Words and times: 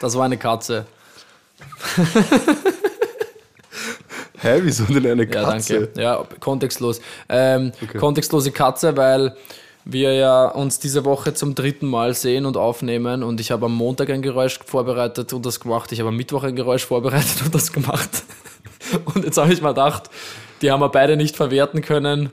Das 0.00 0.16
war 0.16 0.24
eine 0.24 0.36
Katze. 0.36 0.86
Hä, 4.38 4.60
wieso 4.62 4.84
denn 4.84 5.06
eine 5.06 5.24
Ja, 5.24 5.28
Katze? 5.44 5.80
danke. 5.80 6.00
Ja, 6.00 6.24
kontextlos. 6.40 7.00
Ähm, 7.28 7.72
Kontextlose 7.98 8.52
Katze, 8.52 8.96
weil 8.96 9.34
wir 9.84 10.12
ja 10.14 10.48
uns 10.48 10.78
diese 10.78 11.04
Woche 11.04 11.32
zum 11.32 11.54
dritten 11.54 11.86
Mal 11.86 12.12
sehen 12.14 12.44
und 12.44 12.56
aufnehmen 12.56 13.22
und 13.22 13.40
ich 13.40 13.50
habe 13.50 13.66
am 13.66 13.74
Montag 13.74 14.10
ein 14.10 14.20
Geräusch 14.22 14.58
vorbereitet 14.64 15.32
und 15.32 15.46
das 15.46 15.60
gemacht. 15.60 15.92
Ich 15.92 16.00
habe 16.00 16.08
am 16.10 16.16
Mittwoch 16.16 16.42
ein 16.42 16.56
Geräusch 16.56 16.84
vorbereitet 16.84 17.42
und 17.44 17.54
das 17.54 17.72
gemacht. 17.72 18.10
Und 19.14 19.24
jetzt 19.24 19.36
habe 19.36 19.52
ich 19.52 19.60
mal 19.60 19.70
gedacht, 19.70 20.10
die 20.62 20.70
haben 20.70 20.78
wir 20.78 20.90
beide 20.90 21.16
nicht 21.16 21.34
verwerten 21.34 21.82
können. 21.82 22.30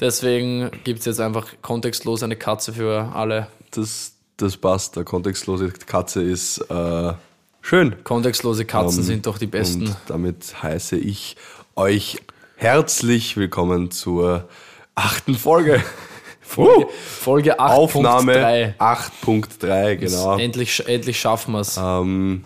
Deswegen 0.00 0.70
gibt 0.82 1.00
es 1.00 1.04
jetzt 1.04 1.20
einfach 1.20 1.46
kontextlos 1.60 2.22
eine 2.22 2.36
Katze 2.36 2.72
für 2.72 3.12
alle. 3.14 3.48
Das, 3.72 4.14
das 4.42 4.56
passt. 4.56 4.96
Der 4.96 5.04
kontextlose 5.04 5.70
Katze 5.70 6.22
ist 6.22 6.58
äh, 6.70 7.12
schön. 7.60 8.02
Kontextlose 8.04 8.64
Katzen 8.64 9.00
Ähm, 9.00 9.04
sind 9.04 9.26
doch 9.26 9.38
die 9.38 9.46
besten. 9.46 9.86
Und 9.86 9.96
damit 10.06 10.62
heiße 10.62 10.96
ich 10.96 11.36
euch 11.76 12.18
herzlich 12.56 13.36
willkommen 13.36 13.90
zur 13.90 14.48
achten 14.94 15.34
Folge. 15.34 15.82
Folge, 16.40 16.88
Folge 16.90 17.60
8.3. 17.60 17.64
Aufnahme 17.68 18.74
8.3, 18.78 19.96
genau. 19.96 20.36
Endlich, 20.36 20.84
endlich 20.88 21.20
schaffen 21.20 21.52
wir 21.52 21.60
es. 21.60 21.76
Ähm, 21.80 22.44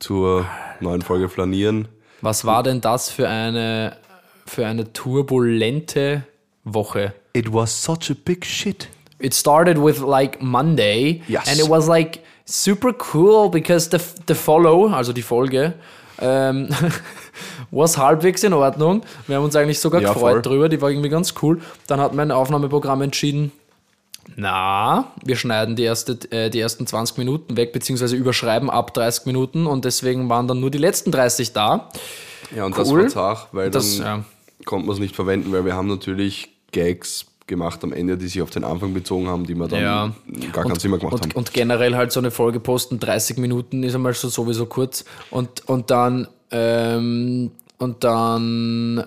zur 0.00 0.44
neuen 0.80 1.02
Folge 1.02 1.28
Flanieren. 1.28 1.86
Was 2.20 2.44
war 2.44 2.62
denn 2.64 2.80
das 2.80 3.10
für 3.10 3.28
eine, 3.28 3.96
für 4.44 4.66
eine 4.66 4.92
turbulente 4.92 6.24
Woche? 6.64 7.14
It 7.32 7.52
was 7.52 7.80
such 7.82 8.10
a 8.10 8.14
big 8.24 8.44
shit. 8.44 8.88
It 9.18 9.34
started 9.34 9.78
with 9.78 10.00
like 10.00 10.40
Monday 10.42 11.22
Yes. 11.28 11.48
and 11.48 11.58
it 11.60 11.68
was 11.68 11.86
like 11.88 12.20
super 12.44 12.92
cool 13.12 13.48
because 13.50 13.88
the, 13.90 13.98
the 14.26 14.34
follow, 14.34 14.88
also 14.92 15.12
die 15.12 15.22
Folge, 15.22 15.74
ähm, 16.20 16.68
was 17.70 17.96
halbwegs 17.96 18.42
in 18.44 18.52
Ordnung. 18.52 19.02
Wir 19.26 19.36
haben 19.36 19.44
uns 19.44 19.56
eigentlich 19.56 19.78
sogar 19.80 20.00
Ja, 20.02 20.12
gefreut 20.12 20.32
voll. 20.32 20.42
drüber, 20.42 20.68
die 20.68 20.80
war 20.82 20.90
irgendwie 20.90 21.08
ganz 21.08 21.34
cool. 21.42 21.60
Dann 21.86 22.00
hat 22.00 22.14
mein 22.14 22.30
Aufnahmeprogramm 22.30 23.02
entschieden, 23.02 23.50
na, 24.36 25.12
wir 25.22 25.36
schneiden 25.36 25.76
die, 25.76 25.82
erste, 25.82 26.18
äh, 26.30 26.48
die 26.50 26.58
ersten 26.60 26.86
20 26.86 27.18
Minuten 27.18 27.56
weg, 27.56 27.72
beziehungsweise 27.72 28.16
überschreiben 28.16 28.70
ab 28.70 28.94
30 28.94 29.26
Minuten 29.26 29.66
und 29.66 29.84
deswegen 29.84 30.28
waren 30.28 30.48
dann 30.48 30.60
nur 30.60 30.70
die 30.70 30.78
letzten 30.78 31.10
30 31.12 31.52
da. 31.52 31.90
Ja, 32.56 32.64
und 32.64 32.76
das 32.76 32.88
Cool. 32.90 33.02
war 33.02 33.08
zart, 33.08 33.48
weil 33.52 33.70
Das, 33.70 33.98
dann 33.98 34.06
ja. 34.06 34.24
konnte 34.64 34.86
man 34.86 34.94
es 34.94 35.00
nicht 35.00 35.14
verwenden, 35.14 35.52
weil 35.52 35.64
wir 35.64 35.74
haben 35.74 35.88
natürlich 35.88 36.48
Gags 36.72 37.26
gemacht 37.46 37.84
am 37.84 37.92
Ende, 37.92 38.16
die 38.16 38.26
sich 38.28 38.40
auf 38.42 38.50
den 38.50 38.64
Anfang 38.64 38.94
bezogen 38.94 39.28
haben, 39.28 39.44
die 39.44 39.54
wir 39.54 39.68
dann 39.68 39.82
Ja. 39.82 40.12
gar 40.52 40.64
keinen 40.64 40.78
Sinn 40.78 40.90
mehr 40.90 40.98
gemacht 40.98 41.14
und, 41.14 41.22
haben. 41.22 41.32
Und 41.32 41.52
generell 41.52 41.94
halt 41.94 42.12
so 42.12 42.20
eine 42.20 42.30
Folge 42.30 42.60
posten, 42.60 42.98
30 42.98 43.36
Minuten 43.38 43.82
ist 43.82 43.94
einmal 43.94 44.14
so 44.14 44.28
sowieso 44.28 44.66
kurz. 44.66 45.04
Und, 45.30 45.68
und 45.68 45.90
dann, 45.90 46.26
ähm, 46.50 47.50
und 47.78 48.02
dann, 48.04 49.04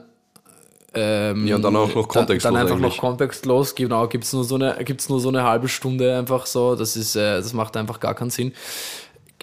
ähm, 0.93 1.47
ja, 1.47 1.55
und 1.55 1.61
dann 1.63 1.75
auch 1.75 1.93
noch 1.93 2.07
kontextlos 2.07 2.43
Dann, 2.43 2.53
dann 2.53 2.61
einfach 2.63 2.75
eigentlich. 2.77 2.93
noch 2.95 3.01
kontextlos, 3.01 3.75
genau, 3.75 4.07
gibt's 4.07 4.33
nur 4.33 4.43
so 4.43 4.55
eine, 4.55 4.75
gibt's 4.83 5.09
nur 5.09 5.19
so 5.19 5.29
eine 5.29 5.43
halbe 5.43 5.67
Stunde 5.67 6.17
einfach 6.17 6.45
so, 6.45 6.75
das 6.75 6.95
ist, 6.95 7.15
äh, 7.15 7.37
das 7.37 7.53
macht 7.53 7.75
einfach 7.77 7.99
gar 7.99 8.13
keinen 8.13 8.29
Sinn. 8.29 8.53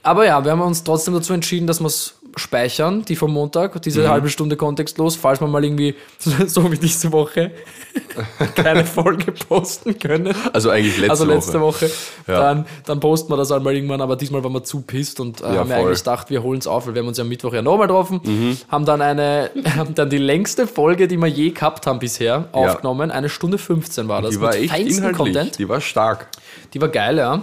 Aber 0.03 0.27
ja, 0.27 0.45
wir 0.45 0.53
haben 0.53 0.61
uns 0.61 0.85
trotzdem 0.85 1.15
dazu 1.15 1.33
entschieden, 1.33 1.67
dass 1.67 1.81
wir 1.81 1.87
es 1.87 2.15
speichern, 2.37 3.05
die 3.05 3.17
vom 3.17 3.33
Montag, 3.33 3.81
diese 3.83 4.03
Mhm. 4.03 4.09
halbe 4.09 4.29
Stunde 4.29 4.57
kontextlos, 4.57 5.17
falls 5.17 5.41
wir 5.41 5.47
mal 5.49 5.65
irgendwie, 5.65 5.95
so 6.47 6.71
wie 6.73 6.77
diese 6.79 7.13
Woche, 7.13 7.53
keine 8.57 8.85
Folge 8.85 9.33
posten 9.33 9.99
können. 9.99 10.35
Also 10.53 10.71
eigentlich 10.71 10.97
letzte, 10.99 11.11
Also 11.11 11.25
letzte 11.25 11.61
Woche. 11.61 11.87
Woche, 11.87 11.91
Ja. 12.27 12.41
dann, 12.41 12.67
dann 12.87 13.01
posten 13.01 13.33
wir 13.33 13.37
das 13.37 13.51
einmal 13.53 13.75
irgendwann, 13.75 14.01
aber 14.01 14.17
diesmal 14.17 14.43
waren 14.45 14.53
wir 14.53 14.65
zu 14.65 14.81
pisst 14.83 15.19
und 15.21 15.41
äh, 15.41 15.45
Ja, 15.45 15.49
haben 15.61 15.69
wir 15.69 15.77
voll. 15.77 15.87
eigentlich 15.87 15.99
gedacht, 16.01 16.31
wir 16.31 16.43
holen 16.43 16.59
es 16.59 16.67
auf, 16.67 16.87
weil 16.87 16.95
wir 16.95 17.01
haben 17.03 17.09
uns 17.09 17.19
ja 17.19 17.23
am 17.23 17.29
Mittwoch 17.29 17.53
ja 17.55 17.63
nochmal 17.63 17.87
getroffen, 17.87 18.21
Mhm. 18.25 18.59
haben 18.69 18.85
dann 18.85 19.01
eine, 19.01 19.51
haben 19.77 19.95
dann 19.95 20.11
die 20.11 20.19
längste 20.19 20.67
Folge, 20.67 21.09
die 21.09 21.17
wir 21.17 21.27
je 21.29 21.51
gehabt 21.51 21.87
haben 21.87 21.99
bisher, 21.99 22.49
aufgenommen. 22.53 23.11
Eine 23.11 23.29
Stunde 23.29 23.59
15 23.59 24.09
war 24.09 24.23
das. 24.23 24.31
Die 24.33 24.41
war 24.41 24.53
mit 24.55 24.63
echt 24.73 24.79
inhaltlich, 24.79 25.17
Content. 25.17 25.59
die 25.59 25.69
war 25.69 25.81
stark. 25.81 26.29
Die 26.75 26.81
war 26.81 26.89
geil, 26.89 27.17
ja. 27.19 27.43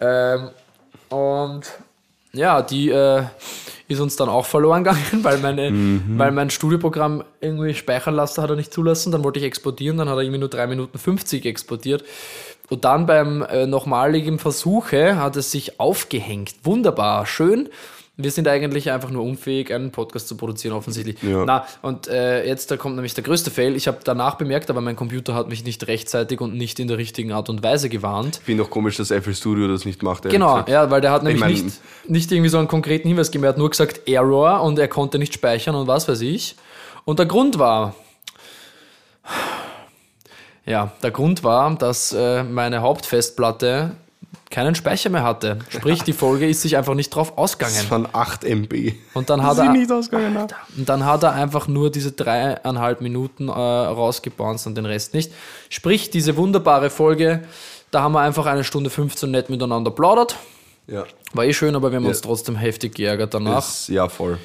Ähm, 0.00 0.48
und 1.10 1.62
ja, 2.32 2.62
die 2.62 2.90
äh, 2.90 3.22
ist 3.88 4.00
uns 4.00 4.16
dann 4.16 4.28
auch 4.28 4.46
verloren 4.46 4.84
gegangen, 4.84 5.22
weil, 5.22 5.38
meine, 5.38 5.70
Mhm. 5.70 6.18
weil 6.18 6.30
mein 6.30 6.50
Studioprogramm 6.50 7.24
irgendwie 7.40 7.74
speichern 7.74 8.14
lassen 8.14 8.42
hat 8.42 8.50
er 8.50 8.56
nicht 8.56 8.72
zulassen. 8.72 9.10
Dann 9.12 9.24
wollte 9.24 9.38
ich 9.40 9.44
exportieren, 9.46 9.96
dann 9.98 10.08
hat 10.08 10.16
er 10.16 10.22
irgendwie 10.22 10.38
nur 10.40 10.48
3 10.50 10.66
Minuten 10.66 10.98
50 10.98 11.44
exportiert. 11.46 12.04
Und 12.70 12.84
dann 12.84 13.06
beim 13.06 13.42
äh, 13.42 13.66
nochmaligen 13.66 14.38
Versuche 14.38 15.16
hat 15.18 15.36
es 15.36 15.50
sich 15.50 15.80
aufgehängt. 15.80 16.54
Wunderbar, 16.64 17.24
schön. 17.24 17.70
Wir 18.20 18.32
sind 18.32 18.48
eigentlich 18.48 18.90
einfach 18.90 19.10
nur 19.10 19.22
unfähig, 19.22 19.72
einen 19.72 19.92
Podcast 19.92 20.26
zu 20.26 20.36
produzieren, 20.36 20.74
offensichtlich. 20.74 21.22
Ja. 21.22 21.44
Na, 21.44 21.64
und 21.82 22.08
äh, 22.08 22.44
jetzt 22.44 22.68
da 22.68 22.76
kommt 22.76 22.96
nämlich 22.96 23.14
der 23.14 23.22
größte 23.22 23.52
Fail. 23.52 23.76
Ich 23.76 23.86
habe 23.86 23.98
danach 24.02 24.34
bemerkt, 24.34 24.70
aber 24.70 24.80
mein 24.80 24.96
Computer 24.96 25.36
hat 25.36 25.48
mich 25.48 25.62
nicht 25.62 25.86
rechtzeitig 25.86 26.40
und 26.40 26.54
nicht 26.56 26.80
in 26.80 26.88
der 26.88 26.98
richtigen 26.98 27.30
Art 27.30 27.48
und 27.48 27.62
Weise 27.62 27.88
gewarnt. 27.88 28.38
Ich 28.40 28.46
finde 28.46 28.64
auch 28.64 28.70
komisch, 28.70 28.96
dass 28.96 29.12
FL 29.12 29.34
Studio 29.34 29.68
das 29.68 29.84
nicht 29.84 30.02
macht. 30.02 30.24
Genau, 30.24 30.54
gesagt. 30.54 30.68
ja, 30.68 30.90
weil 30.90 31.00
der 31.00 31.12
hat 31.12 31.22
nämlich 31.22 31.40
mein- 31.40 31.52
nicht, 31.52 31.80
nicht 32.08 32.32
irgendwie 32.32 32.48
so 32.50 32.58
einen 32.58 32.66
konkreten 32.66 33.06
Hinweis 33.06 33.28
gegeben. 33.30 33.44
Er 33.44 33.50
hat 33.50 33.58
nur 33.58 33.70
gesagt 33.70 34.08
Error 34.08 34.62
und 34.62 34.80
er 34.80 34.88
konnte 34.88 35.20
nicht 35.20 35.32
speichern 35.32 35.76
und 35.76 35.86
was 35.86 36.08
weiß 36.08 36.20
ich. 36.22 36.56
Und 37.04 37.20
der 37.20 37.26
Grund 37.26 37.60
war, 37.60 37.94
ja, 40.66 40.90
der 41.04 41.12
Grund 41.12 41.44
war, 41.44 41.74
dass 41.76 42.12
äh, 42.12 42.42
meine 42.42 42.80
Hauptfestplatte 42.82 43.92
keinen 44.50 44.74
Speicher 44.74 45.10
mehr 45.10 45.22
hatte. 45.24 45.58
Sprich, 45.68 46.02
die 46.02 46.12
Folge 46.12 46.48
ist 46.48 46.62
sich 46.62 46.76
einfach 46.76 46.94
nicht 46.94 47.10
drauf 47.10 47.36
ausgegangen. 47.36 47.76
Das 47.76 47.90
waren 47.90 48.08
8 48.12 48.44
MB. 48.44 48.92
Und 49.14 49.28
dann 49.30 49.42
hat 49.42 49.56
Sie 49.56 49.62
er, 49.62 49.72
nicht 49.72 49.90
ausgegangen. 49.92 50.32
ne? 50.34 50.46
und 50.76 50.88
dann 50.88 51.04
hat 51.04 51.22
er 51.22 51.32
einfach 51.32 51.68
nur 51.68 51.90
diese 51.90 52.12
dreieinhalb 52.12 53.00
Minuten 53.00 53.48
äh, 53.48 53.52
rausgebounced 53.52 54.66
und 54.66 54.74
den 54.76 54.86
Rest 54.86 55.14
nicht. 55.14 55.32
Sprich, 55.68 56.10
diese 56.10 56.36
wunderbare 56.36 56.90
Folge, 56.90 57.44
da 57.90 58.02
haben 58.02 58.12
wir 58.12 58.20
einfach 58.20 58.46
eine 58.46 58.64
Stunde 58.64 58.90
15 58.90 59.30
nett 59.30 59.50
miteinander 59.50 59.90
plaudert. 59.90 60.36
Ja. 60.86 61.04
War 61.34 61.44
eh 61.44 61.52
schön, 61.52 61.76
aber 61.76 61.90
wir 61.90 61.96
haben 61.96 62.06
uns 62.06 62.18
Ja. 62.20 62.26
trotzdem 62.26 62.56
heftig 62.56 62.94
geärgert 62.94 63.34
danach. 63.34 63.56
Das, 63.56 63.88
ja, 63.88 64.08
voll. 64.08 64.38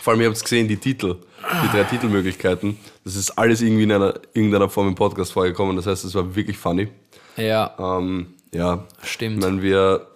Vor 0.00 0.12
allem, 0.12 0.20
ihr 0.22 0.26
habt 0.28 0.36
es 0.36 0.42
gesehen, 0.44 0.68
die 0.68 0.76
Titel, 0.76 1.16
die 1.64 1.76
drei 1.76 1.82
Titelmöglichkeiten, 1.84 2.78
das 3.04 3.16
ist 3.16 3.30
alles 3.36 3.60
irgendwie 3.60 3.82
in 3.82 3.92
einer, 3.92 4.14
irgendeiner 4.32 4.68
Form 4.70 4.88
im 4.88 4.94
Podcast 4.94 5.32
vorgekommen. 5.32 5.74
Das 5.76 5.86
heißt, 5.86 6.04
es 6.04 6.14
war 6.14 6.34
wirklich 6.34 6.56
funny. 6.56 6.88
Ja, 7.36 7.74
Ähm, 7.78 8.34
ja, 8.54 8.84
Stimmt. 9.02 9.38
Ich 9.38 9.44
meine, 9.44 9.62
wir, 9.62 10.06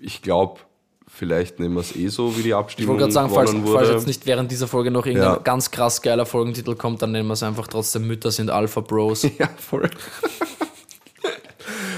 ich 0.00 0.22
glaube, 0.22 0.60
vielleicht 1.06 1.60
nehmen 1.60 1.74
wir 1.74 1.80
es 1.80 1.94
eh 1.94 2.08
so, 2.08 2.36
wie 2.36 2.42
die 2.42 2.48
ich 2.48 2.54
Abstimmung 2.54 2.88
wollte 2.90 3.02
gerade 3.02 3.12
sagen, 3.12 3.30
falls, 3.32 3.54
falls 3.72 3.88
jetzt 3.88 4.06
nicht 4.06 4.26
während 4.26 4.50
dieser 4.50 4.66
Folge 4.68 4.90
noch 4.90 5.06
irgendein 5.06 5.34
Ja. 5.34 5.38
ganz 5.38 5.70
krass 5.70 6.02
geiler 6.02 6.26
Folgentitel 6.26 6.74
kommt, 6.74 7.02
dann 7.02 7.12
nennen 7.12 7.28
wir 7.28 7.34
es 7.34 7.42
einfach 7.42 7.68
trotzdem 7.68 8.06
Mütter 8.06 8.30
sind 8.30 8.50
Alpha 8.50 8.80
Bros. 8.80 9.22
ja, 9.38 9.48
voll. 9.56 9.90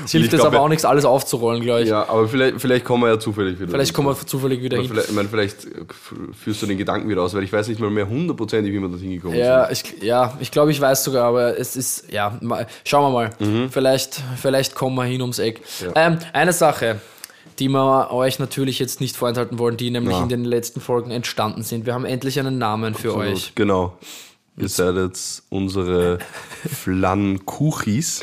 Es 0.07 0.13
hilft 0.13 0.33
jetzt 0.33 0.45
aber 0.45 0.61
auch 0.61 0.69
nichts, 0.69 0.85
alles 0.85 1.05
aufzurollen, 1.05 1.63
glaube 1.63 1.83
ich. 1.83 1.89
Ja, 1.91 2.09
aber 2.09 2.27
vielleicht, 2.29 2.61
vielleicht 2.61 2.85
kommen 2.85 3.03
wir 3.03 3.11
ja 3.11 3.19
zufällig 3.21 3.61
wieder. 3.61 3.71
Vielleicht 3.71 3.93
kommen 3.93 4.09
wir 4.09 4.17
zufällig 4.27 4.63
wieder 4.63 4.79
hin. 4.79 4.89
Vielleicht, 4.89 5.09
ich 5.11 5.15
meine, 5.15 5.29
vielleicht 5.29 5.65
äh, 5.67 5.69
führst 6.43 6.63
du 6.63 6.67
den 6.67 6.79
Gedanken 6.79 7.09
wieder 7.09 7.23
aus, 7.23 7.35
weil 7.35 7.43
ich 7.43 7.53
weiß 7.53 7.69
nicht 7.69 7.81
mal 7.81 7.91
mehr 7.91 8.09
hundertprozentig, 8.09 8.73
wie 8.73 8.81
wir 8.81 8.89
da 8.89 8.97
hingekommen 8.97 9.39
Ja, 9.39 9.71
ich, 9.71 9.83
ja, 10.03 10.33
ich 10.41 10.51
glaube, 10.51 10.71
ich 10.71 10.81
weiß 10.81 11.05
sogar, 11.05 11.25
aber 11.25 11.59
es 11.59 11.77
ist, 11.77 12.11
ja, 12.11 12.39
mal, 12.41 12.67
schauen 12.85 13.13
wir 13.13 13.37
mal. 13.39 13.69
Vielleicht, 13.71 14.21
vielleicht 14.41 14.75
kommen 14.75 14.97
wir 14.97 15.05
hin 15.05 15.21
ums 15.21 15.39
Eck. 15.39 15.61
Mhm. 15.81 15.87
Ja. 15.95 16.07
Ähm, 16.07 16.19
eine 16.33 16.53
Sache, 16.53 17.01
die 17.59 17.69
wir 17.69 18.11
euch 18.13 18.39
natürlich 18.39 18.79
jetzt 18.79 19.01
nicht 19.01 19.17
vorenthalten 19.17 19.59
wollen, 19.59 19.77
die 19.77 19.91
nämlich 19.91 20.17
Ja. 20.17 20.23
in 20.23 20.29
den 20.29 20.45
letzten 20.45 20.81
Folgen 20.81 21.11
entstanden 21.11 21.63
sind. 21.63 21.87
Wir 21.87 21.95
haben 21.95 22.05
endlich 22.05 22.39
einen 22.39 22.59
Namen 22.59 22.95
für 22.95 23.11
sind. 23.13 23.21
euch. 23.21 23.53
Genau. 23.55 23.97
Ihr 24.59 24.69
seid 24.71 24.97
jetzt 24.97 25.43
unsere 25.51 26.19
Flankuchis. 26.67 28.23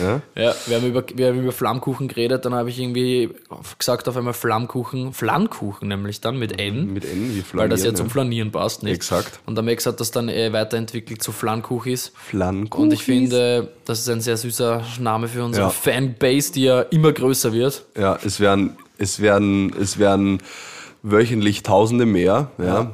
Ja? 0.00 0.22
Ja, 0.34 0.54
wir 0.66 0.76
haben 0.76 0.86
über, 0.86 1.04
wir 1.14 1.28
haben 1.28 1.40
über 1.42 1.52
Flammkuchen 1.52 2.08
geredet, 2.08 2.44
dann 2.44 2.54
habe 2.54 2.70
ich 2.70 2.78
irgendwie 2.78 3.30
gesagt 3.78 4.08
auf 4.08 4.16
einmal 4.16 4.32
Flammkuchen, 4.32 5.12
Flammkuchen 5.12 5.88
nämlich 5.88 6.20
dann 6.20 6.38
mit 6.38 6.58
N, 6.60 6.92
Mit 6.92 7.04
N 7.04 7.34
wie 7.34 7.42
Flanieren. 7.42 7.58
weil 7.58 7.68
das 7.68 7.84
ja 7.84 7.94
zum 7.94 8.08
Flanieren 8.08 8.50
passt, 8.50 8.82
nicht? 8.82 8.94
Exakt. 8.94 9.40
Und 9.46 9.56
der 9.56 9.62
Max 9.64 9.84
hat 9.86 10.00
das 10.00 10.10
dann 10.10 10.28
weiterentwickelt 10.28 11.22
zu 11.22 11.32
Flammkuchis. 11.32 12.12
Flankuchis. 12.14 12.82
Und 12.82 12.92
ich 12.92 13.02
finde, 13.02 13.68
das 13.84 14.00
ist 14.00 14.08
ein 14.08 14.20
sehr 14.20 14.36
süßer 14.38 14.82
Name 15.00 15.28
für 15.28 15.44
unsere 15.44 15.66
Ja. 15.66 15.70
Fanbase, 15.70 16.52
die 16.52 16.62
ja 16.64 16.80
immer 16.80 17.12
größer 17.12 17.52
wird. 17.52 17.84
Ja, 17.96 18.18
es 18.24 18.40
werden, 18.40 18.76
es 18.96 19.20
werden, 19.20 19.74
es 19.78 19.98
werden 19.98 20.40
wöchentlich 21.06 21.62
Tausende 21.62 22.06
mehr. 22.06 22.50
Ja. 22.58 22.90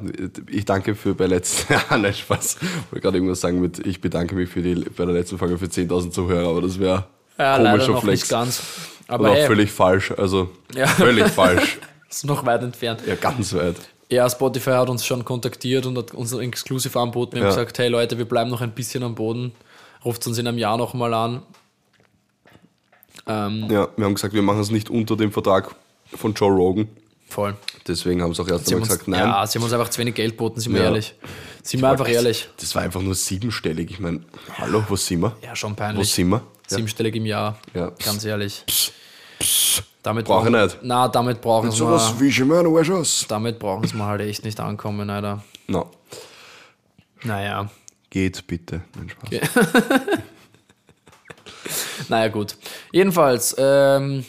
Ich 0.50 0.64
danke 0.64 0.94
für 0.96 1.14
bei 1.14 1.26
letzten, 1.26 1.72
ja, 1.90 1.96
nein, 1.96 2.12
Spaß. 2.12 2.56
Ich 2.60 2.92
wollte 2.92 3.00
gerade 3.00 3.16
irgendwas 3.18 3.40
sagen 3.40 3.60
mit, 3.60 3.78
ich 3.86 4.00
bedanke 4.00 4.34
mich 4.34 4.48
für 4.50 4.60
die, 4.62 4.74
bei 4.74 5.04
der 5.04 5.14
letzten 5.14 5.38
Folge 5.38 5.56
für 5.58 5.66
10.000 5.66 6.10
Zuhörer, 6.10 6.48
aber 6.50 6.60
das 6.62 6.78
wäre 6.80 7.04
Ja, 7.38 7.56
komischer 7.56 7.92
noch 7.92 8.02
Flex. 8.02 8.22
nicht 8.22 8.28
ganz. 8.30 8.62
Aber 9.06 9.30
hey, 9.32 9.46
völlig 9.46 9.70
falsch, 9.70 10.10
also 10.16 10.50
Ja. 10.74 10.86
völlig 10.88 11.28
falsch. 11.28 11.78
ist 12.10 12.24
noch 12.26 12.44
weit 12.44 12.62
entfernt. 12.64 13.00
Ja, 13.06 13.14
ganz 13.14 13.54
weit. 13.54 13.76
Ja, 14.10 14.28
Spotify 14.28 14.70
hat 14.72 14.88
uns 14.90 15.06
schon 15.06 15.24
kontaktiert 15.24 15.86
und 15.86 15.96
hat 15.96 16.12
uns 16.12 16.34
ein 16.34 16.40
Exclusive 16.40 16.98
angeboten. 16.98 17.34
Wir 17.36 17.42
haben 17.42 17.50
Ja. 17.50 17.54
gesagt, 17.54 17.78
hey 17.78 17.88
Leute, 17.88 18.18
wir 18.18 18.24
bleiben 18.24 18.50
noch 18.50 18.60
ein 18.60 18.72
bisschen 18.72 19.04
am 19.04 19.14
Boden. 19.14 19.52
Ruft 20.04 20.26
uns 20.26 20.36
in 20.36 20.48
einem 20.48 20.58
Jahr 20.58 20.76
nochmal 20.76 21.14
an. 21.14 21.42
Ähm, 23.28 23.66
Ja, 23.70 23.88
wir 23.96 24.04
haben 24.04 24.14
gesagt, 24.14 24.34
wir 24.34 24.42
machen 24.42 24.60
es 24.60 24.70
nicht 24.72 24.90
unter 24.90 25.16
dem 25.16 25.30
Vertrag 25.30 25.74
von 26.16 26.34
Joe 26.34 26.50
Rogan. 26.50 26.88
Voll. 27.28 27.54
Deswegen 27.90 28.22
haben 28.22 28.32
sie 28.32 28.42
auch 28.42 28.48
erst 28.48 28.66
einmal 28.68 28.74
haben 28.74 28.82
uns, 28.82 28.88
gesagt, 28.88 29.08
nein. 29.08 29.20
Ja, 29.20 29.46
sie 29.46 29.58
haben 29.58 29.64
uns 29.64 29.72
einfach 29.72 29.88
zu 29.88 29.98
wenig 30.00 30.14
Geld 30.14 30.32
geboten, 30.32 30.60
sind 30.60 30.72
wir 30.72 30.80
Ja. 30.80 30.86
ehrlich. 30.86 31.14
Sind 31.62 31.82
wir 31.82 31.90
einfach 31.90 32.08
ehrlich. 32.08 32.48
Das 32.58 32.74
war 32.74 32.82
einfach 32.82 33.02
nur 33.02 33.14
siebenstellig. 33.14 33.90
Ich 33.90 34.00
meine, 34.00 34.20
hallo, 34.58 34.82
wo 34.88 34.96
sind 34.96 35.20
wir? 35.20 35.36
Ja, 35.42 35.54
schon 35.56 35.72
Wo 35.72 35.76
peinlich. 35.76 36.10
sind 36.12 36.28
wir? 36.28 36.36
Ja. 36.70 36.76
Siebenstellig 36.76 37.16
im 37.16 37.26
Jahr. 37.26 37.58
Ja. 37.74 37.90
Ganz 38.04 38.24
ehrlich. 38.24 38.64
Damit 40.02 40.24
Brauch 40.26 40.44
ich 40.46 40.50
nicht. 40.52 40.78
Na, 40.82 41.08
damit 41.08 41.40
brauchen 41.40 41.70
sie 41.70 41.82
mal, 41.84 42.00
wie 42.20 42.28
ich 42.28 42.38
immer 42.38 42.62
noch 42.62 42.90
aus. 42.90 43.26
damit 43.28 43.58
brauchen 43.58 43.86
sie 43.86 43.96
mal 43.96 44.06
halt 44.06 44.20
echt 44.22 44.44
nicht 44.44 44.58
ankommen, 44.60 45.10
Alter. 45.10 45.42
No. 45.66 45.90
Naja. 47.24 47.68
Geht 48.08 48.46
bitte. 48.46 48.82
Nein, 48.96 49.10
Spaß. 49.10 49.66
Naja, 52.08 52.28
gut. 52.28 52.56
Jedenfalls, 52.92 53.54
ähm, 53.58 54.24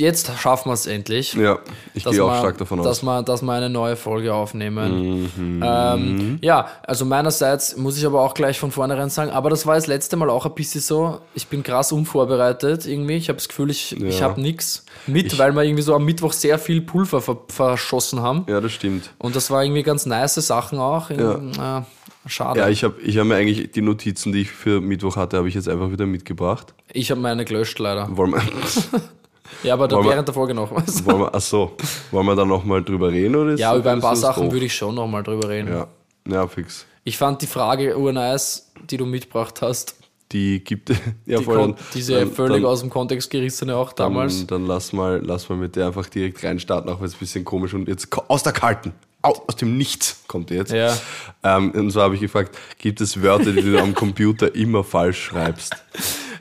jetzt 0.00 0.30
schaffen 0.38 0.68
wir 0.70 0.74
es 0.74 0.86
endlich. 0.86 1.34
Ja, 1.34 1.58
ich 1.94 2.02
dass 2.02 2.14
gehe 2.14 2.24
auch 2.24 2.36
stark 2.38 2.58
davon 2.58 2.78
dass 2.78 2.86
aus. 2.86 3.02
Wir, 3.04 3.22
dass 3.22 3.42
wir 3.42 3.52
eine 3.52 3.70
neue 3.70 3.94
Folge 3.96 4.34
aufnehmen. 4.34 5.22
Mhm. 5.36 5.62
Ähm, 5.64 6.38
ja, 6.42 6.68
also 6.82 7.04
meinerseits 7.04 7.76
muss 7.76 7.96
ich 7.96 8.04
aber 8.06 8.20
auch 8.22 8.34
gleich 8.34 8.58
von 8.58 8.70
vornherein 8.72 9.10
sagen, 9.10 9.30
aber 9.30 9.50
das 9.50 9.66
war 9.66 9.76
das 9.76 9.86
letzte 9.86 10.16
Mal 10.16 10.30
auch 10.30 10.46
ein 10.46 10.54
bisschen 10.54 10.80
so. 10.80 11.20
Ich 11.34 11.46
bin 11.46 11.62
krass 11.62 11.92
unvorbereitet 11.92 12.86
irgendwie. 12.86 13.14
Ich 13.16 13.28
habe 13.28 13.36
das 13.36 13.48
Gefühl, 13.48 13.70
ich, 13.70 13.94
ich 14.00 14.18
Ja. 14.18 14.24
habe 14.26 14.40
nichts 14.40 14.84
mit, 15.06 15.38
weil 15.38 15.52
wir 15.54 15.62
irgendwie 15.62 15.82
so 15.82 15.94
am 15.94 16.04
Mittwoch 16.04 16.32
sehr 16.32 16.58
viel 16.58 16.80
Pulver 16.80 17.20
ver 17.20 17.36
verschossen 17.48 18.20
haben. 18.22 18.44
Ja, 18.48 18.60
das 18.60 18.72
stimmt. 18.72 19.10
Und 19.18 19.36
das 19.36 19.50
war 19.50 19.62
irgendwie 19.62 19.82
ganz 19.82 20.06
nice 20.06 20.34
Sachen 20.34 20.78
auch. 20.78 21.10
Ja. 21.10 21.84
schade. 22.26 22.60
Ja, 22.60 22.68
ich 22.68 22.84
habe 22.84 23.00
ich 23.00 23.16
hab 23.18 23.26
mir 23.26 23.36
eigentlich 23.36 23.70
die 23.72 23.82
Notizen, 23.82 24.32
die 24.32 24.42
ich 24.42 24.50
für 24.50 24.80
Mittwoch 24.80 25.16
hatte, 25.16 25.36
habe 25.38 25.48
ich 25.48 25.54
jetzt 25.54 25.68
einfach 25.68 25.90
wieder 25.90 26.06
mitgebracht. 26.06 26.74
ich 26.92 27.10
habe 27.10 27.20
meine 27.20 27.44
gelöscht 27.44 27.78
leider. 27.78 28.08
Wollen 28.16 28.32
wir, 28.32 28.42
Ja, 29.62 29.74
aber 29.74 29.88
da 29.88 29.96
Wollen 29.96 30.06
wir- 30.06 30.12
während 30.12 30.28
der 30.28 30.34
Folge 30.34 30.54
noch 30.54 30.74
was. 30.74 31.04
wollen 31.04 31.20
wir, 31.20 31.34
ach 31.34 31.40
so, 31.40 31.72
wollen 32.10 32.26
wir 32.26 32.34
da 32.36 32.44
nochmal 32.44 32.82
drüber 32.82 33.10
reden? 33.10 33.36
Oder 33.36 33.54
Ja, 33.56 33.76
über 33.76 33.92
ein 33.92 34.00
paar 34.00 34.16
Sachen 34.16 34.50
würde 34.52 34.66
ich 34.66 34.74
schon 34.74 34.94
nochmal 34.94 35.22
drüber 35.22 35.48
reden. 35.48 35.68
Ja, 35.72 35.86
ja, 36.28 36.46
fix. 36.48 36.86
Ich 37.04 37.16
fand 37.18 37.42
die 37.42 37.46
Frage 37.46 37.98
urnice, 37.98 38.70
die 38.90 38.96
du 38.96 39.06
mitgebracht 39.06 39.60
hast. 39.62 39.94
Die 40.32 40.62
gibt 40.62 40.90
ja 41.26 41.38
Die 41.38 41.44
voll. 41.44 41.74
diese 41.94 42.20
dann- 42.20 42.30
völlig 42.32 42.62
dann, 42.62 42.70
aus 42.70 42.80
dem 42.80 42.90
Kontext 42.90 43.30
gerissene 43.30 43.74
auch 43.76 43.92
damals. 43.92 44.46
Dann, 44.46 44.62
dann 44.62 44.66
lass, 44.66 44.92
mal, 44.92 45.20
lass 45.24 45.48
mal 45.48 45.56
mit 45.56 45.74
der 45.76 45.88
einfach 45.88 46.06
direkt 46.06 46.42
reinstarten, 46.44 46.90
auch 46.90 47.00
wenn 47.00 47.06
es 47.06 47.14
ein 47.14 47.18
bisschen 47.18 47.44
komisch 47.44 47.74
und 47.74 47.88
jetzt 47.88 48.08
aus 48.28 48.42
der 48.44 48.52
Kalten, 48.52 48.92
aus, 49.22 49.40
aus 49.48 49.56
dem 49.56 49.76
Nichts 49.76 50.22
kommt 50.28 50.50
jetzt. 50.50 50.70
Ja. 50.72 50.96
Ähm, 51.42 51.72
und 51.72 51.90
zwar 51.90 52.04
habe 52.04 52.14
ich 52.14 52.20
gefragt, 52.20 52.56
gibt 52.78 53.00
es 53.00 53.20
Wörter, 53.22 53.50
die 53.52 53.62
du 53.62 53.80
am 53.82 53.92
Computer 53.94 54.54
immer 54.54 54.84
falsch 54.84 55.20
schreibst? 55.24 55.74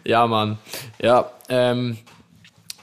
Ja, 0.05 0.25
Mann. 0.27 0.57
Ja, 1.01 1.29
ähm, 1.49 1.97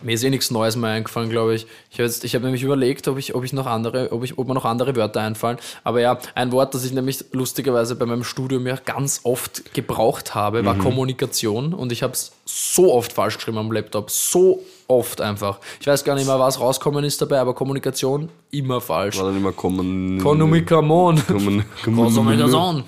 mir 0.03 0.15
ist 0.15 0.25
eh 0.25 0.31
nichts 0.31 0.51
Neues 0.51 0.77
mehr 0.77 0.91
eingefallen, 0.91 1.31
glaube 1.31 1.55
ich. 1.55 1.67
Ich 1.91 1.99
habe 2.01 2.11
hab 2.11 2.43
nämlich 2.43 2.63
überlegt, 2.63 3.09
ob 3.09 3.19
ich, 3.19 3.35
ob 3.35 3.45
ich 3.45 3.53
noch 3.53 3.67
andere, 3.67 4.13
ob 4.13 4.23
ich, 4.25 4.37
ob 4.39 4.47
mir 4.49 4.55
noch 4.55 4.65
andere 4.65 4.95
Wörter 4.97 5.21
einfallen. 5.23 5.59
Aber 5.85 6.01
ja, 6.01 6.19
ein 6.35 6.53
Wort, 6.53 6.75
das 6.75 6.85
ich 6.85 6.93
nämlich 6.93 7.25
lustigerweise 7.33 7.97
bei 7.97 8.07
meinem 8.07 8.25
Studium 8.25 8.67
ja 8.67 8.77
ganz 8.85 9.21
oft 9.25 9.75
gebraucht 9.75 10.35
habe, 10.35 10.63
Mhm. 10.63 10.67
war 10.67 10.75
Kommunikation. 10.79 11.73
Und 11.75 11.93
ich 11.93 12.03
habe 12.03 12.13
es 12.13 12.33
so 12.45 12.93
oft 12.93 13.13
falsch 13.13 13.37
geschrieben 13.37 13.59
am 13.59 13.73
Laptop. 13.73 14.11
So 14.11 14.63
oft 14.89 15.21
einfach. 15.21 15.59
Ich 15.81 15.87
weiß 15.87 16.05
gar 16.05 16.15
nicht 16.15 16.27
mehr, 16.27 16.39
was 16.39 16.61
rauskommen 16.61 17.03
ist 17.05 17.21
dabei, 17.21 17.41
aber 17.41 17.55
Kommunikation 17.55 18.29
immer 18.53 18.81
falsch. 18.81 19.19
War 19.19 19.27
dann 19.27 19.37
immer 19.37 19.53
kommen. 19.53 20.19
Kommunikation. 20.23 21.21
Kommunikation. 21.27 22.85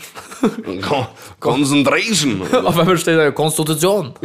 Kon- 0.81 1.07
Concentration. 1.41 2.43
Auf 2.65 2.79
einmal 2.79 2.97
steht 2.99 3.17
da 3.19 3.31
Konstitution. 3.33 4.13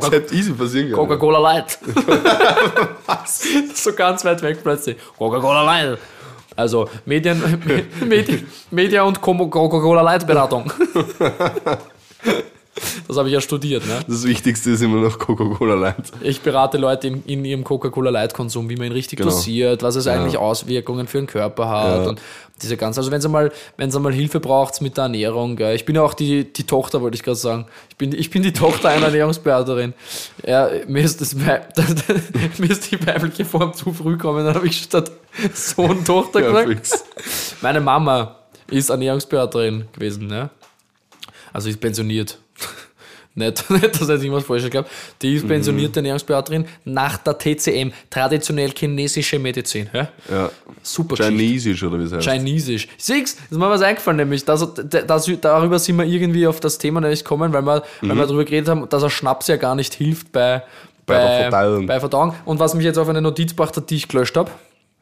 Das 0.00 0.10
hätte 0.10 0.34
easy 0.34 0.52
passieren 0.52 0.90
können. 0.92 0.96
Coca-Cola 1.08 1.38
Light. 1.38 1.78
so 3.74 3.92
ganz 3.92 4.24
weit 4.24 4.42
weg 4.42 4.58
plötzlich. 4.62 4.96
Coca-Cola 5.16 5.62
Light. 5.62 5.98
Also 6.56 6.88
Medien, 7.04 7.40
Me- 7.64 7.84
Medi, 8.06 8.44
Media 8.70 9.02
und 9.04 9.20
Coca-Cola 9.20 10.02
Light 10.02 10.26
Beratung. 10.26 10.70
Das 13.06 13.16
habe 13.16 13.28
ich 13.28 13.34
ja 13.34 13.40
studiert. 13.40 13.86
Ne? 13.86 14.00
Das 14.06 14.24
Wichtigste 14.26 14.70
ist 14.70 14.82
immer 14.82 15.00
noch 15.00 15.18
Coca-Cola 15.18 15.74
Light. 15.74 16.12
Ich 16.20 16.40
berate 16.40 16.78
Leute 16.78 17.08
in, 17.08 17.24
in 17.24 17.44
ihrem 17.44 17.64
Coca-Cola 17.64 18.10
Light 18.10 18.34
Konsum, 18.34 18.68
wie 18.68 18.76
man 18.76 18.86
ihn 18.88 18.92
richtig 18.92 19.18
Genau. 19.18 19.30
dosiert, 19.30 19.82
was 19.82 19.96
es 19.96 20.06
eigentlich 20.06 20.36
Auswirkungen 20.36 21.06
für 21.06 21.18
den 21.18 21.26
Körper 21.26 21.68
hat 21.68 22.02
Ja. 22.04 22.08
und 22.10 22.20
diese 22.62 22.76
ganze. 22.76 23.00
Also 23.00 23.10
wenn 23.12 23.20
sie 23.20 23.28
mal, 23.28 23.52
wenn 23.76 23.90
sie 23.90 24.00
mal 24.00 24.12
Hilfe 24.12 24.40
braucht 24.40 24.80
mit 24.82 24.96
der 24.96 25.04
Ernährung, 25.04 25.54
gell. 25.56 25.74
ich 25.76 25.84
bin 25.84 25.94
ja 25.94 26.02
auch 26.02 26.14
die, 26.14 26.52
die 26.52 26.64
Tochter, 26.64 27.00
wollte 27.00 27.14
ich 27.14 27.22
gerade 27.22 27.36
sagen. 27.36 27.66
Ich 27.88 27.96
bin, 27.96 28.12
ich 28.12 28.30
bin 28.30 28.42
die 28.42 28.52
Tochter 28.52 28.88
einer 28.88 29.06
Ernährungsberaterin. 29.06 29.94
Ja, 30.46 30.68
mir 30.88 31.02
ist 31.04 31.20
das 31.20 31.34
mir 32.58 32.70
ist 32.70 32.90
die 32.90 33.06
weibliche 33.06 33.44
Form 33.44 33.72
zu 33.74 33.92
früh 33.92 34.12
gekommen, 34.16 34.44
dann 34.44 34.54
habe 34.56 34.66
ich 34.66 34.76
statt 34.82 35.10
Sohn 35.54 36.04
Tochter 36.04 36.40
Ja, 36.40 36.48
gesagt. 36.62 36.68
fix. 36.68 37.04
Meine 37.60 37.80
Mama 37.80 38.36
ist 38.70 38.90
Ernährungsberaterin 38.90 39.84
gewesen, 39.92 40.26
ne? 40.26 40.50
Also 41.52 41.68
ist 41.70 41.80
pensioniert. 41.80 42.38
Nicht, 43.34 43.70
nicht, 43.70 43.84
dass 44.00 44.08
ich 44.08 44.24
irgendwas 44.24 44.44
falsch 44.44 44.68
glaube. 44.70 44.88
Die 45.22 45.30
Mhm. 45.30 45.36
ist 45.36 45.48
pensionierte 45.48 46.00
Ernährungsberaterin 46.00 46.64
nach 46.84 47.18
der 47.18 47.38
TCM, 47.38 47.92
traditionell 48.10 48.70
chinesische 48.76 49.38
Medizin. 49.38 49.88
Ja? 49.92 50.08
Ja. 50.30 50.50
Super. 50.82 51.16
Chinesisch 51.16 51.82
oder 51.84 51.98
wie 52.00 52.04
es 52.04 52.12
heißt. 52.12 52.28
Chinesisch. 52.28 52.88
Siehst 52.96 53.38
ist 53.50 53.56
mir 53.58 53.70
was 53.70 53.82
eingefallen, 53.82 54.16
nämlich, 54.18 54.44
dass, 54.44 54.66
dass, 54.74 55.30
darüber 55.40 55.78
sind 55.78 55.96
wir 55.96 56.04
irgendwie 56.04 56.46
auf 56.46 56.60
das 56.60 56.78
Thema 56.78 57.00
nicht 57.00 57.24
gekommen, 57.24 57.52
weil 57.52 57.62
wir, 57.62 57.82
weil 58.00 58.16
wir 58.16 58.26
darüber 58.26 58.44
geredet 58.44 58.68
haben, 58.68 58.88
dass 58.88 59.02
ein 59.04 59.10
Schnaps 59.10 59.46
ja 59.48 59.56
gar 59.56 59.74
nicht 59.74 59.94
hilft 59.94 60.32
bei, 60.32 60.62
Bei 61.06 61.18
der 61.18 61.50
Verdauung. 61.50 61.86
bei 61.86 62.00
Verdauung. 62.00 62.34
Und 62.44 62.58
was 62.58 62.74
mich 62.74 62.84
jetzt 62.84 62.98
auf 62.98 63.08
eine 63.08 63.20
Notiz 63.22 63.50
gebracht 63.50 63.76
hat, 63.76 63.88
die 63.90 63.96
ich 63.96 64.08
gelöscht 64.08 64.36
habe. 64.36 64.50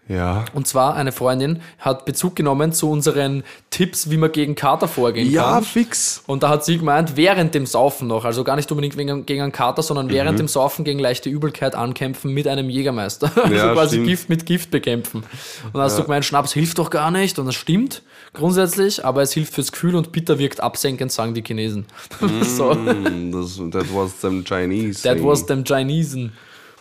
Ja. 0.08 0.44
Und 0.54 0.68
zwar 0.68 0.94
eine 0.94 1.10
Freundin 1.10 1.60
hat 1.80 2.04
Bezug 2.04 2.36
genommen 2.36 2.72
zu 2.72 2.88
unseren 2.90 3.42
Tipps, 3.70 4.08
wie 4.08 4.16
man 4.16 4.30
gegen 4.30 4.54
Kater 4.54 4.86
vorgehen 4.86 5.28
Ja, 5.30 5.54
kann. 5.54 5.64
fix. 5.64 6.22
Und 6.28 6.44
da 6.44 6.48
hat 6.48 6.64
sie 6.64 6.78
gemeint, 6.78 7.16
während 7.16 7.54
dem 7.56 7.66
Saufen 7.66 8.06
noch, 8.06 8.24
also 8.24 8.44
gar 8.44 8.54
nicht 8.54 8.70
unbedingt 8.70 8.96
wegen, 8.96 9.26
gegen 9.26 9.42
einen 9.42 9.50
Kater, 9.52 9.82
sondern 9.82 10.06
Mhm. 10.06 10.10
während 10.10 10.38
dem 10.38 10.46
Saufen 10.48 10.84
gegen 10.84 11.00
leichte 11.00 11.28
Übelkeit 11.28 11.74
ankämpfen 11.74 12.32
mit 12.32 12.46
einem 12.46 12.70
Jägermeister. 12.70 13.32
Also 13.42 13.54
Ja, 13.54 13.72
quasi 13.72 13.96
stimmt. 13.96 14.06
Gift 14.08 14.28
mit 14.28 14.46
Gift 14.46 14.70
bekämpfen. 14.70 15.24
Und 15.64 15.74
dann 15.74 15.82
hast 15.82 15.98
du 15.98 16.04
gemeint, 16.04 16.24
Schnaps 16.24 16.52
hilft 16.52 16.78
doch 16.78 16.90
gar 16.90 17.10
nicht. 17.10 17.38
Und 17.40 17.46
das 17.46 17.56
stimmt 17.56 18.02
grundsätzlich, 18.32 19.04
aber 19.04 19.22
es 19.22 19.32
hilft 19.32 19.54
fürs 19.54 19.72
Gefühl 19.72 19.96
und 19.96 20.12
bitter 20.12 20.38
wirkt 20.38 20.60
absenkend, 20.60 21.10
sagen 21.10 21.34
die 21.34 21.42
Chinesen. 21.42 21.86
so. 22.42 22.74
Mm, 22.74 23.32
Das, 23.32 23.56
that 23.72 23.92
was 23.94 24.20
them 24.20 24.44
Chinese. 24.44 25.02
That 25.02 25.16
thing. 25.16 25.26
was 25.26 25.44
them 25.46 25.64
Chinesen. 25.64 26.32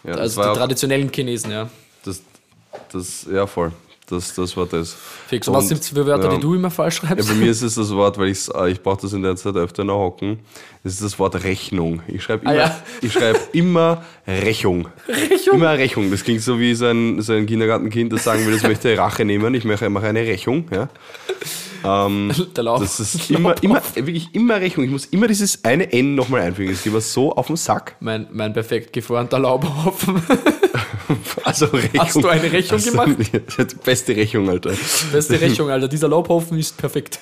Ja, 0.04 0.14
also 0.16 0.44
die 0.44 0.58
traditionellen 0.60 1.10
Chinesen, 1.12 1.52
ja. 1.52 1.70
Das, 2.92 3.26
ja, 3.32 3.46
voll. 3.48 3.72
Das, 4.08 4.36
das 4.36 4.56
war 4.56 4.68
das. 4.68 4.96
Fix. 5.28 5.48
Und 5.48 5.56
was 5.56 5.68
sind 5.68 5.84
für 5.84 6.06
Wörter, 6.06 6.26
ja. 6.30 6.36
die 6.36 6.40
du 6.40 6.54
immer 6.54 6.70
falsch 6.70 7.02
Ja, 7.02 7.08
schreibst? 7.10 7.28
bei 7.28 7.34
mir 7.34 7.50
ist 7.50 7.62
es 7.64 7.74
das 7.74 7.90
Wort, 7.90 8.20
weil 8.20 8.28
äh, 8.28 8.72
ich 8.72 8.84
brauche 8.84 9.02
das 9.02 9.14
in 9.14 9.24
der 9.24 9.36
Zeit 9.36 9.56
öfter 9.56 9.84
noch 9.84 9.98
hocken. 9.98 10.40
Das 10.84 10.94
ist 10.94 11.02
das 11.04 11.18
Wort 11.18 11.44
Rechnung. 11.44 12.04
Ich 12.08 12.22
schreibe 12.22 12.44
immer, 12.44 12.52
Ah, 12.52 12.56
ja. 12.56 12.80
ich 13.02 13.12
schreibe 13.12 13.40
immer 13.54 14.04
Rechnung. 14.28 14.90
Rechnung? 15.08 15.56
Immer 15.56 15.74
Rechnung. 15.78 16.12
Das 16.12 16.24
klingt 16.24 16.42
so 16.42 16.60
wie 16.60 16.76
so 16.76 16.86
ein, 16.86 17.20
so 17.24 17.34
ein 17.34 17.48
Kindergartenkind, 17.48 18.14
das 18.14 18.24
sagen 18.24 18.46
will, 18.46 18.54
das 18.54 18.62
möchte 18.62 18.96
Rache 18.96 19.26
nehmen. 19.26 19.56
Ich 19.56 19.64
mache, 19.66 19.90
mache 19.90 20.06
eine 20.06 20.20
Rechnung. 20.22 20.66
Ja. 20.72 20.88
Ähm, 21.86 22.32
Der 22.56 22.64
Lauf. 22.64 22.82
das 22.82 23.00
ist 23.00 23.30
immer, 23.30 23.56
immer, 23.62 23.82
wirklich 23.94 24.30
immer 24.34 24.56
Rechnung. 24.60 24.86
Ich 24.86 24.92
muss 24.92 25.06
immer 25.06 25.28
dieses 25.28 25.64
eine 25.64 25.92
N 25.94 26.16
nochmal 26.16 26.42
einfügen. 26.42 26.72
Das 26.72 26.84
geht 26.84 26.94
mir 26.94 27.02
so 27.02 27.34
auf 27.36 27.48
den 27.48 27.56
Sack. 27.56 27.96
Mein, 28.00 28.28
mein 28.32 28.54
perfekt 28.54 28.94
geformter 28.94 29.40
Laubhaufen. 29.40 30.22
Also 31.44 31.68
Rechnung. 31.68 32.04
Hast 32.04 32.16
du 32.16 32.28
eine 32.28 32.52
Rechnung 32.52 32.82
gemacht? 32.82 33.10
Ja, 33.32 33.64
die 33.64 33.76
beste 33.76 34.16
Rechnung, 34.16 34.50
Alter. 34.50 34.72
Beste 35.12 35.40
Rechnung, 35.40 35.70
Alter. 35.70 35.88
Dieser 35.88 36.08
Laubhaufen 36.08 36.58
ist 36.58 36.76
perfekt. 36.78 37.20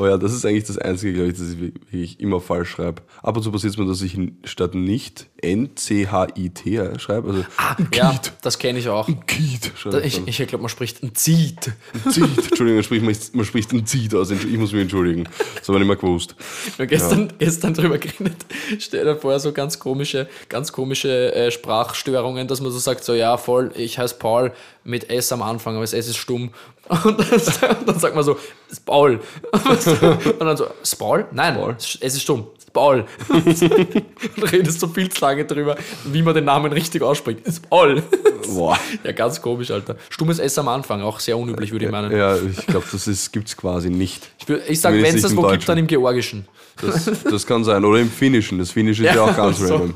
Aber 0.00 0.08
ja, 0.08 0.16
das 0.16 0.32
ist 0.32 0.46
eigentlich 0.46 0.64
das 0.64 0.78
Einzige, 0.78 1.12
glaube 1.12 1.28
ich, 1.28 1.36
das 1.36 1.50
ich 1.50 1.60
wirklich 1.60 2.20
immer 2.20 2.40
falsch 2.40 2.70
schreibe. 2.70 3.02
Ab 3.22 3.36
und 3.36 3.42
zu 3.42 3.52
passiert 3.52 3.74
es 3.74 3.78
mir, 3.78 3.84
dass 3.84 4.00
ich 4.00 4.16
statt 4.44 4.74
nicht 4.74 5.26
N-C-H-I-T 5.42 6.98
schreibe. 6.98 7.28
Also 7.28 7.44
ja, 7.92 8.18
das 8.40 8.58
kenne 8.58 8.78
ich 8.78 8.88
auch. 8.88 9.06
Kiet 9.26 9.70
Ich, 10.02 10.26
ich 10.26 10.48
glaube, 10.48 10.62
man 10.62 10.70
spricht 10.70 11.02
ein. 11.02 11.14
Ziet. 11.14 11.72
Entschuldigung, 12.06 12.76
man 12.76 12.82
spricht, 12.82 13.04
man, 13.04 13.14
man 13.34 13.44
spricht 13.44 13.72
ein 13.74 13.84
Ziet 13.84 14.14
aus. 14.14 14.30
Ich 14.30 14.46
muss 14.56 14.72
mich 14.72 14.80
entschuldigen. 14.80 15.24
Das 15.58 15.68
habe 15.68 15.76
ich 15.76 15.84
nicht 15.84 15.88
mehr 15.88 15.96
gewusst. 15.96 16.34
Wir 16.78 16.86
gestern, 16.86 17.34
gestern 17.38 17.74
drüber 17.74 17.98
geredet. 17.98 18.46
Stell 18.78 19.04
dir 19.04 19.16
vor, 19.16 19.38
so 19.38 19.52
ganz 19.52 19.78
komische, 19.78 20.30
ganz 20.48 20.72
komische 20.72 21.34
äh, 21.34 21.50
Sprachstörungen, 21.50 22.48
dass 22.48 22.62
man 22.62 22.72
so 22.72 22.78
sagt, 22.78 23.04
so 23.04 23.12
ja, 23.12 23.36
voll, 23.36 23.70
ich 23.76 23.98
heiße 23.98 24.14
Paul 24.14 24.52
mit 24.82 25.10
S 25.10 25.30
am 25.30 25.42
Anfang, 25.42 25.74
aber 25.74 25.82
das 25.82 25.92
S 25.92 26.08
ist 26.08 26.16
stumm. 26.16 26.52
Und 26.90 27.20
dann, 27.20 27.40
und 27.78 27.88
dann 27.88 27.98
sagt 28.00 28.14
man 28.16 28.24
so, 28.24 28.36
es 28.66 28.78
ist 28.78 28.84
Paul. 28.84 29.20
Und 29.52 30.40
dann 30.40 30.56
so, 30.56 30.66
ist 30.82 30.96
Paul? 30.96 31.26
Nein, 31.30 31.76
es 31.78 31.96
ist 32.00 32.22
stumm. 32.22 32.48
Paul. 32.72 33.04
Und 33.28 34.52
redest 34.52 34.80
so 34.80 34.88
viel 34.88 35.08
zu 35.08 35.20
lange 35.24 35.44
drüber, 35.44 35.76
wie 36.04 36.22
man 36.22 36.34
den 36.34 36.44
Namen 36.44 36.72
richtig 36.72 37.02
ausspricht. 37.02 37.40
Paul. 37.68 38.02
Boah. 38.54 38.78
Ja, 39.04 39.12
ganz 39.12 39.40
komisch, 39.40 39.70
Alter. 39.70 39.96
Stummes 40.08 40.38
S 40.38 40.58
am 40.58 40.68
Anfang, 40.68 41.02
auch 41.02 41.20
sehr 41.20 41.36
unüblich, 41.36 41.72
würde 41.72 41.86
ich 41.86 41.90
meinen. 41.90 42.10
Ja, 42.16 42.36
ich 42.36 42.66
glaube, 42.66 42.86
das 42.90 43.32
gibt 43.32 43.48
es 43.48 43.56
quasi 43.56 43.90
nicht. 43.90 44.28
Ich, 44.38 44.48
ich 44.68 44.80
sage, 44.80 45.02
wenn 45.02 45.14
es 45.14 45.22
das 45.22 45.36
wo 45.36 45.42
gibt, 45.42 45.68
dann 45.68 45.78
im 45.78 45.86
Georgischen. 45.86 46.46
Das, 46.80 47.10
das 47.24 47.46
kann 47.46 47.62
sein. 47.64 47.84
Oder 47.84 47.98
im 48.00 48.10
Finnischen. 48.10 48.58
Das 48.58 48.70
Finnische 48.70 49.06
ist 49.06 49.14
ja, 49.14 49.22
auch 49.22 49.36
ganz 49.36 49.58
so. 49.60 49.66
random. 49.74 49.94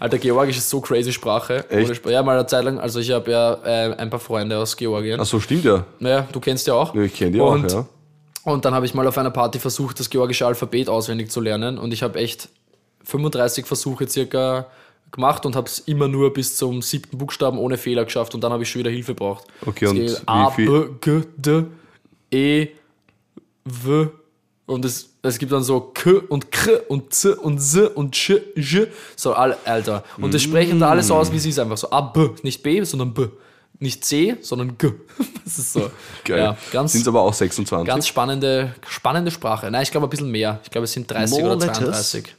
Alter, 0.00 0.18
Georgisch 0.18 0.58
ist 0.58 0.68
so 0.68 0.80
crazy 0.80 1.12
Sprache. 1.12 1.64
Echt? 1.70 2.04
Ja, 2.06 2.22
mal 2.22 2.36
eine 2.38 2.46
Zeit 2.46 2.64
lang, 2.64 2.78
also 2.78 3.00
ich 3.00 3.10
habe 3.10 3.30
ja 3.30 3.54
äh, 3.64 3.94
ein 3.96 4.10
paar 4.10 4.20
Freunde 4.20 4.58
aus 4.58 4.76
Georgien. 4.76 5.18
Ach 5.20 5.26
so, 5.26 5.40
stimmt 5.40 5.64
ja. 5.64 5.84
Naja, 5.98 6.28
du 6.30 6.40
kennst 6.40 6.66
ja 6.66 6.74
auch. 6.74 6.94
Ja, 6.94 7.02
Ich 7.02 7.14
kenne 7.14 7.32
die 7.32 7.40
auch, 7.40 7.52
Und- 7.52 7.70
ja. 7.72 7.86
Und 8.52 8.64
dann 8.64 8.74
habe 8.74 8.86
ich 8.86 8.94
mal 8.94 9.06
auf 9.06 9.18
einer 9.18 9.30
Party 9.30 9.58
versucht, 9.58 10.00
das 10.00 10.10
georgische 10.10 10.46
Alphabet 10.46 10.88
auswendig 10.88 11.30
zu 11.30 11.40
lernen. 11.40 11.78
Und 11.78 11.92
ich 11.92 12.02
habe 12.02 12.18
echt 12.18 12.48
35 13.04 13.66
Versuche 13.66 14.08
circa 14.08 14.66
gemacht 15.10 15.46
und 15.46 15.56
habe 15.56 15.66
es 15.66 15.78
immer 15.80 16.08
nur 16.08 16.32
bis 16.32 16.56
zum 16.56 16.82
siebten 16.82 17.18
Buchstaben 17.18 17.58
ohne 17.58 17.78
Fehler 17.78 18.04
geschafft. 18.04 18.34
Und 18.34 18.42
dann 18.42 18.52
habe 18.52 18.62
ich 18.62 18.70
schon 18.70 18.80
wieder 18.80 18.90
Hilfe 18.90 19.14
braucht. 19.14 19.44
Okay, 19.64 19.86
Es 19.86 20.20
und 20.20 20.28
A, 20.28 20.50
B, 20.50 20.66
G, 21.00 21.22
D, 21.36 21.64
E, 22.30 22.68
W. 23.64 24.08
Und 24.66 24.84
es, 24.84 25.08
es 25.22 25.38
gibt 25.38 25.50
dann 25.52 25.62
so 25.62 25.80
K 25.80 26.20
und 26.28 26.52
K 26.52 26.72
und 26.88 27.14
Z 27.14 27.38
und 27.38 27.58
Z 27.58 27.96
und 27.96 28.14
Sch, 28.14 28.32
J. 28.54 28.88
So, 29.16 29.32
Alter. 29.32 30.04
Und 30.20 30.34
das 30.34 30.42
sprechen 30.42 30.78
da 30.78 30.90
alles 30.90 31.10
aus, 31.10 31.32
wie 31.32 31.38
sie 31.38 31.48
es 31.50 31.58
einfach 31.58 31.78
so. 31.78 31.90
A, 31.90 32.02
B. 32.02 32.28
Nicht 32.42 32.62
B, 32.62 32.82
sondern 32.84 33.14
B. 33.14 33.28
Nicht 33.80 34.04
C, 34.04 34.36
sondern 34.40 34.76
G. 34.78 34.92
Das 35.44 35.58
ist 35.58 35.72
so. 35.72 35.90
Geil. 36.24 36.38
Ja, 36.38 36.56
ganz, 36.72 36.92
Sind 36.92 37.00
es 37.02 37.08
aber 37.08 37.22
auch 37.22 37.32
26? 37.32 37.86
Ganz 37.86 38.06
spannende, 38.06 38.74
spannende 38.86 39.30
Sprache. 39.30 39.70
Nein, 39.70 39.82
ich 39.82 39.90
glaube 39.90 40.06
ein 40.06 40.10
bisschen 40.10 40.30
mehr. 40.30 40.60
Ich 40.62 40.70
glaube, 40.70 40.84
es 40.84 40.92
sind 40.92 41.10
30 41.10 41.38
More 41.38 41.56
oder 41.56 41.66
letters? 41.66 42.10
32. 42.10 42.34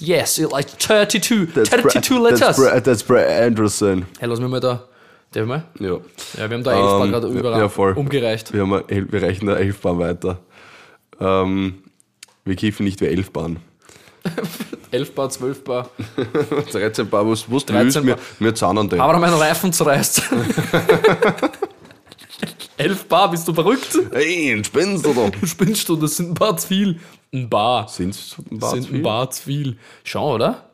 Yes, 0.00 0.38
like 0.38 0.68
32. 0.80 1.54
That's 1.54 1.70
32 1.70 2.10
Bra- 2.10 2.18
letters. 2.24 2.40
That's, 2.40 2.56
Bra 2.58 2.80
that's 2.80 3.02
Brad 3.04 3.28
Anderson. 3.28 4.06
hey, 4.18 4.28
lass 4.28 4.40
mich 4.40 4.48
mal 4.48 4.58
da. 4.58 4.84
Darf 5.30 5.42
ich 5.42 5.48
mal? 5.48 5.64
Ja. 5.78 5.98
Ja, 6.36 6.50
wir 6.50 6.56
haben 6.56 6.64
da 6.64 6.72
11 6.72 6.80
Bar 6.82 7.04
Ähm, 7.04 7.10
gerade 7.12 7.28
überall 7.28 7.60
ja, 7.60 7.68
voll. 7.68 7.92
umgereicht. 7.92 8.52
Wir, 8.52 8.62
haben 8.62 8.82
wir 8.88 9.22
reichen 9.22 9.46
da 9.46 9.54
11 9.54 9.78
Bahn 9.80 9.98
weiter. 10.00 10.40
Ähm, 11.20 11.82
wir 12.44 12.56
kiffen 12.56 12.84
nicht 12.84 13.00
wie 13.00 13.06
11 13.06 13.30
Bahn. 13.30 13.58
11 14.90 15.14
Bar, 15.14 15.28
12 15.30 15.64
Bar. 15.64 15.90
13 16.72 17.08
Bar, 17.08 17.28
was, 17.28 17.50
was 17.50 17.64
du 17.66 17.72
13 17.72 17.84
willst, 17.84 18.06
wir, 18.06 18.14
Bar. 18.16 18.24
wir 18.38 18.54
zahnen 18.54 18.78
an 18.78 18.88
den. 18.88 19.00
Aber 19.00 19.18
mein 19.18 19.32
Reifen 19.34 19.72
zerreißt. 19.72 20.22
11 22.76 23.04
Bar, 23.06 23.30
bist 23.30 23.46
du 23.48 23.52
verrückt? 23.54 23.98
Hey, 24.12 24.52
ein 24.52 24.64
spinnst 24.64 25.04
du? 25.04 25.12
Du 25.40 25.46
spinnst 25.46 25.88
du, 25.88 25.96
das 25.96 26.16
sind 26.16 26.30
ein 26.30 26.34
Bar 26.34 26.56
zu 26.56 26.68
viel. 26.68 27.00
Ein 27.32 27.48
Bar. 27.48 27.88
Sind 27.88 28.10
es 28.14 28.36
ein 28.38 28.44
Das 28.50 28.58
Bar 28.60 28.70
sind 28.70 28.82
zu 28.84 28.88
ein 28.88 28.92
viel? 28.94 29.02
Bar 29.02 29.30
zu 29.30 29.42
viel. 29.42 29.76
Schau, 30.04 30.34
oder? 30.34 30.67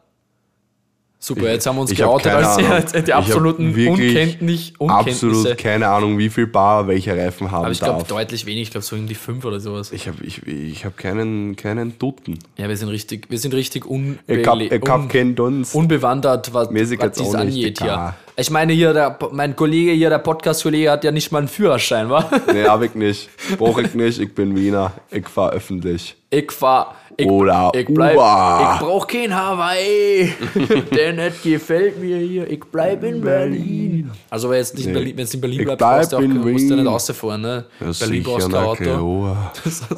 Super, 1.25 1.51
jetzt 1.51 1.67
haben 1.67 1.77
wir 1.77 1.81
uns 1.81 1.91
ich 1.91 1.97
geoutet 1.97 2.33
als 2.33 2.59
Ahnung. 2.59 2.85
die, 2.93 2.99
Ich 2.99 3.05
die 3.05 3.13
absoluten 3.15 3.69
Unkenntnis, 3.69 4.75
Unkenntnisse. 4.77 5.29
Absolut 5.29 5.57
keine 5.57 5.89
Ahnung, 5.89 6.19
wie 6.19 6.29
viel 6.29 6.47
Bar 6.47 6.87
welcher 6.87 7.17
Reifen 7.17 7.51
haben 7.51 7.65
Aber 7.65 7.73
ich 7.73 7.81
glaube 7.81 8.05
deutlich 8.07 8.45
wenig, 8.45 8.65
ich 8.65 8.71
glaube 8.73 8.85
so 8.85 8.95
um 8.95 9.07
die 9.07 9.15
5 9.15 9.43
oder 9.43 9.59
sowas. 9.59 9.91
Ich 9.93 10.07
habe 10.07 10.23
ich, 10.23 10.47
ich 10.47 10.85
hab 10.85 10.99
keinen, 10.99 11.57
keinen 11.57 11.99
Dutten. 11.99 12.39
Ja, 12.59 12.69
wir 12.69 12.77
sind 12.77 12.91
richtig, 12.91 13.31
wir 13.31 13.39
sind 13.39 13.55
richtig 13.55 13.87
unbe 13.87 14.19
Ich 14.27 14.47
hab, 14.47 14.61
ich 14.61 14.71
hab 14.71 15.01
un 15.01 15.09
keinen 15.09 15.35
Dunst. 15.35 15.75
unbewandert, 15.75 16.53
was, 16.53 16.69
was 16.69 16.91
nicht 16.91 17.35
angeht 17.35 17.81
hier. 17.81 18.15
Ich 18.37 18.51
meine 18.51 18.73
hier, 18.73 18.93
der, 18.93 19.17
mein 19.31 19.55
Kollege 19.55 19.93
hier, 19.93 20.11
der 20.11 20.19
Podcast-Kollege 20.19 20.91
hat 20.91 21.05
ja 21.05 21.13
nicht 21.13 21.31
mal 21.31 21.39
einen 21.39 21.49
Führerschein, 21.49 22.11
wa? 22.11 22.29
Nee, 22.53 22.65
hab 22.65 22.83
ich 22.83 22.97
nicht. 22.97 23.31
Brauch 23.59 23.79
ich 23.79 23.95
nicht. 23.95 24.19
Ich 24.19 24.35
bin 24.35 24.57
Wiener. 24.57 24.93
Ich 25.13 25.29
fahr 25.29 25.53
öffentlich. 25.53 26.17
Ich 26.31 26.51
fahr, 26.51 26.97
ich, 27.17 27.29
Oder 27.29 27.71
ich 27.73 27.87
bleib, 27.87 28.17
Uber. 28.17 28.73
ich 28.75 28.85
brauch 28.85 29.07
kein 29.07 29.33
Hawaii, 29.33 30.33
der 30.95 31.13
nicht 31.13 31.45
gefällt 31.45 32.01
mir 32.01 32.19
hier, 32.19 32.51
ich 32.51 32.61
bleib 32.73 33.05
in 33.05 33.21
Berlin. 33.21 34.11
Also 34.31 34.51
wenn 34.51 34.57
jetzt 34.57 34.75
nicht 34.75 34.87
in 34.87 34.95
Berlin, 34.95 35.17
wenn 35.17 35.27
du 35.27 35.33
in 35.33 35.41
Berlin 35.41 35.61
Ich 35.61 35.65
bleibst, 35.67 35.79
bleib 35.79 36.01
brauchst 36.01 36.13
du, 36.13 36.17
auch, 36.17 36.45
musst 36.45 36.71
du 36.71 36.75
nicht 36.75 36.87
rausfahren, 36.87 37.41
ne? 37.41 37.65
Ja, 37.79 37.93
Berlin 38.01 38.23
brauchst 38.25 38.53
du 38.53 38.57
Auto. 38.57 38.85
Auto. 38.91 39.37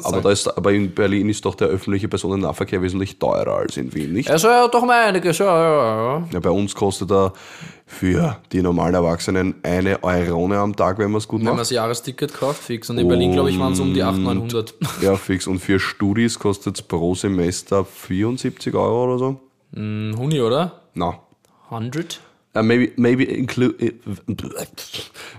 Aber, 0.03 0.21
da 0.21 0.29
ist, 0.31 0.47
aber 0.47 0.71
in 0.73 0.93
Berlin 0.93 1.29
ist 1.29 1.43
doch 1.43 1.55
der 1.55 1.69
öffentliche 1.69 2.07
Personennahverkehr 2.07 2.83
wesentlich 2.83 3.17
teurer 3.17 3.55
als 3.55 3.77
in 3.77 3.91
Wien, 3.95 4.13
nicht? 4.13 4.29
Also 4.29 4.47
ja, 4.47 4.67
doch 4.67 4.85
mal 4.85 5.07
einiges, 5.07 5.39
ja, 5.39 5.45
ja, 5.45 6.17
ja. 6.19 6.27
Ja, 6.33 6.39
bei 6.39 6.51
uns 6.51 6.75
kostet 6.75 7.09
er 7.11 7.33
für 7.87 8.39
die 8.51 8.61
normalen 8.61 8.93
Erwachsenen 8.93 9.55
eine 9.63 10.03
Eurone 10.03 10.57
am 10.59 10.75
Tag, 10.75 10.99
wenn 10.99 11.09
man 11.09 11.19
es 11.19 11.27
gut 11.27 11.39
Wenn 11.39 11.45
man 11.45 11.53
macht. 11.55 11.61
das 11.61 11.69
Jahresticket 11.71 12.33
kauft, 12.33 12.61
fix. 12.61 12.89
Und 12.89 12.97
in 12.97 13.07
Berlin, 13.07 13.31
glaube 13.31 13.49
ich, 13.49 13.57
waren 13.57 13.73
es 13.73 13.79
um 13.79 13.93
die 13.93 14.03
800, 14.03 14.35
900. 14.35 14.75
Ja, 15.01 15.15
fix. 15.15 15.47
Und 15.47 15.59
für 15.59 15.79
Studis 15.79 16.37
kostet 16.37 16.75
es 16.75 16.81
pro 16.81 17.15
Semester 17.15 17.85
74 17.85 18.75
Euro 18.75 19.05
oder 19.05 19.17
so. 19.17 19.39
Ein 19.75 20.15
Huni, 20.17 20.41
oder? 20.41 20.81
Na. 20.93 21.19
100? 21.69 22.19
Uh, 22.55 22.61
maybe, 22.61 22.91
maybe, 22.97 23.23
inclu 23.23 23.73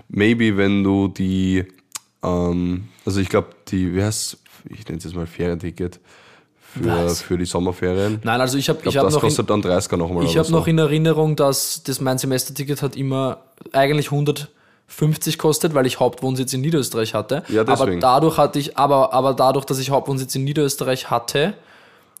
maybe, 0.07 0.57
wenn 0.57 0.83
du 0.83 1.07
die, 1.07 1.65
ähm, 2.23 2.87
also 3.05 3.19
ich 3.19 3.29
glaube, 3.29 3.49
die, 3.67 3.93
wie 3.93 4.03
heißt 4.03 4.37
ich 4.69 4.85
nenne 4.85 4.97
es 4.97 5.03
jetzt 5.03 5.15
mal 5.15 5.27
Ferienticket 5.27 5.99
für, 6.73 6.85
Was? 7.05 7.21
für 7.21 7.37
die 7.37 7.45
Sommerferien. 7.45 8.19
Nein, 8.23 8.41
also 8.41 8.57
ich 8.57 8.69
habe 8.69 8.79
Ich 8.81 8.87
ich 8.87 8.97
hab 8.97 9.05
das 9.05 9.13
noch, 9.15 9.23
in, 9.23 9.27
kostet 9.29 9.49
dann 9.49 9.61
30er 9.61 9.97
nochmal. 9.97 10.23
ich 10.25 10.31
oder 10.31 10.39
hab 10.39 10.45
so. 10.47 10.53
noch 10.55 10.67
in 10.67 10.77
Erinnerung, 10.77 11.35
dass 11.35 11.81
das 11.83 11.99
mein 12.01 12.17
Semesterticket 12.17 12.81
hat 12.81 12.95
immer 12.95 13.37
eigentlich 13.71 14.11
150 14.11 15.37
kostet, 15.37 15.73
weil 15.73 15.85
ich 15.85 15.99
Hauptwohnsitz 15.99 16.53
in 16.53 16.61
Niederösterreich 16.61 17.13
hatte. 17.13 17.43
Ja, 17.49 17.61
aber 17.61 17.75
deswegen. 17.75 17.99
dadurch 18.01 18.37
hatte 18.37 18.59
ich, 18.59 18.77
aber, 18.77 19.13
aber 19.13 19.33
dadurch, 19.33 19.65
dass 19.65 19.79
ich 19.79 19.89
Hauptwohnsitz 19.89 20.35
in 20.35 20.43
Niederösterreich 20.43 21.09
hatte, 21.09 21.53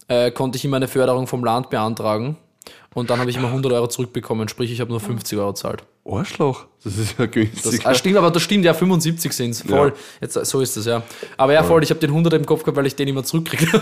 äh, 0.07 0.31
konnte 0.31 0.57
ich 0.57 0.65
immer 0.65 0.77
eine 0.77 0.87
Förderung 0.87 1.27
vom 1.27 1.43
Land 1.43 1.69
beantragen. 1.69 2.37
Und 2.95 3.09
dann 3.11 3.19
habe 3.19 3.29
ich 3.29 3.37
immer 3.37 3.47
100 3.49 3.71
Euro 3.73 3.87
zurückbekommen, 3.87 4.49
sprich 4.49 4.71
ich 4.71 4.81
habe 4.81 4.89
nur 4.89 4.99
50 4.99 5.37
Euro 5.37 5.49
gezahlt. 5.53 5.83
Arschloch. 6.09 6.65
Das 6.83 6.97
ist 6.97 7.19
ja 7.19 7.25
Das 7.27 7.31
günstig. 7.33 7.85
ah, 7.85 7.93
stimmt, 7.93 8.17
aber 8.17 8.31
das 8.31 8.41
stimmt, 8.41 8.65
ja, 8.65 8.73
75 8.73 9.31
sind 9.31 9.51
es. 9.51 9.61
Voll. 9.61 9.89
Ja. 9.89 9.93
Jetzt, 10.21 10.33
so 10.45 10.59
ist 10.61 10.75
das, 10.75 10.85
ja. 10.85 11.03
Aber 11.37 11.53
ja, 11.53 11.61
voll, 11.61 11.83
ich 11.83 11.91
habe 11.91 11.99
den 11.99 12.09
100 12.09 12.33
im 12.33 12.45
Kopf 12.47 12.61
gehabt, 12.63 12.77
weil 12.77 12.87
ich 12.87 12.95
den 12.95 13.07
immer 13.07 13.23
zurückkriege. 13.23 13.79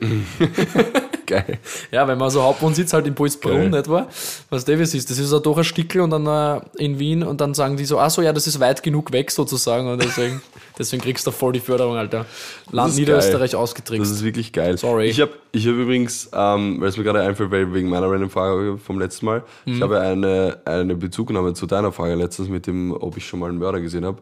Geil. 1.26 1.58
Ja, 1.90 2.08
wenn 2.08 2.16
man 2.16 2.30
so 2.30 2.42
Hauptwohnsitz 2.42 2.92
halt 2.94 3.06
in 3.06 3.14
Pulsbrunn, 3.14 3.56
Geil. 3.56 3.68
nicht 3.70 3.88
wahr? 3.88 4.08
Was 4.48 4.64
das 4.64 4.94
ist, 4.94 5.10
das 5.10 5.18
ist 5.18 5.30
ja 5.30 5.38
doch 5.40 5.58
ein 5.58 5.64
Stickel 5.64 6.00
und 6.00 6.08
dann 6.10 6.26
äh, 6.26 6.60
in 6.82 6.98
Wien 6.98 7.22
und 7.22 7.40
dann 7.42 7.52
sagen 7.52 7.76
die 7.76 7.84
so, 7.84 7.98
ach 7.98 8.08
so, 8.10 8.22
ja, 8.22 8.32
das 8.32 8.46
ist 8.46 8.58
weit 8.60 8.82
genug 8.82 9.12
weg 9.12 9.30
sozusagen 9.30 9.88
und 9.88 10.02
deswegen, 10.02 10.40
deswegen 10.78 11.02
kriegst 11.02 11.26
du 11.26 11.30
voll 11.30 11.52
die 11.52 11.60
Förderung, 11.60 11.96
Alter. 11.96 12.24
Land 12.70 12.96
Niederösterreich 12.96 13.50
Das 13.50 13.60
ausgetrickst. 13.60 14.10
ist 14.10 14.24
wirklich 14.24 14.54
geil. 14.54 14.78
Sorry. 14.78 15.06
Ich 15.08 15.20
habe 15.20 15.32
ich 15.52 15.66
hab 15.66 15.74
übrigens, 15.74 16.30
ähm, 16.32 16.80
weil 16.80 16.88
es 16.88 16.96
mir 16.96 17.04
gerade 17.04 17.20
einfällt, 17.20 17.50
wegen 17.50 17.90
meiner 17.90 18.10
random 18.10 18.30
Frage 18.30 18.78
vom 18.78 18.98
letzten 18.98 19.26
Mal, 19.26 19.42
Mhm. 19.66 19.74
ich 19.74 19.82
habe 19.82 20.00
eine, 20.00 20.58
eine 20.64 20.94
Bezugnahme 20.94 21.52
zu 21.52 21.66
deiner 21.66 21.92
Frage 21.92 22.14
letztens 22.14 22.48
mit 22.48 22.66
dem, 22.66 22.92
ob 22.92 23.18
ich 23.18 23.26
schon 23.26 23.40
mal 23.40 23.50
einen 23.50 23.58
Mörder 23.58 23.80
gesehen 23.80 24.06
habe. 24.06 24.18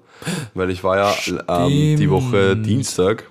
Weil 0.55 0.71
ich 0.71 0.83
war 0.83 0.97
ja 0.97 1.15
ähm, 1.67 1.97
die 1.97 2.11
Woche 2.11 2.57
Dienstag 2.57 3.31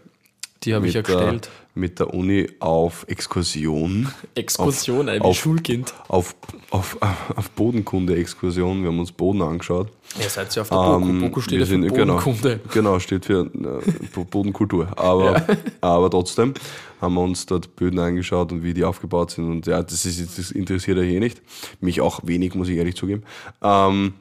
Die 0.66 0.74
habe 0.74 0.88
ich 0.88 0.94
ja 0.94 1.00
mit, 1.02 1.08
der, 1.08 1.16
gestellt. 1.16 1.50
mit 1.76 2.00
der 2.00 2.14
Uni 2.14 2.48
auf 2.60 3.06
Exkursion. 3.08 4.10
Exkursion, 4.34 5.08
auf- 5.22 5.38
Schulkind. 5.38 5.94
Auf, 6.08 6.36
auf, 6.72 6.98
auf 7.36 7.50
Bodenkunde-Exkursion. 7.52 8.82
Wir 8.82 8.90
haben 8.90 9.00
uns 9.00 9.12
Boden 9.12 9.42
angeschaut. 9.42 9.90
Ihr 10.22 10.30
seid 10.30 10.54
ja 10.56 10.64
auf 10.64 10.70
der 10.70 10.76
Boku. 10.76 11.10
Ähm, 11.10 11.22
Boku 11.22 11.42
steht 11.42 11.60
ja 11.60 11.66
für 11.66 11.78
genau, 11.80 12.16
Bodenkunde. 12.16 12.60
Genau, 12.74 13.00
steht 13.00 13.26
für 13.26 13.42
äh, 13.54 13.92
Bo- 14.14 14.24
Bodenkultur. 14.26 14.88
Aber, 14.98 15.46
aber 15.82 16.10
trotzdem 16.10 16.54
haben 17.02 17.14
wir 17.14 17.22
uns 17.22 17.46
dort 17.46 17.76
Böden 17.76 18.00
angeschaut 18.00 18.52
und 18.52 18.64
wie 18.64 18.74
die 18.74 18.84
aufgebaut 18.84 19.32
sind. 19.32 19.50
Und 19.50 19.68
ja, 19.68 19.84
das, 19.84 20.06
ist, 20.06 20.38
das 20.40 20.52
interessiert 20.52 20.98
euch 20.98 21.10
eh 21.10 21.20
nicht. 21.20 21.42
Mich 21.82 22.02
auch 22.02 22.22
wenig, 22.24 22.56
muss 22.56 22.70
ich 22.70 22.78
ehrlich 22.78 22.96
zugeben. 22.96 23.24
Ähm, 23.62 24.14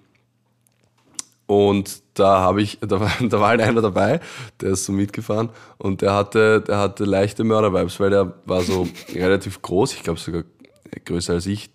und 1.46 2.02
da 2.14 2.40
habe 2.40 2.62
ich, 2.62 2.78
da 2.86 3.00
war, 3.00 3.12
da 3.20 3.40
war 3.40 3.48
halt 3.48 3.60
einer 3.60 3.82
dabei, 3.82 4.20
der 4.60 4.70
ist 4.70 4.84
so 4.84 4.92
mitgefahren 4.92 5.50
und 5.78 6.02
der 6.02 6.14
hatte, 6.14 6.60
der 6.62 6.78
hatte 6.78 7.04
leichte 7.04 7.44
Mörder-Vibes, 7.44 8.00
weil 8.00 8.10
der 8.10 8.32
war 8.46 8.62
so 8.62 8.88
relativ 9.14 9.60
groß, 9.62 9.94
ich 9.94 10.02
glaube 10.02 10.20
sogar 10.20 10.44
größer 11.04 11.34
als 11.34 11.46
ich. 11.46 11.70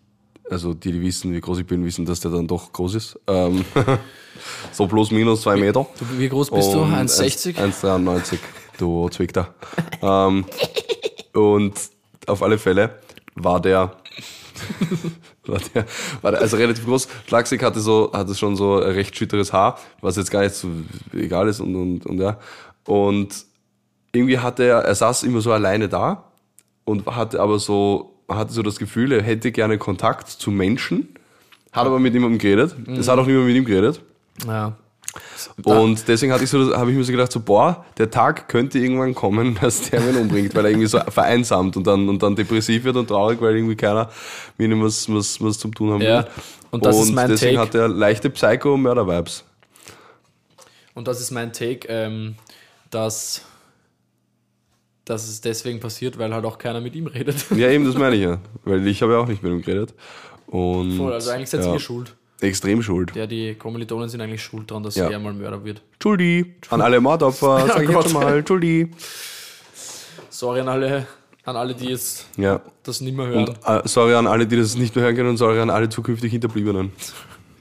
Also 0.50 0.74
die, 0.74 0.92
die 0.92 1.02
wissen, 1.02 1.32
wie 1.32 1.42
groß 1.42 1.60
ich 1.60 1.68
bin, 1.68 1.86
wissen, 1.86 2.06
dass 2.06 2.22
der 2.22 2.32
dann 2.32 2.48
doch 2.48 2.74
groß 2.74 2.96
ist. 2.96 3.20
Ähm, 3.28 3.64
so 4.72 4.88
plus 4.88 5.12
minus 5.12 5.42
zwei 5.42 5.56
Meter. 5.58 5.86
Du, 6.00 6.06
wie 6.18 6.28
groß 6.28 6.50
bist 6.50 6.74
du? 6.74 6.80
Und 6.80 6.94
1,60? 6.96 7.56
1,93, 7.56 8.40
du 8.80 9.10
Zwickter. 9.10 9.54
ähm, 10.02 10.46
und 11.36 11.74
auf 12.26 12.42
alle 12.42 12.58
Fälle 12.58 12.96
war 13.36 13.62
der, 13.62 13.96
war 15.46 15.60
der, 15.74 15.86
war 16.22 16.32
der 16.32 16.42
also 16.42 16.58
relativ 16.58 16.86
groß. 16.86 17.08
Schlagsig 17.28 17.62
hatte 17.64 17.80
so, 17.80 18.12
hatte 18.14 18.36
schon 18.36 18.56
so 18.56 18.78
recht 18.78 19.16
schütteres 19.16 19.54
Haar, 19.54 19.78
was 20.02 20.16
jetzt 20.16 20.32
gar 20.32 20.42
nicht 20.42 20.56
so 20.56 20.70
egal 21.14 21.48
ist 21.48 21.60
und, 21.60 21.76
und, 21.76 22.06
und 22.06 22.20
ja. 22.20 22.38
Und 22.86 23.46
irgendwie 24.12 24.40
hatte 24.40 24.64
er, 24.64 24.80
er 24.80 24.96
saß 24.96 25.24
immer 25.24 25.42
so 25.42 25.52
alleine 25.52 25.90
da 25.90 26.24
und 26.86 27.06
hatte 27.06 27.40
aber 27.40 27.60
so, 27.60 28.16
hatte 28.28 28.54
so 28.54 28.64
das 28.64 28.78
Gefühl, 28.78 29.12
er 29.12 29.22
hätte 29.22 29.52
gerne 29.52 29.78
Kontakt 29.78 30.30
zu 30.30 30.52
Menschen, 30.52 31.10
hat 31.72 31.86
aber 31.86 32.00
mit 32.00 32.14
niemandem 32.14 32.40
geredet. 32.40 32.76
Es 32.88 33.08
hat 33.08 33.20
auch 33.20 33.28
niemand 33.28 33.48
mit 33.48 33.56
ihm 33.56 33.66
geredet. 33.66 34.02
Ja. 34.46 34.76
Und 35.64 36.08
deswegen 36.08 36.32
hatte 36.34 36.44
ich 36.44 36.50
so, 36.50 36.76
habe 36.76 36.92
ich 36.92 36.98
mir 36.98 37.04
so 37.04 37.12
gedacht, 37.12 37.32
so, 37.32 37.40
boah, 37.40 37.86
der 37.98 38.10
Tag 38.10 38.48
könnte 38.48 38.80
irgendwann 38.80 39.14
kommen, 39.16 39.58
dass 39.62 39.90
der 39.90 40.08
ihn 40.08 40.16
umbringt, 40.16 40.54
weil 40.56 40.66
er 40.66 40.72
irgendwie 40.72 40.88
so 40.88 41.00
vereinsamt 41.00 41.78
und 41.78 41.86
dann, 41.88 42.08
und 42.10 42.22
dann 42.22 42.36
depressiv 42.36 42.84
wird 42.84 42.96
und 42.96 43.08
traurig, 43.08 43.42
weil 43.42 43.56
irgendwie 43.56 43.76
keiner 43.76 44.10
mit 44.58 44.72
ihm 44.72 44.84
was, 44.84 45.08
was, 45.14 45.42
was 45.42 45.58
zum 45.60 45.74
tun 45.74 45.92
haben 45.92 46.02
Ja, 46.02 46.24
will. 46.24 46.32
und 46.72 46.86
das 46.86 47.00
ist 47.00 47.12
mein 47.12 47.30
deswegen 47.30 47.56
Take. 47.58 47.68
hat 47.68 47.76
er 47.76 47.88
leichte 47.88 48.30
Psycho-Mörder-Vibes. 48.30 49.44
Und 50.96 51.08
das 51.08 51.22
ist 51.22 51.32
mein 51.32 51.54
Take, 51.54 51.88
ähm, 51.88 52.36
dass, 52.90 53.44
dass 55.06 55.28
es 55.30 55.40
deswegen 55.42 55.80
passiert, 55.80 56.18
weil 56.18 56.34
halt 56.34 56.44
auch 56.46 56.58
keiner 56.58 56.82
mit 56.82 56.96
ihm 56.96 57.08
redet. 57.08 57.46
Ja, 57.56 57.70
eben, 57.70 57.86
das 57.86 57.96
meine 57.98 58.16
ich 58.16 58.24
ja. 58.24 58.40
Weil 58.66 58.86
ich 58.86 59.02
habe 59.02 59.14
ja 59.14 59.20
auch 59.20 59.28
nicht 59.28 59.42
mit 59.42 59.52
ihm 59.52 59.62
geredet. 59.62 59.94
Und, 60.48 60.98
Voll, 60.98 61.14
also 61.14 61.30
eigentlich 61.30 61.50
seid 61.50 61.64
ja, 61.64 61.74
ihr 61.74 61.80
schuld. 61.80 62.16
Extrem 62.42 62.82
schuld. 62.82 63.14
Ja, 63.16 63.28
die 63.28 63.56
Kommilitonen 63.56 64.08
sind 64.10 64.22
eigentlich 64.22 64.42
schuld 64.42 64.72
dran, 64.72 64.82
dass 64.84 64.96
Ja. 64.96 65.10
er 65.10 65.20
mal 65.20 65.34
Mörder 65.34 65.64
wird. 65.64 65.82
Schuldi. 66.02 66.56
An 66.70 66.82
alle 66.82 67.02
Mordopfer, 67.02 67.66
sag 67.68 67.84
ich 67.84 67.90
jetzt 67.90 68.14
mal. 68.14 68.44
Schuldi. 68.48 68.90
Sorry 70.30 70.62
an 70.62 70.70
alle, 70.70 71.06
an 71.44 71.56
alle, 71.56 71.74
die 71.76 71.88
jetzt 71.90 72.28
Ja. 72.38 72.62
das 72.84 73.02
nicht 73.02 73.16
mehr 73.18 73.28
hören. 73.28 73.50
Und 73.50 73.58
äh, 73.66 73.82
sorry 73.86 74.14
an 74.14 74.28
alle, 74.28 74.48
die 74.48 74.56
das 74.58 74.76
nicht 74.78 74.96
mehr 74.96 75.04
hören 75.06 75.16
können 75.16 75.30
und 75.30 75.38
sorry 75.38 75.60
an 75.60 75.70
alle 75.70 75.90
zukünftig 75.90 76.32
Hinterbliebenen. 76.32 76.92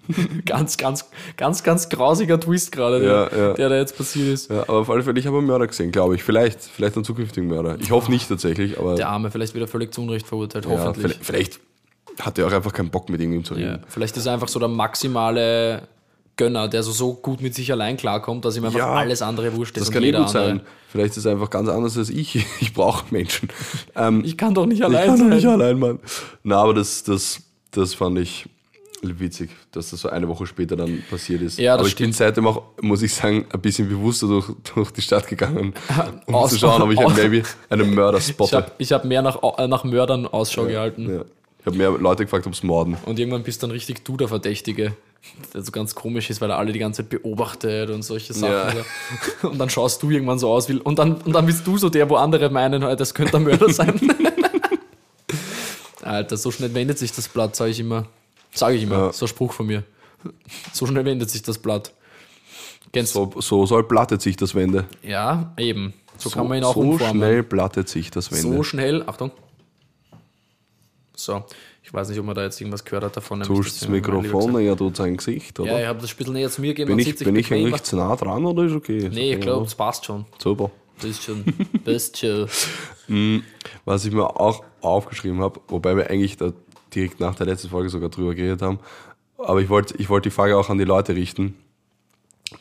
ganz, 0.47 0.76
ganz, 0.76 1.11
ganz, 1.37 1.62
ganz 1.62 1.88
grausiger 1.88 2.38
Twist 2.40 2.73
gerade, 2.73 3.00
der, 3.00 3.08
Ja, 3.32 3.38
ja. 3.49 3.52
der 3.54 3.68
da 3.68 3.76
jetzt 3.76 3.97
passiert 3.97 4.28
ist. 4.28 4.50
Ja, 4.50 4.61
aber 4.62 4.78
auf 4.78 4.90
alle 4.90 5.02
Fälle, 5.02 5.18
ich 5.20 5.26
habe 5.26 5.38
einen 5.38 5.47
Mörder 5.47 5.66
gesehen, 5.66 5.90
glaube 5.90 6.14
ich. 6.14 6.23
Vielleicht, 6.23 6.61
vielleicht 6.62 6.94
einen 6.97 7.04
zukünftigen 7.04 7.49
Mörder. 7.49 7.76
Ich 7.80 7.90
hoffe 7.90 8.11
nicht 8.11 8.28
tatsächlich, 8.28 8.78
aber 8.78 8.94
Der 8.94 9.08
Arme 9.08 9.30
vielleicht 9.30 9.54
wieder 9.54 9.66
völlig 9.68 9.92
zu 9.92 10.02
Unrecht 10.02 10.26
verurteilt, 10.26 10.64
ja, 10.64 10.70
hoffentlich. 10.70 11.18
vielleicht, 11.23 11.25
vielleicht 11.25 11.61
hat 12.20 12.38
er 12.38 12.46
auch 12.46 12.52
einfach 12.52 12.72
keinen 12.72 12.90
Bock 12.90 13.08
mit 13.08 13.20
irgendwem 13.20 13.44
zu 13.44 13.54
reden. 13.54 13.70
Ja, 13.72 13.78
vielleicht 13.88 14.16
ist 14.16 14.26
er 14.26 14.32
einfach 14.34 14.48
so 14.48 14.58
der 14.58 14.68
maximale 14.68 15.82
Gönner, 16.37 16.68
der 16.68 16.82
so, 16.84 16.92
so 16.92 17.14
gut 17.14 17.40
mit 17.40 17.54
sich 17.54 17.70
allein 17.72 17.96
klarkommt, 17.96 18.44
dass 18.44 18.56
ihm 18.56 18.64
einfach 18.64 18.78
Ja, 18.78 18.92
alles 18.94 19.22
andere 19.22 19.54
wurscht 19.56 19.76
ist. 19.76 19.87
Das 19.87 19.92
kann 19.92 20.02
eh 20.02 20.06
jeder 20.06 20.20
gut 20.20 20.28
andere. 20.28 20.46
sein. 20.46 20.60
Vielleicht 20.90 21.10
ist 21.12 21.18
es 21.18 21.26
einfach 21.26 21.50
ganz 21.50 21.68
anders 21.68 21.96
als 21.98 22.10
ich. 22.10 22.44
Ich 22.60 22.72
brauche 22.72 23.04
Menschen. 23.10 23.48
Ähm, 23.96 24.22
Ich 24.25 24.37
kann 24.37 24.54
doch 24.54 24.66
nicht 24.66 24.78
ich 24.78 24.84
allein 24.84 25.06
kann 25.08 25.16
doch 25.18 25.25
sein. 25.26 25.34
nicht 25.37 25.46
allein, 25.46 25.78
Mann. 25.78 25.98
Na, 26.44 26.58
aber 26.62 26.75
das, 26.75 27.02
das, 27.02 27.40
das 27.72 27.94
fand 27.94 28.18
ich 28.20 28.46
witzig, 29.02 29.50
dass 29.72 29.90
das 29.90 30.00
so 30.00 30.08
eine 30.10 30.26
Woche 30.28 30.46
später 30.46 30.75
dann 30.76 31.02
passiert 31.08 31.40
ist. 31.42 31.58
Ja, 31.58 31.72
das 31.75 31.80
aber 31.80 31.88
ich 31.88 31.94
bin 31.96 32.12
stimmt. 32.12 32.16
seitdem 32.16 32.46
auch, 32.48 32.62
muss 32.80 33.02
ich 33.02 33.14
sagen, 33.14 33.46
ein 33.52 33.60
bisschen 33.60 33.88
bewusster 33.88 34.26
durch, 34.26 34.46
durch 34.75 34.90
die 34.92 35.02
Stadt 35.02 35.26
gegangen, 35.28 35.72
um 36.26 36.34
Aus- 36.34 36.50
zu 36.50 36.58
schauen, 36.58 36.82
ob 36.82 36.90
ich 36.90 36.98
aus- 37.04 37.16
maybe 37.16 37.42
einen 37.68 37.94
Mörder 37.94 38.18
Ich 38.18 38.26
spotte. 38.26 38.56
habe 38.56 38.72
ich 38.78 38.92
hab 38.92 39.04
mehr 39.04 39.22
nach, 39.22 39.40
nach 39.68 39.84
Mördern 39.84 40.26
Ausschau 40.26 40.64
gehalten. 40.66 41.08
Ja. 41.14 41.25
Ich 41.68 41.75
habe 41.75 41.90
mehr 41.90 42.00
Leute 42.00 42.25
gefragt, 42.25 42.46
ob 42.46 42.54
es 42.54 42.62
morden. 42.62 42.96
Und 43.04 43.18
irgendwann 43.18 43.42
bist 43.42 43.62
dann 43.62 43.70
richtig 43.70 44.02
du 44.02 44.16
der 44.16 44.26
Verdächtige. 44.26 44.96
Der 45.52 45.62
so 45.62 45.70
ganz 45.70 45.94
komisch 45.94 46.30
ist, 46.30 46.40
weil 46.40 46.48
er 46.48 46.56
alle 46.56 46.72
die 46.72 46.78
ganze 46.78 47.02
Zeit 47.02 47.10
beobachtet 47.10 47.90
und 47.90 48.02
solche 48.02 48.32
Sachen. 48.32 48.78
Ja. 48.78 49.48
Und 49.50 49.58
dann 49.58 49.68
schaust 49.68 50.02
du 50.02 50.10
irgendwann 50.10 50.38
so 50.38 50.48
aus 50.50 50.70
wie. 50.70 50.78
Und 50.78 50.98
dann, 50.98 51.16
und 51.16 51.34
dann 51.34 51.44
bist 51.44 51.66
du 51.66 51.76
so 51.76 51.90
der, 51.90 52.08
wo 52.08 52.16
andere 52.16 52.48
meinen, 52.48 52.84
halt, 52.84 53.00
das 53.00 53.12
könnte 53.12 53.37
ein 53.37 53.42
Mörder 53.42 53.68
sein. 53.72 54.00
Alter, 56.00 56.38
so 56.38 56.50
schnell 56.50 56.72
wendet 56.72 56.98
sich 56.98 57.12
das 57.12 57.28
Blatt, 57.28 57.54
sage 57.54 57.72
ich 57.72 57.80
immer. 57.80 58.06
Sage 58.54 58.76
ich 58.76 58.84
immer. 58.84 58.96
Ja. 58.96 59.12
So 59.12 59.26
ein 59.26 59.28
Spruch 59.28 59.52
von 59.52 59.66
mir. 59.66 59.82
So 60.72 60.87
schnell 60.87 61.04
wendet 61.04 61.28
sich 61.28 61.42
das 61.42 61.58
Blatt. 61.58 61.92
Kennst 62.94 63.12
So, 63.12 63.30
so 63.40 63.66
soll 63.66 63.84
plattet 63.84 64.22
sich 64.22 64.38
das 64.38 64.54
Wende. 64.54 64.87
Ja, 65.02 65.52
eben. 65.58 65.92
So, 66.16 66.30
kann 66.30 66.48
man 66.48 66.56
ihn 66.56 66.64
auch 66.64 66.72
so 66.72 66.80
umformen. 66.80 67.16
schnell 67.16 67.42
plattet 67.42 67.90
sich 67.90 68.10
das 68.10 68.32
Wende. 68.32 68.56
So 68.56 68.62
schnell, 68.62 69.04
Achtung. 69.06 69.32
So, 71.18 71.42
ich 71.82 71.92
weiß 71.92 72.10
nicht, 72.10 72.18
ob 72.20 72.26
man 72.26 72.37
da 72.37 72.44
jetzt 72.44 72.60
irgendwas 72.60 72.84
gehört 72.84 73.02
hat 73.02 73.16
davon. 73.16 73.40
Du 73.40 73.58
hast 73.58 73.82
das 73.82 73.88
Mikrofon 73.88 74.52
näher 74.52 74.76
tut 74.76 74.96
sein 74.96 75.16
Gesicht, 75.16 75.58
oder? 75.58 75.72
Ja, 75.72 75.80
ich 75.80 75.87
habe 75.87 76.00
das 76.00 76.12
ein 76.12 76.16
bisschen 76.16 76.32
näher 76.34 76.48
zu 76.48 76.60
mir 76.60 76.68
gegeben. 76.68 76.87
bin 76.87 76.96
man 76.96 77.00
ich, 77.00 77.06
sieht 77.06 77.18
sich 77.18 77.26
bin 77.26 77.34
ich 77.34 77.52
eigentlich 77.52 77.82
zu 77.82 77.96
nah 77.96 78.14
dran 78.14 78.44
oder 78.46 78.62
ist 78.62 78.72
okay? 78.72 79.10
Nee, 79.12 79.34
ich 79.34 79.40
glaube, 79.40 79.66
es 79.66 79.75
passt 79.75 80.04
schon. 80.04 80.26
Super. 80.38 80.70
Bist 81.02 81.25
schon. 81.25 81.44
Bist 81.84 82.18
schon. 82.18 82.48
Was 83.84 84.04
ich 84.04 84.12
mir 84.12 84.25
auch 84.38 84.62
aufgeschrieben 84.80 85.40
habe, 85.40 85.60
wobei 85.66 85.96
wir 85.96 86.08
eigentlich 86.08 86.37
da 86.37 86.52
direkt 86.94 87.18
nach 87.18 87.34
der 87.34 87.46
letzten 87.46 87.68
Folge 87.68 87.90
sogar 87.90 88.10
drüber 88.10 88.37
geredet 88.37 88.62
haben, 88.62 88.78
aber 89.38 89.60
ich 89.60 89.68
wollte 89.68 89.96
ich 89.98 90.08
wollt 90.08 90.25
die 90.25 90.30
Frage 90.30 90.56
auch 90.56 90.70
an 90.70 90.78
die 90.78 90.84
Leute 90.84 91.16
richten, 91.16 91.56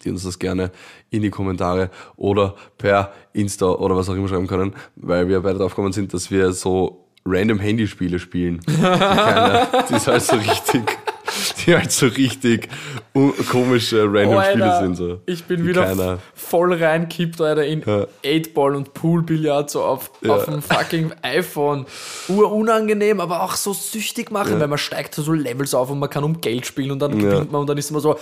die 0.04 0.10
uns 0.10 0.24
das 0.24 0.40
gerne 0.40 0.72
in 1.12 1.22
die 1.22 1.30
Kommentare 1.30 1.92
oder 2.16 2.56
per 2.80 3.14
Insta 3.34 3.68
oder 3.68 3.96
was 3.96 4.10
auch 4.10 4.16
immer 4.16 4.28
schreiben 4.28 4.48
können, 4.48 4.74
weil 4.96 5.28
wir 5.28 5.42
beide 5.42 5.60
drauf 5.60 5.76
gekommen 5.76 5.94
sind, 5.94 6.12
dass 6.14 6.32
wir 6.32 6.54
so 6.54 7.07
random 7.28 7.60
Handyspiele 7.60 8.20
spielen. 8.20 8.60
Die, 8.68 8.76
keine, 8.82 9.68
die 9.90 9.94
ist 9.96 10.08
halt 10.08 10.24
so 10.24 10.36
richtig, 10.38 10.84
die 11.68 11.76
halt 11.76 11.92
so 11.92 12.08
richtig 12.08 12.70
komische 13.52 14.04
random 14.06 14.42
Spiele 14.44 14.64
Alter, 14.66 14.80
sind. 14.82 14.96
So. 14.96 15.20
ich 15.26 15.44
bin 15.44 15.62
Die 15.64 15.68
wieder 15.70 15.86
keiner- 15.86 16.20
voll 16.34 16.74
reinkippt, 16.74 17.40
Alter, 17.42 17.66
in 17.66 17.82
Ja. 17.86 18.08
8-Ball 18.24 18.76
und 18.76 18.94
Poolbillard 18.94 19.70
so 19.70 19.84
auf, 19.84 20.12
auf 20.28 20.46
dem 20.46 20.62
fucking 20.62 21.12
iPhone. 21.22 21.86
Urunangenehm, 22.30 23.20
aber 23.20 23.44
auch 23.44 23.56
so 23.56 23.74
süchtig 23.74 24.32
machen, 24.32 24.60
weil 24.60 24.68
man 24.68 24.78
steigt 24.78 25.14
so 25.16 25.32
Levels 25.34 25.74
auf 25.74 25.90
und 25.92 26.00
man 26.00 26.10
kann 26.10 26.24
um 26.24 26.40
Geld 26.42 26.66
spielen 26.66 26.92
und 26.92 27.00
dann 27.00 27.18
gewinnt 27.20 27.52
man 27.52 27.62
und 27.62 27.68
dann 27.68 27.78
ist 27.78 27.92
man 27.92 28.02
so, 28.02 28.14
äh, 28.16 28.18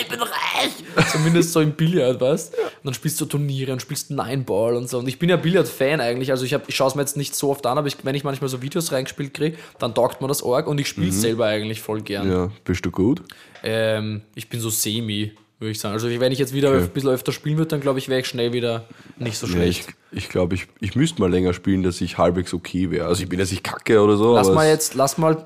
ich 0.00 0.08
bin 0.08 0.20
reich. 0.20 1.06
Zumindest 1.12 1.52
so 1.52 1.60
im 1.60 1.72
Billard, 1.72 2.20
weißt 2.20 2.54
Und 2.54 2.62
dann 2.84 2.94
spielst 2.94 3.20
du 3.20 3.26
Turniere 3.26 3.72
und 3.72 3.80
spielst 3.80 4.10
Nine-Ball 4.10 4.76
und 4.76 4.88
so. 4.88 4.98
Und 4.98 5.08
ich 5.08 5.18
bin 5.18 5.28
ja 5.30 5.36
Billard-Fan 5.36 6.00
eigentlich, 6.00 6.30
also 6.30 6.44
ich, 6.44 6.52
hab, 6.54 6.68
ich 6.68 6.74
schaue 6.76 6.88
es 6.88 6.94
mir 6.94 7.02
jetzt 7.02 7.16
nicht 7.16 7.34
so 7.34 7.50
oft 7.50 7.64
an, 7.66 7.78
aber 7.78 7.86
ich, 7.86 7.96
wenn 8.02 8.14
ich 8.14 8.24
manchmal 8.24 8.48
so 8.48 8.62
Videos 8.62 8.92
reingespielt 8.92 9.32
kriege, 9.34 9.56
dann 9.78 9.94
taugt 9.94 10.20
man 10.20 10.28
das 10.28 10.44
arg 10.44 10.66
und 10.66 10.78
ich 10.80 10.88
spiele 10.88 11.08
es 11.08 11.20
selber 11.20 11.46
eigentlich 11.46 11.80
voll 11.80 12.00
gern. 12.00 12.30
Ja, 12.30 12.50
bist 12.66 12.84
du 12.84 12.90
gut? 12.90 13.22
Ähm, 13.62 14.22
ich 14.34 14.48
bin 14.48 14.60
so 14.60 14.68
semi, 14.70 15.32
würde 15.58 15.70
ich 15.70 15.80
sagen. 15.80 15.94
Also 15.94 16.08
wenn 16.20 16.32
ich 16.32 16.38
jetzt 16.38 16.52
wieder 16.52 16.70
Okay. 16.70 16.82
ein 16.84 16.90
bisschen 16.90 17.10
öfter 17.10 17.32
spielen 17.32 17.56
würde, 17.56 17.68
dann 17.70 17.80
glaube 17.80 17.98
ich, 17.98 18.08
wäre 18.08 18.20
ich 18.20 18.26
schnell 18.26 18.52
wieder 18.52 18.86
nicht 19.18 19.38
so 19.38 19.46
Ja, 19.46 19.52
schlecht. 19.54 19.88
ich 19.88 19.94
ich 20.16 20.28
glaube, 20.28 20.54
ich, 20.54 20.66
ich 20.80 20.96
müsste 20.96 21.20
mal 21.20 21.30
länger 21.30 21.52
spielen, 21.52 21.82
dass 21.82 22.00
ich 22.00 22.18
halbwegs 22.18 22.52
okay 22.54 22.90
wäre. 22.90 23.06
Also 23.06 23.22
ich 23.22 23.28
bin 23.28 23.38
jetzt 23.38 23.50
nicht 23.50 23.62
kacke 23.62 24.00
oder 24.02 24.16
so, 24.16 24.34
lass 24.34 24.50
mal 24.50 24.66
jetzt, 24.66 24.94
lass 24.94 25.18
mal 25.18 25.36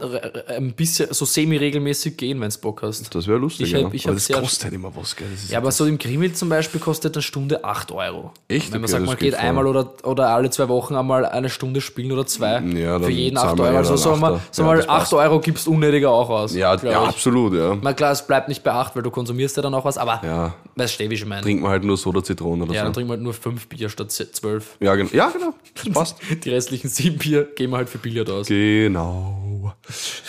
äh, 0.48 0.54
ein 0.56 0.72
bisschen 0.72 1.12
so 1.12 1.24
semi-regelmäßig 1.24 2.16
gehen, 2.16 2.40
wenn 2.40 2.48
es 2.48 2.56
Bock 2.59 2.83
hast. 2.83 3.14
das 3.14 3.26
wäre 3.26 3.38
lustig. 3.38 3.66
Ich 3.66 3.72
ja. 3.72 3.85
hab- 3.85 3.92
ich 3.94 4.04
aber 4.06 4.16
hab 4.16 4.26
das 4.26 4.38
kostet 4.38 4.64
halt 4.64 4.74
immer 4.74 4.94
was, 4.94 5.16
gell? 5.16 5.26
Ja, 5.48 5.59
aber 5.59 5.72
so 5.72 5.87
im 5.87 5.98
Krimi 5.98 6.33
zum 6.33 6.48
Beispiel 6.48 6.80
kostet 6.80 7.16
eine 7.16 7.22
Stunde 7.22 7.64
8 7.64 7.92
Euro. 7.92 8.33
Echt? 8.48 8.72
Wenn 8.72 8.80
man 8.80 8.85
Okay, 8.85 8.92
sagt, 8.92 9.06
man 9.06 9.16
geht 9.16 9.30
geht 9.33 9.35
einmal 9.40 9.66
oder, 9.66 9.92
oder 10.04 10.28
alle 10.28 10.50
zwei 10.50 10.68
Wochen 10.68 10.94
einmal 10.94 11.26
eine 11.26 11.50
Stunde 11.50 11.80
spielen 11.80 12.12
oder 12.12 12.24
zwei. 12.26 12.61
Ja, 12.61 12.92
dann 12.98 13.04
für 13.04 13.11
jeden 13.11 13.37
zahlen 13.37 13.50
8 13.50 13.59
wir 13.59 13.64
Euro. 13.64 13.72
ja 13.72 13.78
Also 13.80 13.90
dann 13.90 13.98
so 13.98 14.16
mal, 14.16 14.40
Ja, 14.56 14.64
mal 14.64 14.76
das 14.76 14.88
8 14.88 14.98
passt. 15.00 15.14
Euro 15.14 15.40
gibst 15.40 15.66
unnötiger 15.68 16.11
auch 16.11 16.30
aus. 16.30 16.54
ja, 16.54 16.74
ja 16.76 17.02
absolut, 17.02 17.54
ja. 17.54 17.76
Na 17.83 17.92
klar, 17.92 18.12
es 18.12 18.26
bleibt 18.26 18.48
nicht 18.48 18.62
bei 18.62 18.70
8, 18.72 18.94
weil 18.96 19.02
du 19.02 19.11
konsumierst 19.11 19.56
ja 19.56 19.62
dann 19.62 19.74
auch 19.74 19.85
was, 19.85 19.98
aber 19.98 20.20
Ja. 20.24 20.54
weißt 20.76 21.00
du, 21.00 21.11
wie 21.11 21.14
ich 21.14 21.26
meine. 21.26 21.42
Trinkt 21.42 21.62
man 21.62 21.72
halt 21.72 21.85
nur 21.85 21.96
Soda 21.96 22.22
Zitrone 22.22 22.62
oder 22.64 22.72
Ja, 22.72 22.85
dann 22.85 22.92
so. 22.92 22.98
trinken 22.98 23.11
wir 23.11 23.14
halt 23.14 23.22
nur 23.22 23.35
5 23.35 23.66
Bier 23.68 23.88
statt 23.88 24.12
12. 24.12 24.60
Ja, 24.81 24.94
gen 24.96 25.09
ja, 25.12 25.31
genau. 25.31 25.55
Das 25.75 25.88
passt. 25.92 26.16
Die 26.44 26.51
restlichen 26.51 26.88
7 26.88 27.18
Bier 27.18 27.44
geben 27.55 27.73
wir 27.73 27.79
halt 27.79 27.88
für 27.88 27.99
Billard 27.99 28.31
aus. 28.31 28.46
genau. 28.46 29.75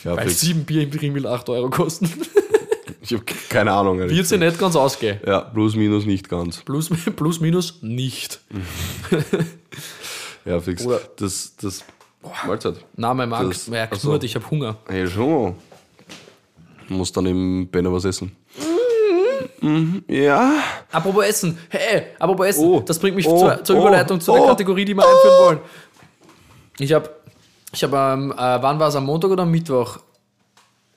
Ja, 0.04 0.16
Weil. 0.18 0.30
7 0.30 0.66
Bier 0.66 0.84
im 0.84 0.92
Krimi 0.92 1.26
8 1.26 1.50
Euro 1.50 1.70
kosten. 1.70 2.10
ich 3.02 3.14
habe 3.14 3.24
keine 3.50 3.72
Ahnung. 3.72 4.00
ehrlich 4.00 4.16
Wird 4.18 4.28
sie 4.28 4.38
nicht 4.38 4.60
ganz 4.60 4.76
ausgehen. 4.76 5.20
Ja, 5.26 5.42
plus 5.42 5.76
minus 5.76 6.06
nicht 6.06 6.30
ganz. 6.30 6.58
Plus, 6.62 6.90
plus 7.16 7.40
minus 7.40 7.82
nicht. 7.82 8.40
Ja, 10.46 10.60
fix. 10.60 10.86
Oder- 10.86 11.02
Das, 11.18 11.56
das, 11.62 11.84
Mahlzeit. 12.46 12.76
Na, 12.96 13.14
mein 13.14 13.30
Magen 13.30 13.54
merkt 13.70 14.00
so. 14.00 14.10
nur, 14.10 14.24
ich 14.24 14.36
habe 14.36 14.50
Hunger. 14.50 14.78
Hey, 14.88 15.08
schon. 15.08 15.56
Muss 16.88 17.12
dann 17.12 17.26
im 17.26 17.68
Benno 17.70 17.92
was 17.94 18.06
essen. 18.06 18.36
Mhm. 19.62 20.04
Ja. 20.08 20.54
Apropos 20.92 21.24
Essen. 21.26 21.58
Hey, 21.70 22.08
apropos 22.20 22.48
Essen. 22.48 22.66
Oh. 22.66 22.80
Das 22.82 22.98
bringt 23.00 23.16
mich 23.16 23.28
Oh. 23.28 23.38
zur, 23.40 23.64
zur 23.64 23.76
Oh. 23.78 23.82
Überleitung 23.82 24.20
zu 24.20 24.32
der 24.34 24.42
Oh. 24.42 24.48
Kategorie, 24.48 24.86
die 24.86 24.96
wir 24.96 25.04
einführen 25.04 25.46
wollen. 25.46 25.60
Ich 26.80 26.92
habe, 26.94 27.10
ich 27.72 27.84
habe, 27.84 27.96
ähm, 27.96 28.32
äh, 28.32 28.36
wann 28.38 28.80
war 28.80 28.88
es, 28.88 28.96
am 28.96 29.06
Montag 29.06 29.30
oder 29.32 29.44
am 29.44 29.52
Mittwoch? 29.52 30.00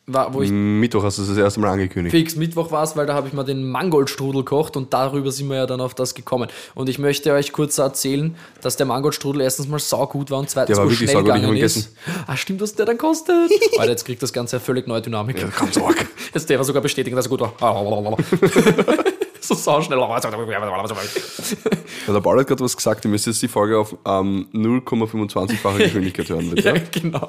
War, 0.06 0.34
wo 0.34 0.42
ich 0.42 0.50
Mittwoch 0.50 1.02
hast 1.02 1.16
du 1.16 1.22
das, 1.22 1.30
das 1.30 1.38
erste 1.38 1.60
Mal 1.60 1.70
angekündigt. 1.70 2.14
fix 2.14 2.36
Mittwoch 2.36 2.70
war 2.70 2.82
es, 2.82 2.94
weil 2.94 3.06
da 3.06 3.14
habe 3.14 3.26
ich 3.26 3.32
mal 3.32 3.42
den 3.42 3.64
Mangoldstrudel 3.70 4.42
gekocht 4.42 4.76
und 4.76 4.92
darüber 4.92 5.32
sind 5.32 5.48
wir 5.48 5.56
ja 5.56 5.66
dann 5.66 5.80
auf 5.80 5.94
das 5.94 6.14
gekommen. 6.14 6.50
Und 6.74 6.90
ich 6.90 6.98
möchte 6.98 7.32
euch 7.32 7.52
kurz 7.52 7.78
erzählen, 7.78 8.36
dass 8.60 8.76
der 8.76 8.84
Mangoldstrudel 8.84 9.40
erstens 9.40 9.66
mal 9.66 9.78
saugut 9.78 10.30
war 10.30 10.40
und 10.40 10.50
zweitens 10.50 10.76
Der 10.76 10.84
war 10.84 10.90
so 10.90 10.96
schnell 10.96 11.22
gegangen 11.22 11.56
ist. 11.56 11.94
Ah, 12.26 12.36
stimmt, 12.36 12.60
was 12.60 12.74
der 12.74 12.84
dann 12.84 12.98
kostet? 12.98 13.50
Alter, 13.78 13.92
jetzt 13.92 14.04
kriegt 14.04 14.22
das 14.22 14.34
Ganze 14.34 14.56
eine 14.56 14.64
völlig 14.64 14.86
neue 14.86 15.00
Dynamik. 15.00 15.40
Ja, 15.40 15.48
ganz 15.48 15.78
arg. 15.78 16.06
Jetzt 16.34 16.50
der 16.50 16.58
war 16.58 16.64
sogar 16.64 16.82
bestätigen, 16.82 17.14
dass 17.14 17.26
er 17.26 17.30
gut 17.30 17.40
war. 17.40 17.54
so 19.40 19.54
sauschnell. 19.54 19.98
Ja, 22.06 22.12
der 22.12 22.20
Paul 22.20 22.40
hat 22.40 22.46
gerade 22.48 22.64
was 22.64 22.76
gesagt, 22.76 23.04
ihr 23.04 23.10
müsst 23.10 23.26
jetzt 23.26 23.40
die 23.40 23.48
Folge 23.48 23.78
auf 23.78 23.96
ähm, 24.04 24.48
0,25-fache 24.52 25.78
Geschwindigkeit 25.78 26.28
hören, 26.28 26.50
bitte. 26.50 26.68
Ja, 26.68 26.74
genau. 26.90 27.26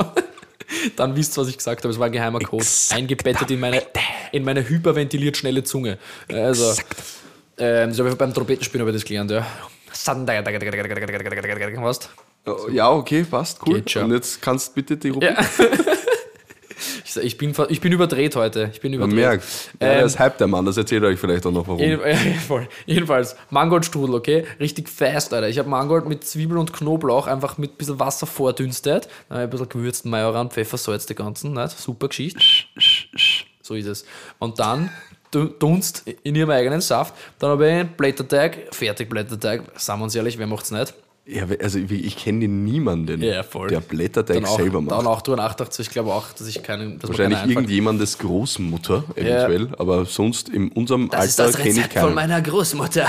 Dann 0.96 1.15
wisst 1.15 1.38
ihr, 1.38 1.41
was 1.41 1.50
ich 1.50 1.58
gesagt 1.58 1.84
habe. 1.84 1.94
Es 1.94 2.00
war 2.00 2.08
ein 2.08 2.12
geheimer 2.12 2.39
Code. 2.39 2.65
Eingebettet 2.91 3.52
in 3.52 3.60
meine, 3.60 3.82
in 4.32 4.44
meine 4.44 4.68
hyperventiliert 4.68 5.38
schnelle 5.38 5.63
Zunge. 5.63 5.98
Also, 6.32 6.74
ähm, 7.58 7.89
das 7.89 8.00
habe 8.00 8.10
ich 8.10 8.15
beim 8.15 8.34
Trompetenspielen 8.34 8.82
habe 8.86 8.96
ich 8.96 9.02
das 9.02 9.08
gelernt, 9.08 9.32
ja. 9.32 9.46
Was? 11.84 12.10
Oh, 12.46 12.70
Ja, 12.70 12.91
okay, 12.91 13.24
passt, 13.24 13.60
cool. 13.65 13.78
Und 14.04 14.12
jetzt 14.12 14.41
kannst 14.41 14.70
du 14.70 14.74
bitte 14.74 14.98
die 14.98 15.10
Rubrik. 15.10 15.36
Ich, 17.06 17.15
ich, 17.17 17.38
bin, 17.38 17.54
ich 17.69 17.82
bin 17.82 17.91
überdreht 17.91 18.36
heute. 18.36 18.69
Ich 18.74 18.82
bin 18.82 18.91
Man 18.98 19.10
überdreht. 19.12 19.17
merkt. 19.30 19.43
Ja, 19.82 19.88
Ähm, 20.00 20.06
ist 20.06 20.19
Hype, 20.19 20.38
der 20.38 20.48
Mann, 20.48 20.65
das 20.65 20.78
erzählt 20.78 21.04
euch 21.04 21.19
vielleicht 21.19 21.45
auch 21.45 21.52
noch 21.52 21.67
warum. 21.67 21.80
Jeden. 21.80 22.02
Jedenfalls, 22.86 23.36
Mangoldstrudel, 23.50 24.15
okay? 24.15 24.45
Richtig 24.60 24.89
fest, 24.89 25.34
Alter. 25.34 25.50
Ich 25.50 25.58
habe 25.60 25.69
Mangold 25.69 26.08
mit 26.08 26.24
Zwiebel 26.26 26.58
und 26.58 26.74
Knoblauch 26.74 27.28
einfach 27.28 27.58
mit 27.58 27.74
ein 27.74 27.78
bisschen 27.78 28.00
Wasser 28.00 28.26
vordünstet. 28.28 29.08
Dann 29.30 29.39
ein 29.39 29.50
bisschen 29.50 29.69
gewürzt, 29.69 30.06
Majoran, 30.06 30.50
Pfeffer, 30.52 30.78
Salz, 30.78 31.06
die 31.06 31.15
ganzen. 31.15 31.54
Nicht? 31.54 31.78
Super 31.78 32.08
Geschichte. 32.08 32.39
So 33.62 33.74
ist 33.76 33.88
es. 33.88 34.06
Und 34.39 34.60
dann 34.60 34.89
du- 35.32 35.45
Dunst 35.45 36.04
in 36.24 36.36
ihrem 36.36 36.50
eigenen 36.52 36.82
Saft. 36.82 37.13
Dann 37.39 37.52
habe 37.52 37.65
ich 37.67 37.74
einen 37.74 37.89
Blätterteig, 37.89 38.67
fertig 38.74 39.10
Blätterteig. 39.10 39.63
Sagen 39.76 40.00
wir 40.00 40.04
uns 40.06 40.15
ehrlich, 40.15 40.38
wer 40.38 40.48
macht's 40.48 40.71
nicht? 40.71 40.93
Ja, 41.28 41.46
also 41.60 41.80
ich, 41.80 42.18
kenne 42.18 42.48
niemanden, 42.48 43.20
Ja, 43.24 43.42
voll. 43.42 43.70
der 43.70 43.80
Blätterteig 43.82 44.36
Dann 44.36 44.46
auch, 44.46 44.58
selber 44.58 44.78
dann 44.78 44.86
macht. 44.86 45.08
auch 45.08 45.22
drüber 45.24 45.38
nachgedacht, 45.38 45.80
ich 45.80 45.90
glaube 45.90 46.14
auch, 46.14 46.32
dass 46.34 46.46
ich 46.48 46.62
keinen. 46.62 47.00
Dass 47.00 47.10
Wahrscheinlich 47.10 47.40
einfällt. 47.40 47.58
irgendjemandes 47.58 48.20
Großmutter 48.20 49.04
eventuell, 49.16 49.70
aber 49.80 50.06
sonst 50.06 50.50
in 50.50 50.72
unserem 50.72 51.10
Das 51.10 51.26
ist 51.26 51.40
Alter 51.40 51.52
das 51.54 51.58
kenne 51.62 51.70
ich 51.72 51.78
Rezept 51.78 51.94
von 51.94 52.02
keinen. 52.04 52.14
meiner 52.16 52.42
Großmutter. 52.42 53.08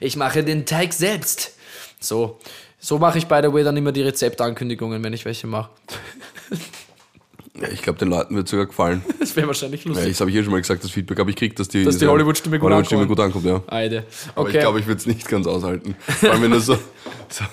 Ich 0.00 0.16
mache 0.16 0.44
den 0.44 0.64
Teig 0.64 0.92
selbst. 0.92 1.56
So. 1.98 2.38
So 2.78 2.98
mache 2.98 3.18
ich, 3.18 3.26
by 3.26 3.40
the 3.42 3.52
way, 3.52 3.64
dann 3.64 3.76
immer 3.76 3.92
die 3.92 4.02
Rezeptankündigungen, 4.02 5.02
wenn 5.02 5.12
ich 5.12 5.24
welche 5.24 5.46
mache. 5.48 5.70
Ja, 7.60 7.68
ich 7.68 7.82
glaube, 7.82 8.00
den 8.00 8.08
Leuten 8.08 8.34
wird 8.34 8.48
sogar 8.48 8.66
gefallen. 8.66 9.04
Das 9.20 9.36
wäre 9.36 9.46
wahrscheinlich 9.46 9.84
Ja, 9.84 9.90
lustig. 9.90 10.08
das 10.08 10.20
habe 10.20 10.30
ich 10.30 10.36
eh 10.36 10.42
schon 10.42 10.50
mal 10.52 10.60
gesagt, 10.60 10.82
das 10.82 10.90
Feedback 10.90 11.18
habe 11.20 11.30
ich 11.30 11.36
gekriegt, 11.36 11.58
dass 11.60 11.68
die, 11.68 11.84
Dass 11.84 11.98
die 11.98 12.06
Hollywood-Stimme 12.06 12.58
gut 12.58 12.72
ankommt. 12.72 13.06
gut 13.08 13.20
ankommt. 13.20 13.44
Ja. 13.46 13.62
Eide. 13.68 14.04
Aber 14.34 14.42
Okay. 14.48 14.56
ich 14.56 14.60
glaube, 14.60 14.80
ich 14.80 14.86
würde 14.86 14.98
es 14.98 15.06
nicht 15.06 15.28
ganz 15.28 15.46
aushalten. 15.46 15.94
Vor 16.06 16.30
allem, 16.32 16.42
wenn 16.42 16.50
du 16.50 16.58
so, 16.60 16.74
so 17.28 17.44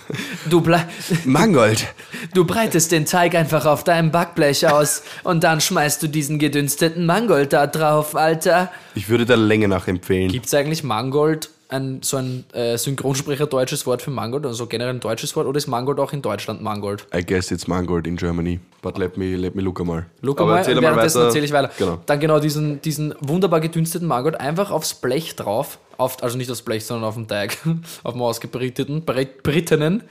du, 0.49 0.59
ble 0.61 0.83
Mangold. 1.25 1.87
du 2.33 2.45
breitest 2.45 2.91
den 2.91 3.05
Teig 3.05 3.35
einfach 3.35 3.65
auf 3.65 3.83
deinem 3.83 4.11
Backblech 4.11 4.67
aus 4.67 5.03
und 5.23 5.43
dann 5.43 5.61
schmeißt 5.61 6.01
du 6.01 6.07
diesen 6.07 6.39
gedünsteten 6.39 7.05
Mangold 7.05 7.53
da 7.53 7.67
drauf, 7.67 8.15
Alter. 8.15 8.71
Ich 8.95 9.07
würde 9.07 9.25
der 9.27 9.37
Länge 9.37 9.67
nach 9.67 9.87
empfehlen. 9.87 10.29
Gibt 10.31 10.47
es 10.47 10.53
eigentlich 10.55 10.83
Mangold, 10.83 11.49
ein, 11.71 12.01
so 12.03 12.17
ein 12.17 12.43
äh, 12.53 12.77
Synchronsprecher 12.77 13.47
deutsches 13.47 13.85
Wort 13.87 14.01
für 14.01 14.11
Mangold, 14.11 14.45
also 14.45 14.67
generell 14.67 14.93
ein 14.93 14.99
deutsches 14.99 15.35
Wort, 15.35 15.47
oder 15.47 15.57
ist 15.57 15.67
Mangold 15.67 15.99
auch 15.99 16.13
in 16.13 16.21
Deutschland 16.21 16.61
Mangold? 16.61 17.07
I 17.15 17.23
guess 17.25 17.49
it's 17.51 17.67
Mangold 17.67 18.05
in 18.05 18.17
Germany. 18.17 18.59
But 18.81 18.97
let 18.97 19.17
me, 19.17 19.35
let 19.35 19.55
me 19.55 19.61
look 19.61 19.79
einmal. 19.79 20.05
Look 20.21 20.39
Aber 20.41 20.51
mal, 20.51 20.57
erzähl 20.57 20.81
währenddessen 20.81 21.17
weiter. 21.19 21.27
erzähle 21.27 21.45
ich 21.45 21.51
weiter. 21.53 21.71
Genau. 21.77 21.99
Dann 22.05 22.19
genau 22.19 22.39
diesen, 22.39 22.81
diesen 22.81 23.15
wunderbar 23.21 23.59
gedünsteten 23.61 24.07
Mangold 24.07 24.39
einfach 24.39 24.69
aufs 24.71 24.93
Blech 24.93 25.35
drauf, 25.35 25.79
auf, 25.97 26.21
also 26.21 26.37
nicht 26.37 26.51
aufs 26.51 26.61
Blech, 26.61 26.85
sondern 26.85 27.07
auf 27.07 27.15
den 27.15 27.27
Teig, 27.27 27.57
auf 28.03 28.13
dem 28.13 28.21
ausgebriteten, 28.21 29.03
Brit- 29.05 29.41
Brittenen. 29.43 30.03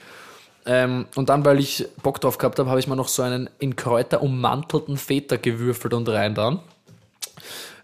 Ähm, 0.66 1.06
und 1.14 1.28
dann, 1.30 1.44
weil 1.44 1.58
ich 1.58 1.86
Bock 2.02 2.20
drauf 2.20 2.38
gehabt 2.38 2.58
habe, 2.58 2.68
habe 2.70 2.78
ich 2.80 2.86
mir 2.86 2.96
noch 2.96 3.08
so 3.08 3.22
einen 3.22 3.48
in 3.58 3.76
Kräuter 3.76 4.22
ummantelten 4.22 4.96
Feta 4.96 5.36
gewürfelt 5.36 5.94
und 5.94 6.08
rein 6.08 6.34
dann. 6.34 6.60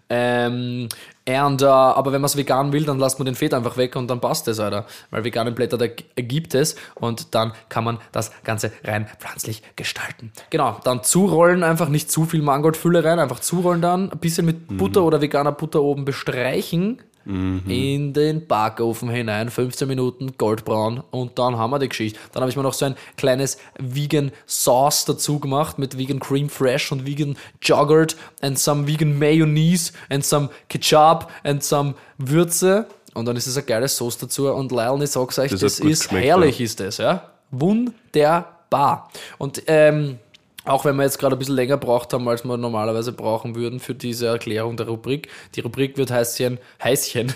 Ähm, 0.09 0.87
und, 1.27 1.61
äh, 1.61 1.65
aber 1.65 2.13
wenn 2.13 2.21
man 2.21 2.27
es 2.27 2.37
vegan 2.37 2.71
will, 2.71 2.85
dann 2.85 2.99
lasst 2.99 3.19
man 3.19 3.25
den 3.25 3.35
Feta 3.35 3.57
einfach 3.57 3.75
weg 3.75 3.95
und 3.97 4.07
dann 4.07 4.21
passt 4.21 4.47
es, 4.47 4.59
Alter. 4.59 4.85
Weil 5.11 5.25
vegane 5.25 5.51
Blätter, 5.51 5.77
da 5.77 5.87
gibt 5.87 6.55
es 6.55 6.77
und 6.95 7.35
dann 7.35 7.51
kann 7.67 7.83
man 7.83 7.99
das 8.13 8.31
Ganze 8.43 8.71
rein 8.85 9.07
pflanzlich 9.19 9.61
gestalten. 9.75 10.31
Genau, 10.49 10.79
dann 10.85 11.03
zurollen, 11.03 11.63
einfach 11.63 11.89
nicht 11.89 12.09
zu 12.09 12.23
viel 12.23 12.41
Mangoldfülle 12.41 13.03
rein, 13.03 13.19
einfach 13.19 13.41
zurollen 13.41 13.81
dann, 13.81 14.11
ein 14.11 14.19
bisschen 14.19 14.45
mit 14.45 14.77
Butter 14.77 15.03
oder 15.03 15.21
veganer 15.21 15.51
Butter 15.51 15.81
oben 15.81 16.05
bestreichen, 16.05 17.01
in 17.27 18.13
den 18.13 18.47
Backofen 18.47 19.09
hinein, 19.09 19.49
15 19.49 19.87
Minuten 19.87 20.37
goldbraun 20.37 21.03
und 21.11 21.37
dann 21.37 21.57
haben 21.57 21.71
wir 21.71 21.79
die 21.79 21.89
Geschichte. 21.89 22.19
Dann 22.33 22.41
habe 22.41 22.49
ich 22.49 22.55
mir 22.55 22.63
noch 22.63 22.73
so 22.73 22.85
ein 22.85 22.95
kleines 23.17 23.57
Vegan 23.77 24.31
Sauce 24.45 25.05
dazu 25.05 25.39
gemacht 25.39 25.77
mit 25.77 25.97
Vegan 25.97 26.19
Cream 26.19 26.49
Fresh 26.49 26.91
und 26.91 27.05
Vegan 27.05 27.37
Joghurt 27.61 28.15
and 28.41 28.57
some 28.57 28.87
Vegan 28.87 29.17
Mayonnaise 29.19 29.91
and 30.09 30.25
some 30.25 30.49
Ketchup 30.69 31.29
and 31.43 31.63
some 31.63 31.95
Würze 32.17 32.87
und 33.17 33.25
dann 33.25 33.35
ist 33.35 33.47
es 33.47 33.57
eine 33.57 33.65
geile 33.65 33.87
Sauce 33.87 34.19
dazu 34.19 34.47
und 34.53 34.71
Lyle, 34.71 35.03
ich 35.03 35.09
sag's 35.09 35.39
euch, 35.39 35.51
Das 35.51 35.59
das, 35.59 35.79
ist 35.79 36.11
herrlich 36.11 36.61
ist 36.61 36.79
das, 36.79 36.97
ja. 36.97 37.31
Wunderbar. 37.49 39.09
Und 39.39 39.63
ähm, 39.65 40.19
auch 40.67 40.85
wenn 40.85 40.95
wir 40.97 41.03
jetzt 41.03 41.17
gerade 41.19 41.35
ein 41.35 41.39
bisschen 41.39 41.55
länger 41.55 41.77
braucht 41.77 42.13
haben, 42.13 42.27
als 42.27 42.43
wir 42.43 42.57
normalerweise 42.57 43.11
brauchen 43.13 43.55
würden 43.55 43.79
für 43.79 43.95
diese 43.95 44.27
Erklärung 44.27 44.77
der 44.77 44.87
Rubrik. 44.87 45.29
Die 45.55 45.61
Rubrik 45.61 45.97
wird 45.97 46.11
heißchen, 46.11 46.59
heißchen, 46.83 47.33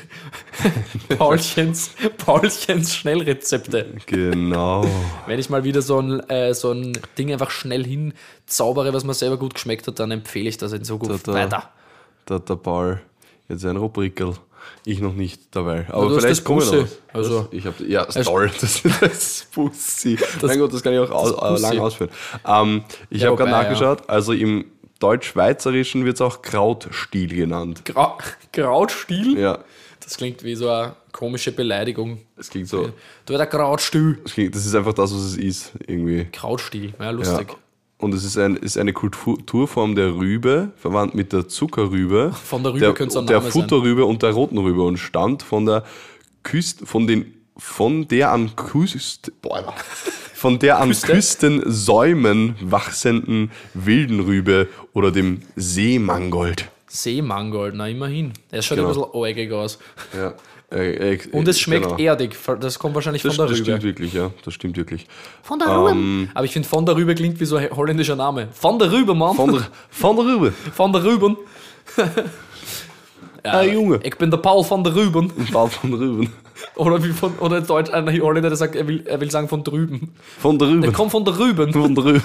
Paulchens, 1.17 1.91
Paulchens 2.17 2.95
Schnellrezepte. 2.95 3.93
Genau. 4.05 4.85
Wenn 5.27 5.39
ich 5.39 5.49
mal 5.49 5.63
wieder 5.63 5.81
so 5.81 5.99
ein, 5.99 6.19
äh, 6.29 6.53
so 6.53 6.71
ein 6.71 6.93
Ding 7.17 7.31
einfach 7.31 7.51
schnell 7.51 7.85
hinzaubere, 7.85 8.93
was 8.93 9.03
mir 9.03 9.13
selber 9.13 9.37
gut 9.37 9.53
geschmeckt 9.53 9.87
hat, 9.87 9.99
dann 9.99 10.11
empfehle 10.11 10.49
ich 10.49 10.57
das 10.57 10.73
in 10.73 10.83
so 10.83 10.97
gut 10.97 11.27
Da, 11.27 11.33
weiter. 11.33 11.69
da, 12.25 12.39
der 12.39 12.55
Paul, 12.55 13.01
jetzt 13.49 13.65
ein 13.65 13.77
Rubrikel. 13.77 14.33
Ich 14.85 14.99
noch 14.99 15.13
nicht 15.13 15.55
dabei. 15.55 15.85
Aber 15.89 16.05
hast 16.09 16.15
vielleicht 16.17 16.31
das 16.39 16.43
kommen 16.43 16.61
wir 16.61 16.81
noch. 16.81 16.87
Also- 17.13 17.47
ich 17.51 17.65
habe 17.65 17.83
ja, 17.85 18.09
Story, 18.11 18.49
das, 18.59 18.81
das 18.99 19.47
Pussy. 19.51 20.17
mein 20.41 20.57
Gott, 20.59 20.73
das 20.73 20.81
kann 20.81 20.93
ich 20.93 20.99
auch 20.99 21.11
aus, 21.11 21.59
äh, 21.59 21.61
lang 21.61 21.79
ausführen. 21.79 22.09
Ähm, 22.45 22.83
ich 23.09 23.21
Ja, 23.21 23.27
habe 23.27 23.37
gerade 23.37 23.51
nachgeschaut, 23.51 24.09
also 24.09 24.33
im 24.33 24.65
Deutsch-Schweizerischen 24.99 26.05
wird 26.05 26.15
es 26.15 26.21
auch 26.21 26.41
Krautstil 26.41 27.27
genannt. 27.27 27.83
Grau 27.85 28.17
Krautstiel? 28.51 29.37
Ja, 29.39 29.59
Das 29.99 30.17
klingt 30.17 30.43
wie 30.43 30.55
so 30.55 30.69
eine 30.69 30.93
komische 31.11 31.51
Beleidigung. 31.51 32.19
es 32.37 32.49
klingt 32.49 32.67
so. 32.67 32.89
Du 33.25 33.37
der 33.37 33.45
Krautstiel. 33.47 34.15
klingt- 34.25 34.55
Das 34.55 34.65
ist 34.65 34.75
einfach 34.75 34.93
das, 34.93 35.13
was 35.13 35.21
es 35.21 35.37
ist, 35.37 35.71
irgendwie. 35.87 36.25
Krautstiel, 36.31 36.93
ja, 36.99 37.11
Ja. 37.11 37.37
Und 38.01 38.13
es 38.15 38.23
ist, 38.23 38.37
ein, 38.37 38.55
ist 38.55 38.77
eine 38.77 38.93
Kulturform 38.93 39.95
der 39.95 40.15
Rübe, 40.15 40.71
verwandt 40.75 41.13
mit 41.13 41.31
der 41.33 41.47
Zuckerrübe, 41.47 42.31
Von 42.33 42.63
der 42.63 42.73
Rübe 42.73 42.93
könnte 42.93 43.19
es 43.19 43.25
der. 43.25 43.41
Futterrübe 43.43 44.05
und 44.05 44.23
der 44.23 44.31
roten 44.31 44.57
Rübe 44.57 44.81
und 44.81 44.97
stammt 44.97 45.43
von 45.43 45.65
der 45.67 45.83
Küste, 46.43 46.85
von 46.85 47.05
den 47.07 47.33
von 47.57 48.07
der 48.07 48.31
an 48.31 48.55
Küste, 48.55 49.31
boah, 49.41 49.73
von 50.33 50.57
der 50.57 50.79
an 50.79 50.89
Küste? 50.89 51.13
Küstensäumen 51.13 52.55
wachsenden 52.61 53.51
wilden 53.75 54.19
Rübe 54.21 54.67
oder 54.93 55.11
dem 55.11 55.41
Seemangold. 55.55 56.69
Seemangold, 56.87 57.75
na 57.75 57.87
immerhin. 57.87 58.33
Er 58.49 58.61
schaut 58.63 58.77
Genau. 58.77 58.89
ein 58.89 58.93
bisschen 58.95 59.09
äugig 59.13 59.51
aus. 59.51 59.77
Ja. 60.15 60.33
Äh, 60.71 61.13
äh, 61.15 61.19
Und 61.33 61.47
es 61.47 61.59
schmeckt 61.59 61.83
genau. 61.83 61.97
erdig. 61.97 62.37
Das 62.61 62.79
kommt 62.79 62.95
wahrscheinlich 62.95 63.21
Das, 63.23 63.35
von 63.35 63.45
der 63.45 63.49
das 63.49 63.57
Rübe. 63.59 63.65
stimmt 63.71 63.83
wirklich, 63.83 64.13
ja. 64.13 64.31
Das 64.45 64.53
stimmt 64.53 64.77
wirklich. 64.77 65.05
Von 65.43 65.59
der 65.59 65.67
Rübe. 65.67 66.29
Aber 66.33 66.45
ich 66.45 66.53
finde, 66.53 66.67
von 66.67 66.85
der 66.85 66.95
Rübe 66.95 67.13
klingt 67.13 67.39
wie 67.39 67.45
so 67.45 67.57
ein 67.57 67.69
holländischer 67.71 68.15
Name. 68.15 68.47
Von 68.53 68.79
der 68.79 68.91
Rübe, 68.91 69.13
Mann. 69.13 69.35
Von 69.35 69.51
der, 69.51 69.67
von 69.89 70.15
der 70.15 70.25
Rübe. 70.25 70.53
Von 70.73 70.93
der 70.93 71.03
Rüben. 71.03 71.37
ja, 73.43 73.51
Ah, 73.51 73.63
Junge. 73.63 73.99
Ich 74.03 74.15
bin 74.17 74.29
der 74.31 74.37
Paul 74.37 74.63
von 74.63 74.83
der 74.83 74.95
Rüben. 74.95 75.29
Paul 75.51 75.69
von 75.69 75.91
der 75.91 75.99
Rüben. 75.99 76.33
Oder 76.75 77.03
wie 77.03 77.09
von, 77.09 77.33
oder 77.39 77.57
in 77.57 77.65
Deutsch, 77.65 77.91
ein 77.91 78.07
Holländer, 78.21 78.49
der 78.49 78.55
sagt, 78.55 78.75
er 78.75 78.87
will, 78.87 79.03
er 79.07 79.19
will 79.19 79.31
sagen 79.31 79.47
von 79.49 79.63
drüben. 79.63 80.13
Von 80.39 80.57
der 80.59 80.67
Rübe. 80.69 80.85
Er 80.87 80.93
kommt 80.93 81.11
von 81.11 81.25
der 81.25 81.37
Rüben. 81.37 81.73
Von 81.73 81.95
der 81.95 82.05
Rübe. 82.05 82.21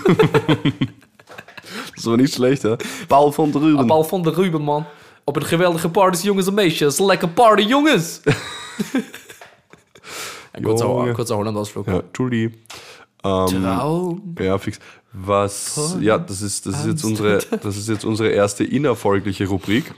das 1.96 2.06
war 2.06 2.16
nicht 2.18 2.34
schlecht, 2.34 2.64
ja. 2.64 2.76
Paul 3.08 3.32
von 3.32 3.50
der 3.50 3.62
Rüben. 3.62 3.86
Paul 3.88 4.06
van 4.08 4.22
der 4.22 4.36
Ruben, 4.36 4.64
man. 4.64 4.86
Op 5.28 5.36
een 5.36 5.44
geweldige 5.44 5.88
party, 5.88 6.26
jongens 6.26 6.46
en 6.46 6.54
meisjes. 6.54 6.98
Lekker 6.98 7.28
party, 7.28 7.62
jongens! 7.62 8.20
Ein 10.52 10.62
kurzer, 10.62 10.86
Junge. 10.86 11.08
ein 11.08 11.14
kurzer 11.14 11.36
Holland-Ausflug. 11.36 11.86
Ja, 11.86 12.02
Julie. 12.14 12.52
Ähm, 13.24 13.46
Traum. 13.46 14.34
ja, 14.38 14.56
fix. 14.58 14.78
Was, 15.12 15.96
ja, 16.00 16.16
das 16.16 16.42
ist, 16.42 16.66
das 16.66 16.80
ist 16.80 16.86
jetzt 16.86 17.04
unsere, 17.04 17.38
das 17.62 17.76
ist 17.76 17.88
jetzt 17.88 18.04
unsere 18.04 18.28
erste 18.28 18.64
innerfolgliche 18.64 19.48
Rubrik. 19.48 19.92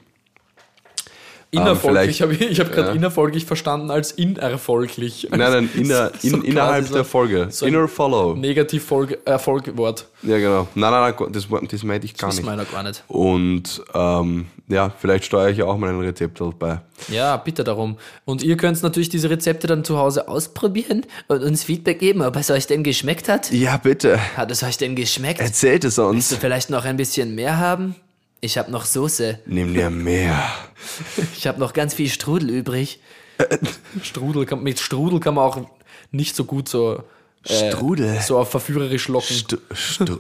Innerfolglich, 1.51 2.17
vielleicht- 2.19 2.21
hab 2.21 2.31
ich, 2.31 2.41
ich 2.53 2.61
habe 2.61 2.71
gerade 2.71 2.89
ja. 2.89 2.95
innerfolglich 2.95 3.47
verstanden 3.47 3.91
als 3.91 4.13
inerfolglich. 4.13 5.29
Nein, 5.31 5.39
nein, 5.41 5.71
inner, 5.77 6.11
So 6.19 6.29
in, 6.29 6.33
quasi 6.35 6.47
innerhalb 6.49 6.87
so 6.87 6.95
der 6.95 7.05
Folge. 7.05 7.47
so 7.51 7.65
Inner 7.65 7.89
Follow. 7.89 8.35
Negativ-Erfolgwort. 8.35 10.07
Ja, 10.23 10.39
genau. 10.39 10.69
Nein, 10.75 10.91
nein, 10.91 11.15
nein, 11.19 11.33
das, 11.33 11.47
das 11.71 11.83
meinte 11.85 12.07
ich 12.07 12.17
gar 12.17 12.29
Das 12.31 12.37
nicht. 12.37 12.47
meiner 12.47 12.65
gar 12.65 12.83
nicht. 12.83 13.03
Und 13.09 13.83
ähm, 13.95 14.47
ja, 14.69 14.91
vielleicht 14.99 15.25
steuere 15.25 15.51
ich 15.51 15.59
ja 15.59 15.65
auch 15.65 15.79
mal 15.79 15.89
ein 15.91 16.01
Rezept 16.01 16.41
dabei. 16.41 16.81
Ja, 17.09 17.37
bitte 17.39 17.65
darum. 17.65 17.97
Und 18.25 18.43
ihr 18.43 18.57
könnt 18.57 18.83
natürlich 18.83 19.09
diese 19.09 19.31
Rezepte 19.31 19.67
dann 19.67 19.85
zu 19.85 19.97
Hause 19.99 20.29
ausprobieren 20.29 21.07
und 21.29 21.43
uns 21.43 21.65
Feedback 21.65 21.99
geben, 22.01 22.23
ob 22.23 22.37
es 22.37 22.51
euch 22.51 22.67
denn 22.67 22.83
geschmeckt 22.83 23.29
hat. 23.29 23.51
Ja, 23.53 23.77
bitte. 23.77 24.19
Hat 24.37 24.51
es 24.51 24.63
euch 24.63 24.77
denn 24.77 24.95
geschmeckt? 24.97 25.41
Erzählt 25.41 25.85
es 25.85 25.97
Willst 25.99 26.11
uns. 26.11 26.29
du 26.31 26.37
vielleicht 26.37 26.71
noch 26.71 26.85
ein 26.85 26.97
bisschen 26.97 27.35
mehr 27.35 27.59
haben? 27.59 27.95
Ich 28.41 28.57
habe 28.59 28.71
noch 28.71 28.85
Soße. 28.85 29.41
Nimm 29.47 29.75
dir 29.75 29.91
mehr. 29.91 30.43
Ich 31.37 31.47
habe 31.47 31.59
noch 31.59 31.73
ganz 31.73 31.93
viel 31.93 32.09
Strudel 32.09 32.51
übrig. 32.51 33.01
Strudel 34.03 34.47
kann, 34.47 34.63
mit 34.63 34.79
Strudel 34.79 35.19
kann 35.21 35.35
man 35.35 35.45
auch 35.45 35.69
nicht 36.13 36.35
so 36.37 36.45
gut 36.45 36.69
so, 36.69 37.03
äh, 37.45 37.73
Strudel. 37.73 38.21
so 38.21 38.39
auf 38.39 38.51
verführerisch 38.51 39.09
locken. 39.09 39.37
St 39.37 39.59
St 39.75 40.13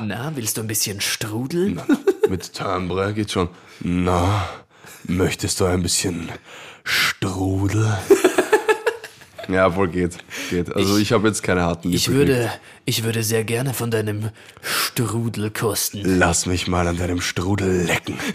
Na, 0.00 0.32
willst 0.34 0.56
du 0.58 0.60
ein 0.60 0.66
bisschen 0.66 1.00
Strudel? 1.00 1.76
mit 2.28 2.52
Timbre 2.52 3.14
geht 3.14 3.30
schon. 3.32 3.48
Na, 3.80 4.48
möchtest 5.04 5.60
du 5.60 5.64
ein 5.64 5.82
bisschen 5.82 6.28
Strudel? 6.84 7.98
ja, 9.48 9.74
wohl 9.76 9.88
geht. 9.88 10.18
Geht. 10.50 10.74
Also 10.74 10.98
ich, 10.98 11.12
habe 11.12 11.28
jetzt 11.28 11.42
keine 11.42 11.62
harten 11.62 11.92
Ich 11.92 12.10
würde, 12.10 12.50
ich 12.84 13.04
würde 13.04 13.22
sehr 13.22 13.44
gerne 13.44 13.74
von 13.74 13.90
deinem 13.90 14.30
Strudel 14.60 15.50
kosten. 15.50 16.02
Lass 16.04 16.46
mich 16.46 16.68
mal 16.68 16.86
an 16.86 16.96
deinem 16.96 17.20
Strudel 17.20 17.84
lecken. 17.84 18.16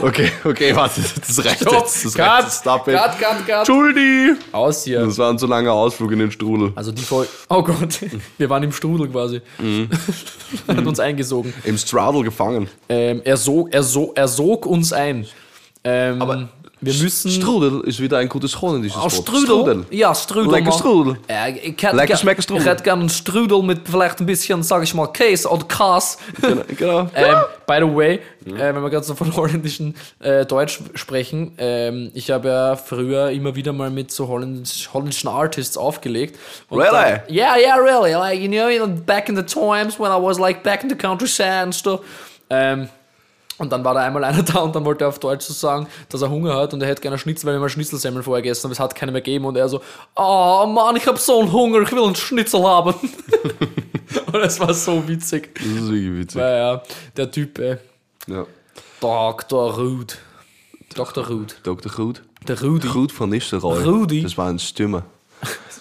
Okay, 0.00 0.32
okay, 0.44 0.74
warte, 0.74 1.00
das 1.00 1.44
reicht 1.44 1.60
Stopp, 1.60 1.74
jetzt. 1.74 2.04
Das 2.04 2.14
cut, 2.14 2.26
reicht 2.26 2.44
jetzt. 2.44 2.60
Stop 2.60 2.88
it. 2.88 2.94
cut, 2.96 3.18
cut, 3.20 3.46
cut. 3.46 3.58
Entschuldi! 3.58 4.32
Aus 4.50 4.84
hier. 4.84 5.04
Das 5.04 5.16
war 5.18 5.30
ein 5.30 5.38
zu 5.38 5.46
langer 5.46 5.72
Ausflug 5.72 6.10
in 6.12 6.18
den 6.18 6.30
Strudel. 6.32 6.72
Also 6.74 6.90
die 6.90 7.02
Folge. 7.02 7.30
Oh 7.48 7.62
Gott, 7.62 8.00
wir 8.38 8.50
waren 8.50 8.62
im 8.64 8.72
Strudel 8.72 9.08
quasi. 9.08 9.40
Mhm. 9.58 9.88
Hat 10.68 10.86
uns 10.86 10.98
eingesogen. 10.98 11.54
Im 11.64 11.78
Strudel 11.78 12.24
gefangen. 12.24 12.68
Ähm, 12.88 13.22
er, 13.24 13.36
sog, 13.36 13.72
er, 13.72 13.82
sog, 13.82 14.16
er 14.16 14.26
sog 14.26 14.66
uns 14.66 14.92
ein. 14.92 15.26
Ähm, 15.84 16.20
Aber 16.20 16.48
Wir 16.82 16.94
müssen. 16.94 17.30
Strudel 17.30 17.80
ist 17.82 18.00
wieder 18.00 18.18
ein 18.18 18.28
gutes 18.28 18.60
holländisches 18.60 18.98
Oh, 18.98 19.04
Wort. 19.04 19.12
Strudel? 19.12 19.86
Ja, 19.90 20.12
Strudel. 20.12 20.50
Lecker. 20.50 20.72
Strudel. 20.72 21.16
Ja, 21.30 21.46
ich 21.46 21.80
hätte 21.80 21.94
Lecker 21.94 22.16
schmecken 22.16 22.42
Strudel. 22.42 22.64
Ich 22.64 22.68
hätte 22.68 22.82
gerne 22.82 23.02
einen 23.02 23.08
Strudel 23.08 23.62
mit 23.62 23.82
vielleicht 23.88 24.18
ein 24.18 24.26
bisschen, 24.26 24.64
sag 24.64 24.82
ich 24.82 24.92
mal, 24.92 25.06
Käse 25.06 25.48
oder 25.48 25.64
Kas. 25.66 26.18
Genau. 26.40 26.62
genau. 26.76 27.00
ähm, 27.14 27.36
by 27.68 27.76
the 27.78 27.94
way, 27.94 28.14
äh, 28.46 28.74
wenn 28.74 28.82
wir 28.82 28.90
gerade 28.90 29.06
so 29.06 29.14
von 29.14 29.32
holländischen 29.36 29.94
äh, 30.18 30.44
Deutsch 30.44 30.80
sprechen, 30.96 31.52
ähm, 31.58 32.10
ich 32.14 32.32
habe 32.32 32.48
ja 32.48 32.74
früher 32.74 33.30
immer 33.30 33.54
wieder 33.54 33.72
mal 33.72 33.90
mit 33.90 34.10
so 34.10 34.26
holländisch, 34.26 34.90
holländischen 34.92 35.28
Artists 35.28 35.76
aufgelegt. 35.76 36.36
Really? 36.68 36.90
Dann, 36.90 37.20
yeah, 37.30 37.56
yeah, 37.56 37.76
really. 37.76 38.12
Like, 38.12 38.40
you 38.40 38.48
know, 38.48 38.68
you 38.68 38.84
know, 38.84 38.92
back 39.06 39.28
in 39.28 39.36
the 39.36 39.44
times 39.44 40.00
when 40.00 40.10
I 40.10 40.20
was 40.20 40.40
like 40.40 40.64
back 40.64 40.82
in 40.82 40.90
the 40.90 40.96
countryside 40.96 41.62
and 41.62 41.74
stuff. 41.74 42.00
Ähm, 42.50 42.88
und 43.58 43.70
dann 43.70 43.84
war 43.84 43.94
da 43.94 44.00
einmal 44.00 44.24
einer 44.24 44.42
da 44.42 44.60
und 44.60 44.74
dann 44.74 44.84
wollte 44.84 45.04
er 45.04 45.08
auf 45.08 45.18
Deutsch 45.18 45.46
so 45.46 45.52
sagen, 45.52 45.86
dass 46.08 46.22
er 46.22 46.30
Hunger 46.30 46.54
hat 46.54 46.74
und 46.74 46.82
er 46.82 46.88
hätte 46.88 47.02
gerne 47.02 47.18
Schnitzel, 47.18 47.46
weil 47.46 47.54
wir 47.54 47.60
mal 47.60 47.68
Schnitzelsemmeln 47.68 48.24
vorher 48.24 48.42
gegessen 48.42 48.64
haben. 48.64 48.72
Es 48.72 48.80
hat 48.80 48.94
keine 48.94 49.12
mehr 49.12 49.20
gegeben 49.20 49.44
und 49.44 49.56
er 49.56 49.68
so, 49.68 49.80
oh 50.16 50.66
Mann, 50.66 50.96
ich 50.96 51.06
habe 51.06 51.18
so 51.18 51.40
einen 51.40 51.52
Hunger, 51.52 51.82
ich 51.82 51.92
will 51.92 52.04
einen 52.04 52.14
Schnitzel 52.14 52.62
haben. 52.64 52.94
und 54.32 54.40
es 54.40 54.58
war 54.60 54.74
so 54.74 55.06
witzig. 55.06 55.54
Das 55.54 55.66
ist 55.66 55.90
wirklich 55.90 56.18
witzig. 56.20 56.40
Ja, 56.40 56.56
ja, 56.56 56.82
der 57.16 57.30
Typ, 57.30 57.58
ey. 57.58 57.76
Ja. 58.26 58.46
Dr. 59.00 59.74
Ruud. 59.74 60.18
Dr. 60.94 61.26
Ruud. 61.26 61.56
Dr. 61.62 61.90
Goed. 61.90 62.22
Der 62.48 62.60
Rudi. 62.60 62.88
Goed 62.88 63.18
van 63.18 63.30
Nistelrooy. 63.30 63.84
Rudi? 63.84 64.22
Das 64.22 64.36
war 64.36 64.48
ein 64.48 64.58
Stimme. 64.58 65.04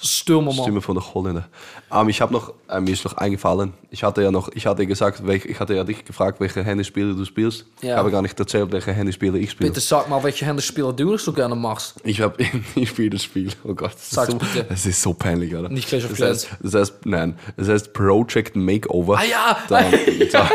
Stürmermann. 0.01 0.63
Stimme 0.63 0.81
von 0.81 0.95
der 0.95 1.13
Holländer. 1.13 1.47
Ähm, 1.91 2.09
ich 2.09 2.21
habe 2.21 2.33
noch, 2.33 2.53
äh, 2.69 2.79
mir 2.79 2.91
ist 2.91 3.05
noch 3.05 3.17
eingefallen, 3.17 3.73
ich 3.89 4.03
hatte 4.03 4.21
ja 4.23 4.31
noch, 4.31 4.49
ich 4.53 4.65
hatte 4.65 4.87
gesagt, 4.87 5.25
welch, 5.25 5.45
ich 5.45 5.59
hatte 5.59 5.75
ja 5.75 5.83
dich 5.83 6.05
gefragt, 6.05 6.39
welche 6.39 6.63
Handyspiele 6.63 7.13
du 7.13 7.25
spielst. 7.25 7.65
Ja. 7.81 7.91
Ich 7.91 7.97
habe 7.97 8.11
gar 8.11 8.21
nicht 8.21 8.39
erzählt, 8.39 8.71
welche 8.71 8.91
Handyspiele 8.93 9.37
ich 9.37 9.51
spiele. 9.51 9.69
Bitte 9.69 9.81
sag 9.81 10.09
mal, 10.09 10.23
welche 10.23 10.45
Handyspieler 10.45 10.93
du 10.93 11.17
so 11.17 11.33
gerne 11.33 11.55
machst. 11.55 11.95
Ich 12.03 12.21
habe 12.21 12.43
ich 12.75 12.89
spiele 12.89 13.11
das 13.11 13.23
Spiel. 13.23 13.51
Oh 13.63 13.73
Gott, 13.73 13.93
das 13.93 14.09
Sag's 14.09 14.29
ist, 14.29 14.33
so, 14.33 14.37
bitte. 14.39 14.65
das 14.69 14.85
ist 14.85 15.01
so 15.01 15.13
peinlich, 15.13 15.55
oder? 15.55 15.69
Nicht 15.69 15.87
Clash 15.87 16.05
of 16.05 16.11
das 16.11 16.21
heißt, 16.21 16.49
das 16.61 16.73
heißt, 16.73 17.05
nein, 17.05 17.37
das 17.57 17.67
heißt 17.67 17.93
Project 17.93 18.55
Makeover. 18.55 19.17
Ah 19.17 19.23
ja, 19.23 19.57
Da, 19.67 19.81
da, 20.31 20.49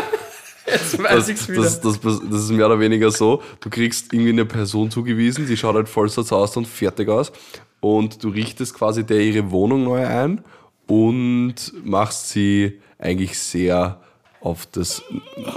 jetzt 0.66 0.98
weiß 0.98 1.10
das, 1.10 1.28
ich's 1.28 1.48
wieder. 1.48 1.62
das, 1.62 1.80
das, 1.80 2.00
das, 2.00 2.20
ist 2.20 2.50
mehr 2.50 2.66
oder 2.66 2.80
weniger 2.80 3.10
so, 3.10 3.42
du 3.60 3.70
kriegst 3.70 4.12
irgendwie 4.12 4.30
eine 4.30 4.44
Person 4.44 4.90
zugewiesen, 4.90 5.46
die 5.46 5.56
schaut 5.56 5.76
halt 5.76 5.88
vollsatz 5.88 6.32
aus 6.32 6.56
und 6.56 6.66
fertig 6.66 7.08
aus 7.08 7.32
und 7.80 8.22
du 8.24 8.28
richtest 8.30 8.74
quasi 8.74 9.04
der 9.04 9.20
ihre 9.20 9.50
Wohnung 9.50 9.84
neu 9.84 10.06
ein 10.06 10.42
und 10.86 11.54
machst 11.84 12.28
sie 12.30 12.80
eigentlich 12.98 13.38
sehr 13.38 14.00
auf 14.40 14.66
das, 14.66 15.02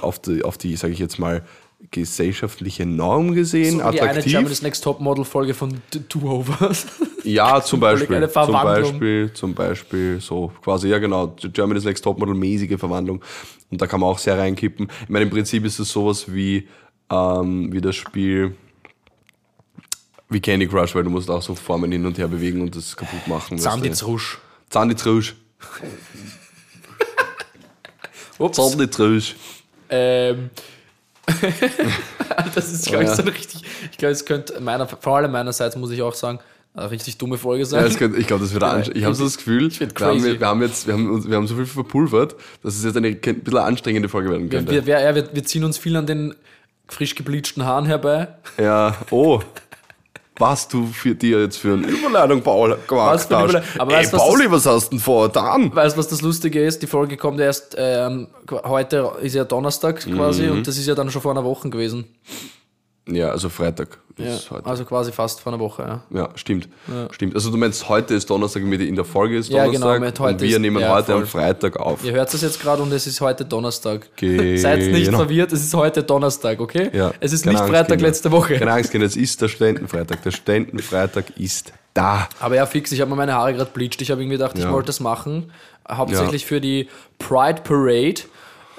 auf 0.01 0.19
die, 0.19 0.43
auf 0.43 0.57
die 0.57 0.75
sage 0.75 0.93
ich 0.93 0.99
jetzt 0.99 1.19
mal, 1.19 1.43
gesellschaftliche 1.91 2.85
Norm 2.85 3.33
gesehen, 3.33 3.79
so 3.79 3.93
wie 3.93 3.99
eine 4.01 4.09
attraktiv. 4.09 4.31
Germany's 4.33 4.61
Next 4.61 4.83
Topmodel 4.83 5.23
Folge 5.25 5.53
von 5.53 5.69
D- 5.93 5.99
Two 6.07 6.29
Overs. 6.29 6.85
Ja, 7.25 7.61
zum 7.61 7.81
Beispiel. 7.81 8.15
eine 8.15 8.29
Zum. 8.29 8.53
Beispiel, 8.53 9.31
zum 9.33 9.53
Beispiel, 9.53 10.19
so 10.21 10.51
quasi, 10.63 10.87
ja 10.87 10.99
genau, 10.99 11.35
Germany's 11.53 11.83
Next 11.83 12.03
Topmodel, 12.03 12.33
mäßige 12.33 12.77
Verwandlung. 12.79 13.21
Und 13.69 13.81
da 13.81 13.87
kann 13.87 13.99
man 13.99 14.09
auch 14.09 14.17
sehr 14.17 14.37
reinkippen. 14.37 14.87
Ich 15.03 15.09
meine, 15.09 15.23
im 15.25 15.29
Prinzip 15.29 15.65
ist 15.65 15.79
es 15.79 15.91
sowas 15.91 16.33
wie, 16.33 16.67
ähm, 17.11 17.71
wie 17.73 17.81
das 17.81 17.97
Spiel, 17.97 18.55
wie 20.29 20.39
Candy 20.39 20.67
Crush, 20.67 20.95
weil 20.95 21.03
du 21.03 21.09
musst 21.09 21.29
auch 21.29 21.41
so 21.41 21.55
Formen 21.55 21.91
hin 21.91 22.05
und 22.05 22.17
her 22.17 22.27
bewegen 22.27 22.61
und 22.61 22.75
das 22.75 22.95
kaputt 22.95 23.27
machen. 23.27 23.57
Zanditrusch. 23.57 24.39
Ups. 28.37 28.57
Zanditrusch. 28.57 29.35
Ähm. 29.89 30.49
das 32.55 32.71
ist, 32.71 32.87
glaube 32.87 33.03
ich, 33.03 33.09
Ja. 33.09 33.15
so 33.15 33.23
richtig. 33.23 33.63
Ich 33.91 33.97
glaube, 33.97 34.13
es 34.13 34.25
könnte 34.25 34.59
meiner, 34.59 34.87
vor 34.87 35.17
allem 35.17 35.31
meinerseits, 35.31 35.75
muss 35.75 35.91
ich 35.91 36.01
auch 36.01 36.13
sagen, 36.13 36.39
eine 36.73 36.89
richtig 36.89 37.17
dumme 37.17 37.37
Folge 37.37 37.65
sein. 37.65 37.85
Ja, 37.87 37.97
könnte, 37.97 38.17
ich 38.17 38.27
glaube, 38.27 38.43
das 38.43 38.53
wird 38.53 38.63
anstrengend. 38.63 38.97
Ich 38.97 39.03
habe 39.03 39.15
so 39.15 39.23
das 39.25 39.37
Gefühl, 39.37 39.69
wir 39.71 39.87
haben, 40.07 40.23
wir 40.23 40.47
haben 40.47 40.61
jetzt, 40.61 40.87
wir 40.87 40.93
haben, 40.93 41.29
wir 41.29 41.35
haben 41.37 41.47
so 41.47 41.55
viel 41.55 41.65
verpulvert, 41.65 42.35
dass 42.63 42.75
es 42.75 42.83
jetzt 42.83 42.97
eine 42.97 43.07
ein 43.09 43.19
bisschen 43.19 43.57
anstrengende 43.57 44.09
Folge 44.09 44.29
werden 44.31 44.49
könnte. 44.49 44.71
wir, 44.71 44.85
wir, 44.85 44.99
ja, 45.01 45.15
wir 45.15 45.43
ziehen 45.43 45.63
uns 45.63 45.77
viel 45.77 45.95
an 45.95 46.05
den 46.05 46.35
frisch 46.87 47.15
gebleachten 47.15 47.65
Haaren 47.65 47.85
herbei. 47.85 48.29
Ja, 48.57 48.95
oh. 49.11 49.41
Was 50.39 50.67
du 50.67 50.85
für 50.87 51.13
dir 51.15 51.41
jetzt 51.41 51.57
für 51.57 51.73
eine 51.73 51.85
Überleitung, 51.87 52.41
Paul, 52.41 52.77
gemacht 52.87 53.13
Was 53.13 53.29
hast. 53.29 53.55
Aber 53.77 53.91
Ey, 53.91 53.97
weißt 53.99 54.13
du, 54.13 54.17
was 54.17 54.23
Pauli, 54.23 54.49
was 54.51 54.65
hast 54.65 54.85
du 54.87 54.89
denn 54.91 54.99
vor 54.99 55.29
dann? 55.29 55.75
Weißt 55.75 55.95
du, 55.95 55.99
was 55.99 56.07
das 56.07 56.21
Lustige 56.21 56.63
ist? 56.65 56.81
Die 56.81 56.87
Folge 56.87 57.17
kommt 57.17 57.39
erst, 57.39 57.75
ähm, 57.77 58.27
heute 58.63 59.11
ist 59.21 59.35
ja 59.35 59.43
Donnerstag 59.43 59.99
quasi 60.05 60.43
Mhm. 60.43 60.51
und 60.53 60.67
das 60.67 60.77
ist 60.77 60.87
ja 60.87 60.95
dann 60.95 61.11
schon 61.11 61.21
vor 61.21 61.31
einer 61.31 61.43
Woche 61.43 61.69
gewesen. 61.69 62.05
Ja, 63.11 63.29
also 63.29 63.49
Freitag. 63.49 63.97
Ja, 64.17 64.35
Ist 64.35 64.51
heute. 64.51 64.65
also 64.65 64.83
quasi 64.83 65.13
fast 65.13 65.39
vor 65.39 65.53
einer 65.53 65.61
Woche, 65.61 65.81
ja. 65.81 66.03
Ja, 66.19 66.29
stimmt. 66.35 66.67
Stimmt. 67.11 67.35
Also 67.35 67.51
du 67.51 67.57
meinst, 67.57 67.87
heute 67.87 68.15
ist 68.15 68.29
Donnerstag, 68.29 68.61
in 68.63 68.95
der 68.95 69.05
Folge 69.05 69.37
ist 69.37 69.47
Ja, 69.49 69.63
Donnerstag. 69.63 69.93
genau, 69.95 70.05
mit 70.05 70.19
heute 70.19 70.33
und 70.33 70.41
wir 70.41 70.49
ist- 70.49 70.59
nehmen 70.59 70.81
ja, 70.81 70.93
heute 70.93 71.13
am 71.13 71.19
voll. 71.25 71.41
Freitag 71.41 71.77
auf. 71.77 72.03
Ihr 72.03 72.11
hört 72.11 72.33
es 72.33 72.41
jetzt 72.41 72.61
gerade 72.61 72.81
und 72.83 72.91
es 72.91 73.07
ist 73.07 73.21
heute 73.21 73.45
Donnerstag. 73.45 74.09
Genau. 74.17 74.57
Seid 74.57 74.79
nicht 74.91 75.09
verwirrt, 75.13 75.53
es 75.53 75.63
ist 75.63 75.73
heute 75.73 76.03
Donnerstag, 76.03 76.59
okay? 76.59 76.89
Ja, 76.91 77.13
Es 77.21 77.31
ist 77.31 77.43
keine 77.45 77.53
nicht 77.53 77.61
Angst, 77.61 77.73
Freitag 77.73 77.87
Kinder. 77.91 78.07
letzte 78.07 78.31
Woche. 78.31 78.57
Keine 78.59 78.73
Angst, 78.73 78.91
Kinder, 78.91 79.07
es 79.07 79.15
ist 79.15 79.41
der 79.41 79.47
Ständenfreitag. 79.47 80.21
Der 80.23 80.31
Ständenfreitag 80.31 81.37
ist 81.37 81.71
da. 81.93 82.27
Aber 82.41 82.55
ja, 82.55 82.65
fix, 82.65 82.91
ich 82.91 82.99
habe 82.99 83.09
mir 83.09 83.15
meine 83.15 83.33
Haare 83.35 83.53
gerade 83.53 83.71
bleached. 83.73 84.01
Ich 84.01 84.11
habe 84.11 84.21
irgendwie 84.21 84.37
gedacht, 84.37 84.57
ich 84.57 84.65
Ja. 84.65 84.71
wollte 84.73 84.87
das 84.87 84.99
machen. 84.99 85.51
Hauptsächlich 85.89 86.45
für 86.45 86.59
die 86.59 86.89
Pride 87.19 87.61
Parade. 87.63 88.15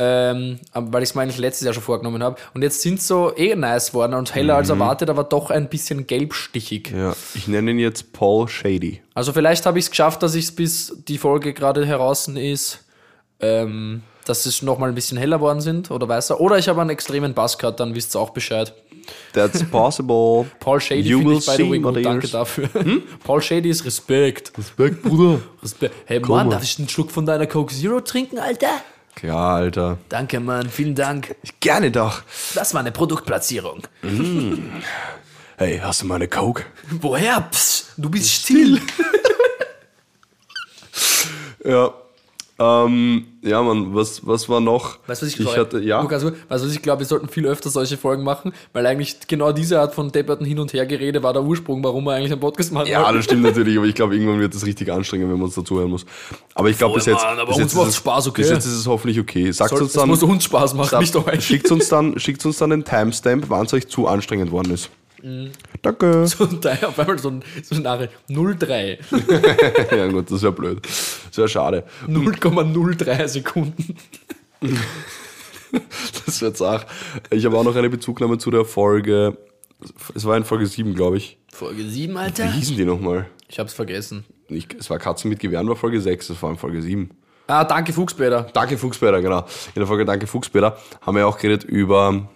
Ähm, 0.02 0.58
weil 0.72 1.02
ich 1.02 1.10
es 1.10 1.14
mir 1.14 1.20
eigentlich 1.20 1.36
letztes 1.36 1.66
Jahr 1.66 1.74
schon 1.74 1.82
vorgenommen 1.82 2.22
habe. 2.22 2.36
Und 2.54 2.62
jetzt 2.62 2.80
sind 2.80 3.02
so 3.02 3.36
eh 3.36 3.54
nice 3.54 3.92
worden 3.92 4.14
und 4.14 4.34
heller 4.34 4.56
als 4.56 4.68
Mhm. 4.68 4.80
erwartet, 4.80 5.10
aber 5.10 5.24
doch 5.24 5.50
ein 5.50 5.68
bisschen 5.68 6.06
gelbstichig. 6.06 6.90
Ja, 6.96 7.14
ich 7.34 7.48
nenne 7.48 7.72
ihn 7.72 7.78
jetzt 7.78 8.14
Paul 8.14 8.48
Shady. 8.48 9.02
Also 9.12 9.34
vielleicht 9.34 9.66
habe 9.66 9.78
ich 9.78 9.84
es 9.84 9.90
geschafft, 9.90 10.22
dass 10.22 10.34
ich 10.34 10.44
es 10.46 10.52
bis 10.52 10.96
die 11.06 11.18
Folge 11.18 11.52
gerade 11.52 11.84
heraus 11.84 12.28
ist, 12.28 12.82
ähm, 13.40 14.02
dass 14.24 14.46
es 14.46 14.62
nochmal 14.62 14.88
ein 14.88 14.94
bisschen 14.94 15.18
heller 15.18 15.40
worden 15.42 15.60
sind 15.60 15.90
oder 15.90 16.08
weißer. 16.08 16.40
Oder 16.40 16.56
ich 16.56 16.68
habe 16.70 16.80
einen 16.80 16.88
extremen 16.90 17.34
Buzzcut, 17.34 17.78
dann 17.78 17.94
wisst 17.94 18.16
ihr 18.16 18.20
auch 18.20 18.30
Bescheid. 18.30 18.72
That's 19.34 19.62
possible. 19.70 20.46
Paul 20.60 20.80
Shady 20.80 21.10
finde 21.12 21.34
ich 21.34 21.44
by 21.46 21.56
the 21.56 21.70
way 21.70 21.78
gut, 21.78 22.02
danke 22.04 22.28
dafür. 22.28 22.68
Paul 23.24 23.42
Shady 23.42 23.68
ist 23.68 23.84
Respekt. 23.84 24.52
Respekt, 24.56 25.02
Bruder. 25.02 25.40
Respekt. 25.62 25.94
Hey 26.06 26.20
Mann, 26.20 26.46
mal. 26.46 26.52
darf 26.54 26.62
ich 26.62 26.78
einen 26.78 26.88
Schluck 26.88 27.10
von 27.10 27.26
deiner 27.26 27.46
Coke 27.46 27.74
Zero 27.74 28.00
trinken, 28.00 28.38
Alter? 28.38 28.68
Klar, 29.14 29.56
Alter. 29.56 29.98
Danke, 30.08 30.40
Mann, 30.40 30.68
vielen 30.70 30.94
Dank. 30.94 31.36
Gerne 31.60 31.90
doch. 31.90 32.22
Das 32.54 32.72
war 32.74 32.80
eine 32.80 32.92
Produktplatzierung. 32.92 33.82
Hey, 35.56 35.78
hast 35.82 36.02
du 36.02 36.06
mal 36.06 36.14
eine 36.14 36.28
Coke? 36.28 36.64
Woher? 36.90 37.40
Psst, 37.50 37.92
du 37.96 38.10
bist 38.10 38.30
still. 38.30 38.80
Ja. 41.62 41.92
Ähm, 42.62 43.24
ja, 43.40 43.62
Mann, 43.62 43.94
was, 43.94 44.26
was 44.26 44.46
war 44.50 44.60
noch? 44.60 44.98
Weißt 45.06 45.22
du, 45.22 45.26
was 45.26 45.32
ich, 45.32 45.40
ich 45.40 45.56
hatte, 45.56 45.80
ja. 45.80 46.02
Lukas, 46.02 46.22
weißt 46.22 46.34
du, 46.34 46.66
was 46.66 46.72
ich 46.74 46.82
glaube, 46.82 46.98
wir 47.00 47.06
sollten 47.06 47.26
viel 47.30 47.46
öfter 47.46 47.70
solche 47.70 47.96
Folgen 47.96 48.22
machen, 48.22 48.52
weil 48.74 48.84
eigentlich 48.84 49.16
genau 49.26 49.52
diese 49.52 49.80
Art 49.80 49.94
von 49.94 50.12
depperten 50.12 50.44
Hin- 50.44 50.58
und 50.58 50.70
Hergerede 50.74 51.22
war 51.22 51.32
der 51.32 51.42
Ursprung, 51.42 51.82
warum 51.82 52.04
wir 52.04 52.12
eigentlich 52.12 52.32
einen 52.32 52.40
Podcast 52.42 52.70
machen 52.70 52.88
Ja, 52.88 53.00
wollten. 53.02 53.16
das 53.16 53.24
stimmt 53.24 53.42
natürlich, 53.44 53.78
aber 53.78 53.86
ich 53.86 53.94
glaube, 53.94 54.14
irgendwann 54.14 54.40
wird 54.40 54.54
das 54.54 54.66
richtig 54.66 54.92
anstrengend, 54.92 55.30
wenn 55.30 55.38
man 55.38 55.46
uns 55.46 55.54
dazuhören 55.54 55.88
muss. 55.88 56.04
Aber 56.54 56.68
ich 56.68 56.76
glaube, 56.76 56.96
bis 56.96 57.06
jetzt, 57.06 57.24
Mann, 57.24 57.38
aber 57.38 57.54
bis 57.54 57.74
uns 57.74 57.88
es, 57.88 57.96
Spaß, 57.96 58.28
okay? 58.28 58.42
Bis 58.42 58.50
jetzt 58.50 58.66
ist 58.66 58.74
es 58.74 58.86
hoffentlich 58.86 59.18
okay. 59.18 59.50
Sagt 59.52 59.72
uns 59.72 59.80
es 59.80 59.92
dann, 59.94 60.08
muss 60.10 60.22
uns 60.22 60.44
Spaß 60.44 60.74
machen, 60.74 60.98
nicht 60.98 61.16
euch. 61.16 61.42
schickt 61.42 61.70
uns 61.70 61.88
dann, 61.88 62.18
schickt 62.18 62.44
uns 62.44 62.58
dann 62.58 62.72
einen 62.72 62.84
Timestamp, 62.84 63.46
wann 63.48 63.64
es 63.64 63.72
euch 63.72 63.88
zu 63.88 64.06
anstrengend 64.06 64.50
worden 64.50 64.74
ist. 64.74 64.90
Mhm. 65.22 65.50
Danke. 65.82 66.26
Und 66.38 66.64
da 66.64 66.72
auf 66.82 66.98
einmal 66.98 67.18
so 67.18 67.30
ein, 67.30 67.42
so 67.62 67.74
ein 67.74 67.82
Nachricht. 67.82 68.12
03. 68.28 68.98
ja 69.96 70.08
gut, 70.08 70.30
das 70.30 70.42
wäre 70.42 70.52
blöd. 70.52 70.80
Das 70.82 71.36
wäre 71.36 71.48
schade. 71.48 71.84
0,03 72.06 73.28
Sekunden. 73.28 73.96
Das 76.26 76.42
wäre 76.42 76.52
zart. 76.52 76.86
Ich 77.30 77.44
habe 77.44 77.56
auch 77.56 77.62
noch 77.62 77.76
eine 77.76 77.88
Bezugnahme 77.88 78.38
zu 78.38 78.50
der 78.50 78.64
Folge. 78.64 79.38
Es 80.14 80.24
war 80.24 80.36
in 80.36 80.44
Folge 80.44 80.66
7, 80.66 80.94
glaube 80.94 81.16
ich. 81.16 81.38
Folge 81.52 81.84
7, 81.84 82.12
Wie 82.12 82.18
Alter? 82.18 82.50
hießen 82.50 82.76
die 82.76 82.84
nochmal? 82.84 83.26
Ich 83.48 83.60
hab's 83.60 83.72
vergessen. 83.72 84.24
Nicht, 84.48 84.74
es 84.74 84.90
war 84.90 84.98
Katzen 84.98 85.30
mit 85.30 85.38
Gewehren, 85.38 85.68
war 85.68 85.76
Folge 85.76 86.00
6, 86.00 86.28
das 86.28 86.42
war 86.42 86.50
in 86.50 86.56
Folge 86.56 86.82
7. 86.82 87.10
Ah, 87.46 87.64
danke 87.64 87.92
Fuchsbäder. 87.92 88.48
Danke 88.52 88.78
Fuchsbäder, 88.78 89.20
genau. 89.20 89.40
In 89.74 89.80
der 89.80 89.86
Folge 89.86 90.04
Danke 90.04 90.26
Fuchsbäder 90.26 90.76
haben 91.00 91.16
wir 91.16 91.26
auch 91.26 91.38
geredet 91.38 91.64
über, 91.64 92.28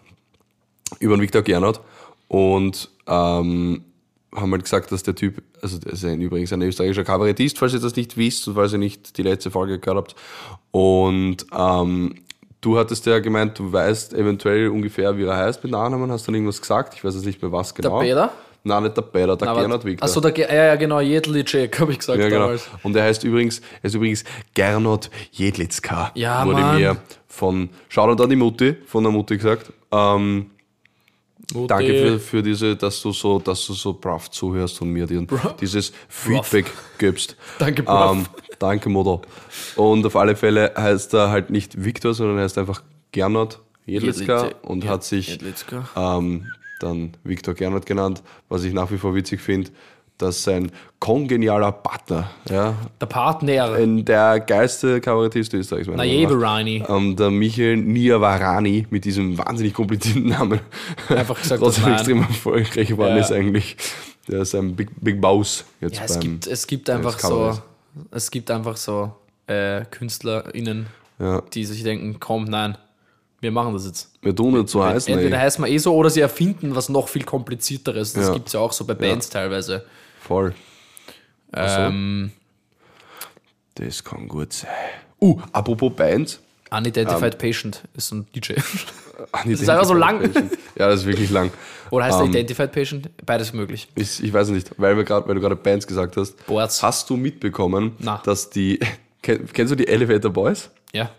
über 0.99 1.17
den 1.17 1.23
Viktor 1.23 1.43
Gernot 1.43 1.81
und 2.29 2.91
ähm, 3.07 3.85
haben 4.35 4.51
halt 4.53 4.65
gesagt, 4.65 4.91
dass 4.91 5.03
der 5.05 5.15
Typ, 5.15 5.43
also 5.63 5.79
der 5.79 5.93
ist 5.93 6.05
ein, 6.05 6.21
übrigens 6.21 6.53
ein 6.53 6.63
österreichischer 6.63 7.05
Kabarettist, 7.05 7.59
falls 7.59 7.73
ihr 7.75 7.81
das 7.81 7.95
nicht 7.97 8.17
wisst 8.17 8.49
und 8.49 8.55
falls 8.55 8.73
ihr 8.73 8.79
nicht 8.79 9.17
die 9.17 9.23
letzte 9.23 9.51
Folge 9.51 9.79
gehört 9.79 9.99
habt. 9.99 10.15
Und 10.73 11.47
ähm, 11.57 12.15
du 12.61 12.79
hattest 12.79 13.07
ja 13.07 13.21
gemeint, 13.21 13.59
du 13.59 13.73
weißt 13.73 14.15
eventuell 14.15 14.69
ungefähr, 14.69 15.17
wie 15.17 15.25
er 15.25 15.37
heißt 15.37 15.63
mit 15.63 15.73
Nachnamen, 15.73 16.11
hast 16.11 16.27
dann 16.27 16.35
irgendwas 16.35 16.61
gesagt, 16.61 16.95
ich 16.95 17.05
weiß 17.05 17.15
jetzt 17.15 17.27
nicht 17.27 17.41
mehr 17.43 17.53
was 17.53 17.75
genau. 17.75 18.01
Peter? 18.01 18.33
Nein, 18.67 18.83
nicht 18.85 18.97
der 18.97 19.03
Peter, 19.03 19.37
der 19.37 19.53
Gernot 19.55 19.85
Viktor. 19.85 20.09
Achso, 20.09 20.21
der 20.21 20.33
Ge- 20.33 20.47
ja, 20.49 20.65
ja, 20.65 20.77
genau, 20.77 20.99
Jedlicek, 20.99 21.79
habe 21.79 21.93
ich 21.93 21.99
gesagt 21.99 22.19
Ja, 22.19 22.29
genau. 22.31 22.41
damals. 22.45 22.67
Und 22.83 22.97
er 22.97 23.03
heißt 23.05 23.23
übrigens, 23.23 23.61
er 23.83 23.85
ist 23.89 23.95
übrigens 23.95 24.25
Gernot 24.55 25.11
Jedlitzka. 25.33 26.11
Ja, 26.15 26.47
Wurde 26.47 26.63
Mann. 26.63 26.79
mir 26.81 26.97
von, 27.29 27.69
Shoutout 27.91 28.23
an 28.25 28.31
die 28.31 28.37
Mutti, 28.37 28.75
von 28.87 29.05
der 29.05 29.13
Mutti 29.13 29.37
gesagt. 29.37 29.71
Ähm, 29.93 30.47
Mutti. 31.53 31.67
Danke 31.67 31.93
für, 31.93 32.19
für 32.19 32.43
diese, 32.43 32.77
dass 32.77 33.03
du 33.03 33.13
so, 33.13 33.39
dass 33.39 33.67
du 33.67 33.75
so 33.75 33.93
brav 33.93 34.31
zuhörst 34.31 34.81
und 34.81 34.91
mir 34.91 35.07
diesen, 35.07 35.29
dieses 35.61 35.93
Feedback 36.09 36.67
gibst. 36.99 37.37
Danke, 37.59 37.83
brav. 37.83 38.17
Ähm, 38.17 38.27
danke, 38.59 38.89
Mutter. 38.89 39.21
Und 39.77 40.07
auf 40.07 40.17
alle 40.17 40.37
Fälle 40.37 40.73
heißt 40.77 41.15
er 41.15 41.31
halt 41.31 41.51
nicht 41.51 41.85
Viktor, 41.85 42.15
sondern 42.15 42.39
heißt 42.39 42.57
einfach 42.59 42.83
Gernot 43.13 43.61
Jedlitzka 43.87 44.51
und 44.63 44.87
hat 44.87 45.05
sich 45.05 45.39
ähm, 45.97 46.47
dann 46.81 47.17
Viktor 47.23 47.55
Gernot 47.55 47.87
genannt, 47.87 48.23
was 48.49 48.65
ich 48.65 48.73
nach 48.73 48.91
wie 48.91 48.99
vor 48.99 49.15
witzig 49.15 49.41
finde, 49.41 49.71
dass 50.19 50.43
sein 50.45 50.71
kongenialer 51.01 51.73
Partner, 51.73 52.31
ja, 52.49 52.75
Der 53.01 53.07
Partner. 53.07 53.73
ein- 53.75 54.05
der 54.05 54.41
geilste 54.41 55.01
Kabarettist 55.01 55.53
Österreichs, 55.55 55.87
meiner 55.89 55.99
Meinung 55.99 56.23
nach, 56.23 56.31
Najeverani. 56.31 56.85
ähm, 56.89 57.17
der 57.17 57.31
Michael 57.31 57.77
Niavarani 57.79 58.87
mit 58.91 59.05
diesem 59.05 59.37
wahnsinnig 59.37 59.75
komplizierten 59.75 60.29
Namen 60.29 60.61
Einfach 61.09 61.41
gesagt, 61.41 61.61
trotzdem 61.63 61.93
extrem 61.93 62.19
erfolgreich 62.23 62.89
geworden 62.89 63.17
Ja. 63.17 63.23
ist 63.23 63.33
eigentlich. 63.33 63.77
Der 64.29 64.41
ist 64.43 64.55
ein 64.55 64.75
Big, 64.75 64.89
Big 65.01 65.21
Boss 65.21 65.65
jetzt 65.81 65.99
Ja, 65.99 66.05
es 66.05 66.13
beim 66.13 66.21
gibt, 66.21 66.47
es 66.47 66.67
gibt 66.67 66.89
einfach 66.89 67.19
so, 67.19 67.59
es 68.11 68.31
gibt 68.31 68.51
einfach 68.51 68.77
so 68.79 69.13
äh, 69.47 69.85
KünstlerInnen, 69.91 70.87
Ja. 71.19 71.43
die 71.53 71.65
sich 71.67 71.83
denken, 71.83 72.17
komm, 72.19 72.45
nein, 72.45 72.79
wir 73.43 73.51
machen 73.53 73.75
das 73.75 73.85
jetzt. 73.85 74.11
Wir 74.23 74.35
tun 74.35 74.55
nicht 74.55 74.71
so 74.71 74.83
heißen. 74.83 75.13
Entweder 75.13 75.37
ey. 75.37 75.43
heißt 75.43 75.59
man 75.59 75.69
eh 75.71 75.77
so 75.77 75.95
oder 75.95 76.09
sie 76.09 76.21
erfinden 76.23 76.75
was 76.75 76.89
noch 76.89 77.09
viel 77.09 77.25
komplizierteres. 77.25 78.15
Das 78.15 78.29
Ja. 78.29 78.33
gibt 78.33 78.47
es 78.47 78.55
ja 78.55 78.61
auch 78.61 78.73
so 78.73 78.87
bei 78.87 78.95
Bands 78.95 79.29
teilweise. 79.29 79.85
Voll. 80.27 80.55
so. 81.53 81.61
Ähm, 81.61 82.33
Das 83.75 84.03
kann 84.05 84.29
gut 84.29 84.53
sein. 84.53 84.71
Uh, 85.21 85.41
apropos 85.53 85.93
Bands. 85.95 86.41
Unidentified 86.71 87.39
Patient 87.39 87.83
ist 87.95 88.11
ein 88.13 88.27
DJ. 88.35 88.55
Ach, 89.33 89.45
ist 89.45 89.69
einfach 89.69 89.85
so 89.85 89.95
lang. 89.95 90.23
Ja, 90.77 90.89
das 90.89 91.01
ist 91.01 91.07
wirklich 91.07 91.31
lang. 91.31 91.51
Oder 91.91 92.07
heißt 92.07 92.19
er 92.19 92.25
Ähm, 92.25 92.31
Identified 92.31 92.73
Patient? 92.73 93.11
Beides 93.25 93.53
möglich. 93.53 93.89
Ich, 93.95 94.23
ich 94.23 94.33
weiß 94.33 94.49
nicht, 94.49 94.73
weil, 94.79 94.97
wir 94.97 95.05
grad, 95.05 95.29
weil 95.29 95.35
du 95.35 95.41
gerade 95.41 95.57
Bands 95.57 95.87
gesagt 95.87 96.17
hast. 96.17 96.45
Boards. 96.47 96.83
Hast 96.83 97.11
du 97.11 97.17
mitbekommen, 97.17 97.93
Na. 97.99 98.21
dass 98.25 98.51
die. 98.51 98.81
Kenn, 99.23 99.47
kennst 99.53 99.73
du 99.73 99.77
die 99.77 99.87
Elevator 99.89 100.31
Boys? 100.33 100.71
Ja. 100.93 101.11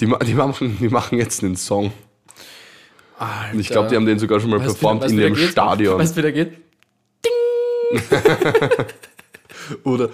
Die, 0.00 0.06
die, 0.24 0.34
machen, 0.34 0.78
die 0.80 0.88
machen 0.88 1.18
jetzt 1.18 1.44
einen 1.44 1.56
Song. 1.56 1.92
Und 3.52 3.60
ich 3.60 3.68
glaube, 3.68 3.88
die 3.88 3.94
haben 3.94 4.06
den 4.06 4.18
sogar 4.18 4.40
schon 4.40 4.50
mal 4.50 4.58
Weißt 4.58 4.66
performt 4.80 5.02
weißt 5.02 5.12
in 5.12 5.20
ihrem? 5.20 5.36
Stadion. 5.36 5.98
Weißt 5.98 6.14
du, 6.14 6.18
wie 6.18 6.22
der 6.22 6.32
geht? 6.32 6.56
Oder. 9.84 10.08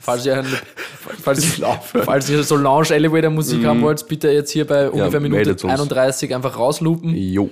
Falls 0.00 0.26
ihr, 0.26 0.38
ein- 0.38 0.46
falls, 1.22 1.60
falls 2.04 2.28
ihr 2.30 2.42
so 2.42 2.56
Lounge-Elevator-Musik 2.56 3.64
haben 3.64 3.82
wollt, 3.82 4.06
bitte 4.08 4.30
jetzt 4.30 4.50
hier 4.50 4.66
bei 4.66 4.88
ungefähr 4.90 5.20
Minute 5.20 5.36
meldet's 5.36 5.64
uns. 5.64 5.72
31 5.72 6.34
einfach 6.34 6.58
rauslupen. 6.58 7.14
Jo. 7.14 7.50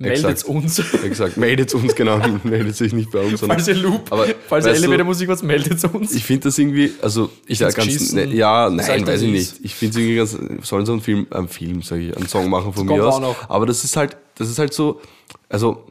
Meldet 0.00 0.44
uns. 0.44 0.78
Exakt. 1.04 1.36
Meldet 1.36 1.74
uns, 1.74 1.94
genau. 1.94 2.20
Meldet 2.44 2.76
sich 2.76 2.92
nicht 2.92 3.10
bei 3.10 3.20
uns. 3.20 3.40
sondern- 3.40 3.58
Falls 3.58 3.68
ihr 3.68 3.74
Loop, 3.74 4.12
Aber 4.12 4.26
falls 4.48 4.64
ihr 4.66 4.72
Elevator-Musik 4.72 5.28
wollt, 5.28 5.42
meldet 5.42 5.82
uns. 5.92 6.14
Ich 6.14 6.24
finde 6.24 6.44
das 6.44 6.58
irgendwie, 6.58 6.92
also 7.02 7.30
ich 7.46 7.58
ja 7.58 7.70
ganz, 7.70 8.12
ne, 8.12 8.26
ja, 8.26 8.68
Sag 8.68 8.76
nein, 8.76 9.00
das 9.00 9.14
weiß 9.14 9.22
ich 9.22 9.30
nicht. 9.30 9.54
Ich 9.62 9.74
finde 9.74 9.90
es 9.90 9.96
irgendwie 9.96 10.16
ganz, 10.16 10.66
sollen 10.68 10.86
so 10.86 10.92
einen 10.92 11.00
Film, 11.00 11.26
einen 11.30 11.48
Film, 11.48 11.82
sage 11.82 12.02
ich, 12.02 12.16
einen 12.16 12.28
Song 12.28 12.48
machen 12.48 12.72
von 12.72 12.86
kommt 12.86 13.00
mir 13.00 13.06
auch 13.06 13.14
aus. 13.16 13.20
noch. 13.20 13.50
Aber 13.50 13.66
das 13.66 13.82
ist 13.82 13.96
halt, 13.96 14.16
das 14.36 14.48
ist 14.48 14.58
halt 14.60 14.72
so, 14.72 15.00
also 15.48 15.84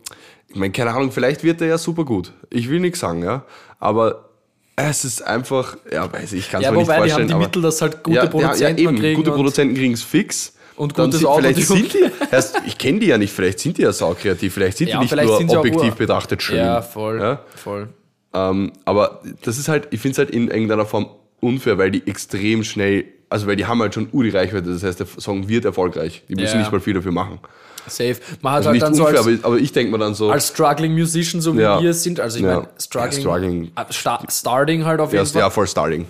ich 0.47 0.55
meine, 0.55 0.71
keine 0.71 0.91
Ahnung, 0.93 1.11
vielleicht 1.11 1.43
wird 1.43 1.59
er 1.59 1.67
ja 1.67 1.77
super 1.77 2.05
gut. 2.05 2.31
Ich 2.49 2.69
will 2.69 2.79
nichts 2.79 2.99
sagen, 3.01 3.21
ja, 3.23 3.43
aber 3.79 4.29
es 4.77 5.03
ist 5.03 5.21
einfach, 5.21 5.75
ja, 5.91 6.11
weiß 6.11 6.31
ich, 6.33 6.39
ich 6.39 6.49
kann 6.51 6.61
es 6.61 6.65
ja, 6.65 6.71
mir 6.71 6.77
nicht 6.77 6.87
wobei 6.87 6.95
die 6.95 7.09
vorstellen. 7.09 7.31
haben 7.33 7.39
die 7.39 7.45
Mittel, 7.45 7.61
dass 7.61 7.81
halt 7.81 8.03
gute 8.03 8.15
ja, 8.15 8.25
Produzenten 8.27 8.81
ja, 8.81 8.89
eben, 8.89 8.99
kriegen. 8.99 9.15
gute 9.15 9.31
Produzenten 9.31 9.75
kriegen 9.75 9.93
es 9.93 10.03
fix. 10.03 10.53
Und 10.77 10.93
gutes 10.93 11.19
sind, 11.19 11.29
vielleicht 11.35 11.67
sind 11.67 11.93
die, 11.93 12.05
erst, 12.31 12.61
ich 12.65 12.77
kenne 12.77 12.99
die 12.99 13.07
ja 13.07 13.17
nicht, 13.17 13.33
vielleicht 13.33 13.59
sind 13.59 13.77
die 13.77 13.81
ja 13.81 13.91
saukreativ, 13.91 14.53
vielleicht 14.53 14.77
sind 14.77 14.89
Ja, 14.89 14.99
die 15.03 15.13
nicht 15.15 15.47
nur 15.47 15.59
objektiv 15.59 15.95
betrachtet 15.95 16.41
schön. 16.41 16.57
Ja, 16.57 16.81
voll. 16.81 17.19
Ja? 17.19 17.41
voll. 17.55 17.89
Ähm, 18.33 18.71
aber 18.85 19.21
das 19.43 19.57
ist 19.57 19.67
halt, 19.67 19.87
ich 19.91 19.99
finde 19.99 20.13
es 20.13 20.17
halt 20.19 20.29
in 20.31 20.47
irgendeiner 20.49 20.85
Form 20.85 21.09
unfair, 21.39 21.77
weil 21.77 21.91
die 21.91 22.05
extrem 22.07 22.63
schnell, 22.63 23.05
also 23.29 23.47
weil 23.47 23.55
die 23.55 23.65
haben 23.65 23.81
halt 23.81 23.93
schon 23.93 24.09
uri 24.11 24.29
Reichweite, 24.29 24.71
das 24.71 24.83
heißt, 24.83 24.99
der 24.99 25.07
Song 25.17 25.47
wird 25.49 25.65
erfolgreich. 25.65 26.23
Die 26.29 26.35
müssen 26.35 26.53
Ja. 26.55 26.59
nicht 26.59 26.71
mal 26.71 26.79
viel 26.79 26.93
dafür 26.93 27.11
machen. 27.11 27.39
Safe. 27.87 28.17
Man 28.41 28.51
hat 28.53 28.57
Also 28.57 28.69
halt 28.69 28.73
nicht 28.75 28.83
dann 28.83 28.93
so 28.95 29.05
unfair, 29.05 29.19
als, 29.19 29.27
aber, 29.43 29.47
aber 29.53 29.57
ich 29.59 29.71
denke 29.71 29.91
mir 29.93 29.97
dann 29.97 30.13
so, 30.13 30.29
als 30.29 30.49
struggling 30.49 30.91
Musician, 30.93 31.41
so 31.41 31.55
wie 31.55 31.61
Ja. 31.61 31.81
wir 31.81 31.91
es 31.91 32.03
sind, 32.03 32.19
also 32.19 32.37
ich 32.37 32.43
Ja. 32.43 32.55
meine, 32.57 32.67
struggling, 32.79 33.21
struggling. 33.21 33.71
äh, 33.75 33.93
sta 33.93 34.23
starting 34.29 34.83
halt 34.85 34.99
auf 34.99 35.13
jeden 35.13 35.25
Fall, 35.25 35.39
ja, 35.41 35.49
voll 35.49 35.67
Starting. 35.67 36.05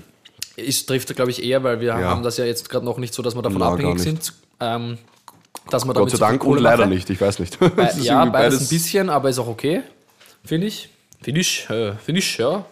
ist, 0.55 0.87
trifft 0.87 1.15
glaube 1.15 1.29
ich 1.31 1.43
eher, 1.43 1.63
weil 1.63 1.79
wir 1.79 1.93
haben 1.93 2.23
das 2.23 2.37
ja 2.37 2.45
jetzt 2.45 2.67
gerade 2.69 2.83
noch 2.83 2.97
nicht 2.97 3.13
so, 3.13 3.21
dass 3.21 3.35
wir 3.35 3.43
davon 3.43 3.59
Na, 3.59 3.73
abhängig 3.73 3.99
sind, 3.99 4.33
ähm, 4.59 4.97
dass 5.69 5.85
man 5.85 5.95
Gott 5.95 6.11
sei 6.11 6.17
Dank 6.17 6.43
und 6.43 6.59
leider 6.59 6.85
machen. 6.85 6.89
nicht, 6.91 7.09
ich 7.09 7.19
weiß 7.19 7.39
nicht. 7.39 7.61
Äh, 7.61 7.69
Das 7.75 7.97
ist 7.97 8.05
ja, 8.05 8.23
beides 8.25 8.61
ein 8.61 8.67
bisschen, 8.69 9.09
aber 9.09 9.29
ist 9.29 9.39
auch 9.39 9.47
okay, 9.47 9.81
finde 10.45 10.67
ich. 10.67 10.89
Finde 11.21 11.41
ich, 11.41 11.69
äh, 11.69 11.93
finde 11.93 12.19
ich, 12.19 12.37
ja. 12.37 12.65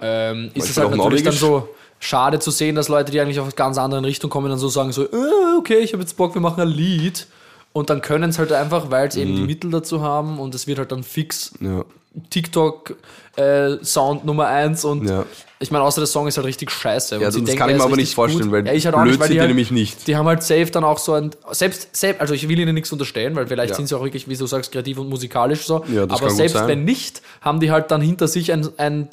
Ähm, 0.00 0.50
ist 0.54 0.70
es 0.70 0.76
halt 0.76 0.94
natürlich 0.96 1.22
dann 1.22 1.32
so 1.34 1.68
schade 2.00 2.38
zu 2.38 2.50
sehen, 2.50 2.74
dass 2.74 2.88
Leute, 2.88 3.12
die 3.12 3.20
eigentlich 3.20 3.40
aus 3.40 3.54
ganz 3.56 3.78
anderen 3.78 4.04
Richtung 4.04 4.30
kommen, 4.30 4.48
dann 4.48 4.58
so 4.58 4.68
sagen 4.68 4.92
so, 4.92 5.04
äh, 5.04 5.58
okay, 5.58 5.78
ich 5.78 5.92
habe 5.92 6.02
jetzt 6.02 6.16
Bock, 6.16 6.34
wir 6.34 6.40
machen 6.40 6.60
ein 6.60 6.68
Lied. 6.68 7.26
Und 7.72 7.90
dann 7.90 8.00
können 8.00 8.30
es 8.30 8.38
halt 8.38 8.50
einfach, 8.52 8.90
weil 8.90 9.12
sie 9.12 9.20
eben 9.22 9.36
die 9.36 9.42
Mittel 9.42 9.70
dazu 9.70 10.00
haben 10.00 10.40
und 10.40 10.54
es 10.54 10.66
wird 10.66 10.78
halt 10.78 10.90
dann 10.90 11.04
fix 11.04 11.52
Mhm. 11.60 11.78
Ja. 11.78 11.84
TikTok-Sound 12.30 14.24
Nummer 14.24 14.46
eins 14.48 14.84
und 14.84 15.08
Ja. 15.08 15.24
ich 15.60 15.70
meine, 15.70 15.84
außer 15.84 16.00
der 16.00 16.06
Song 16.06 16.26
ist 16.26 16.36
halt 16.36 16.46
richtig 16.46 16.70
scheiße. 16.70 17.16
Ja, 17.16 17.20
das 17.22 17.34
denken, 17.34 17.56
kann 17.56 17.70
ich 17.70 17.76
mir 17.76 17.82
aber 17.84 17.96
nicht 17.96 18.14
vorstellen, 18.14 18.44
gut. 18.50 18.52
weil 18.52 18.66
ja, 18.66 18.72
ich 18.72 18.86
halt 18.86 18.96
blöd 18.96 19.06
nicht, 19.08 19.20
weil 19.20 19.28
die, 19.28 19.34
die 19.34 19.40
halt, 19.40 19.48
nämlich 19.50 19.70
nicht. 19.70 20.06
Die 20.06 20.16
haben 20.16 20.26
halt 20.26 20.42
safe 20.42 20.66
dann 20.66 20.84
auch 20.84 20.98
so 20.98 21.12
ein, 21.12 21.30
selbst, 21.52 21.94
selbst 21.96 22.20
also 22.20 22.34
ich 22.34 22.48
will 22.48 22.58
ihnen 22.58 22.74
nichts 22.74 22.90
unterstellen, 22.92 23.36
weil 23.36 23.46
vielleicht 23.46 23.70
Ja. 23.70 23.76
sind 23.76 23.88
sie 23.88 23.96
auch 23.96 24.02
wirklich, 24.02 24.28
wie 24.28 24.36
du 24.36 24.46
sagst, 24.46 24.72
kreativ 24.72 24.98
und 24.98 25.08
musikalisch 25.08 25.64
so, 25.66 25.84
Ja, 25.92 26.06
das 26.06 26.20
aber 26.20 26.30
selbst 26.30 26.66
wenn 26.66 26.84
nicht, 26.84 27.22
haben 27.40 27.60
die 27.60 27.70
halt 27.70 27.90
dann 27.90 28.00
hinter 28.00 28.26
sich 28.28 28.52
ein, 28.52 28.68
ein 28.78 29.08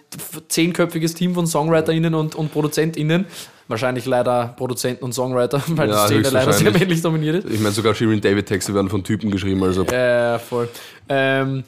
zehnköpfiges 0.48 1.14
Team 1.14 1.34
von 1.36 1.46
SongwriterInnen 1.48 2.14
und, 2.16 2.36
und 2.36 2.52
ProduzentInnen, 2.52 3.26
wahrscheinlich 3.68 4.06
leider 4.06 4.54
Produzenten 4.58 5.04
und 5.06 5.14
Songwriter, 5.14 5.62
weil 5.68 5.90
Ja, 5.90 5.96
das 5.96 6.06
Szene 6.08 6.30
leider 6.30 6.54
sehr 6.54 6.72
männlich 6.72 7.02
dominiert 7.02 7.44
ist. 7.44 7.52
Ich 7.54 7.60
meine, 7.60 7.74
sogar 7.74 7.94
Shirin 7.96 8.22
David 8.22 8.46
Texte 8.48 8.74
werden 8.74 8.90
von 8.90 9.04
Typen 9.04 9.30
geschrieben, 9.32 9.64
also 9.64 9.84
Äh, 9.86 10.40
voll. 10.40 10.70
Ähm, 11.10 11.64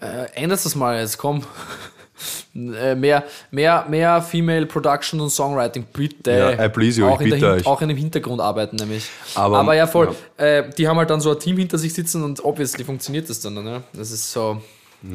äh, 0.00 0.26
ändert 0.34 0.64
das 0.64 0.74
mal 0.74 0.98
jetzt, 1.00 1.18
komm. 1.18 1.42
Äh, 2.54 2.94
mehr, 2.94 3.24
mehr, 3.50 3.84
mehr 3.88 4.22
Female 4.22 4.66
Production 4.66 5.20
und 5.20 5.30
Songwriting, 5.30 5.84
bitte. 5.92 6.30
Ja, 6.30 6.64
I 6.64 6.68
please 6.68 7.00
you, 7.00 7.08
auch, 7.08 7.20
ich 7.20 7.28
bitte 7.28 7.50
euch. 7.50 7.66
auch 7.66 7.82
in 7.82 7.88
dem 7.88 7.98
Hintergrund 7.98 8.40
arbeiten 8.40 8.76
nämlich. 8.76 9.08
Aber- 9.34 9.58
Aber, 9.58 9.74
ja, 9.74 9.88
voll. 9.88 10.14
Äh, 10.36 10.62
die 10.78 10.86
haben 10.86 10.96
halt 10.96 11.10
dann 11.10 11.20
so 11.20 11.32
ein 11.32 11.38
Team 11.40 11.56
hinter 11.58 11.76
sich 11.76 11.92
sitzen 11.92 12.22
und 12.22 12.44
obviously 12.44 12.84
funktioniert 12.84 13.28
das 13.28 13.40
dann. 13.40 13.54
Ne? 13.54 13.82
Das 13.92 14.12
ist 14.12 14.30
so. 14.30 14.62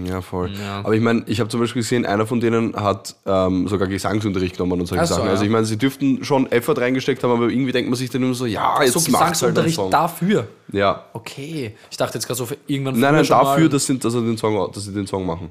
Ja, 0.06 0.22
voll. 0.22 0.52
Ja. 0.52 0.80
Aber 0.84 0.94
ich 0.94 1.02
meine, 1.02 1.24
ich 1.26 1.40
habe 1.40 1.50
zum 1.50 1.60
Beispiel 1.60 1.82
gesehen, 1.82 2.06
einer 2.06 2.28
von 2.28 2.40
denen 2.40 2.76
hat 2.76 3.16
ähm, 3.26 3.68
sogar 3.68 3.88
Gesangsunterricht 3.88 4.56
genommen 4.58 4.80
und 4.82 4.86
solche 4.86 5.04
Ach 5.04 5.08
so, 5.08 5.16
Sachen. 5.16 5.26
ja. 5.26 5.32
Also 5.32 5.44
ich 5.46 5.50
meine, 5.50 5.66
sie 5.66 5.78
dürften 5.78 6.24
schon 6.24 6.52
Effort 6.52 6.78
reingesteckt 6.78 7.24
haben, 7.24 7.32
aber 7.32 7.50
irgendwie 7.50 7.72
denkt 7.72 7.90
man 7.90 7.98
sich 7.98 8.10
dann 8.12 8.22
immer 8.22 8.36
so, 8.36 8.46
ja, 8.46 8.82
jetzt 8.84 8.94
so 8.94 9.00
halt 9.00 9.06
Gesangsunterricht 9.08 9.76
Song. 9.78 9.90
dafür. 9.90 10.48
Ja. 10.72 11.06
Okay. 11.14 11.76
Ich 11.90 11.98
dachte 11.98 12.20
jetzt 12.20 12.28
gerade 12.28 12.38
so 12.38 12.46
für 12.46 12.58
irgendwann 12.68 13.00
Nein, 13.00 13.16
nein, 13.16 13.26
dafür, 13.26 13.66
Mhm. 13.66 13.70
dass 13.72 13.86
sie, 13.88 13.98
dass, 13.98 14.14
sie 14.14 14.22
den 14.22 14.38
Song, 14.38 14.72
dass 14.72 14.86
sie 14.86 14.94
den 14.94 15.08
Song 15.08 15.26
machen. 15.26 15.50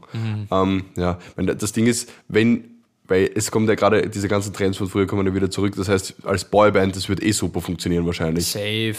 Ähm, 0.51 0.85
ja, 0.96 1.18
das 1.37 1.72
Ding 1.72 1.87
ist, 1.87 2.09
wenn, 2.29 2.64
weil 3.09 3.31
es 3.35 3.51
kommt 3.51 3.68
ja 3.68 3.74
gerade, 3.74 4.09
diese 4.09 4.29
ganzen 4.29 4.53
Trends 4.53 4.79
von 4.79 4.88
früher 4.88 5.07
kommen 5.07 5.27
ja 5.27 5.35
wieder 5.35 5.51
zurück. 5.51 5.74
Das 5.77 5.88
heißt, 5.88 6.14
als 6.24 6.44
Boyband, 6.44 6.94
das 6.94 7.09
wird 7.09 7.22
eh 7.24 7.33
super 7.33 7.61
funktionieren 7.61 8.07
wahrscheinlich. 8.07 8.46
Safe. 8.46 8.94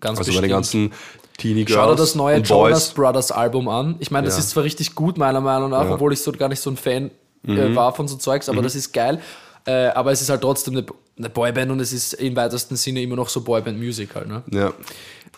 Ganz 0.00 0.18
Also 0.18 0.30
bestimmt. 0.30 0.48
ganzen 0.50 0.92
Teenie 1.38 1.64
Girls 1.64 1.74
Schau 1.82 1.90
dir 1.90 1.96
das 1.96 2.14
neue 2.14 2.38
Jonas 2.38 2.88
Boys. 2.88 2.94
Brothers 2.94 3.30
Album 3.32 3.68
an. 3.68 3.96
Ich 3.98 4.10
meine, 4.10 4.26
das 4.26 4.36
Ja. 4.36 4.40
ist 4.40 4.50
zwar 4.50 4.64
richtig 4.64 4.94
gut, 4.94 5.18
meiner 5.18 5.40
Meinung 5.40 5.70
nach, 5.70 5.80
Ja. 5.80 5.84
Mhm. 5.86 5.92
obwohl 5.92 6.12
ich 6.12 6.20
so 6.20 6.32
gar 6.32 6.48
nicht 6.48 6.60
so 6.60 6.70
ein 6.70 6.76
Fan 6.76 7.10
äh, 7.46 7.74
war 7.76 7.94
von 7.94 8.08
so 8.08 8.16
Zeugs, 8.16 8.48
aber 8.48 8.60
das 8.62 8.74
ist 8.74 8.92
geil. 8.92 9.20
Äh, 9.66 9.88
aber 9.88 10.12
es 10.12 10.20
ist 10.20 10.30
halt 10.30 10.40
trotzdem 10.42 10.76
eine, 10.76 10.86
eine 11.18 11.28
Boyband 11.30 11.70
und 11.72 11.80
es 11.80 11.92
ist 11.92 12.14
im 12.14 12.34
weitesten 12.36 12.76
Sinne 12.76 13.02
immer 13.02 13.16
noch 13.16 13.28
so 13.28 13.40
Boyband-Music 13.40 14.14
halt. 14.14 14.28
Ne? 14.28 14.42
Ja. 14.50 14.72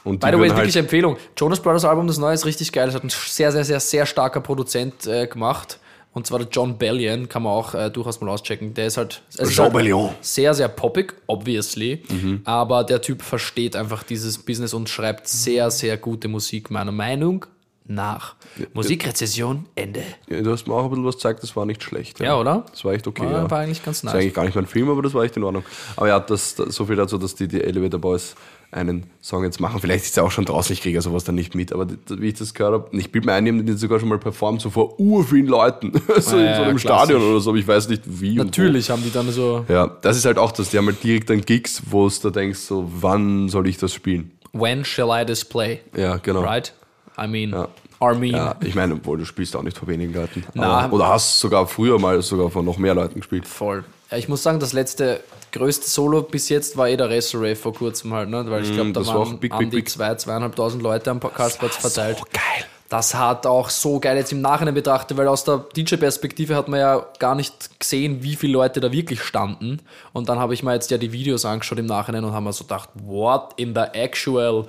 Und 0.05 0.21
By 0.21 0.29
the 0.29 0.33
way, 0.35 0.39
würden 0.41 0.57
wirklich 0.57 0.75
halt, 0.75 0.85
Empfehlung. 0.85 1.17
Jonas 1.37 1.61
Brothers 1.61 1.85
Album, 1.85 2.07
das 2.07 2.19
neue, 2.19 2.35
ist 2.35 2.47
richtig 2.47 2.73
geil. 2.73 2.87
Das 2.87 2.95
hat 2.95 3.05
ein 3.05 3.11
sehr, 3.11 3.53
sehr, 3.53 3.65
sehr, 3.65 3.81
sehr 3.81 4.07
starker 4.07 4.41
Produzent 4.41 5.07
äh, 5.07 5.27
gemacht. 5.27 5.79
Und 6.19 6.27
zwar 6.27 6.41
der 6.41 6.49
John 6.51 6.77
Bellion, 6.79 7.29
kann 7.29 7.45
man 7.45 7.53
auch 7.53 7.75
äh, 7.75 7.91
durchaus 7.91 8.21
mal 8.21 8.29
auschecken. 8.29 8.75
Der 8.75 8.89
ist 8.89 8.97
halt, 8.97 9.23
ist 9.37 9.53
Jean 9.53 9.67
halt 9.67 9.75
Bellion. 9.75 10.11
sehr, 10.21 10.53
sehr 10.53 10.67
poppig, 10.67 11.15
obviously. 11.29 12.03
Mhm. 12.09 12.41
Aber 12.43 12.83
der 12.83 13.01
Typ 13.01 13.23
versteht 13.23 13.77
einfach 13.77 14.03
dieses 14.03 14.37
Business 14.39 14.75
und 14.75 14.89
schreibt 14.89 15.29
sehr, 15.29 15.71
sehr 15.71 15.97
gute 15.97 16.27
Musik, 16.27 16.73
meiner 16.73 16.91
Meinung 16.91 17.47
nach. 17.87 18.35
Musikrezession, 18.75 19.67
Ende. 19.77 20.03
Ja, 20.29 20.41
du 20.43 20.51
hast 20.51 20.67
mir 20.67 20.75
auch 20.75 20.83
ein 20.83 20.91
bisschen 20.91 21.05
was 21.05 21.15
gezeigt, 21.15 21.45
das 21.45 21.55
war 21.55 21.65
nicht 21.65 21.85
schlecht. 21.85 22.19
Ja, 22.19 22.37
oder? 22.37 22.67
Das 22.69 22.85
war 22.85 22.95
echt 22.95 23.07
okay. 23.07 23.23
War, 23.23 23.31
ja. 23.31 23.51
war 23.51 23.61
eigentlich 23.61 23.85
ganz 23.85 23.99
Das 24.01 24.11
ist 24.11 24.15
nice. 24.15 24.15
eigentlich 24.15 24.35
gar 24.35 24.45
nicht 24.45 24.57
mein 24.57 24.67
Film, 24.67 24.91
aber 24.91 25.03
das 25.03 25.15
war 25.15 25.23
echt 25.23 25.37
in 25.37 25.45
Ordnung. 25.45 25.65
Aber 25.95 26.09
ja, 26.09 26.19
das, 26.19 26.57
das, 26.57 26.75
so 26.75 26.87
viel 26.87 26.97
dazu, 26.97 27.17
dass 27.17 27.37
die, 27.37 27.47
die 27.47 27.63
Elevator 27.63 28.01
Boys 28.01 28.35
einen 28.71 29.05
Song 29.23 29.45
jetzt 29.45 29.61
machen. 29.61 29.81
Vielleicht 29.81 30.05
ist 30.05 30.17
er 30.19 30.25
auch 30.25 30.31
schon 30.31 30.45
draußen, 30.45 30.73
ich 30.73 30.83
kriege 30.83 31.01
sowas 31.01 31.25
dann 31.25 31.35
nicht 31.35 31.55
mit, 31.55 31.73
aber 31.73 31.87
wie 32.09 32.29
ich 32.29 32.35
das 32.35 32.53
gehört 32.55 32.75
habe, 32.75 32.97
ich 32.99 33.11
bilde 33.11 33.27
mir 33.27 33.33
ein, 33.33 33.45
die 33.45 33.51
haben 33.51 33.65
den 33.65 33.77
sogar 33.79 33.99
schon 33.99 34.09
mal 34.09 34.19
performt, 34.19 34.61
so 34.61 34.71
vor 34.71 34.99
ur 35.01 35.25
vielen 35.25 35.47
Leuten. 35.47 35.93
so 36.19 36.37
Ja, 36.37 36.43
in 36.43 36.47
ja, 36.49 36.57
so 36.57 36.63
einem 36.63 36.77
klassisch. 36.77 36.81
Stadion 36.81 37.23
oder 37.23 37.41
so, 37.41 37.51
aber 37.51 37.59
ich 37.59 37.67
weiß 37.67 37.89
nicht 37.89 38.03
wie. 38.07 38.35
Natürlich 38.37 38.91
haben 38.91 39.03
die 39.03 39.11
dann 39.13 39.31
so 39.31 39.65
Ja, 39.69 39.87
das 39.87 40.17
ist 40.17 40.25
halt 40.27 40.39
auch 40.39 40.53
das. 40.53 40.71
Die 40.71 40.79
haben 40.79 40.87
halt 40.87 41.03
direkt 41.03 41.31
dann 41.31 41.41
Gigs, 41.41 41.83
wo 41.87 42.07
es 42.07 42.21
da 42.21 42.31
denkst, 42.31 42.59
so, 42.59 42.91
wann 43.01 43.49
soll 43.49 43.67
ich 43.69 43.79
das 43.79 43.95
spielen? 43.95 44.33
When 44.53 44.85
shall 44.85 45.09
I 45.11 45.25
display? 45.25 45.81
Ja, 45.97 46.17
genau. 46.19 46.41
Right? 46.43 46.73
I 47.19 47.27
mean, 47.27 47.51
Ja. 47.51 47.69
Armin. 48.01 48.33
Ja, 48.33 48.55
ich 48.65 48.77
meine, 48.77 48.95
obwohl 48.95 49.19
du 49.19 49.25
spielst 49.25 49.57
auch 49.57 49.63
nicht 49.65 49.77
vor 49.77 49.89
wenigen 49.89 50.15
Leuten. 50.15 50.45
Na. 50.55 50.83
Aber, 50.85 50.95
oder 50.95 51.09
hast 51.09 51.41
sogar 51.41 51.67
früher 51.67 51.99
mal 51.99 52.23
sogar 52.23 52.49
von 52.49 52.65
noch 52.65 52.79
mehr 52.79 52.95
Leuten 52.95 53.19
gespielt. 53.21 53.45
Voll. 53.47 53.85
Ja, 54.11 54.17
ich 54.19 54.29
muss 54.29 54.43
sagen, 54.45 54.61
das 54.61 54.73
letzte 54.73 55.21
größte 55.53 55.89
Solo 55.89 56.23
bis 56.23 56.49
jetzt 56.49 56.77
war 56.77 56.89
eh 56.89 56.97
der 56.97 57.09
Wrestle 57.09 57.41
Rave 57.41 57.57
vor 57.57 57.75
kurzem 57.75 58.13
halt, 58.15 58.29
ne? 58.29 58.45
weil 58.51 58.63
ich 58.65 58.73
glaube, 58.73 58.93
da 58.93 59.01
Mm, 59.01 59.05
das 59.05 59.09
war 59.09 59.19
waren 59.21 59.39
big, 59.39 59.53
an 59.53 59.59
big, 59.59 59.71
die 59.71 59.77
big. 59.77 59.89
zwei, 59.89 60.15
zweieinhalbtausend 60.15 60.83
Leute 60.83 61.11
am 61.11 61.21
Karlsplatz 61.21 61.77
verteilt. 61.77 62.19
geil. 62.33 62.65
Das 62.91 63.15
hat 63.15 63.47
auch 63.47 63.69
so 63.69 64.01
geil 64.01 64.17
jetzt 64.17 64.33
im 64.33 64.41
Nachhinein 64.41 64.73
betrachtet, 64.73 65.19
weil 65.19 65.29
aus 65.29 65.45
der 65.45 65.59
DJ-Perspektive 65.77 66.57
hat 66.57 66.69
man 66.69 66.81
ja 66.81 67.07
gar 67.19 67.35
nicht 67.35 67.79
gesehen, 67.79 68.23
wie 68.23 68.35
viele 68.35 68.55
Leute 68.55 68.81
da 68.81 68.91
wirklich 68.93 69.23
standen. 69.23 69.81
Und 70.15 70.31
dann 70.31 70.39
habe 70.39 70.55
ich 70.55 70.63
mir 70.63 70.73
jetzt 70.73 70.91
ja 70.91 70.97
die 70.97 71.13
Videos 71.13 71.45
angeschaut 71.45 71.79
im 71.79 71.85
Nachhinein 71.85 72.25
und 72.25 72.33
haben 72.33 72.45
mir 72.45 72.53
so 72.55 72.65
gedacht, 72.65 72.89
what 72.95 73.53
in 73.59 73.75
the 73.75 73.83
actual 73.93 74.65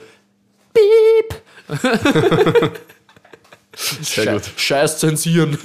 Beep? 0.74 1.42
Sehr 3.80 4.34
gut. 4.34 4.52
Scheiß 4.58 5.00
zensieren. 5.00 5.58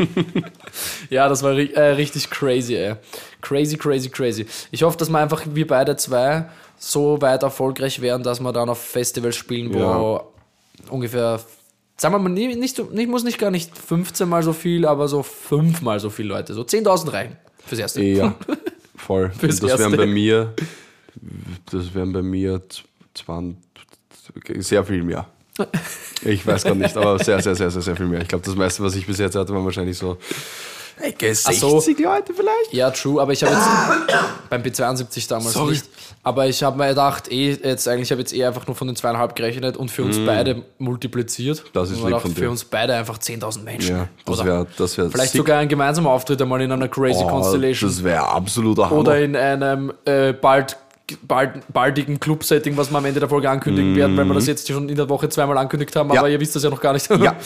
ja, 1.10 1.28
das 1.28 1.42
war 1.42 1.56
ri 1.56 1.72
äh, 1.72 1.80
richtig 1.94 2.30
crazy, 2.30 2.76
ey. 2.76 2.94
Crazy, 3.40 3.76
crazy, 3.76 4.08
crazy. 4.08 4.46
Ich 4.70 4.84
hoffe, 4.84 4.96
dass 4.96 5.08
wir 5.10 5.18
einfach, 5.18 5.42
wir 5.44 5.66
beide 5.66 5.96
zwei, 5.96 6.48
so 6.78 7.20
weit 7.20 7.42
erfolgreich 7.42 8.00
werden, 8.00 8.22
dass 8.22 8.38
wir 8.40 8.52
dann 8.52 8.68
auf 8.68 8.80
Festivals 8.80 9.34
spielen, 9.34 9.74
wo 9.74 10.20
ungefähr, 10.88 11.40
sagen 11.96 12.14
wir 12.14 12.18
mal, 12.20 12.28
nicht, 12.28 12.78
nicht, 12.92 13.08
muss 13.08 13.24
nicht 13.24 13.38
gar 13.38 13.50
nicht 13.50 13.76
15 13.76 14.28
mal 14.28 14.44
so 14.44 14.52
viel, 14.52 14.86
aber 14.86 15.08
so 15.08 15.24
5 15.24 15.82
mal 15.82 15.98
so 15.98 16.10
viele 16.10 16.28
Leute. 16.28 16.54
So 16.54 16.62
10.000 16.62 17.12
reichen 17.12 17.36
fürs 17.66 17.80
Erste. 17.80 18.02
Ja, 18.04 18.36
voll. 18.96 19.32
Das 19.40 19.60
wären 19.62 19.80
Erste. 19.80 19.96
bei 19.96 20.06
mir, 20.06 20.54
das 21.72 21.92
wären 21.92 22.12
bei 22.12 22.22
mir 22.22 22.62
20, 23.14 23.56
sehr 24.58 24.84
viel 24.84 25.02
mehr. 25.02 25.26
Ich 26.22 26.46
weiß 26.46 26.64
gar 26.64 26.74
nicht, 26.74 26.96
aber 26.96 27.18
sehr, 27.18 27.40
sehr, 27.42 27.54
sehr, 27.54 27.70
sehr, 27.70 27.82
sehr 27.82 27.96
viel 27.96 28.06
mehr. 28.06 28.22
Ich 28.22 28.28
glaube, 28.28 28.44
das 28.44 28.54
meiste, 28.54 28.82
was 28.82 28.94
ich 28.94 29.06
bis 29.06 29.18
jetzt 29.18 29.36
hatte, 29.36 29.52
waren 29.54 29.64
wahrscheinlich 29.64 29.98
so 29.98 30.16
Ecke 31.00 31.34
60 31.34 31.60
so. 31.60 31.74
Leute 32.02 32.32
vielleicht. 32.34 32.72
Ja, 32.72 32.90
true, 32.90 33.20
aber 33.20 33.32
ich 33.32 33.42
habe 33.42 33.52
jetzt 33.54 33.68
beim 34.50 34.62
P72 34.62 35.28
damals 35.28 35.52
Sorry. 35.52 35.72
nicht. 35.72 35.86
Aber 36.22 36.46
ich 36.46 36.62
habe 36.62 36.76
mir 36.78 36.88
gedacht, 36.88 37.30
eh, 37.30 37.52
jetzt 37.52 37.86
eigentlich 37.86 38.10
habe 38.10 38.20
ich 38.22 38.30
jetzt 38.30 38.34
eh 38.34 38.44
einfach 38.44 38.66
nur 38.66 38.74
von 38.74 38.86
den 38.88 38.96
zweieinhalb 38.96 39.36
gerechnet 39.36 39.76
und 39.76 39.90
für 39.90 40.04
uns 40.04 40.18
beide 40.24 40.64
multipliziert. 40.78 41.62
Mm. 41.62 41.68
Das 41.74 41.90
ist 41.90 41.96
lieb 41.98 42.06
gedacht, 42.06 42.22
von 42.22 42.34
dir. 42.34 42.40
Für 42.40 42.50
uns 42.50 42.64
beide 42.64 42.94
einfach 42.94 43.18
10.000 43.18 43.62
Menschen. 43.62 43.96
Ja, 43.96 44.08
das 44.24 44.44
wäre 44.44 44.66
das 44.76 44.96
wär 44.96 45.10
Vielleicht 45.10 45.32
sick. 45.32 45.38
sogar 45.38 45.58
ein 45.58 45.68
gemeinsamer 45.68 46.10
Auftritt 46.10 46.40
einmal 46.40 46.60
in 46.62 46.72
einer 46.72 46.88
Crazy 46.88 47.22
Oh, 47.22 47.28
Constellation. 47.28 47.90
Das 47.90 48.02
wäre 48.02 48.26
absoluter 48.26 48.86
Hammer. 48.90 49.00
Oder 49.00 49.20
in 49.20 49.36
einem 49.36 49.92
äh, 50.06 50.32
bald, 50.32 50.76
bald, 51.26 51.72
baldigen 51.72 52.18
Club-Setting, 52.18 52.76
was 52.76 52.90
wir 52.90 52.98
am 52.98 53.04
Ende 53.04 53.20
der 53.20 53.28
Folge 53.28 53.48
ankündigen 53.48 53.94
werden, 53.94 54.16
weil 54.16 54.24
wir 54.24 54.34
das 54.34 54.46
jetzt 54.46 54.66
schon 54.68 54.88
in 54.88 54.96
der 54.96 55.08
Woche 55.08 55.28
zweimal 55.28 55.56
angekündigt 55.58 55.94
haben, 55.96 56.08
Mm. 56.08 56.12
Ja. 56.14 56.20
aber 56.20 56.28
ihr 56.30 56.40
wisst 56.40 56.56
das 56.56 56.62
ja 56.64 56.70
noch 56.70 56.80
gar 56.80 56.92
nicht. 56.92 57.08
ja, 57.10 57.36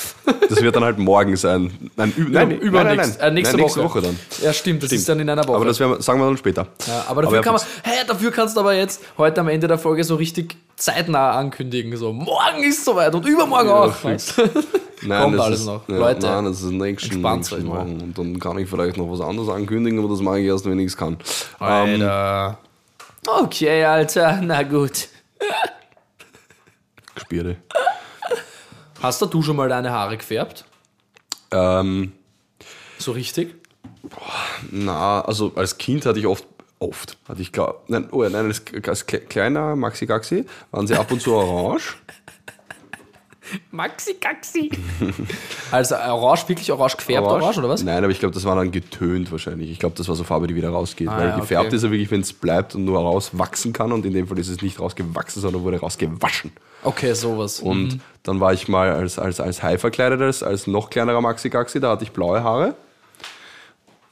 das 0.49 0.63
wird 0.63 0.75
dann 0.77 0.85
halt 0.85 0.99
morgen 0.99 1.37
sein. 1.37 1.91
Nein, 1.97 2.13
ü 2.17 2.29
nein, 2.31 2.51
Über- 2.53 2.85
nein, 2.85 2.97
nein, 2.97 2.99
übernächst- 2.99 3.19
nein. 3.21 3.29
äh, 3.29 3.35
nächste, 3.35 3.57
nein, 3.57 3.63
nächste 3.65 3.83
Woche. 3.83 3.91
Woche 4.01 4.03
dann. 4.03 4.19
Ja, 4.43 4.53
stimmt, 4.53 4.83
das 4.83 4.93
ist 4.93 5.09
dann 5.09 5.21
in 5.21 5.29
einer 5.29 5.47
Woche. 5.47 5.57
Aber 5.57 5.65
das 5.67 5.79
wir, 5.79 6.01
sagen 6.01 6.21
wir 6.21 6.27
dann 6.27 6.37
später. 6.37 6.67
Ja, 6.87 7.05
aber 7.09 7.23
dafür 7.23 7.37
ja, 7.39 7.43
kann 7.43 7.55
man, 7.55 7.63
hey, 7.83 7.99
dafür 8.07 8.31
kannst 8.31 8.57
du 8.57 8.61
aber 8.61 8.75
jetzt 8.75 9.03
heute 9.19 9.41
am 9.41 9.49
Ende 9.49 9.69
der 9.69 9.79
Folge 9.79 10.05
so 10.05 10.15
richtig 10.17 10.57
zeitnah 10.77 11.33
ankündigen. 11.33 11.95
So, 11.97 12.13
morgen 12.13 12.63
ist 12.67 12.85
soweit 12.85 13.15
und 13.15 13.27
übermorgen 13.27 13.69
Ja, 13.69 13.75
auch. 13.75 14.05
weißt? 14.05 14.35
Nein, 15.03 15.23
Kommt 15.23 15.35
das 15.39 15.45
alles 15.47 15.61
ist, 15.61 15.67
noch. 15.67 15.89
Ja, 15.89 15.97
Leute, 15.99 16.27
nein, 16.27 16.45
das 16.47 16.63
ist 16.63 16.71
nächsten, 16.71 17.21
nächsten. 17.21 17.65
Morgen. 17.67 18.01
Und 18.01 18.17
dann 18.19 18.39
kann 18.41 18.57
ich 18.59 18.69
vielleicht 18.69 18.97
noch 18.97 19.11
was 19.11 19.21
anderes 19.21 19.49
ankündigen, 19.51 19.99
aber 19.99 20.09
das 20.09 20.21
mache 20.21 20.41
ich 20.41 20.47
erst, 20.47 20.65
wenn 20.65 20.79
ich 20.79 20.87
es 20.87 20.97
kann. 20.97 21.19
Ähm, 21.61 21.67
Alter. 22.01 22.59
Okay, 23.27 23.85
Alter, 23.85 24.41
na 24.43 24.63
gut. 24.63 25.09
Gespierde. 27.15 27.57
Hast 29.03 29.23
du 29.23 29.43
schon 29.43 29.57
mal 29.57 29.69
deine 29.69 29.91
Haare 29.91 30.17
gefärbt? 30.17 30.65
Ähm, 31.53 32.13
So 32.99 33.13
richtig? 33.13 33.55
na, 34.71 35.21
also 35.23 35.53
als 35.57 35.77
Kind 35.79 36.07
hatte 36.07 36.19
ich 36.19 36.27
oft, 36.27 36.47
oft, 36.79 37.19
hatte 37.29 37.43
ich 37.43 37.53
klar, 37.53 37.77
nein, 37.87 38.09
oh, 38.13 38.23
ja, 38.23 38.31
nein, 38.31 38.47
als, 38.47 38.63
als 38.87 39.07
kle- 39.07 39.19
kleiner 39.27 39.77
Maxi 39.77 40.07
Gaxi 40.07 40.47
waren 40.71 40.87
sie 40.87 40.95
ab 40.97 41.11
und 41.13 41.21
zu 41.21 41.35
orange. 41.35 41.97
Maxi 43.71 44.15
Kaxi. 44.15 44.71
also 45.71 45.97
orange, 45.97 46.49
wirklich 46.49 46.71
orange 46.73 46.97
gefärbt, 46.97 47.27
orange, 47.27 47.59
oder 47.59 47.69
was? 47.69 47.83
Nein, 47.83 48.03
aber 48.03 48.11
ich 48.11 48.19
glaube, 48.19 48.35
das 48.35 48.45
war 48.45 48.57
dann 48.57 48.71
getönt 48.71 49.31
wahrscheinlich. 49.31 49.71
Ich 49.71 49.79
glaube, 49.79 49.97
das 49.97 50.09
war 50.09 50.15
so 50.15 50.25
Farbe, 50.25 50.47
die 50.47 50.55
wieder 50.55 50.71
rausgeht. 50.71 51.09
Weil 51.09 51.29
Ah, 51.29 51.31
ja, 51.31 51.39
gefärbt 51.39 51.67
okay. 51.67 51.77
ist 51.77 51.83
er 51.83 51.91
wirklich, 51.91 52.11
wenn 52.11 52.21
es 52.21 52.33
bleibt 52.33 52.75
und 52.75 52.85
nur 52.85 52.99
rauswachsen 52.99 53.73
kann. 53.73 53.93
Und 53.93 54.05
in 54.07 54.13
dem 54.13 54.27
Fall 54.27 54.39
ist 54.39 54.49
es 54.49 54.63
nicht 54.63 54.81
rausgewachsen, 54.81 55.41
sondern 55.43 55.63
wurde 55.63 55.79
rausgewaschen. 55.81 56.53
Okay, 56.83 57.13
sowas. 57.15 57.61
Und 57.61 58.01
dann 58.23 58.41
war 58.41 58.53
ich 58.53 58.69
mal 58.69 58.91
als, 58.91 59.19
als, 59.19 59.41
als 59.41 59.63
Hai 59.63 59.79
verkleidet, 59.79 60.21
als, 60.21 60.43
als 60.43 60.67
noch 60.67 60.91
kleinerer 60.91 61.21
Maxi 61.21 61.51
Gaxi, 61.51 61.81
da 61.81 61.91
hatte 61.91 62.05
ich 62.05 62.13
blaue 62.13 62.43
Haare. 62.43 62.75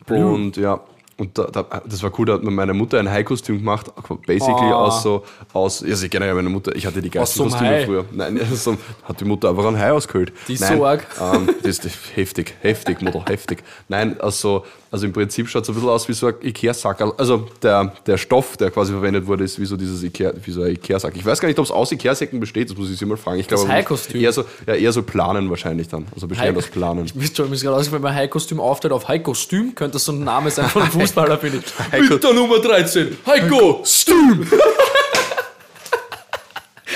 Und 0.08 0.56
ja, 0.56 0.80
und 1.18 1.36
da, 1.36 1.44
da, 1.46 1.82
das 1.84 2.02
war 2.02 2.12
cool, 2.18 2.26
da 2.26 2.34
hat 2.34 2.42
mir 2.44 2.50
meine 2.52 2.72
Mutter 2.74 2.98
ein 3.00 3.10
Hai-Kostüm 3.10 3.58
gemacht, 3.58 3.86
basically 4.26 4.70
Oh. 4.70 4.74
aus 4.74 5.02
so, 5.02 5.24
aus, 5.52 5.80
ja, 5.86 5.96
sie 5.96 6.08
generell 6.08 6.34
meine 6.34 6.48
Mutter, 6.48 6.74
ich 6.76 6.86
hatte 6.86 7.02
die 7.02 7.10
geilsten 7.10 7.44
Kostüme 7.50 7.68
Hai? 7.70 7.84
früher. 7.86 8.04
Nein, 8.12 8.40
so, 8.54 8.76
hat 9.02 9.20
die 9.20 9.24
Mutter 9.24 9.50
einfach 9.50 9.66
ein 9.66 9.78
Hai 9.78 9.90
ausgehöhlt. 9.92 10.32
Die 10.46 10.54
ist 10.54 10.60
Nein, 10.60 10.78
so 10.78 10.86
arg. 10.86 11.04
Ähm, 11.20 11.48
das 11.62 11.78
ist 11.80 11.88
heftig, 12.14 12.54
heftig, 12.60 13.02
Mutter, 13.02 13.24
heftig. 13.28 13.64
Nein, 13.88 14.20
also, 14.20 14.64
also 14.90 15.04
im 15.06 15.12
Prinzip 15.12 15.48
schaut 15.48 15.64
es 15.64 15.68
ein 15.68 15.74
bisschen 15.74 15.88
aus 15.90 16.08
wie 16.08 16.12
so 16.14 16.28
ein 16.28 16.34
Ikea-Sack. 16.42 17.02
Also 17.18 17.46
der, 17.62 17.92
der 18.06 18.16
Stoff, 18.16 18.56
der 18.56 18.70
quasi 18.70 18.92
verwendet 18.92 19.26
wurde, 19.26 19.44
ist 19.44 19.60
wie 19.60 19.66
so 19.66 19.76
dieses 19.76 20.02
Ikea, 20.02 20.32
wie 20.44 20.50
so 20.50 20.62
ein 20.62 20.72
Ikea-Sack. 20.72 21.14
Ich 21.16 21.24
weiß 21.26 21.40
gar 21.40 21.48
nicht, 21.48 21.58
ob 21.58 21.64
es 21.66 21.70
aus 21.70 21.92
Ikea-Säcken 21.92 22.40
besteht, 22.40 22.70
das 22.70 22.76
muss 22.76 22.90
ich 22.90 22.98
sie 22.98 23.04
mal 23.04 23.16
fragen. 23.16 23.38
Ich 23.40 23.48
glaube, 23.48 23.68
Hai-Kostüm? 23.68 24.20
Eher 24.20 24.32
so, 24.32 24.44
ja, 24.66 24.74
eher 24.74 24.92
so 24.92 25.02
Planen 25.02 25.50
wahrscheinlich 25.50 25.88
dann. 25.88 26.06
Also 26.14 26.26
bestehend 26.26 26.56
aus 26.56 26.66
Planen. 26.68 27.04
Ich 27.04 27.14
müsste 27.14 27.44
gerade 27.46 27.76
aus, 27.76 27.92
wenn 27.92 28.00
man 28.02 28.14
Heiko-Kostüm 28.14 28.60
aufteilt 28.60 28.92
auf 28.92 29.08
Heiko-Kostüm, 29.08 29.74
könnte 29.74 29.94
das 29.94 30.04
so 30.06 30.12
ein 30.12 30.24
Name 30.24 30.50
sein 30.50 30.68
von 30.68 30.82
einem 30.82 30.90
Fußballer, 31.00 31.38
finde 31.38 31.58
ich. 31.58 31.64
Heiko- 31.92 32.14
Mit 32.14 32.24
der 32.24 32.32
Nummer 32.32 32.58
13, 32.60 33.16
Heiko 33.26 33.82
Stüm. 33.84 34.46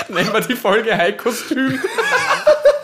Nennen 0.09 0.33
wir 0.33 0.41
die 0.41 0.57
Folge 0.57 0.97
Heiko-Kostüm, 0.97 1.79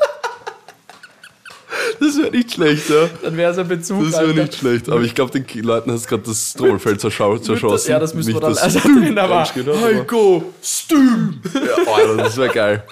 Das 2.01 2.17
wäre 2.19 2.31
nicht 2.31 2.53
schlecht, 2.53 2.89
ja. 2.91 3.09
dann 3.23 3.37
wäre 3.37 3.53
es 3.53 3.59
ein 3.59 3.67
Bezug. 3.69 4.05
Das 4.11 4.21
wäre 4.21 4.35
nicht 4.35 4.55
schlecht. 4.55 4.89
Aber 4.89 5.01
ich 5.03 5.15
glaube, 5.15 5.31
den 5.39 5.63
Leuten 5.65 5.91
hast 5.93 6.05
du 6.05 6.09
gerade 6.11 6.23
das 6.25 6.53
Trommelfeld 6.55 7.01
zerschossen. 7.01 7.91
Ja, 7.91 7.99
das 7.99 8.15
müssen 8.15 8.35
wir 8.35 8.41
dann. 8.41 8.51
das 8.55 8.63
Also, 8.63 8.81
hat, 8.85 9.19
aber- 9.19 9.81
Heiko 9.81 10.45
Stüm. 10.63 11.41
Ja, 11.55 11.93
Alter, 11.93 12.17
das 12.19 12.37
wäre 12.37 12.49
geil. 12.55 12.85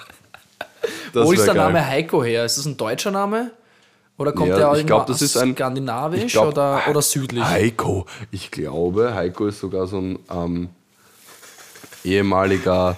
Das 1.13 1.25
Wo 1.25 1.31
ist 1.31 1.45
der 1.45 1.53
geil. 1.53 1.63
Name 1.65 1.85
Heiko 1.85 2.23
her? 2.23 2.45
Ist 2.45 2.57
das 2.57 2.65
ein 2.65 2.77
deutscher 2.77 3.11
Name? 3.11 3.51
Oder 4.17 4.31
kommt 4.31 4.49
Ja, 4.49 4.57
der 4.71 4.79
ich 4.79 4.85
glaub, 4.85 5.05
das 5.05 5.21
ist 5.21 5.37
ein- 5.37 5.53
skandinavisch 5.53 6.31
glaub, 6.33 6.47
oder, 6.49 6.81
oder 6.89 7.01
südlich? 7.01 7.43
Heiko. 7.43 8.05
Ich 8.31 8.49
glaube, 8.51 9.13
Heiko 9.13 9.47
ist 9.47 9.59
sogar 9.59 9.85
so 9.87 9.97
ein 9.99 10.19
ähm, 10.33 10.69
ehemaliger. 12.03 12.97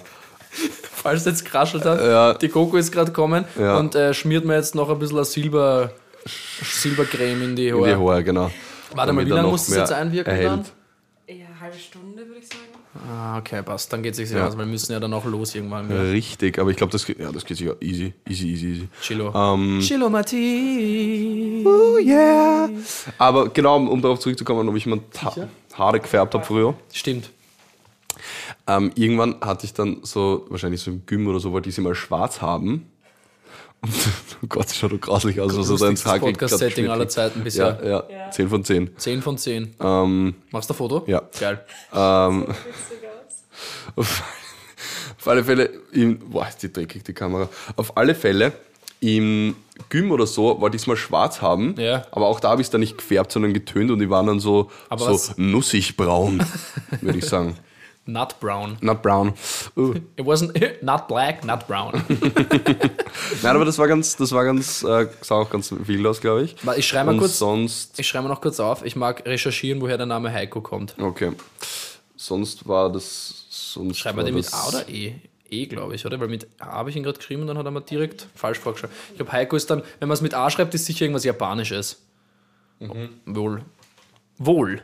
Falls 0.92 1.24
jetzt 1.24 1.44
kraschelt 1.44 1.84
hat, 1.84 2.00
Ja. 2.00 2.34
die 2.34 2.48
Coco 2.48 2.76
ist 2.76 2.92
gerade 2.92 3.06
gekommen 3.10 3.44
Ja. 3.58 3.78
und 3.78 3.94
äh, 3.94 4.12
schmiert 4.14 4.44
mir 4.44 4.56
jetzt 4.56 4.74
noch 4.74 4.90
ein 4.90 4.98
bisschen 4.98 5.24
Silber, 5.24 5.92
Silbercreme 6.26 7.42
in 7.42 7.56
die 7.56 7.68
In 7.68 7.76
die 7.76 7.82
Haare. 7.90 7.98
Haare, 7.98 8.24
genau. 8.24 8.50
Warte 8.94 9.12
mal, 9.12 9.24
wie 9.24 9.30
lange 9.30 9.48
muss 9.48 9.66
das 9.66 9.76
jetzt 9.76 9.92
einwirken 9.92 10.30
erhält. 10.32 10.50
dann? 10.50 10.64
Ja, 11.38 11.46
halbe 11.60 11.78
Stunde 11.78 12.26
würde 12.26 12.40
ich 12.40 12.48
sagen. 12.48 12.60
Ah, 13.08 13.38
okay, 13.38 13.62
passt. 13.62 13.92
Dann 13.92 14.02
geht 14.02 14.12
es 14.12 14.16
sich 14.16 14.30
Ja. 14.30 14.48
aus, 14.48 14.54
weil 14.58 14.66
wir 14.66 14.72
müssen 14.72 14.90
ja 14.92 14.98
dann 14.98 15.14
auch 15.14 15.24
los 15.24 15.54
irgendwann. 15.54 15.88
wieder. 15.88 16.10
Richtig, 16.10 16.58
aber 16.58 16.70
ich 16.70 16.76
glaube, 16.76 16.90
das, 16.90 17.06
geht- 17.06 17.20
ja, 17.20 17.30
das 17.30 17.44
geht 17.44 17.56
sicher 17.56 17.76
easy, 17.80 18.12
easy, 18.28 18.48
easy, 18.48 18.66
easy. 18.66 18.88
Chilo. 19.00 19.32
Ähm, 19.32 19.78
Chilo 19.80 20.10
Matti. 20.10 21.62
oh 21.64 21.98
yeah. 21.98 22.68
Aber 23.16 23.48
genau, 23.50 23.76
um, 23.76 23.88
um 23.88 24.02
darauf 24.02 24.18
zurückzukommen, 24.18 24.68
ob 24.68 24.74
ich 24.74 24.86
mir 24.86 25.00
ha 25.22 25.34
Haare 25.74 26.00
gefärbt 26.00 26.34
habe 26.34 26.44
früher. 26.44 26.74
Stimmt. 26.92 27.30
Ähm, 28.66 28.90
irgendwann 28.96 29.36
hatte 29.40 29.66
ich 29.66 29.72
dann 29.72 29.98
so, 30.02 30.46
wahrscheinlich 30.48 30.80
so 30.80 30.90
im 30.90 31.06
Gym 31.06 31.28
oder 31.28 31.38
so, 31.38 31.52
wollte 31.52 31.68
ich 31.68 31.74
sie 31.76 31.80
mal 31.80 31.94
schwarz 31.94 32.42
haben. 32.42 32.89
Oh 33.82 34.46
Gott, 34.48 34.64
das 34.64 34.76
schaut 34.76 34.92
doch 34.92 35.00
grauslich 35.00 35.40
aus. 35.40 35.56
Also 35.56 35.76
dein 35.76 35.90
Lustigstes 35.92 36.20
Podcast-Setting 36.20 36.88
aller 36.88 37.08
Zeiten 37.08 37.42
bisher. 37.42 37.78
Ja, 37.82 37.88
ja, 37.88 38.04
Ja. 38.26 38.30
10 38.30 38.48
von 38.48 38.64
10. 38.64 38.90
10 38.96 39.22
von 39.22 39.38
10. 39.38 39.74
Ähm, 39.80 40.34
Machst 40.50 40.68
du 40.68 40.74
ein 40.74 40.76
Foto? 40.76 41.04
Ja. 41.06 41.22
Geil. 41.38 41.64
ähm, 41.94 42.46
auf, 43.96 44.22
auf 45.18 45.28
alle 45.28 45.44
Fälle, 45.44 45.70
im, 45.92 46.18
boah, 46.30 46.46
ist 46.48 46.62
die 46.62 46.72
dreckig, 46.72 47.04
die 47.04 47.12
Kamera. 47.12 47.48
Auf 47.76 47.96
alle 47.96 48.14
Fälle, 48.14 48.52
im 49.00 49.56
Gym 49.88 50.10
oder 50.10 50.26
so 50.26 50.60
wollte 50.60 50.76
ich 50.76 50.82
es 50.82 50.86
mal 50.86 50.96
schwarz 50.96 51.40
haben, 51.40 51.74
Ja. 51.78 52.06
aber 52.10 52.26
auch 52.26 52.38
da 52.38 52.50
habe 52.50 52.60
ich 52.60 52.66
es 52.66 52.70
dann 52.70 52.80
nicht 52.82 52.98
gefärbt, 52.98 53.32
sondern 53.32 53.54
getönt 53.54 53.90
und 53.90 53.98
die 53.98 54.10
waren 54.10 54.26
dann 54.26 54.40
so, 54.40 54.70
Aber 54.90 55.06
so 55.06 55.12
was- 55.14 55.34
nussig 55.38 55.96
braun, 55.96 56.42
würde 57.00 57.18
ich 57.18 57.24
sagen. 57.24 57.56
Nut 58.12 58.40
brown. 58.40 58.76
Not 58.80 59.02
brown. 59.02 59.34
Uh. 59.76 59.94
It 60.16 60.24
wasn't 60.24 60.52
not 60.82 61.06
black, 61.08 61.44
not 61.44 61.66
brown. 61.66 61.92
Nein, 63.42 63.56
aber 63.56 63.64
das 63.64 63.78
war 63.78 63.86
ganz, 63.88 64.16
das 64.16 64.32
war 64.32 64.44
ganz, 64.44 64.82
äh, 64.82 65.06
sah 65.20 65.36
auch 65.36 65.50
ganz 65.50 65.72
wild 65.76 66.06
aus, 66.06 66.20
glaube 66.20 66.42
ich. 66.44 66.56
Ich 66.76 66.86
schreibe 66.88 67.12
mal 67.12 67.18
kurz- 67.18 67.38
sonst, 67.38 67.98
Ich 67.98 68.06
schreibe 68.08 68.24
mal 68.24 68.34
noch 68.34 68.40
kurz 68.40 68.58
auf. 68.60 68.84
Ich 68.84 68.96
mag 68.96 69.24
recherchieren, 69.26 69.80
woher 69.80 69.96
der 69.96 70.06
Name 70.06 70.32
Heiko 70.32 70.60
kommt. 70.60 70.94
okay. 70.98 71.32
Sonst 72.16 72.68
war 72.68 72.92
das, 72.92 73.46
sonst 73.48 73.96
Schreiben 73.98 74.18
war 74.18 74.24
wir 74.26 74.30
den 74.32 74.34
mit 74.34 74.52
A 74.52 74.68
oder 74.68 74.86
E? 74.90 75.14
E, 75.48 75.66
glaube 75.66 75.94
ich, 75.94 76.04
oder? 76.04 76.20
Weil 76.20 76.28
mit 76.28 76.46
A 76.58 76.66
habe 76.72 76.90
ich 76.90 76.96
ihn 76.96 77.02
gerade 77.02 77.16
geschrieben 77.16 77.40
und 77.42 77.48
dann 77.48 77.56
hat 77.56 77.64
er 77.64 77.70
mir 77.70 77.80
direkt 77.80 78.26
falsch 78.34 78.58
vorgeschrieben. 78.58 78.94
Ich 79.12 79.16
glaube, 79.16 79.32
Heiko 79.32 79.56
ist 79.56 79.70
dann, 79.70 79.82
wenn 80.00 80.08
man 80.08 80.14
es 80.14 80.20
mit 80.20 80.34
A 80.34 80.50
schreibt, 80.50 80.74
ist 80.74 80.84
sicher 80.84 81.06
irgendwas 81.06 81.24
Japanisches. 81.24 82.02
Mhm. 82.78 83.08
Wohl. 83.24 83.62
Wohl. 84.36 84.82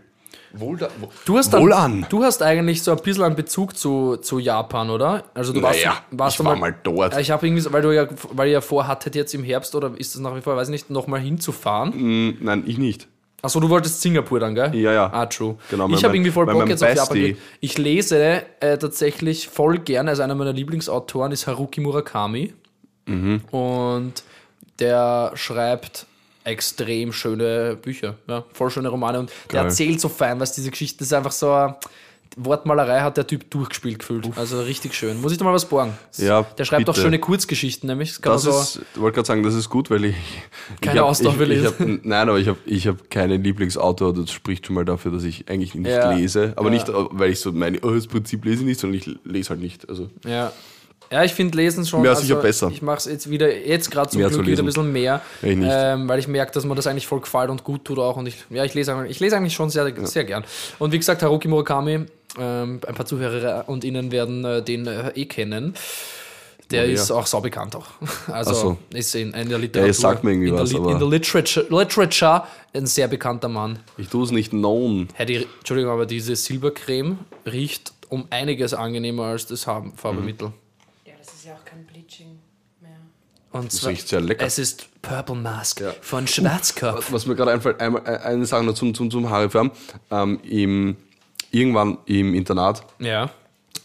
Wohl, 0.59 0.77
da, 0.79 0.89
wo, 1.01 1.09
Du 1.25 1.37
hast, 1.37 1.51
dann, 1.53 1.63
wohl 1.63 1.73
an. 1.73 2.07
du 2.09 2.23
hast 2.25 2.43
eigentlich 2.43 2.83
so 2.83 2.91
ein 2.93 2.99
bisschen 2.99 3.25
einen 3.25 3.37
Bezug 3.37 3.77
zu, 3.77 4.17
zu 4.17 4.39
Japan, 4.39 4.91
oder? 4.91 5.25
Also 5.35 5.53
du 5.53 5.63
warst, 5.63 5.81
Naja, 5.85 5.99
warst 6.11 6.39
ich 6.41 6.45
war 6.45 6.57
mal 6.57 6.75
dort. 6.83 7.15
Äh, 7.15 7.21
Ich 7.21 7.31
habe 7.31 7.47
irgendwie, 7.47 7.65
weil 7.73 7.83
du 7.83 7.95
ja, 7.95 8.07
weil 8.33 8.49
ihr 8.49 8.55
ja 8.55 8.61
vorhattet 8.61 9.15
jetzt 9.15 9.35
im 9.35 9.45
Herbst 9.45 9.75
oder 9.75 9.93
ist 9.97 10.15
das 10.15 10.23
nach 10.23 10.35
wie 10.37 10.41
vor, 10.41 10.57
weiß 10.57 10.69
ich 10.69 10.73
nicht, 10.73 10.91
nochmal 10.91 11.21
hinzufahren. 11.21 11.93
Hm, 11.93 12.37
Nein, 12.41 12.65
ich 12.67 12.79
nicht. 12.79 13.09
Achso, 13.43 13.61
du 13.61 13.69
wolltest 13.69 14.01
Singapur 14.01 14.41
dann, 14.41 14.55
gell? 14.55 14.75
Ja, 14.75 14.93
ja. 14.93 15.11
Ah, 15.13 15.27
true. 15.27 15.57
Genau, 15.71 15.89
ich 15.91 16.03
habe 16.05 16.17
irgendwie 16.17 16.31
voll 16.33 16.47
Bock 16.47 16.69
jetzt 16.69 16.83
auf 16.83 16.95
Japan. 16.95 17.17
Geht. 17.17 17.39
Ich 17.61 17.79
lese 17.79 18.43
äh, 18.61 18.79
tatsächlich 18.79 19.49
voll 19.49 19.79
gerne, 19.79 20.11
also 20.11 20.23
einer 20.23 20.35
meiner 20.35 20.53
Lieblingsautoren 20.53 21.31
ist 21.33 21.47
Haruki 21.47 21.81
Murakami. 21.81 22.55
Mhm. 23.07 23.43
Und 23.53 24.15
der 24.81 25.31
schreibt 25.35 26.07
extrem 26.47 27.12
schöne 27.12 27.76
Bücher, 27.76 28.14
ja, 28.28 28.44
voll 28.53 28.70
schöne 28.70 28.88
Romane. 28.88 29.18
Und 29.20 29.30
der 29.51 29.61
Geil. 29.61 29.64
erzählt 29.66 30.01
so 30.01 30.09
fein, 30.09 30.40
was 30.40 30.53
diese 30.53 30.70
Geschichte 30.70 30.99
das 31.01 31.09
ist 31.09 31.12
einfach 31.12 31.32
so. 31.32 31.74
Wortmalerei 32.38 33.01
hat 33.01 33.16
der 33.16 33.26
Typ 33.26 33.51
durchgespielt 33.51 34.01
gefühlt. 34.01 34.28
Also 34.36 34.61
richtig 34.61 34.92
schön. 34.94 35.18
Muss 35.22 35.32
ich 35.32 35.38
da 35.38 35.44
mal 35.44 35.55
was 35.55 35.64
borgen? 35.64 35.97
Ja, 36.18 36.42
Der 36.42 36.66
schreibt 36.66 36.86
auch 36.86 36.92
bitte. 36.92 37.01
schöne 37.07 37.18
Kurzgeschichten, 37.18 37.86
nämlich. 37.88 38.11
Das 38.11 38.20
kann 38.20 38.32
Das 38.34 38.44
man 38.44 38.53
so, 38.53 38.61
ist, 38.61 38.80
ich 38.94 39.01
wollte 39.01 39.14
gerade 39.14 39.26
sagen, 39.26 39.42
das 39.42 39.55
ist 39.55 39.70
gut, 39.70 39.88
weil 39.90 40.05
ich. 40.07 40.16
Keine 40.82 41.03
Ausdauer 41.05 41.38
will 41.38 41.53
ich 41.53 41.61
ich. 41.61 41.66
hab, 41.66 41.80
Nein, 41.80 42.28
aber 42.28 42.38
ich 42.38 42.49
habe 42.49 42.59
ich 42.66 42.86
hab 42.88 43.09
keinen 43.11 43.42
Lieblingsautor, 43.42 44.12
das 44.12 44.30
spricht 44.32 44.66
schon 44.66 44.74
mal 44.74 44.84
dafür, 44.84 45.12
dass 45.12 45.24
ich 45.24 45.49
eigentlich 45.49 45.74
nicht 45.74 45.88
Ja. 45.90 46.12
lese. 46.12 46.53
Aber 46.57 46.66
Ja. 46.68 46.74
nicht, 46.74 46.88
äh, 46.90 46.92
weil 47.11 47.30
ich 47.30 47.40
so 47.40 47.53
meine, 47.53 47.78
oh, 47.80 47.90
das 47.92 48.07
Prinzip 48.07 48.44
lese 48.44 48.61
ich 48.61 48.66
nicht, 48.66 48.80
sondern 48.80 48.99
ich 48.99 49.11
lese 49.24 49.51
halt 49.51 49.61
nicht. 49.61 49.88
Also, 49.88 50.11
Ja. 50.26 50.53
Ja, 51.11 51.23
ich 51.25 51.33
finde 51.35 51.57
Lesen 51.57 51.87
schon. 51.87 52.03
Mehr 52.03 52.17
sicher 52.17 52.37
besser. 52.37 52.69
Ich 52.73 52.83
mache 52.83 52.99
es 52.99 53.05
jetzt 53.05 53.31
wieder, 53.31 53.55
jetzt 53.57 53.91
gerade 53.91 54.11
zum 54.11 54.21
Mehr 54.21 54.29
Glück 54.31 54.47
wieder 54.47 54.63
ein 54.63 54.67
bisschen 54.67 54.93
mehr, 54.93 55.23
Ja, 55.43 55.49
ich 55.49 55.57
nicht. 55.57 55.71
ähm, 55.73 56.09
weil 56.09 56.19
ich 56.19 56.27
merke, 56.29 56.53
dass 56.53 56.65
mir 56.65 56.75
das 56.75 56.87
eigentlich 56.87 57.07
voll 57.07 57.21
gefällt 57.21 57.49
und 57.51 57.63
gut 57.65 57.85
tut 57.85 57.99
auch. 57.99 58.17
Und 58.17 58.27
ich, 58.27 58.37
ja, 58.51 58.65
ich 58.65 58.75
lese, 58.75 58.93
eigentlich- 58.95 59.13
ich 59.13 59.21
lese 59.21 59.37
eigentlich 59.37 59.55
schon 59.55 59.71
sehr, 59.71 59.93
sehr 60.07 60.25
gern. 60.25 60.45
Und 60.79 60.93
wie 60.93 60.99
gesagt, 60.99 61.23
Haruki 61.23 61.47
Murakami, 61.49 62.07
ähm, 62.39 62.81
ein 62.87 62.95
paar 62.95 63.07
Zuhörer 63.07 63.65
und 63.69 63.85
Ihnen 63.85 64.11
werden 64.11 64.45
äh, 64.45 64.63
den 64.63 64.87
äh, 64.87 65.11
eh 65.15 65.27
kennen. 65.27 65.75
Der 66.73 66.85
Ja, 66.87 66.95
ist 66.95 67.11
ja. 67.11 67.15
auch 67.17 67.27
saubekannt 67.27 67.77
auch. 67.77 67.87
Also 68.33 68.53
so. 68.55 68.79
ist 68.93 69.15
in, 69.15 69.33
in 69.35 69.49
der 69.49 69.59
Literatur. 69.59 69.87
Ja, 69.87 69.93
sagt 69.93 70.25
mir 70.25 70.33
irgendwie 70.33 70.49
in 70.49 70.55
was, 70.59 70.71
der, 70.71 70.81
aber- 70.81 70.91
in 70.91 70.99
der 70.99 71.09
Literature, 71.09 71.67
Literature 71.71 72.43
ein 72.75 72.87
sehr 72.87 73.07
bekannter 73.07 73.49
Mann. 73.49 73.79
ich 73.97 74.09
tue 74.09 74.25
es 74.25 74.33
nicht 74.33 74.51
known. 74.51 75.07
Hey, 75.15 75.27
die, 75.27 75.47
Entschuldigung, 75.59 75.93
aber 75.93 76.07
diese 76.07 76.35
Silbercreme 76.35 77.19
riecht 77.51 77.93
um 78.09 78.27
einiges 78.31 78.75
angenehmer 78.75 79.27
als 79.27 79.47
das 79.47 79.65
Farb- 79.65 79.93
Farbemittel. 79.97 80.49
Ja, 80.49 80.53
das 80.53 80.66
ist 81.47 81.51
ja 81.53 81.55
auch 81.55 81.64
kein 81.64 81.84
Bleaching 81.86 82.38
mehr. 82.80 82.97
Und 83.53 83.66
Das 83.72 83.80
zwar, 83.80 83.90
riecht 83.90 84.09
sehr 84.09 84.20
lecker. 84.20 84.44
es 84.44 84.59
ist 84.59 84.88
Purple 85.01 85.36
Mask 85.36 85.80
Ja. 85.80 85.92
von 86.01 86.26
Schwarzkopf. 86.26 86.97
Was, 87.07 87.12
was 87.12 87.26
mir 87.26 87.36
gerade 87.36 87.53
einfällt, 87.53 87.80
einmal, 87.80 88.03
äh, 88.05 88.18
eine 88.18 88.44
Sache 88.47 88.64
noch 88.64 88.74
zum, 88.74 88.92
zum, 88.94 89.11
zum 89.11 89.30
Haarefärben. 89.30 89.70
Ähm, 90.11 90.40
im, 90.42 90.97
irgendwann 91.53 91.99
im 92.07 92.34
Internat 92.34 92.84
Ja. 92.99 93.30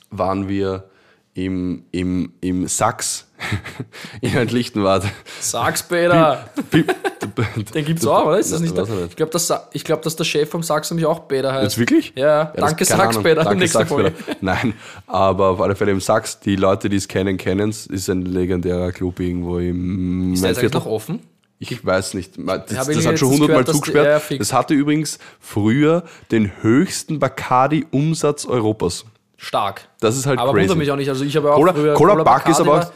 waren 0.10 0.48
wir 0.50 0.90
im, 1.36 1.86
im, 1.92 2.34
im 2.42 2.68
Sachs 2.68 3.28
in 4.22 4.48
Lichtenwart. 4.48 5.06
Sag's, 5.40 5.84
Peter. 5.84 6.46
Den 7.74 7.86
gibt's 7.86 8.06
auch, 8.06 8.26
oder? 8.26 8.40
Ist 8.40 8.52
das 8.52 8.62
nicht 8.62 8.76
der? 8.76 8.88
ich 9.08 9.16
glaube, 9.16 9.32
dass, 9.32 9.54
ich 9.74 9.84
glaub, 9.84 10.02
dass 10.02 10.16
der 10.16 10.24
Chef 10.24 10.50
vom 10.50 10.64
Sachs 10.64 10.90
nämlich 10.92 11.06
auch 11.06 11.28
Peter 11.28 11.52
heißt. 11.54 11.64
Jetzt 11.64 11.78
wirklich? 11.78 12.14
Ja, 12.16 12.46
das- 12.46 12.66
danke, 12.66 12.86
Sachs. 12.86 13.18
Peter. 13.22 13.44
Danke, 13.44 13.68
Sachs. 13.68 13.94
Peter. 13.94 14.12
Nein, 14.42 14.74
aber 15.08 15.50
auf 15.50 15.62
alle 15.62 15.76
Fälle 15.76 15.92
im 15.92 16.02
Sachs, 16.02 16.40
die 16.40 16.56
Leute, 16.56 16.90
die 16.90 16.98
es 16.98 17.08
kennen, 17.08 17.38
kennen 17.38 17.70
es, 17.70 17.88
ist 17.88 18.10
ein 18.10 18.26
legendärer 18.26 18.92
Club 18.92 19.20
irgendwo 19.20 19.60
im 19.60 20.34
Ist 20.34 20.44
der 20.44 20.52
jetzt 20.54 20.74
noch 20.74 20.86
offen? 20.86 21.20
Ich 21.60 21.86
weiß 21.86 22.16
nicht. 22.16 22.34
Das, 22.38 22.88
das 22.88 23.06
hat 23.06 23.20
schon 23.20 23.30
hundertmal 23.30 23.64
dass 23.64 23.76
die- 23.76 23.82
zugesperrt. 23.82 24.32
ja, 24.32 24.38
das 24.38 24.52
hatte 24.52 24.74
übrigens 24.74 25.20
früher 25.40 26.04
den 26.32 26.52
höchsten 26.62 27.20
Bacardi-Umsatz 27.20 28.46
Europas. 28.46 29.06
Stark. 29.38 29.88
Das 30.00 30.18
ist 30.18 30.26
halt 30.26 30.40
aber 30.40 30.52
crazy. 30.54 30.62
wundert 30.64 30.78
mich 30.80 30.92
auch 30.92 30.96
nicht. 30.96 31.10
Also 31.10 31.24
ich 31.24 31.36
habe 31.36 31.48
ja 31.48 31.54
auch 31.54 31.58
Cola- 31.58 31.74
früher 31.74 31.94
Cola 31.94 32.14
ist 32.14 32.24
Bacardi 32.24 32.62
aber 32.62 32.72
war 32.72 32.92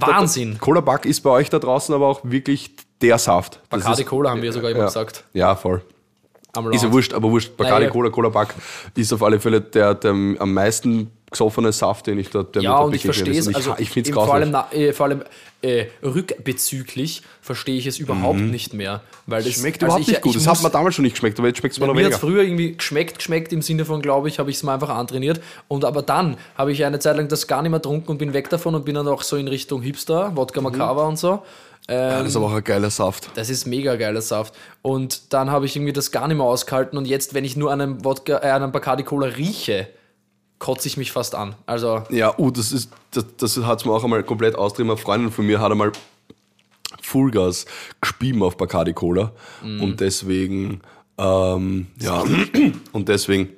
Wahnsinn. 0.00 0.58
Cola 0.58 0.80
Buck 0.80 1.04
ist 1.04 1.20
bei 1.20 1.30
euch 1.30 1.50
da 1.50 1.58
draußen 1.58 1.94
aber 1.94 2.06
auch 2.06 2.20
wirklich 2.22 2.74
der 3.00 3.18
Saft. 3.18 3.60
Das 3.70 3.80
Bacardi 3.80 4.02
ist- 4.02 4.08
Cola 4.08 4.30
haben 4.30 4.42
wir 4.42 4.52
sogar 4.52 4.70
immer 4.70 4.80
ja. 4.80 4.86
gesagt. 4.86 5.24
Ja, 5.32 5.54
voll. 5.56 5.82
Ist 6.72 6.82
ja 6.84 6.90
wurscht, 6.92 7.12
aber 7.12 7.30
wurscht. 7.30 7.56
Bacardi. 7.56 7.88
Cola, 7.88 8.08
Cola 8.10 8.30
Buck 8.30 8.48
ist 8.94 9.12
auf 9.12 9.22
alle 9.22 9.38
Fälle 9.38 9.60
der, 9.60 9.94
der 9.94 10.10
am 10.10 10.54
meisten 10.54 11.10
gesoffene 11.30 11.72
Saft, 11.72 12.06
den 12.06 12.18
ich 12.18 12.30
da 12.30 12.42
der 12.44 12.62
mir 12.62 12.68
Ja, 12.68 12.78
und 12.78 12.94
ich 12.94 13.02
verstehe 13.02 13.38
es, 13.38 13.52
also 13.52 13.74
ich, 13.74 13.80
ich 13.80 13.90
finde 13.90 14.10
es 14.10 14.14
vor 14.14 14.32
allem, 14.34 14.50
na, 14.50 14.68
äh, 14.72 14.92
vor 14.92 15.06
allem 15.06 15.22
äh, 15.62 15.86
rückbezüglich 16.02 17.22
verstehe 17.40 17.76
ich 17.76 17.86
es 17.86 17.98
überhaupt 17.98 18.38
nicht 18.38 18.74
mehr. 18.74 19.02
Weil 19.26 19.42
das 19.42 19.56
Mhm. 19.56 19.60
Schmeckt 19.60 19.82
also 19.82 19.86
überhaupt 19.86 20.02
ich, 20.02 20.08
nicht 20.08 20.20
gut. 20.22 20.30
Ich 20.30 20.36
Das 20.36 20.46
muss, 20.46 20.58
hat 20.58 20.62
mir 20.64 20.70
damals 20.70 20.94
schon 20.94 21.02
nicht 21.04 21.14
geschmeckt, 21.14 21.38
aber 21.38 21.48
jetzt 21.48 21.58
schmeckt 21.58 21.72
es 21.74 21.80
mir 21.80 21.86
noch 21.86 21.94
mir 21.94 22.00
hat 22.04 22.12
weniger. 22.12 22.18
früher 22.20 22.42
irgendwie 22.42 22.76
geschmeckt, 22.76 23.18
geschmeckt 23.18 23.52
im 23.52 23.62
Sinne 23.62 23.84
von, 23.84 24.02
glaube 24.02 24.28
ich, 24.28 24.38
habe 24.38 24.50
ich 24.50 24.56
es 24.56 24.62
mir 24.62 24.72
einfach 24.72 24.90
antrainiert. 24.90 25.40
Und 25.68 25.84
aber 25.84 26.02
dann 26.02 26.36
habe 26.56 26.72
ich 26.72 26.84
eine 26.84 26.98
Zeit 26.98 27.16
lang 27.16 27.28
das 27.28 27.46
gar 27.46 27.62
nicht 27.62 27.70
mehr 27.70 27.80
getrunken 27.80 28.10
und 28.12 28.18
bin 28.18 28.32
weg 28.32 28.48
davon 28.50 28.74
und 28.74 28.84
bin 28.84 28.94
dann 28.94 29.08
auch 29.08 29.22
so 29.22 29.36
in 29.36 29.48
Richtung 29.48 29.82
Hipster, 29.82 30.36
Wodka 30.36 30.60
Macava 30.60 31.06
und 31.06 31.18
so. 31.18 31.42
Ähm, 31.88 31.96
Ja, 31.98 32.18
das 32.20 32.28
ist 32.28 32.36
aber 32.36 32.46
auch 32.46 32.54
ein 32.54 32.64
geiler 32.64 32.90
Saft. 32.90 33.30
das 33.34 33.48
ist 33.50 33.66
mega 33.66 33.96
geiler 33.96 34.20
Saft. 34.22 34.54
Und 34.82 35.32
dann 35.32 35.50
habe 35.50 35.66
ich 35.66 35.74
irgendwie 35.76 35.92
das 35.92 36.10
gar 36.10 36.28
nicht 36.28 36.36
mehr 36.36 36.46
ausgehalten. 36.46 36.98
Und 36.98 37.06
jetzt, 37.06 37.34
wenn 37.34 37.44
ich 37.44 37.56
nur 37.56 37.72
einen 37.72 38.04
Wodka, 38.04 38.38
äh, 38.38 38.50
einen 38.50 38.72
Bacardi 38.72 39.02
Cola 39.04 39.26
rieche, 39.26 39.88
kotze 40.58 40.88
ich 40.88 40.96
mich 40.96 41.12
fast 41.12 41.34
an. 41.34 41.54
Also, 41.66 42.02
Ja, 42.10 42.38
uh, 42.38 42.50
das 42.50 42.72
ist, 42.72 42.90
das, 43.12 43.24
das 43.36 43.56
hat 43.58 43.80
es 43.80 43.84
mir 43.84 43.92
auch 43.92 44.02
einmal 44.04 44.22
komplett 44.22 44.54
austrieben. 44.56 44.90
Eine 44.90 44.98
Freundin 44.98 45.30
von 45.30 45.46
mir 45.46 45.60
hat 45.60 45.70
einmal 45.72 45.92
Fullgas 47.02 47.66
gespieben 48.00 48.42
auf 48.42 48.56
Bacardi 48.56 48.92
Cola 48.92 49.32
Mhm. 49.62 49.82
und 49.82 50.00
deswegen, 50.00 50.80
ähm, 51.18 51.86
ja, 52.00 52.22
und 52.92 53.08
deswegen 53.08 53.50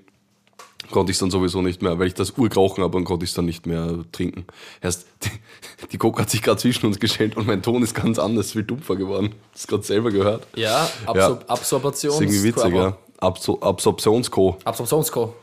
konnte 0.91 1.11
ich 1.11 1.17
es 1.17 1.21
dann 1.21 1.31
sowieso 1.31 1.61
nicht 1.63 1.83
mehr, 1.83 1.99
weil 1.99 2.07
ich 2.07 2.15
das 2.15 2.31
urgerochen 2.33 2.83
habe 2.83 2.97
und 2.97 3.05
konnte 3.05 3.25
ich 3.25 3.31
es 3.31 3.35
dann 3.37 3.45
nicht 3.45 3.67
mehr 3.67 4.05
trinken. 4.13 4.47
Erst, 4.81 5.07
die, 5.23 5.31
die 5.93 5.99
Coke 5.99 6.21
hat 6.21 6.31
sich 6.31 6.43
gerade 6.43 6.59
zwischen 6.59 6.87
uns 6.87 6.99
gestellt 6.99 7.37
und 7.37 7.47
mein 7.47 7.63
Ton 7.63 7.83
ist 7.83 7.95
ganz 7.95 8.19
anders, 8.19 8.53
viel 8.53 8.63
dumpfer 8.65 8.97
geworden. 8.97 9.35
Das 9.53 9.67
gerade 9.67 9.83
selber 9.83 10.11
gehört. 10.11 10.47
ja, 10.57 10.89
Absor 11.07 11.39
Ja. 11.41 11.49
Absorptions 11.49 12.15
ist 12.15 12.21
irgendwie 12.21 12.43
witzig, 12.45 12.75
ja. 12.75 12.97
Absor 13.19 13.63
Absorptionsco. 13.63 14.59
Absorptionsco. 14.65 15.35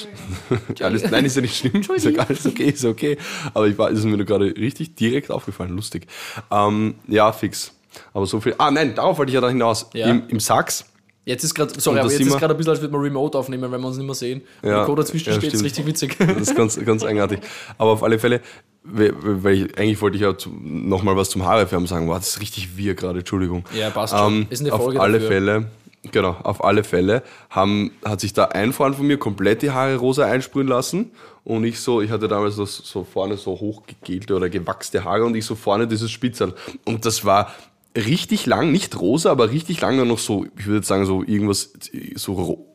Alles, 0.80 1.10
nein, 1.10 1.24
ist 1.24 1.36
ja 1.36 1.42
nicht 1.42 1.56
schlimm. 1.56 1.82
Ist 1.94 2.04
ja 2.04 2.12
alles 2.22 2.46
okay, 2.46 2.64
ist 2.70 2.84
okay. 2.84 3.18
Aber 3.54 3.66
ich 3.66 3.76
war, 3.78 3.90
ist 3.90 4.04
mir 4.04 4.24
gerade 4.24 4.46
richtig 4.56 4.94
direkt 4.94 5.30
aufgefallen. 5.30 5.74
Lustig. 5.76 6.06
Ähm, 6.50 6.94
ja, 7.08 7.32
fix. 7.32 7.72
Aber 8.14 8.26
so 8.26 8.40
viel. 8.40 8.54
Ah, 8.58 8.70
nein, 8.70 8.94
darauf 8.94 9.18
wollte 9.18 9.30
ich 9.30 9.34
ja 9.34 9.40
da 9.40 9.48
hinaus. 9.48 9.88
Ja. 9.92 10.06
Im, 10.08 10.24
Im 10.28 10.40
Sachs. 10.40 10.86
Jetzt 11.24 11.44
ist 11.44 11.54
gerade, 11.54 11.78
sorry, 11.78 12.00
aber 12.00 12.10
jetzt 12.10 12.20
ist 12.20 12.36
gerade 12.36 12.52
ein 12.52 12.56
bisschen, 12.56 12.72
als 12.72 12.80
würde 12.80 12.92
man 12.92 13.00
remote 13.02 13.38
aufnehmen, 13.38 13.70
weil 13.70 13.78
wir 13.78 13.86
uns 13.86 13.96
nicht 13.96 14.06
mehr 14.06 14.14
sehen. 14.14 14.40
Ja, 14.62 14.70
Und 14.70 14.76
der 14.78 14.84
Code 14.86 15.02
dazwischen 15.02 15.30
ja, 15.30 15.36
steht, 15.38 15.54
ist 15.54 15.62
richtig 15.62 15.86
witzig. 15.86 16.16
Das 16.18 16.36
ist 16.36 16.56
ganz, 16.56 16.84
ganz 16.84 17.04
eigenartig. 17.04 17.38
Aber 17.78 17.90
auf 17.92 18.02
alle 18.02 18.18
Fälle, 18.18 18.40
weil 18.82 19.54
ich, 19.54 19.78
eigentlich 19.78 20.00
wollte 20.00 20.16
ich 20.16 20.22
ja 20.22 20.36
zum- 20.36 20.88
noch 20.88 21.04
mal 21.04 21.14
was 21.16 21.30
zum 21.30 21.44
Haarefärben 21.46 21.86
sagen. 21.86 22.08
Wow, 22.08 22.16
das 22.18 22.30
ist 22.30 22.40
richtig 22.40 22.76
wir 22.76 22.94
gerade, 22.96 23.20
Entschuldigung. 23.20 23.64
Ja, 23.72 23.90
passt 23.90 24.16
schon. 24.16 24.32
Ähm, 24.34 24.46
Ist 24.50 24.62
eine 24.62 24.72
auf 24.72 24.82
Folge 24.82 25.00
alle 25.00 25.12
dafür. 25.20 25.28
Fälle, 25.28 25.66
genau, 26.10 26.36
auf 26.42 26.64
alle 26.64 26.84
Fälle 26.84 27.22
haben, 27.50 27.92
hat 28.04 28.20
sich 28.20 28.32
da 28.32 28.46
ein 28.46 28.72
Freund 28.72 28.96
von 28.96 29.06
mir 29.06 29.18
komplett 29.18 29.62
die 29.62 29.70
Haare 29.70 29.96
rosa 29.96 30.26
einsprühen 30.26 30.66
lassen. 30.66 31.12
Und 31.44 31.64
ich 31.64 31.80
so, 31.80 32.00
ich 32.00 32.10
hatte 32.10 32.28
damals 32.28 32.56
das, 32.56 32.76
so 32.76 33.04
vorne 33.04 33.36
so 33.36 33.52
hochgegelte 33.52 34.34
oder 34.34 34.48
gewachste 34.48 35.04
Haare 35.04 35.24
und 35.24 35.34
ich 35.34 35.44
so 35.44 35.54
vorne 35.54 35.86
dieses 35.86 36.10
Spitzerl. 36.10 36.54
Und 36.84 37.04
das 37.04 37.24
war 37.24 37.52
richtig 37.96 38.46
lang, 38.46 38.72
nicht 38.72 38.98
rosa, 39.00 39.30
aber 39.30 39.50
richtig 39.50 39.80
lang 39.80 39.98
dann 39.98 40.08
noch 40.08 40.18
so, 40.18 40.46
ich 40.56 40.66
würde 40.66 40.78
jetzt 40.78 40.88
sagen, 40.88 41.04
so 41.04 41.22
irgendwas, 41.22 41.72
so 42.14 42.66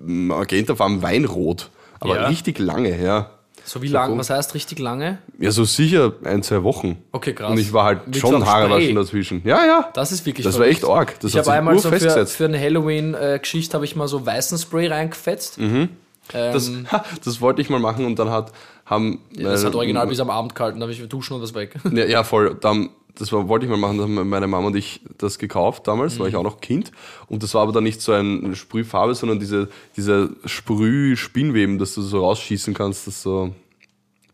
magentafarben 0.00 1.02
Weinrot. 1.02 1.70
Aber 2.00 2.16
Ja. 2.16 2.28
richtig 2.28 2.58
lange, 2.58 3.00
ja. 3.00 3.30
So 3.64 3.82
wie 3.82 3.88
lang, 3.88 4.18
was 4.18 4.30
heißt 4.30 4.54
richtig 4.54 4.78
lange? 4.78 5.18
Ja, 5.38 5.50
so 5.50 5.64
sicher 5.64 6.12
ein, 6.24 6.42
zwei 6.42 6.62
Wochen. 6.62 7.02
Okay, 7.12 7.32
krass. 7.32 7.50
Und 7.50 7.58
ich 7.58 7.72
war 7.72 7.84
halt 7.84 8.06
Mit 8.06 8.16
schon 8.16 8.44
Haare 8.44 8.70
waschen 8.70 8.94
dazwischen. 8.94 9.42
Ja, 9.44 9.64
ja. 9.64 9.90
Das 9.94 10.12
ist 10.12 10.26
wirklich 10.26 10.44
Das 10.44 10.58
war 10.58 10.66
echt 10.66 10.84
arg. 10.84 11.18
Das 11.20 11.30
ich 11.30 11.36
hat 11.36 11.40
habe 11.40 11.44
sich 11.44 11.58
einmal 11.58 11.78
so 11.78 11.90
für, 11.90 12.26
für 12.26 12.44
eine 12.44 12.58
Halloween-Geschichte 12.58 13.74
habe 13.74 13.84
ich 13.84 13.96
mal 13.96 14.08
so 14.08 14.24
weißen 14.24 14.58
Spray 14.58 14.88
reingefetzt. 14.88 15.58
Mhm. 15.58 15.88
Ähm, 16.34 16.86
Das, 17.24 17.40
wollte 17.40 17.60
ich 17.62 17.68
mal 17.68 17.80
machen 17.80 18.04
und 18.04 18.18
dann 18.18 18.30
hat, 18.30 18.52
haben. 18.86 19.20
das 19.36 19.62
äh, 19.62 19.66
hat 19.66 19.74
original 19.74 20.06
bis 20.06 20.20
am 20.20 20.30
Abend 20.30 20.54
gehalten, 20.54 20.78
da 20.80 20.84
habe 20.84 20.92
ich 20.92 21.08
duschen 21.08 21.34
und 21.34 21.42
was 21.42 21.54
weg. 21.54 21.74
Ja, 21.92 22.04
ja, 22.04 22.24
voll. 22.24 22.56
Dann, 22.60 22.90
das 23.14 23.32
war, 23.32 23.48
wollte 23.48 23.66
ich 23.66 23.70
mal 23.70 23.76
machen, 23.76 23.98
da 23.98 24.04
haben 24.04 24.28
meine 24.28 24.46
Mama 24.46 24.68
und 24.68 24.76
ich 24.76 25.00
das 25.18 25.38
gekauft 25.38 25.86
damals, 25.86 26.18
war 26.18 26.28
ich 26.28 26.36
auch 26.36 26.42
noch 26.42 26.60
Kind. 26.60 26.92
Und 27.28 27.42
das 27.42 27.54
war 27.54 27.62
aber 27.62 27.72
dann 27.72 27.84
nicht 27.84 28.00
so 28.00 28.12
eine 28.12 28.56
Sprühfarbe, 28.56 29.14
sondern 29.14 29.38
diese, 29.38 29.68
diese 29.96 30.30
Sprüh-Spinnweben, 30.44 31.78
dass 31.78 31.94
du 31.94 32.02
so 32.02 32.20
rausschießen 32.20 32.74
kannst, 32.74 33.06
das 33.06 33.22
so 33.22 33.44
ein 33.44 33.54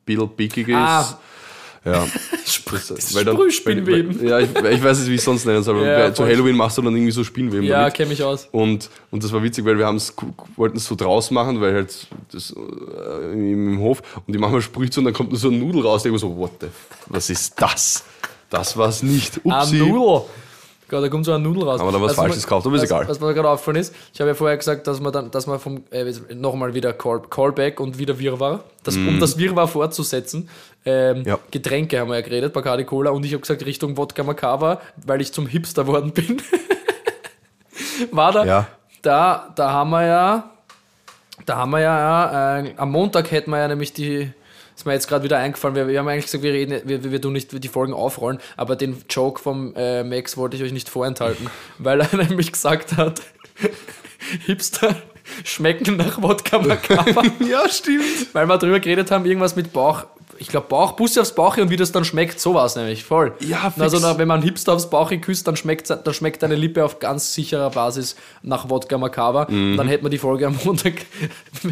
bisschen 0.04 0.28
pickig 0.36 0.68
ist. 0.68 0.74
Ah. 0.76 1.18
Ja. 1.84 2.06
Sprühspinnweben. 2.44 4.26
Ja, 4.26 4.40
ich, 4.40 4.50
ich 4.50 4.82
weiß 4.82 4.98
nicht, 4.98 5.08
wie 5.08 5.14
ich 5.14 5.20
es 5.20 5.24
sonst 5.24 5.44
nennen 5.44 5.62
soll. 5.62 5.76
aber 5.76 5.86
Ja, 5.86 6.14
zu. 6.14 6.24
Halloween 6.24 6.56
machst 6.56 6.76
du 6.78 6.82
dann 6.82 6.94
irgendwie 6.94 7.12
so 7.12 7.24
Spinnweben 7.24 7.64
Ja, 7.64 7.90
kenne 7.90 8.10
mich 8.10 8.22
aus. 8.22 8.48
Und, 8.52 8.90
und 9.10 9.22
das 9.22 9.32
war 9.32 9.42
witzig, 9.42 9.64
weil 9.64 9.78
wir 9.78 9.86
wollten 10.56 10.76
es 10.76 10.84
so 10.84 10.94
draus 10.94 11.30
machen, 11.30 11.60
weil 11.60 11.74
halt 11.74 12.06
das 12.32 12.52
äh, 12.52 13.32
im, 13.32 13.78
Hof 13.80 14.02
und 14.26 14.34
die 14.34 14.38
Mama 14.38 14.60
sprüht 14.60 14.92
so 14.92 15.00
und 15.00 15.06
dann 15.06 15.14
kommt 15.14 15.30
nur 15.30 15.38
so 15.38 15.48
ein 15.48 15.58
Nudel 15.58 15.82
raus. 15.82 16.04
Ich 16.04 16.08
immer 16.08 16.18
so, 16.18 16.36
what 16.36 16.52
the, 16.60 16.66
was 17.06 17.30
ist 17.30 17.54
das? 17.60 18.04
Das 18.50 18.76
war's 18.76 19.02
nicht. 19.02 19.40
Ah, 19.48 19.62
Upsi. 19.62 19.76
Nudel. 19.78 20.22
Gott, 20.90 21.04
da 21.04 21.08
kommt 21.10 21.26
so 21.26 21.32
ein 21.34 21.42
Nudel 21.42 21.64
raus. 21.64 21.80
Aber 21.80 21.92
da 21.92 22.00
was 22.00 22.12
du, 22.12 22.16
Falsches 22.22 22.44
gekauft, 22.44 22.66
aber 22.66 22.76
ist 22.76 22.82
was, 22.84 22.90
egal. 22.90 23.08
Was 23.08 23.20
mir 23.20 23.34
gerade 23.34 23.50
aufgefallen 23.50 23.76
ist, 23.76 23.94
ich 24.14 24.20
habe 24.20 24.30
ja 24.30 24.34
vorher 24.34 24.56
gesagt, 24.56 24.86
dass 24.86 25.00
man 25.00 25.12
dann, 25.12 25.30
dass 25.30 25.46
man 25.46 25.58
vom, 25.58 25.82
äh, 25.90 26.10
nochmal 26.34 26.72
wieder 26.72 26.94
Call, 26.94 27.20
Callback 27.28 27.78
und 27.78 27.98
wieder 27.98 28.18
Wirrwarr, 28.18 28.64
das, 28.84 28.96
um 28.96 29.20
das 29.20 29.36
Wirrwarr 29.36 29.68
fortzusetzen, 29.68 30.48
ähm, 30.86 31.22
Mm. 31.24 31.28
Ja. 31.28 31.38
Getränke 31.50 31.98
haben 32.00 32.08
wir 32.08 32.14
ja 32.14 32.22
geredet, 32.22 32.54
Bacardi 32.54 32.84
Cola 32.84 33.10
und 33.10 33.22
ich 33.26 33.32
habe 33.32 33.42
gesagt 33.42 33.66
Richtung 33.66 33.98
Wodka 33.98 34.22
Macava, 34.22 34.80
weil 35.04 35.20
ich 35.20 35.32
zum 35.32 35.46
Hipster 35.46 35.86
worden 35.86 36.12
bin. 36.12 36.40
War 38.10 38.32
da, 38.32 38.44
Ja. 38.46 38.66
da, 39.02 39.52
da 39.54 39.70
haben 39.72 39.90
wir 39.90 40.06
ja, 40.06 40.50
da 41.44 41.56
haben 41.56 41.70
wir 41.70 41.80
ja, 41.80 42.60
äh, 42.60 42.74
am 42.78 42.90
Montag 42.92 43.30
hätten 43.30 43.50
wir 43.50 43.58
ja 43.58 43.68
nämlich 43.68 43.92
die, 43.92 44.30
ist 44.78 44.86
mir 44.86 44.92
jetzt 44.92 45.08
gerade 45.08 45.24
wieder 45.24 45.38
eingefallen, 45.38 45.74
wir, 45.74 45.88
wir 45.88 45.98
haben 45.98 46.06
eigentlich 46.06 46.26
gesagt, 46.26 46.44
wir, 46.44 46.52
reden, 46.52 46.80
wir, 46.84 47.02
wir 47.10 47.20
tun 47.20 47.32
nicht 47.32 47.64
die 47.64 47.68
Folgen 47.68 47.92
aufrollen, 47.92 48.38
aber 48.56 48.76
den 48.76 49.02
Joke 49.10 49.42
vom 49.42 49.74
äh, 49.74 50.04
Max 50.04 50.36
wollte 50.36 50.56
ich 50.56 50.62
euch 50.62 50.72
nicht 50.72 50.88
vorenthalten, 50.88 51.50
weil 51.78 52.00
er 52.00 52.16
nämlich 52.16 52.52
gesagt 52.52 52.96
hat, 52.96 53.20
Hipster 54.46 54.94
schmecken 55.42 55.96
nach 55.96 56.22
Wodka 56.22 56.60
Macava, 56.60 57.22
Ja, 57.50 57.68
stimmt. 57.68 58.32
weil 58.32 58.46
wir 58.46 58.56
drüber 58.56 58.78
geredet 58.78 59.10
haben, 59.10 59.24
irgendwas 59.26 59.56
mit 59.56 59.72
Bauch, 59.72 60.04
ich 60.38 60.46
glaube 60.46 60.68
Bauch, 60.68 60.92
Busse 60.92 61.22
aufs 61.22 61.34
Bauch 61.34 61.56
und 61.56 61.70
wie 61.70 61.76
das 61.76 61.90
dann 61.90 62.04
schmeckt, 62.04 62.38
so 62.38 62.54
war 62.54 62.64
es 62.66 62.76
nämlich, 62.76 63.02
voll. 63.02 63.34
Ja, 63.40 63.70
fix. 63.70 63.80
Also 63.80 64.16
wenn 64.16 64.28
man 64.28 64.42
Hipster 64.42 64.74
aufs 64.74 64.88
Bauch 64.88 65.10
küsst, 65.20 65.48
dann 65.48 65.56
schmeckt, 65.56 65.90
dann 65.90 66.14
schmeckt 66.14 66.44
eine 66.44 66.54
Lippe 66.54 66.84
auf 66.84 67.00
ganz 67.00 67.34
sicherer 67.34 67.70
Basis 67.70 68.14
nach 68.42 68.70
Wodka 68.70 68.96
Macava. 68.96 69.48
Mhm. 69.50 69.76
Dann 69.76 69.88
hätten 69.88 70.04
wir 70.04 70.10
die 70.10 70.18
Folge 70.18 70.46
am 70.46 70.56
Montag 70.64 70.94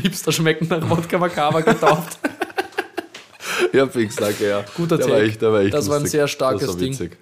Hipster 0.02 0.32
schmecken 0.32 0.66
nach 0.66 0.90
Wodka 0.90 1.18
Macava 1.18 1.61
getauft. 1.61 2.18
Ja, 3.72 3.86
fix, 3.86 4.16
danke, 4.16 4.48
ja. 4.48 4.64
Guter 4.76 4.98
der 4.98 5.09
war 5.09 5.20
echt, 5.20 5.40
der 5.42 5.52
war 5.52 5.61
echt 5.61 5.74
Das 5.74 5.88
war 5.88 5.96
ein 5.96 6.02
lustig. 6.02 6.18
sehr 6.18 6.28
starkes 6.28 6.61
das 6.62 6.70
war 6.70 6.76
Ding. 6.76 6.92
witzig. 6.92 7.16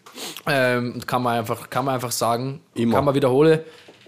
ähm, 0.46 1.00
kann, 1.06 1.22
man 1.22 1.38
einfach, 1.38 1.68
kann 1.70 1.84
man 1.84 1.94
einfach 1.94 2.12
sagen, 2.12 2.60
Immer. 2.74 2.96
kann 2.96 3.04
man 3.04 3.14
wiederholen. 3.14 3.60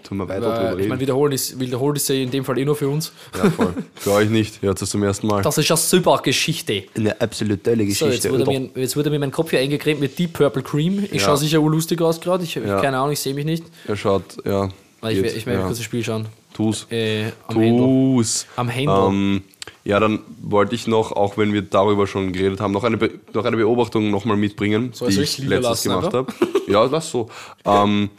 Tun 0.03 0.17
wir 0.19 0.29
weiter 0.29 0.41
drüber 0.55 0.77
Äh, 0.79 0.81
ich 0.83 0.87
meine, 0.87 1.01
wiederholen 1.01 1.33
ist, 1.33 1.59
wiederholen 1.59 1.95
ist 1.97 2.07
ja 2.07 2.15
in 2.15 2.31
dem 2.31 2.45
Fall 2.45 2.57
eh 2.57 2.63
nur 2.65 2.75
für 2.77 2.87
uns. 2.87 3.11
ja, 3.35 3.49
voll. 3.49 3.73
Für 3.95 4.11
euch 4.13 4.29
nicht. 4.29 4.63
Ihr 4.63 4.67
hört 4.67 4.81
es 4.81 4.89
zum 4.89 5.03
ersten 5.03 5.27
Mal. 5.27 5.41
Das 5.41 5.57
ist 5.57 5.69
eine 5.69 5.77
super 5.77 6.19
Geschichte. 6.23 6.83
Eine 6.95 7.19
absolut 7.19 7.63
tolle 7.63 7.89
So, 7.91 8.07
jetzt 8.07 8.29
wurde, 8.29 8.45
mir, 8.45 8.69
jetzt 8.75 8.95
wurde 8.95 9.09
mir 9.09 9.19
mein 9.19 9.31
Kopf 9.31 9.49
hier 9.49 9.59
eingecremt 9.59 9.99
mit 9.99 10.17
Deep 10.17 10.31
Purple 10.33 10.61
Cream. 10.63 11.03
Ich 11.03 11.13
Ja. 11.13 11.19
schaue 11.19 11.37
sicher 11.37 11.59
urlustig 11.59 11.99
aus 12.01 12.21
gerade. 12.21 12.43
Ich, 12.45 12.55
Ja. 12.55 12.79
Keine 12.79 12.97
Ahnung, 12.99 13.11
ich 13.11 13.19
sehe 13.19 13.33
mich 13.33 13.43
nicht. 13.45 13.65
Er 13.85 13.97
schaut, 13.97 14.23
ja. 14.45 14.69
Ich, 15.09 15.17
ich 15.19 15.45
werde 15.45 15.59
ja. 15.59 15.65
kurz 15.65 15.77
das 15.77 15.85
Spiel 15.85 16.03
schauen. 16.03 16.27
Tu's. 16.53 16.87
Äh, 16.89 17.25
am 17.47 17.59
Händel. 17.59 17.85
Tu's. 17.85 18.45
Am 18.55 18.69
Händel. 18.69 19.07
Ähm, 19.09 19.43
ja, 19.87 20.01
dann 20.01 20.19
wollte 20.41 20.75
ich 20.75 20.85
noch, 20.85 21.13
auch 21.13 21.37
wenn 21.37 21.53
wir 21.53 21.61
darüber 21.61 22.07
schon 22.07 22.33
geredet 22.33 22.59
haben, 22.59 22.73
noch 22.73 22.83
eine, 22.83 22.97
Be 22.97 23.09
noch 23.33 23.45
eine 23.45 23.55
Beobachtung 23.55 24.11
nochmal 24.11 24.35
mitbringen, 24.35 24.91
Soll 24.93 25.11
die 25.11 25.21
ich 25.21 25.37
lassen 25.39 25.89
gemacht 25.89 26.13
habe. 26.13 26.33
Ja, 26.67 26.83
lass 26.83 27.09
so. 27.09 27.29
Ähm, 27.65 28.09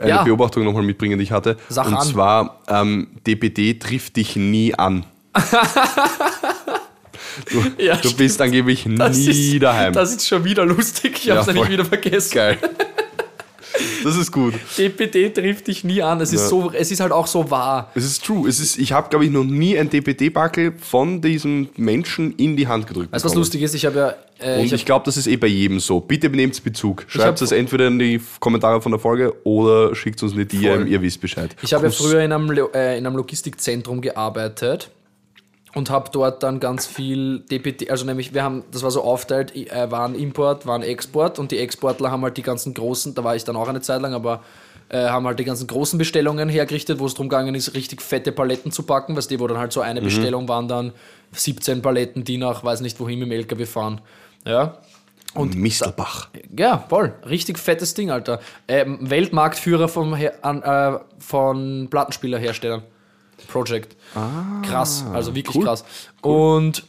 eine 0.00 0.08
Ja. 0.08 0.22
Beobachtung 0.22 0.64
nochmal 0.64 0.84
mitbringen, 0.84 1.18
die 1.18 1.24
ich 1.24 1.32
hatte. 1.32 1.56
Sag 1.68 1.88
Und 1.88 1.94
an. 1.94 2.06
zwar, 2.06 2.60
ähm, 2.68 3.08
DPD 3.26 3.74
trifft 3.74 4.16
dich 4.16 4.36
nie 4.36 4.74
an. 4.74 5.04
Du, 7.50 7.62
Ja, 7.82 7.96
du 7.96 8.14
bist 8.14 8.40
angeblich 8.40 8.86
Das 8.96 9.16
nie 9.18 9.54
ist, 9.56 9.62
daheim. 9.62 9.92
Das 9.92 10.10
ist 10.14 10.26
schon 10.26 10.44
wieder 10.44 10.64
lustig. 10.64 11.18
Ich 11.22 11.30
habe 11.30 11.40
es 11.40 11.46
Ja, 11.46 11.52
nämlich 11.52 11.70
wieder 11.70 11.84
vergessen. 11.84 12.32
Geil. 12.34 12.58
Das 14.06 14.16
ist 14.16 14.30
gut. 14.30 14.54
DPD 14.78 15.30
trifft 15.30 15.66
dich 15.66 15.82
nie 15.82 16.00
an. 16.00 16.20
Es 16.20 16.32
ist, 16.32 16.42
Ja. 16.42 16.48
so, 16.48 16.70
es 16.72 16.92
ist 16.92 17.00
halt 17.00 17.10
auch 17.10 17.26
so 17.26 17.50
wahr. 17.50 17.90
Es 17.96 18.04
ist 18.04 18.24
true. 18.24 18.48
Es 18.48 18.60
ist, 18.60 18.78
ich 18.78 18.92
habe, 18.92 19.08
glaube 19.08 19.24
ich, 19.24 19.32
noch 19.32 19.42
nie 19.42 19.76
ein 19.76 19.90
DPD-Backel 19.90 20.74
von 20.80 21.20
diesem 21.20 21.68
Menschen 21.76 22.32
in 22.36 22.56
die 22.56 22.68
Hand 22.68 22.86
gedrückt. 22.86 23.10
Weißt 23.12 23.24
du, 23.24 23.28
was 23.30 23.34
lustig 23.34 23.62
ist? 23.62 23.74
Ich 23.74 23.84
habe 23.84 23.98
ja. 23.98 24.14
Äh, 24.38 24.60
Und 24.60 24.66
ich 24.66 24.72
ich, 24.74 24.84
glaube, 24.84 25.04
das 25.06 25.16
ist 25.16 25.26
eh 25.26 25.36
bei 25.36 25.48
jedem 25.48 25.80
so. 25.80 25.98
Bitte 25.98 26.28
nehmt 26.30 26.62
Bezug. 26.62 27.04
Schreibt 27.08 27.42
es 27.42 27.50
entweder 27.50 27.88
in 27.88 27.98
die 27.98 28.20
Kommentare 28.38 28.80
von 28.80 28.92
der 28.92 29.00
Folge 29.00 29.34
oder 29.44 29.94
schickt 29.96 30.22
uns 30.22 30.34
eine 30.34 30.46
DM, 30.46 30.86
ihr 30.86 31.02
wisst 31.02 31.20
Bescheid. 31.20 31.56
ich 31.62 31.74
habe 31.74 31.86
ja 31.86 31.90
früher 31.90 32.20
in 32.20 32.32
einem, 32.32 32.50
äh, 32.74 32.98
in 32.98 33.06
einem 33.06 33.16
Logistikzentrum 33.16 34.00
gearbeitet 34.02 34.90
und 35.76 35.90
habe 35.90 36.08
dort 36.10 36.42
dann 36.42 36.58
ganz 36.58 36.86
viel 36.86 37.40
DPD, 37.40 37.90
also 37.90 38.06
nämlich 38.06 38.32
wir 38.32 38.42
haben, 38.42 38.64
das 38.72 38.82
war 38.82 38.90
so 38.90 39.02
aufteilt, 39.02 39.54
äh, 39.54 39.90
waren 39.90 40.14
Import, 40.14 40.66
waren 40.66 40.82
Export 40.82 41.38
und 41.38 41.52
die 41.52 41.58
Exportler 41.58 42.10
haben 42.10 42.22
halt 42.22 42.38
die 42.38 42.42
ganzen 42.42 42.72
großen, 42.72 43.14
da 43.14 43.22
war 43.24 43.36
ich 43.36 43.44
dann 43.44 43.56
auch 43.56 43.68
eine 43.68 43.82
Zeit 43.82 44.00
lang, 44.00 44.14
aber 44.14 44.42
äh, 44.88 45.08
haben 45.08 45.26
halt 45.26 45.38
die 45.38 45.44
ganzen 45.44 45.66
großen 45.66 45.98
Bestellungen 45.98 46.48
hergerichtet, 46.48 46.98
wo 46.98 47.04
es 47.04 47.12
darum 47.12 47.28
gegangen 47.28 47.54
ist, 47.54 47.74
richtig 47.74 48.00
fette 48.00 48.32
Paletten 48.32 48.72
zu 48.72 48.84
packen, 48.84 49.18
weißt 49.18 49.30
du, 49.30 49.38
wo 49.38 49.46
dann 49.48 49.58
halt 49.58 49.70
so 49.70 49.82
eine 49.82 50.00
Mhm. 50.00 50.04
Bestellung 50.06 50.48
waren 50.48 50.66
dann 50.66 50.92
17 51.32 51.82
Paletten, 51.82 52.24
die 52.24 52.38
nach 52.38 52.64
weiß 52.64 52.80
nicht 52.80 52.98
wohin 52.98 53.18
mit 53.18 53.28
dem 53.28 53.32
LKW 53.32 53.66
fahren. 53.66 54.00
Ja. 54.46 54.78
Und 55.34 55.56
Mistelbach. 55.56 56.30
Ja, 56.56 56.86
voll. 56.88 57.12
Richtig 57.28 57.58
fettes 57.58 57.92
Ding, 57.92 58.10
Alter. 58.10 58.40
Ähm, 58.66 58.96
Weltmarktführer 59.02 59.88
vom 59.88 60.14
Her 60.14 60.32
an, 60.40 60.62
äh, 60.62 60.98
von 61.18 61.88
Plattenspielerherstellern. 61.90 62.82
Project. 63.48 63.96
krass, 64.62 65.04
also 65.12 65.34
wirklich 65.34 65.56
cool. 65.56 65.64
krass. 65.64 65.84
Und, 66.22 66.84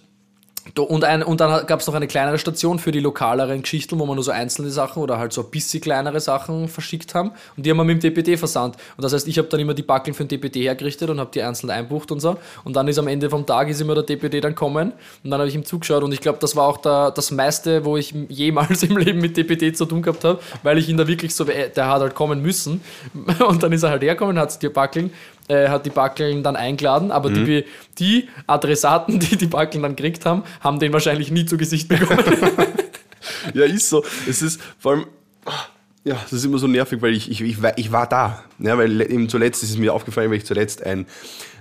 do- 0.74 0.84
und, 0.84 1.04
ein, 1.04 1.24
und 1.24 1.42
dann 1.42 1.66
gab 1.66 1.80
es 1.80 1.88
noch 1.88 1.94
eine 1.94 2.08
kleinere 2.08 2.38
Station 2.38 2.80
für 2.80 2.92
die 2.92 3.00
lokaleren 3.00 3.62
Geschichten, 3.62 4.00
wo 4.00 4.06
man 4.06 4.16
nur 4.16 4.24
so 4.24 4.32
einzelne 4.32 4.70
Sachen 4.70 5.02
oder 5.02 5.18
halt 5.18 5.34
so 5.34 5.42
ein 5.42 5.50
bisschen 5.50 5.82
kleinere 5.82 6.20
Sachen 6.20 6.68
verschickt 6.68 7.16
haben. 7.16 7.32
Und 7.56 7.66
die 7.66 7.70
haben 7.70 7.78
wir 7.78 7.84
mit 7.84 8.04
dem 8.04 8.14
DPD 8.14 8.38
versandt. 8.38 8.76
Und 8.96 9.04
das 9.04 9.14
heißt, 9.14 9.28
ich 9.28 9.38
habe 9.38 9.48
dann 9.48 9.60
immer 9.60 9.74
die 9.74 9.84
Backeln 9.84 10.14
für 10.14 10.26
den 10.26 10.30
DPD 10.30 10.64
hergerichtet 10.64 11.10
und 11.10 11.20
habe 11.20 11.30
die 11.34 11.42
einzeln 11.42 11.70
einbucht 11.70 12.12
und 12.12 12.20
so. 12.20 12.38
Und 12.64 12.76
dann 12.76 12.88
ist 12.88 13.00
am 13.00 13.08
Ende 13.08 13.30
vom 13.30 13.46
Tag 13.46 13.70
ist 13.70 13.82
immer 13.82 13.96
der 13.96 14.04
DPD 14.04 14.42
dann 14.42 14.56
kommen. 14.56 14.94
Und 15.24 15.30
dann 15.30 15.40
habe 15.40 15.50
ich 15.50 15.56
ihm 15.56 15.66
zugeschaut 15.66 16.04
und 16.04 16.12
ich 16.12 16.22
glaube, 16.22 16.40
das 16.40 16.56
war 16.56 16.68
auch 16.68 16.78
der, 16.78 17.12
das 17.12 17.32
meiste, 17.32 17.86
wo 17.86 17.98
ich 17.98 18.14
jemals 18.30 18.84
im 18.84 18.98
Leben 18.98 19.20
mit 19.20 19.38
DPD 19.38 19.74
zu 19.74 19.86
tun 19.86 20.02
gehabt 20.02 20.24
habe, 20.24 20.40
weil 20.64 20.78
ich 20.78 20.90
ihn 20.90 20.98
da 20.98 21.08
wirklich 21.08 21.36
so, 21.36 21.44
der 21.44 21.88
hat 21.88 22.02
halt 22.02 22.16
kommen 22.16 22.42
müssen. 22.42 22.82
Und 23.48 23.64
dann 23.64 23.72
ist 23.72 23.84
er 23.84 23.92
halt 23.92 24.04
hergekommen, 24.04 24.38
hat 24.40 24.62
die 24.62 24.70
Backeln, 24.70 25.12
äh, 25.48 25.70
hat 25.70 25.86
die 25.86 25.90
Backeln 25.90 26.44
dann 26.44 26.56
eingeladen, 26.56 27.12
aber 27.12 27.30
die, 27.30 27.66
die 28.00 28.28
Adressaten, 28.48 29.20
die 29.20 29.38
die 29.38 29.48
Backeln 29.48 29.84
dann 29.84 29.96
gekriegt 29.96 30.26
haben, 30.26 30.44
haben 30.60 30.80
den 30.80 30.94
wahrscheinlich 30.94 31.32
nie 31.32 31.46
zu 31.46 31.58
Gesicht 31.58 31.88
bekommen. 31.88 32.24
Ja, 33.54 33.66
ist 33.66 33.90
so. 33.90 34.04
Es 34.28 34.42
ist 34.42 34.62
vor 34.80 34.94
allem. 34.94 35.06
Ja, 36.04 36.16
das 36.24 36.32
ist 36.32 36.46
immer 36.46 36.58
so 36.58 36.68
nervig, 36.68 37.02
weil 37.02 37.14
ich, 37.14 37.30
ich, 37.30 37.42
ich, 37.42 37.62
war, 37.62 37.78
ich 37.78 37.92
war 37.92 38.08
da. 38.08 38.44
Ja, 38.60 38.78
weil 38.78 39.02
eben 39.02 39.28
zuletzt 39.28 39.64
ist 39.64 39.72
es 39.72 39.78
mir 39.78 39.94
aufgefallen, 39.94 40.30
weil 40.30 40.38
ich 40.38 40.46
zuletzt 40.46 40.82
ein, 40.86 41.06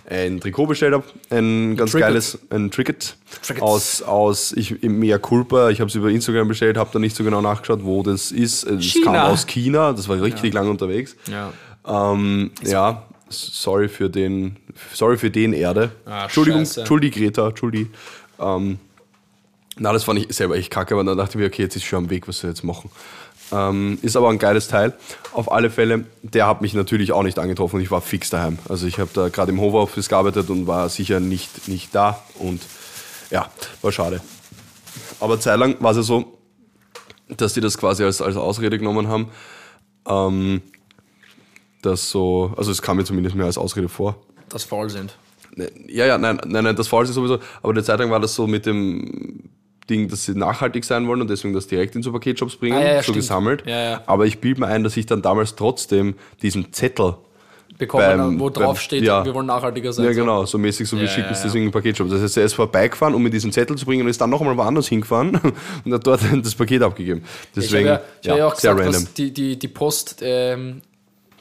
ein 0.08 0.40
Trikot 0.40 0.66
bestellt 0.66 0.94
habe. 0.94 1.04
Ein 1.30 1.76
ganz 1.76 1.90
Tricket. 1.90 2.08
geiles, 2.08 2.38
ein 2.50 2.70
Tricket. 2.70 3.16
Trickets. 3.42 3.62
Aus, 3.62 4.02
aus 4.02 4.52
ich, 4.52 4.82
Mea 4.82 5.18
Culpa. 5.18 5.70
Ich 5.70 5.80
habe 5.80 5.88
es 5.88 5.96
über 5.96 6.10
Instagram 6.10 6.46
bestellt, 6.46 6.76
habe 6.76 6.90
da 6.92 7.00
nicht 7.00 7.16
so 7.16 7.24
genau 7.24 7.40
nachgeschaut, 7.40 7.84
wo 7.84 8.04
das 8.04 8.30
ist. 8.30 8.62
Es 8.64 8.84
China. 8.84 9.04
kam 9.04 9.32
aus 9.32 9.46
China, 9.46 9.92
das 9.92 10.08
war 10.08 10.20
richtig 10.22 10.54
lang 10.54 10.68
unterwegs. 10.68 11.16
Ja. 11.28 11.52
Ähm, 11.84 12.52
ja, 12.62 13.02
sorry 13.28 13.88
für 13.88 14.10
den, 14.10 14.56
sorry 14.92 15.16
für 15.18 15.30
den 15.30 15.52
Erde. 15.52 15.92
Ah, 16.04 16.24
Entschuldigung, 16.24 16.60
scheiße. 16.60 16.80
Entschuldi 16.80 17.10
Greta, 17.10 17.48
Entschuldi. 17.48 17.90
Ähm, 18.38 18.78
na, 19.78 19.92
das 19.92 20.04
fand 20.04 20.18
ich 20.18 20.34
selber 20.34 20.56
echt 20.56 20.70
kacke, 20.70 20.94
aber 20.94 21.04
dann 21.04 21.18
dachte 21.18 21.32
ich 21.32 21.36
mir, 21.36 21.46
okay, 21.46 21.62
jetzt 21.62 21.76
ist 21.76 21.84
schon 21.84 22.04
am 22.04 22.10
Weg, 22.10 22.28
was 22.28 22.42
wir 22.42 22.50
jetzt 22.50 22.64
machen. 22.64 22.90
Ähm, 23.52 23.98
ist 24.02 24.16
aber 24.16 24.30
ein 24.30 24.38
geiles 24.38 24.68
Teil. 24.68 24.94
Auf 25.32 25.52
alle 25.52 25.70
Fälle, 25.70 26.04
der 26.22 26.46
hat 26.46 26.62
mich 26.62 26.74
natürlich 26.74 27.12
auch 27.12 27.22
nicht 27.22 27.38
angetroffen 27.38 27.76
und 27.76 27.82
ich 27.82 27.90
war 27.90 28.00
fix 28.00 28.30
daheim. 28.30 28.58
Also 28.68 28.86
ich 28.86 28.98
habe 28.98 29.10
da 29.14 29.28
gerade 29.28 29.52
im 29.52 29.60
Homeoffice 29.60 30.08
gearbeitet 30.08 30.50
und 30.50 30.66
war 30.66 30.88
sicher 30.88 31.20
nicht, 31.20 31.68
nicht 31.68 31.94
da 31.94 32.22
und 32.38 32.60
ja, 33.30 33.50
war 33.82 33.92
schade. 33.92 34.20
Aber 35.20 35.38
zeitlang 35.38 35.76
war 35.80 35.92
es 35.92 35.98
ja 35.98 36.02
so, 36.02 36.38
dass 37.28 37.54
die 37.54 37.60
das 37.60 37.78
quasi 37.78 38.04
als, 38.04 38.20
als 38.20 38.36
Ausrede 38.36 38.78
genommen 38.78 39.08
haben. 39.08 39.30
Ähm, 40.08 40.62
dass 41.82 42.10
so, 42.10 42.52
also 42.56 42.70
es 42.70 42.82
kam 42.82 42.96
mir 42.96 43.04
zumindest 43.04 43.36
mehr 43.36 43.46
als 43.46 43.58
Ausrede 43.58 43.88
vor. 43.88 44.16
Das 44.48 44.64
faul 44.64 44.90
sind. 44.90 45.16
Ne, 45.54 45.70
Ja, 45.88 46.06
ja, 46.06 46.18
nein, 46.18 46.40
nein, 46.46 46.64
nein, 46.64 46.76
das 46.76 46.88
Falsche 46.88 47.12
sowieso. 47.12 47.38
Aber 47.62 47.72
eine 47.72 47.82
Zeit 47.82 47.98
lang 47.98 48.10
war 48.10 48.20
das 48.20 48.34
so 48.34 48.46
mit 48.46 48.66
dem 48.66 49.44
Ding, 49.88 50.08
dass 50.08 50.24
sie 50.24 50.34
nachhaltig 50.34 50.84
sein 50.84 51.06
wollen 51.06 51.20
und 51.20 51.30
deswegen 51.30 51.54
das 51.54 51.66
direkt 51.68 51.94
in 51.94 52.02
so 52.02 52.10
Paketshops 52.12 52.56
bringen, 52.56 52.76
Ah, 52.76 52.80
ja, 52.82 52.86
ja, 52.88 52.96
so 52.96 53.02
stimmt. 53.04 53.16
gesammelt. 53.18 53.64
Ja. 53.66 54.02
Aber 54.06 54.26
ich 54.26 54.40
bilde 54.40 54.60
mir 54.60 54.66
ein, 54.66 54.82
dass 54.84 54.96
ich 54.96 55.06
dann 55.06 55.22
damals 55.22 55.54
trotzdem 55.54 56.14
diesen 56.42 56.72
Zettel 56.72 57.14
bekommen, 57.78 58.04
beim- 58.18 58.40
wo 58.40 58.48
drauf 58.50 58.74
beim- 58.74 58.76
steht, 58.76 59.02
ja. 59.04 59.24
wir 59.24 59.34
wollen 59.34 59.46
nachhaltiger 59.46 59.92
sein. 59.92 60.06
Ja, 60.06 60.12
genau, 60.12 60.44
so 60.46 60.56
mäßig, 60.58 60.88
so 60.88 60.96
wie 60.96 61.02
Ja, 61.02 61.08
schicken 61.08 61.26
ja, 61.26 61.32
es 61.32 61.38
ja. 61.40 61.44
deswegen 61.44 61.66
ein 61.66 61.70
Paketshop. 61.72 62.08
Das 62.08 62.20
heißt, 62.22 62.36
er 62.38 62.44
ist 62.44 62.54
vorbeigefahren, 62.54 63.14
um 63.14 63.22
mir 63.22 63.30
diesen 63.30 63.52
Zettel 63.52 63.76
zu 63.76 63.84
bringen 63.86 64.02
und 64.02 64.08
ist 64.08 64.20
dann 64.20 64.30
noch 64.30 64.40
einmal 64.40 64.56
woanders 64.56 64.88
hingefahren 64.88 65.38
und 65.84 65.92
hat 65.92 66.06
dort 66.06 66.20
das 66.44 66.54
Paket 66.54 66.82
abgegeben. 66.82 67.22
Deswegen, 67.54 67.86
ich 67.86 67.90
habe 67.92 68.02
ja, 68.22 68.34
ich 68.36 68.40
hab 68.42 68.52
auch 68.52 68.56
sehr 68.56 68.72
gesagt, 68.74 68.86
random. 68.86 69.04
dass 69.04 69.14
die, 69.14 69.32
die, 69.32 69.58
die 69.58 69.68
Post 69.68 70.20
ähm, 70.22 70.80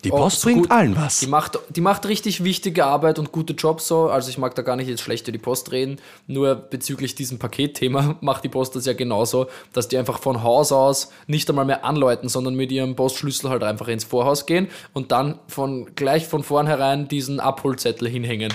Die 0.05 0.11
Post 0.11 0.41
so 0.41 0.47
bringt 0.47 0.63
gut. 0.63 0.71
allen 0.71 0.95
was. 0.95 1.19
Die 1.19 1.27
macht, 1.27 1.59
die 1.69 1.81
macht 1.81 2.05
richtig 2.05 2.43
wichtige 2.43 2.85
Arbeit 2.85 3.19
und 3.19 3.31
gute 3.31 3.53
Jobs 3.53 3.87
so. 3.87 4.09
Also 4.09 4.29
ich 4.29 4.37
mag 4.37 4.55
da 4.55 4.61
gar 4.61 4.75
nicht 4.75 4.87
jetzt 4.87 5.01
schlecht 5.01 5.27
über 5.27 5.33
die 5.33 5.43
Post 5.43 5.71
reden. 5.71 5.97
Nur 6.27 6.55
bezüglich 6.55 7.15
diesem 7.15 7.39
Paketthema 7.39 8.17
macht 8.21 8.43
die 8.43 8.49
Post 8.49 8.75
das 8.75 8.85
ja 8.85 8.93
genauso, 8.93 9.47
dass 9.73 9.87
die 9.87 9.97
einfach 9.97 10.19
von 10.19 10.43
Haus 10.43 10.71
aus 10.71 11.11
nicht 11.27 11.49
einmal 11.49 11.65
mehr 11.65 11.83
anläuten, 11.83 12.29
sondern 12.29 12.55
mit 12.55 12.71
ihrem 12.71 12.95
Postschlüssel 12.95 13.49
halt 13.49 13.63
einfach 13.63 13.87
ins 13.87 14.03
Vorhaus 14.03 14.45
gehen 14.45 14.67
und 14.93 15.11
dann 15.11 15.39
von 15.47 15.95
gleich 15.95 16.27
von 16.27 16.43
vornherein 16.43 17.07
diesen 17.07 17.39
Abholzettel 17.39 18.07
hinhängen. 18.07 18.53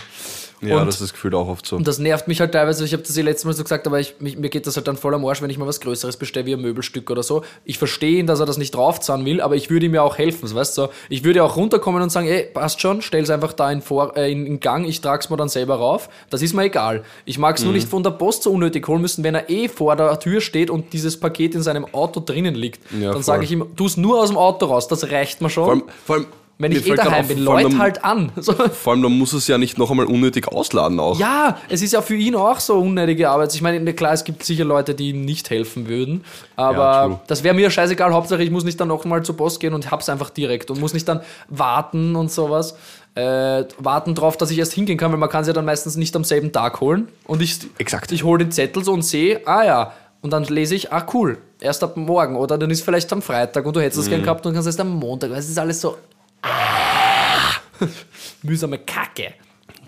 Ja, 0.62 0.80
und, 0.80 0.86
das 0.86 1.00
ist 1.00 1.12
gefühlt 1.12 1.34
auch 1.34 1.48
oft 1.48 1.64
so. 1.64 1.76
und 1.76 1.88
das 1.88 1.98
nervt 1.98 2.28
mich 2.28 2.40
halt 2.40 2.52
teilweise. 2.52 2.84
Ich 2.84 2.92
habe 2.92 3.02
das 3.02 3.16
ja 3.16 3.22
letztes 3.22 3.46
Mal 3.46 3.54
so 3.54 3.62
gesagt, 3.62 3.86
aber 3.86 3.98
ich, 3.98 4.16
mich, 4.20 4.36
mir 4.36 4.50
geht 4.50 4.66
das 4.66 4.76
halt 4.76 4.86
dann 4.88 4.96
voll 4.98 5.14
am 5.14 5.24
Arsch, 5.24 5.40
wenn 5.40 5.48
ich 5.48 5.56
mal 5.56 5.66
was 5.66 5.80
Größeres 5.80 6.16
bestelle, 6.18 6.44
wie 6.46 6.52
ein 6.54 6.60
Möbelstück 6.60 7.10
oder 7.10 7.22
so. 7.22 7.42
Ich 7.64 7.78
verstehe 7.78 8.18
ihn, 8.18 8.26
dass 8.26 8.40
er 8.40 8.46
das 8.46 8.58
nicht 8.58 8.74
draufzahlen 8.74 9.24
will, 9.24 9.40
aber 9.40 9.56
ich 9.56 9.70
würde 9.70 9.86
ihm 9.86 9.94
ja 9.94 10.02
auch 10.02 10.18
helfen. 10.18 10.46
So, 10.46 10.54
weißt 10.54 10.76
du, 10.76 10.82
so, 10.82 10.88
ich 11.08 11.24
würde 11.24 11.42
auch 11.42 11.56
runterkommen 11.56 12.02
und 12.02 12.10
sagen, 12.10 12.26
ey, 12.28 12.44
passt 12.52 12.80
schon, 12.80 13.00
stell's 13.00 13.30
einfach 13.30 13.52
da 13.54 13.70
in, 13.72 13.80
Vor 13.80 14.16
äh, 14.16 14.30
in, 14.30 14.44
in 14.46 14.60
Gang, 14.60 14.86
ich 14.86 15.00
trag's 15.00 15.30
mir 15.30 15.36
dann 15.38 15.48
selber 15.48 15.76
rauf. 15.76 16.08
Das 16.28 16.42
ist 16.42 16.52
mir 16.54 16.64
egal. 16.64 17.04
Ich 17.24 17.38
mag's 17.38 17.60
Mhm. 17.62 17.66
nur 17.68 17.74
nicht 17.74 17.88
von 17.88 18.02
der 18.02 18.10
Post 18.10 18.42
so 18.42 18.50
unnötig 18.52 18.86
holen 18.86 19.00
müssen, 19.00 19.24
wenn 19.24 19.34
er 19.34 19.48
eh 19.48 19.68
vor 19.68 19.96
der 19.96 20.18
Tür 20.20 20.40
steht 20.40 20.68
und 20.70 20.92
dieses 20.92 21.18
Paket 21.18 21.54
in 21.54 21.62
seinem 21.62 21.86
Auto 21.94 22.20
drinnen 22.20 22.54
liegt. 22.54 22.80
Ja, 23.00 23.12
dann 23.12 23.22
sage 23.22 23.44
ich 23.44 23.52
ihm, 23.52 23.64
tu's 23.76 23.96
nur 23.96 24.20
aus 24.20 24.28
dem 24.28 24.36
Auto 24.36 24.66
raus, 24.66 24.88
das 24.88 25.10
reicht 25.10 25.40
mir 25.40 25.48
schon. 25.48 25.64
Vor 25.64 25.72
allem, 25.72 25.82
vor 26.04 26.16
allem, 26.16 26.26
wenn 26.60 26.70
mir 26.72 26.78
ich 26.78 26.86
eh 26.86 26.94
daheim 26.94 27.26
bin, 27.26 27.44
dann- 27.44 27.78
halt 27.78 28.04
an. 28.04 28.30
So. 28.40 28.52
Vor 28.52 28.92
allem, 28.92 29.02
dann 29.02 29.18
muss 29.18 29.32
es 29.32 29.48
ja 29.48 29.58
nicht 29.58 29.78
noch 29.78 29.90
einmal 29.90 30.06
unnötig 30.06 30.46
ausladen 30.46 31.00
auch. 31.00 31.18
Ja, 31.18 31.58
es 31.68 31.82
ist 31.82 31.92
ja 31.92 32.02
für 32.02 32.14
ihn 32.14 32.36
auch 32.36 32.60
so 32.60 32.78
unnötige 32.78 33.28
Arbeit. 33.30 33.54
Ich 33.54 33.62
meine, 33.62 33.92
klar, 33.94 34.12
es 34.12 34.22
gibt 34.24 34.44
sicher 34.44 34.64
Leute, 34.64 34.94
die 34.94 35.10
ihm 35.10 35.24
nicht 35.24 35.50
helfen 35.50 35.88
würden, 35.88 36.22
Ja, 36.56 36.64
aber 36.68 37.06
true. 37.08 37.20
das 37.26 37.42
wäre 37.42 37.54
mir 37.54 37.70
scheißegal. 37.70 38.12
Hauptsache, 38.12 38.42
ich 38.42 38.50
muss 38.50 38.62
nicht 38.64 38.78
dann 38.80 38.88
nochmal 38.88 39.22
zur 39.24 39.36
Post 39.36 39.58
gehen 39.60 39.74
und 39.74 39.90
hab's 39.90 40.08
einfach 40.08 40.30
direkt 40.30 40.70
und 40.70 40.78
muss 40.80 40.94
nicht 40.94 41.08
dann 41.08 41.20
warten 41.48 42.14
und 42.14 42.30
sowas. 42.30 42.76
Äh, 43.16 43.64
warten 43.78 44.14
drauf, 44.14 44.36
dass 44.36 44.50
ich 44.52 44.58
erst 44.58 44.72
hingehen 44.72 44.96
kann, 44.96 45.10
weil 45.10 45.18
man 45.18 45.28
kann 45.28 45.40
es 45.42 45.48
ja 45.48 45.52
dann 45.52 45.64
meistens 45.64 45.96
nicht 45.96 46.14
am 46.14 46.22
selben 46.22 46.52
Tag 46.52 46.80
holen. 46.80 47.08
Und 47.26 47.42
ich, 47.42 47.58
Exakt. 47.78 48.12
ich 48.12 48.22
hole 48.22 48.44
den 48.44 48.52
Zettel 48.52 48.84
so 48.84 48.92
und 48.92 49.02
sehe, 49.02 49.40
ah 49.46 49.64
ja, 49.64 49.92
und 50.22 50.32
dann 50.32 50.44
lese 50.44 50.76
ich, 50.76 50.92
ah 50.92 51.04
cool, 51.12 51.38
erst 51.60 51.82
ab 51.82 51.96
morgen 51.96 52.36
oder 52.36 52.56
dann 52.56 52.70
ist 52.70 52.82
vielleicht 52.84 53.12
am 53.12 53.20
Freitag 53.20 53.66
und 53.66 53.74
du 53.74 53.80
hättest 53.80 53.98
es 54.02 54.06
Mhm. 54.06 54.10
gern 54.10 54.22
gehabt 54.22 54.46
und 54.46 54.52
kannst 54.52 54.66
erst 54.68 54.78
am 54.80 54.90
Montag. 54.90 55.30
Es 55.32 55.48
ist 55.48 55.58
alles 55.58 55.80
so 55.80 55.96
mühsame 58.42 58.78
Kacke. 58.78 59.34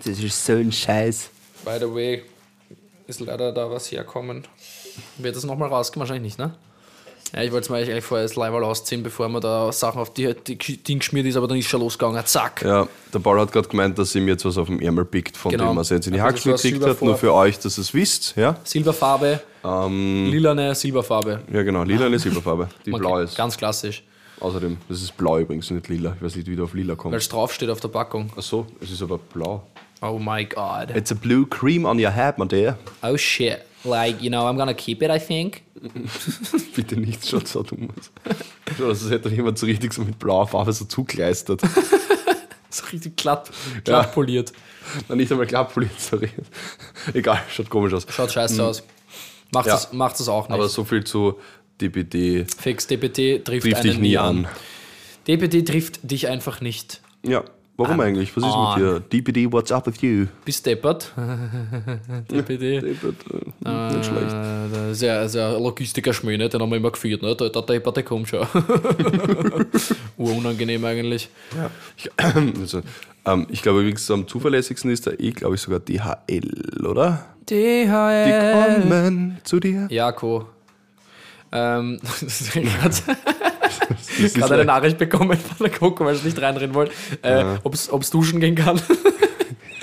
Das 0.05 0.19
ist 0.19 0.45
so 0.45 0.53
ein 0.53 0.71
Scheiß. 0.71 1.29
By 1.63 1.77
the 1.79 1.85
way, 1.93 2.23
ist 3.07 3.19
leider 3.19 3.51
da 3.51 3.69
was 3.69 3.91
herkommen. 3.91 4.43
Wird 5.17 5.35
das 5.35 5.43
nochmal 5.45 5.69
rausgehen? 5.69 6.01
Wahrscheinlich 6.01 6.37
nicht, 6.37 6.39
ne? 6.39 6.53
Ja, 7.35 7.41
ich 7.41 7.51
wollte 7.51 7.63
es 7.65 7.69
mir 7.69 7.77
eigentlich 7.77 8.03
vorher 8.03 8.27
das 8.27 8.35
Live 8.35 8.53
ausziehen, 8.53 9.01
bevor 9.01 9.27
man 9.27 9.41
da 9.41 9.71
Sachen 9.71 9.99
auf 9.99 10.13
die, 10.13 10.35
die 10.35 10.55
Ding 10.83 10.99
geschmiert 10.99 11.25
ist, 11.25 11.35
aber 11.35 11.47
dann 11.47 11.57
ist 11.57 11.67
schon 11.67 11.79
losgegangen. 11.81 12.23
Zack. 12.25 12.61
Ja, 12.61 12.87
der 13.11 13.19
Paul 13.19 13.39
hat 13.39 13.51
gerade 13.51 13.67
gemeint, 13.67 13.97
dass 13.97 14.13
ihm 14.13 14.27
jetzt 14.27 14.45
was 14.45 14.55
auf 14.57 14.67
dem 14.67 14.79
Ärmel 14.79 15.05
pickt, 15.05 15.35
von 15.35 15.51
Genau. 15.51 15.69
dem 15.71 15.77
er 15.77 15.81
es 15.81 15.89
jetzt 15.89 16.05
in 16.05 16.13
die 16.13 16.21
Also 16.21 16.51
Haxen 16.51 16.51
gekriegt 16.51 16.85
hat. 16.85 17.01
Nur 17.01 17.17
für 17.17 17.33
euch, 17.33 17.57
dass 17.57 17.79
ihr 17.79 17.81
es 17.81 17.93
wisst. 17.93 18.35
Ja, 18.35 18.57
Silberfarbe, 18.63 19.41
ähm, 19.63 20.27
lilane 20.29 20.75
Silberfarbe. 20.75 21.41
ja 21.51 21.63
genau, 21.63 21.83
lila 21.83 22.05
eine 22.05 22.19
Silberfarbe. 22.19 22.69
Die 22.85 22.91
Man- 22.91 22.99
blau 22.99 23.17
ist. 23.17 23.35
Ganz 23.35 23.57
klassisch. 23.57 24.03
Außerdem, 24.43 24.77
das 24.89 25.01
ist 25.01 25.17
blau 25.17 25.39
übrigens, 25.39 25.71
nicht 25.71 25.87
lila. 25.87 26.13
Ich 26.17 26.21
weiß 26.23 26.35
nicht, 26.35 26.47
wie 26.47 26.55
du 26.55 26.63
auf 26.65 26.73
lila 26.75 26.89
Weil 26.89 26.97
kommst. 26.97 27.17
es 27.17 27.29
draufsteht 27.29 27.69
auf 27.69 27.79
der 27.79 27.87
Packung. 27.87 28.31
Ach 28.37 28.41
so, 28.43 28.67
es 28.81 28.91
ist 28.91 29.01
aber 29.01 29.17
blau. 29.17 29.65
Oh 30.01 30.19
my 30.19 30.45
god. 30.45 30.95
It's 30.95 31.11
a 31.11 31.15
blue 31.15 31.45
cream 31.47 31.85
on 31.85 31.97
your 31.97 32.11
head, 32.11 32.37
my 32.37 32.45
dear. 32.47 32.77
Oh 33.01 33.15
shit. 33.17 33.59
Like, 33.85 34.21
you 34.21 34.29
know, 34.29 34.45
I'm 34.47 34.57
gonna 34.57 34.73
keep 34.73 35.01
it, 35.01 35.09
I 35.09 35.17
think. 35.19 35.63
Bitte 36.75 36.95
nicht, 36.97 37.27
schaut 37.27 37.47
so 37.47 37.63
dumm 37.63 37.89
aus. 37.97 38.11
Schaut 38.77 38.87
aus, 38.91 39.01
als 39.03 39.11
hätte 39.11 39.29
doch 39.29 39.35
jemand 39.35 39.57
so 39.57 39.65
richtig 39.65 39.93
so 39.93 40.03
mit 40.03 40.19
blauer 40.19 40.47
Farbe 40.47 40.71
so 40.73 40.85
zugleistert. 40.85 41.61
So 42.69 42.85
richtig 42.91 43.17
glatt, 43.17 43.51
glatt 43.83 44.05
Ja. 44.07 44.11
poliert. 44.11 44.51
Na, 45.07 45.13
nicht 45.13 45.31
einmal 45.31 45.45
klar 45.45 45.67
poliert, 45.67 45.91
sorry. 46.01 46.31
Egal, 47.13 47.39
schaut 47.51 47.69
komisch 47.69 47.93
aus. 47.93 48.07
Schaut 48.09 48.31
scheiße 48.31 48.63
aus. 48.63 48.81
Macht 49.53 49.67
Mhm. 49.67 49.71
Ja. 49.71 49.81
macht 49.91 50.19
es 50.19 50.27
auch 50.27 50.47
nicht. 50.49 50.55
Aber 50.55 50.67
so 50.67 50.83
viel 50.83 51.03
zu 51.03 51.37
DPD 51.83 52.45
Fix, 52.57 52.87
DPT 52.87 53.43
trifft, 53.43 53.63
trifft 53.63 53.83
dich 53.83 53.99
nie 53.99 54.17
an. 54.17 54.47
DPT 55.27 55.65
trifft 55.67 55.99
dich 56.09 56.27
einfach 56.27 56.61
nicht. 56.61 57.01
Ja, 57.25 57.43
warum 57.77 57.99
eigentlich? 57.99 58.35
Was 58.35 58.43
ist 58.45 58.53
an. 58.53 58.81
mit 58.81 58.81
dir? 58.81 58.99
DPD, 59.21 59.51
what's 59.51 59.71
up 59.71 59.85
with 59.87 60.01
you? 60.01 60.27
Bist 60.45 60.65
deppert. 60.65 61.11
DPD. 62.31 62.77
Äh, 62.77 62.81
Nicht 62.81 64.05
schlecht. 64.05 64.33
Äh, 64.33 64.69
das 64.71 64.91
ist 64.91 65.01
ja, 65.01 65.19
also 65.19 65.39
ein 65.39 65.63
Logistiker-Schmäh, 65.63 66.37
ne? 66.37 66.49
den 66.49 66.61
haben 66.61 66.69
wir 66.69 66.77
immer 66.77 66.91
geführt. 66.91 67.21
Ne? 67.21 67.35
Der, 67.35 67.49
der 67.49 67.61
Deppert, 67.61 67.97
der 67.97 68.03
kommt 68.03 68.29
schon. 68.29 68.45
Urunangenehm 70.17 70.83
eigentlich. 70.85 71.29
Ich, 71.97 72.09
also, 72.17 72.81
ähm, 73.25 73.47
ich 73.49 73.61
glaube 73.61 73.81
übrigens, 73.81 74.09
am 74.11 74.27
zuverlässigsten 74.27 74.91
ist 74.91 75.07
da 75.07 75.11
eh, 75.11 75.31
glaube 75.31 75.55
ich, 75.55 75.61
sogar 75.61 75.79
DHL, 75.79 76.85
oder? 76.85 77.25
Die 77.49 77.85
DHL. 77.85 78.81
kommen 78.81 79.37
zu 79.43 79.59
dir. 79.59 79.87
Jako. 79.89 80.47
Ähm, 81.53 81.99
ich 82.21 82.51
gerade 84.33 84.53
eine 84.55 84.65
Nachricht 84.65 84.97
bekommen 84.97 85.37
von 85.37 85.67
der 85.67 85.69
Coco, 85.69 86.03
weil 86.03 86.15
es 86.15 86.23
nicht 86.23 86.41
reinreden 86.41 86.73
wollte, 86.73 86.93
äh, 87.21 87.45
ob 87.63 87.75
es 87.75 88.09
duschen 88.09 88.39
gehen 88.39 88.55
kann. 88.55 88.81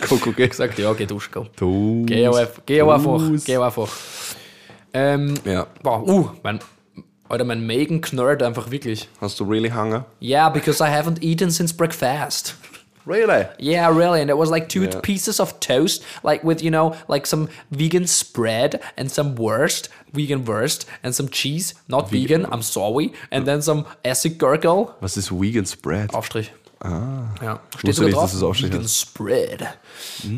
Coco, 0.09 0.33
geh. 0.33 0.49
Gesagt, 0.49 0.79
ja, 0.79 0.93
geh 0.95 1.07
duschen, 1.07 1.31
komm. 1.33 1.49
Du. 1.57 2.05
Geh 2.07 2.27
einfach, 2.27 2.49
geh 2.67 2.83
einfach, 2.83 3.19
Tu's. 3.19 3.45
geh 3.45 3.57
einfach. 3.57 3.89
Ähm, 4.93 5.35
Ja. 5.45 5.67
boah, 5.83 6.07
uh, 6.07 6.31
mein, 6.43 6.59
Alter, 7.29 7.45
mein 7.45 7.65
Magen 7.65 8.01
knurrt 8.01 8.43
einfach 8.43 8.73
wirklich. 8.73 9.09
Hast 9.21 9.39
du 9.39 9.45
really 9.45 9.71
hunger? 9.71 10.07
Yeah, 10.21 10.49
because 10.49 10.83
I 10.83 10.89
haven't 10.89 11.23
eaten 11.23 11.51
since 11.51 11.73
breakfast. 11.73 12.57
Really? 13.11 13.47
Yeah, 13.59 13.89
really. 13.91 14.21
And 14.21 14.31
it 14.31 14.37
was 14.37 14.51
like 14.51 14.69
two 14.69 14.83
Yeah. 14.85 15.01
pieces 15.03 15.41
of 15.41 15.59
toast, 15.59 16.03
like 16.23 16.45
with, 16.45 16.63
you 16.63 16.71
know, 16.71 16.95
like 17.09 17.27
some 17.27 17.49
vegan 17.71 18.07
spread 18.07 18.81
and 18.97 19.11
some 19.11 19.35
wurst, 19.37 19.91
vegan 20.13 20.47
wurst, 20.47 20.87
and 21.03 21.13
some 21.15 21.29
cheese. 21.31 21.75
Not 21.89 22.11
vegan, 22.11 22.47
I'm 22.53 22.63
sorry. 22.63 23.13
And 23.31 23.47
then 23.47 23.63
some 23.63 23.85
acid 24.05 24.39
gurgle. 24.39 24.95
Was 25.01 25.17
ist 25.17 25.31
Vegan 25.33 25.67
Spread? 25.67 26.15
Aufstrich. 26.15 26.53
Ah. 26.83 27.35
Ja. 27.43 27.61
Steht 27.79 27.95
sogar 27.95 28.11
drauf. 28.13 28.23
dass 28.23 28.35
es 28.35 28.43
Aufstrich 28.43 28.71
vegan 28.71 28.85
hat. 28.85 28.91
spread. 28.91 29.69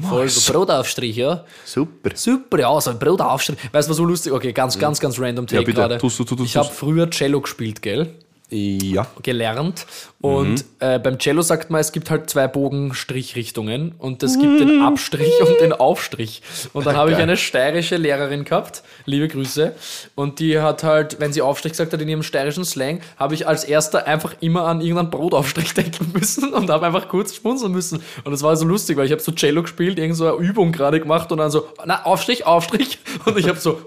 Voll 0.09 0.29
so 0.29 0.53
Brotaufstrich, 0.53 1.17
ja. 1.17 1.45
Super. 1.65 2.11
Super, 2.17 2.59
ja, 2.61 2.81
so 2.81 2.91
ein 2.91 2.99
Brotaufstrich. 2.99 3.59
Weißt 3.73 3.87
du, 3.87 3.91
was 3.91 3.97
so 3.97 4.05
lustig? 4.05 4.33
Okay, 4.33 4.53
ganz, 4.53 4.79
ganz, 4.79 4.99
ganz 4.99 5.21
random 5.21 5.47
Take 5.47 5.65
bitte. 5.65 5.75
gerade. 5.81 5.99
Tust 5.99 6.17
tust 6.17 6.31
du, 6.31 6.35
ich 6.43 6.53
tust 6.53 6.57
habe 6.57 6.69
früher 6.75 7.09
Cello 7.11 7.41
gespielt, 7.41 7.81
gell? 7.83 8.15
Ja. 8.53 9.07
gelernt. 9.23 9.87
Und 10.21 10.51
Mhm. 10.53 10.65
äh, 10.79 10.99
beim 11.01 11.19
Cello 11.19 11.43
sagt 11.43 11.71
man, 11.71 11.81
es 11.81 11.91
gibt 11.91 12.09
halt 12.11 12.31
zwei 12.31 12.47
Bogenstrichrichtungen 12.47 13.93
und 13.99 14.23
es 14.23 14.39
gibt 14.39 14.61
den 14.61 14.81
Abstrich 14.83 15.33
und 15.41 15.61
den 15.61 15.73
Aufstrich. 15.73 16.43
Und 16.73 16.87
dann 16.87 16.97
habe 17.01 17.11
ich 17.11 17.17
eine 17.17 17.37
steirische 17.37 17.97
Lehrerin 17.97 18.45
gehabt, 18.45 18.83
liebe 19.05 19.27
Grüße, 19.27 19.73
und 20.15 20.39
die 20.39 20.61
hat 20.61 20.85
halt, 20.85 21.19
wenn 21.19 21.33
sie 21.33 21.43
Aufstrich 21.43 21.73
gesagt 21.73 21.93
hat 21.93 22.01
in 22.01 22.09
ihrem 22.09 22.23
steirischen 22.23 22.65
Slang, 22.65 23.01
habe 23.17 23.35
ich 23.35 23.49
als 23.49 23.65
erster 23.65 24.07
einfach 24.07 24.35
immer 24.41 24.67
an 24.67 24.81
irgendeinen 24.81 25.11
Brotaufstrich 25.11 25.75
denken 25.75 26.13
müssen 26.13 26.53
und 26.55 26.71
habe 26.71 26.87
einfach 26.87 27.09
kurz 27.09 27.35
schmunzeln 27.35 27.73
müssen. 27.73 28.01
Und 28.23 28.31
das 28.31 28.43
war 28.43 28.55
so 28.57 28.65
lustig, 28.65 28.97
weil 28.97 29.07
ich 29.07 29.13
habe 29.13 29.23
so 29.23 29.33
Cello 29.33 29.63
gespielt, 29.63 29.99
irgend 29.99 30.17
so 30.17 30.37
eine 30.37 30.47
Übung 30.47 30.71
gerade 30.71 31.01
gemacht 31.01 31.33
und 31.33 31.39
dann 31.39 31.51
so, 31.51 31.67
na, 31.85 32.05
Aufstrich, 32.05 32.47
Aufstrich. 32.47 32.99
Und 33.25 33.39
ich 33.39 33.49
habe 33.49 33.59
so 33.59 33.79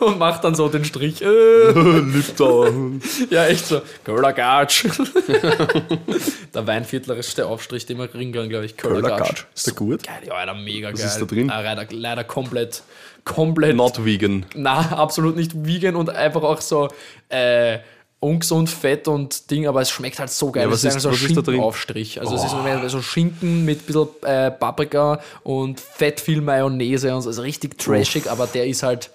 und 0.00 0.18
mach 0.18 0.40
dann 0.40 0.54
so 0.54 0.68
den 0.68 0.84
Strich. 0.84 1.20
Lipton. 1.20 3.00
Ja, 3.30 3.46
echt 3.46 3.66
so. 3.66 3.82
Köller 4.04 4.32
Gatsch. 4.32 4.84
der 6.54 6.66
weinviertlerischste 6.66 7.46
Aufstrich, 7.46 7.86
den 7.86 7.98
wir 7.98 8.08
kriegen 8.08 8.32
können, 8.32 8.48
glaube 8.48 8.66
ich. 8.66 8.76
Köller 8.76 9.00
Köller 9.02 9.16
Gatsch. 9.16 9.28
Gatsch. 9.28 9.44
Ist 9.54 9.66
der 9.66 9.74
gut? 9.74 10.02
Geil, 10.06 10.22
ja, 10.26 10.34
Alter, 10.34 10.54
mega 10.54 10.90
geil. 10.90 11.04
ist 11.04 11.18
da 11.18 11.24
drin? 11.24 11.50
Ah, 11.50 11.60
leider, 11.60 11.86
leider 11.90 12.24
komplett, 12.24 12.82
komplett, 13.24 13.76
Not 13.76 14.04
vegan. 14.04 14.46
na, 14.54 14.80
absolut 14.92 15.36
nicht 15.36 15.52
vegan 15.54 15.96
und 15.96 16.10
einfach 16.10 16.42
auch 16.42 16.60
so, 16.60 16.88
äh, 17.28 17.78
ungesund, 18.20 18.70
fett 18.70 19.06
und 19.06 19.50
Ding, 19.50 19.66
aber 19.66 19.82
es 19.82 19.90
schmeckt 19.90 20.18
halt 20.18 20.30
so 20.30 20.50
geil. 20.50 20.64
Ja, 20.64 20.70
was 20.70 20.82
Es 20.82 20.94
ist- 20.96 21.02
so 21.02 21.08
ein 21.10 21.14
was 21.14 21.20
ist 21.20 21.36
da 21.36 21.42
drin? 21.42 21.54
Schinkenaufstrich. 21.56 22.20
Also 22.22 22.34
es 22.36 22.44
ist 22.44 22.50
so, 22.52 22.88
so 22.88 23.02
Schinken 23.02 23.66
mit 23.66 23.82
ein 23.82 23.86
bisschen 23.86 24.08
äh, 24.22 24.50
Paprika 24.50 25.20
und 25.42 25.78
fett 25.78 26.20
viel 26.20 26.40
Mayonnaise 26.40 27.14
und 27.14 27.20
so. 27.20 27.28
Also 27.28 27.42
richtig 27.42 27.76
trashig, 27.78 28.30
aber 28.30 28.46
der 28.46 28.66
ist 28.66 28.82
halt, 28.82 29.10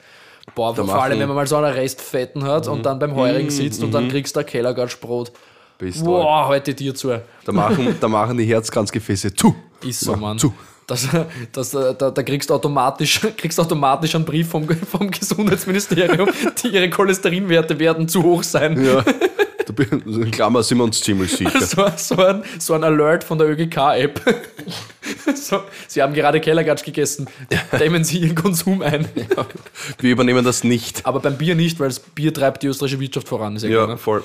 boah, 0.55 0.75
vor 0.75 1.01
allem 1.01 1.17
Mhm. 1.17 1.21
wenn 1.21 1.27
man 1.29 1.35
mal 1.37 1.47
so 1.47 1.57
einen 1.57 1.73
Restfetten 1.73 2.43
hat 2.43 2.67
und 2.67 2.85
dann 2.85 2.99
beim 2.99 3.15
Heuring 3.15 3.49
sitzt 3.49 3.83
und 3.83 3.91
dann 3.93 4.09
kriegst 4.09 4.35
du 4.35 4.39
ein 4.41 4.45
Kellergatschbrot. 4.45 5.31
Bist 5.77 6.01
du. 6.01 6.05
Boah, 6.05 6.47
heute 6.47 6.73
dir 6.73 6.93
zu. 6.93 7.21
Da 7.45 7.51
machen, 7.51 7.95
da 7.99 8.07
machen 8.07 8.37
die 8.37 8.45
Herzkranzgefäße 8.45 9.33
zu. 9.33 9.55
Ist 9.85 10.01
so, 10.01 10.15
Mann. 10.15 10.37
Zu. 10.37 10.53
Das, 10.87 11.07
das, 11.51 11.69
da, 11.71 11.93
da 11.93 12.23
kriegst 12.23 12.49
du 12.49 12.53
automatisch, 12.55 13.21
kriegst 13.37 13.59
automatisch 13.59 14.15
einen 14.15 14.25
Brief 14.25 14.49
vom, 14.49 14.67
vom 14.67 15.09
Gesundheitsministerium, 15.11 16.27
die 16.63 16.69
ihre 16.69 16.89
Cholesterinwerte 16.89 17.77
werden 17.79 18.07
zu 18.07 18.23
hoch 18.23 18.43
sein. 18.43 18.83
Ja. 18.83 19.03
Du 19.85 20.21
in 20.21 20.31
Klammer 20.31 20.61
sind 20.63 20.77
wir 20.79 20.83
uns 20.83 21.01
ziemlich 21.01 21.31
sicher. 21.31 21.59
So, 21.61 21.85
so, 21.95 22.15
ein, 22.23 22.43
so 22.57 22.73
ein 22.73 22.83
Alert 22.83 23.23
von 23.23 23.37
der 23.37 23.47
ÖGK-App. 23.49 24.21
so, 25.35 25.61
Sie 25.87 26.01
haben 26.01 26.13
gerade 26.13 26.39
Kellergatsch 26.41 26.83
gegessen. 26.83 27.27
Dämmen 27.77 28.03
Sie 28.03 28.19
Ihren 28.19 28.35
Konsum 28.35 28.81
ein. 28.81 29.07
Wir 29.99 30.11
übernehmen 30.11 30.43
das 30.43 30.63
nicht. 30.63 31.05
Aber 31.05 31.19
beim 31.19 31.37
Bier 31.37 31.55
nicht, 31.55 31.79
weil 31.79 31.87
das 31.89 31.99
Bier 31.99 32.33
treibt 32.33 32.63
die 32.63 32.67
österreichische 32.67 32.99
Wirtschaft 32.99 33.27
voran. 33.27 33.55
Ja 33.57 33.59
klar, 33.67 33.71
Ja, 33.71 33.87
ne? 33.87 33.97
voll. 33.97 34.23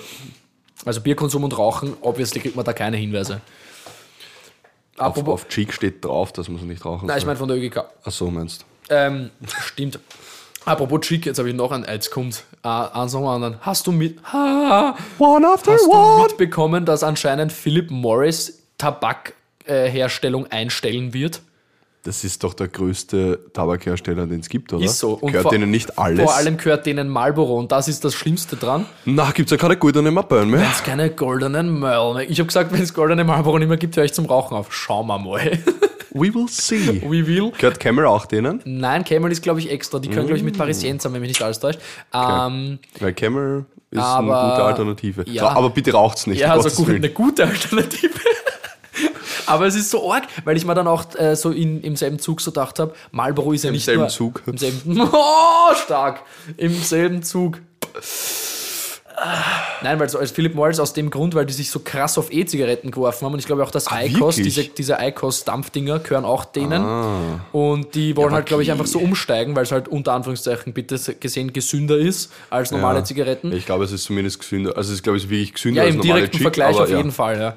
Also 0.84 1.00
Bierkonsum 1.00 1.44
und 1.44 1.56
Rauchen, 1.56 1.94
obviously 2.02 2.40
kriegt 2.40 2.56
man 2.56 2.64
da 2.64 2.72
keine 2.72 2.96
Hinweise. 2.96 3.40
Auf, 4.96 5.06
Apropos, 5.08 5.34
auf 5.34 5.48
Cheek 5.48 5.72
steht 5.72 6.04
drauf, 6.04 6.32
dass 6.32 6.48
man 6.48 6.58
es 6.58 6.64
nicht 6.64 6.84
rauchen 6.84 7.06
nein, 7.06 7.16
ich 7.16 7.22
soll. 7.22 7.28
meine 7.28 7.38
von 7.38 7.48
der 7.48 7.56
ÖGK. 7.56 7.84
Ach 8.04 8.12
so, 8.12 8.30
meinst 8.30 8.64
Ähm, 8.90 9.30
stimmt. 9.64 9.98
Apropos 10.66 11.00
Chick, 11.00 11.26
jetzt 11.26 11.38
habe 11.38 11.50
ich 11.50 11.54
noch 11.54 11.70
ein, 11.72 11.84
jetzt 11.88 12.10
kommt 12.10 12.44
äh, 12.62 12.68
nach 12.68 13.10
dem 13.10 13.24
anderen. 13.24 13.56
Hast 13.60 13.86
du 13.86 13.92
mit, 13.92 14.18
ha, 14.32 14.96
One 15.18 15.46
after 15.46 15.72
hast 15.72 15.86
du 15.86 16.22
mitbekommen, 16.22 16.84
dass 16.86 17.02
anscheinend 17.02 17.52
Philip 17.52 17.90
Morris 17.90 18.62
Tabakherstellung 18.78 20.46
einstellen 20.50 21.12
wird? 21.12 21.42
Das 22.04 22.22
ist 22.22 22.44
doch 22.44 22.52
der 22.52 22.68
größte 22.68 23.40
Tabakhersteller, 23.54 24.26
den 24.26 24.40
es 24.40 24.50
gibt, 24.50 24.74
oder? 24.74 24.84
Ist 24.84 24.98
so. 24.98 25.14
Und 25.14 25.28
Gehört 25.32 25.44
vor- 25.44 25.52
denen 25.52 25.70
nicht 25.70 25.98
alles? 25.98 26.20
Vor 26.22 26.34
allem 26.34 26.58
gehört 26.58 26.84
denen 26.84 27.08
Marlboro 27.08 27.58
und 27.58 27.72
das 27.72 27.88
ist 27.88 28.04
das 28.04 28.14
Schlimmste 28.14 28.56
dran. 28.56 28.84
Na, 29.06 29.30
gibt's 29.30 29.50
ja 29.52 29.56
keine 29.56 29.78
goldenen 29.78 30.12
Mappen 30.12 30.50
mehr. 30.50 30.60
Wenn 30.60 30.70
es 30.70 30.82
keine 30.82 31.08
goldenen 31.10 31.78
Möll 31.78 32.14
mehr 32.14 32.28
Ich 32.30 32.38
habe 32.40 32.46
gesagt, 32.48 32.72
wenn 32.72 32.82
es 32.82 32.92
goldene 32.92 33.24
Marlboro 33.24 33.58
nicht 33.58 33.68
mehr 33.68 33.78
gibt, 33.78 33.96
höre 33.96 34.04
ich 34.04 34.12
zum 34.12 34.26
Rauchen 34.26 34.54
auf. 34.54 34.70
Schauen 34.74 35.06
wir 35.06 35.18
mal. 35.18 35.58
We 36.14 36.32
will 36.32 36.48
see. 36.48 37.02
We 37.04 37.26
will. 37.26 37.50
Gehört 37.58 37.80
Camel 37.80 38.06
auch 38.06 38.24
denen? 38.26 38.60
Nein, 38.64 39.04
Camel 39.04 39.30
ist, 39.32 39.42
glaube 39.42 39.58
ich, 39.60 39.68
extra. 39.70 39.98
Die 39.98 40.08
können, 40.08 40.26
glaube 40.26 40.38
ich, 40.38 40.44
mit 40.44 40.56
Parisien 40.56 40.98
zusammen, 41.00 41.14
wenn 41.16 41.22
mich 41.22 41.30
nicht 41.30 41.42
alles 41.42 41.58
täuscht. 41.60 41.80
Ähm, 42.12 42.78
Weil 43.00 43.12
Camel 43.14 43.64
ist 43.90 44.00
Aber- 44.00 44.40
eine 44.40 44.50
gute 44.52 44.64
Alternative. 44.64 45.24
ja. 45.28 45.48
Aber 45.48 45.70
bitte 45.70 45.92
raucht's 45.92 46.26
nicht. 46.28 46.40
Ja, 46.40 46.52
also 46.52 46.70
gut, 46.70 46.94
eine 46.94 47.10
gute 47.10 47.44
Alternative. 47.44 48.10
Aber 49.46 49.66
es 49.66 49.74
ist 49.74 49.90
so 49.90 50.10
arg, 50.10 50.24
weil 50.44 50.56
ich 50.56 50.64
mir 50.64 50.74
dann 50.74 50.86
auch 50.86 51.04
äh, 51.16 51.34
so 51.36 51.50
in, 51.50 51.82
im 51.82 51.96
selben 51.96 52.18
Zug 52.18 52.40
so 52.40 52.50
gedacht 52.52 52.78
habe, 52.78 52.94
Marlboro 53.10 53.52
ist 53.52 53.64
ja 53.64 53.68
Im 53.68 53.74
nicht 53.74 53.84
selben 53.84 54.00
nur... 54.02 54.08
Zug. 54.08 54.42
Im 54.46 54.56
selben 54.56 55.00
Oh, 55.12 55.74
stark. 55.84 56.22
Im 56.56 56.72
selben 56.82 57.22
Zug. 57.22 57.60
Nein, 59.82 60.00
weil 60.00 60.08
so 60.08 60.18
als 60.18 60.30
Philip 60.32 60.54
Morris 60.54 60.80
aus 60.80 60.92
dem 60.92 61.08
Grund, 61.10 61.34
weil 61.34 61.46
die 61.46 61.52
sich 61.52 61.70
so 61.70 61.78
krass 61.78 62.18
auf 62.18 62.32
E-Zigaretten 62.32 62.90
geworfen 62.90 63.24
haben 63.26 63.32
und 63.34 63.38
ich 63.38 63.46
glaube 63.46 63.62
auch 63.62 63.70
das 63.70 63.86
ICOS, 63.86 63.94
Ah, 63.94 64.20
wirklich? 64.38 64.44
diese, 64.44 64.64
diese 64.64 64.96
ICOS-Dampfdinger 65.00 66.00
gehören 66.00 66.24
auch 66.24 66.44
denen. 66.44 66.82
Ah. 66.82 67.40
Und 67.52 67.94
die 67.94 68.16
wollen 68.16 68.28
aber 68.28 68.36
halt, 68.36 68.46
glaube 68.46 68.62
ich, 68.62 68.72
einfach 68.72 68.86
so 68.86 68.98
umsteigen, 68.98 69.54
weil 69.54 69.62
es 69.64 69.72
halt 69.72 69.88
unter 69.88 70.12
Anführungszeichen 70.14 70.72
bitte 70.72 70.98
gesehen 71.20 71.52
gesünder 71.52 71.96
ist 71.96 72.32
als 72.50 72.70
normale 72.72 72.98
Ja. 73.00 73.04
Zigaretten. 73.04 73.52
Ich 73.52 73.66
glaube, 73.66 73.84
es 73.84 73.92
ist 73.92 74.04
zumindest 74.04 74.40
gesünder. 74.40 74.76
Also 74.76 74.90
es 74.90 74.96
ist, 74.96 75.02
glaube 75.02 75.18
ich, 75.18 75.28
wirklich 75.28 75.54
gesünder 75.54 75.82
Ja, 75.82 75.86
als 75.86 75.94
im 75.94 75.98
normale 76.00 76.14
direkten 76.20 76.36
Cheek, 76.38 76.42
Vergleich 76.42 76.76
auf 76.76 76.90
ja. 76.90 76.96
jeden 76.96 77.12
Fall, 77.12 77.38
ja. 77.40 77.56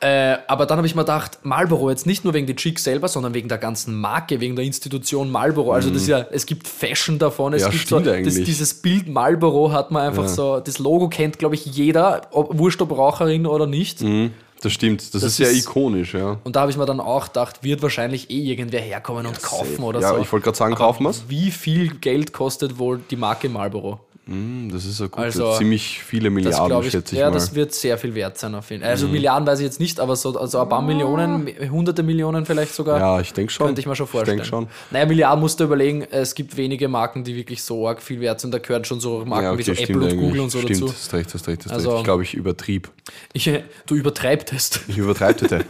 Äh, 0.00 0.36
aber 0.46 0.66
dann 0.66 0.76
habe 0.76 0.86
ich 0.86 0.94
mir 0.94 1.02
gedacht, 1.02 1.38
Marlboro 1.42 1.88
jetzt 1.88 2.04
nicht 2.06 2.22
nur 2.22 2.34
wegen 2.34 2.46
der 2.46 2.54
Chick 2.56 2.78
selber, 2.78 3.08
sondern 3.08 3.32
wegen 3.32 3.48
der 3.48 3.56
ganzen 3.56 3.98
Marke, 3.98 4.40
wegen 4.40 4.54
der 4.54 4.64
Institution 4.66 5.30
Marlboro. 5.30 5.72
Also 5.72 5.88
das 5.88 6.02
ist 6.02 6.08
ja, 6.08 6.26
es 6.30 6.44
gibt 6.44 6.68
Fashion 6.68 7.18
davon, 7.18 7.54
es 7.54 7.62
Mhm. 7.62 7.66
Ja, 7.66 7.70
gibt 7.72 7.88
so, 7.88 8.00
das, 8.00 8.34
dieses 8.34 8.74
Bild 8.74 9.08
Marlboro 9.08 9.72
hat 9.72 9.90
man 9.90 10.02
einfach 10.06 10.24
Ja. 10.24 10.28
so, 10.28 10.60
das 10.60 10.78
Logo 10.78 11.08
kennt, 11.08 11.38
glaube 11.38 11.54
ich, 11.54 11.64
jeder, 11.64 12.22
ob, 12.32 12.58
wurscht 12.58 12.82
ob 12.82 12.90
Raucherin 12.96 13.46
oder 13.46 13.66
nicht. 13.66 14.02
Mhm, 14.02 14.32
Das 14.62 14.72
stimmt. 14.74 15.14
Das, 15.14 15.22
ist 15.22 15.36
sehr 15.36 15.50
ist- 15.50 15.64
ikonisch, 15.66 16.12
ja. 16.12 16.38
Und 16.44 16.56
da 16.56 16.60
habe 16.60 16.70
ich 16.70 16.76
mir 16.76 16.84
dann 16.86 17.00
auch 17.00 17.26
gedacht, 17.28 17.62
wird 17.64 17.82
wahrscheinlich 17.82 18.30
eh 18.30 18.38
irgendwer 18.42 18.80
herkommen 18.80 19.24
und 19.26 19.42
kaufen 19.42 19.82
oder 19.82 20.00
ja, 20.00 20.10
so. 20.10 20.18
ich 20.20 20.30
wollte 20.30 20.44
gerade 20.44 20.58
sagen, 20.58 20.74
kaufen 20.74 21.04
wir's. 21.04 21.24
Wie 21.28 21.50
viel 21.50 21.88
Geld 21.96 22.34
kostet 22.34 22.78
wohl 22.78 23.00
die 23.10 23.16
Marke 23.16 23.48
Marlboro? 23.48 24.00
Hm, 24.28 24.70
Das 24.72 24.84
ist 24.84 24.98
ja 24.98 25.06
gut. 25.06 25.22
Also, 25.22 25.56
ziemlich 25.56 26.02
viele 26.02 26.24
Das 26.30 26.34
Milliarden, 26.34 26.66
glaube 26.66 26.86
ich, 26.86 26.90
schätze 26.90 27.14
ich 27.14 27.20
ja, 27.20 27.26
mal. 27.26 27.30
Mhm. 27.30 27.34
das 27.34 27.54
wird 27.54 27.72
sehr 27.72 27.96
viel 27.96 28.12
wert 28.16 28.36
sein 28.38 28.56
auf 28.56 28.70
jeden 28.70 28.82
Fall. 28.82 28.90
Also 28.90 29.06
Milliarden 29.06 29.46
weiß 29.46 29.60
ich 29.60 29.64
jetzt 29.64 29.78
nicht, 29.78 30.00
aber 30.00 30.16
so 30.16 30.36
also 30.36 30.58
ein 30.60 30.68
paar 30.68 30.82
Millionen, 30.82 31.46
hunderte 31.70 32.02
Millionen 32.02 32.44
vielleicht 32.44 32.74
sogar. 32.74 32.98
ja, 32.98 33.20
ich 33.20 33.32
denke 33.32 33.52
schon. 33.52 33.66
Könnte 33.66 33.80
ich 33.80 33.86
mir 33.86 33.94
schon 33.94 34.08
vorstellen. 34.08 34.38
Ich 34.38 34.50
denke 34.50 34.66
schon. 34.66 34.68
Naja, 34.90 35.06
Milliarden 35.06 35.40
musst 35.40 35.60
du 35.60 35.64
überlegen, 35.64 36.02
es 36.10 36.34
gibt 36.34 36.56
wenige 36.56 36.88
Marken, 36.88 37.22
die 37.22 37.36
wirklich 37.36 37.62
so 37.62 37.86
arg 37.86 38.02
viel 38.02 38.20
wert 38.20 38.40
sind. 38.40 38.52
Da 38.52 38.58
gehören 38.58 38.84
schon 38.84 38.98
so 38.98 39.24
Marken 39.24 39.44
Ja, 39.44 39.50
wie 39.52 39.62
okay, 39.62 39.62
so 39.62 39.74
stimmt 39.74 39.90
Apple 39.90 40.02
und 40.02 40.08
eigentlich. 40.10 40.20
Google 40.28 40.40
und 40.40 40.50
so 40.50 40.58
stimmt, 40.60 40.82
dazu. 40.82 40.92
hast 40.92 41.12
recht, 41.14 41.32
hast 41.34 41.46
recht, 41.46 41.64
hast 41.64 41.72
Also- 41.72 41.90
recht. 41.90 41.98
Ich 42.00 42.04
glaube, 42.04 42.22
ich 42.24 42.34
übertrieb. 42.34 42.90
Ich, 43.32 43.48
du 43.86 43.94
übertreibst. 43.94 44.80
Ich 44.88 44.98
übertreibte. 44.98 45.64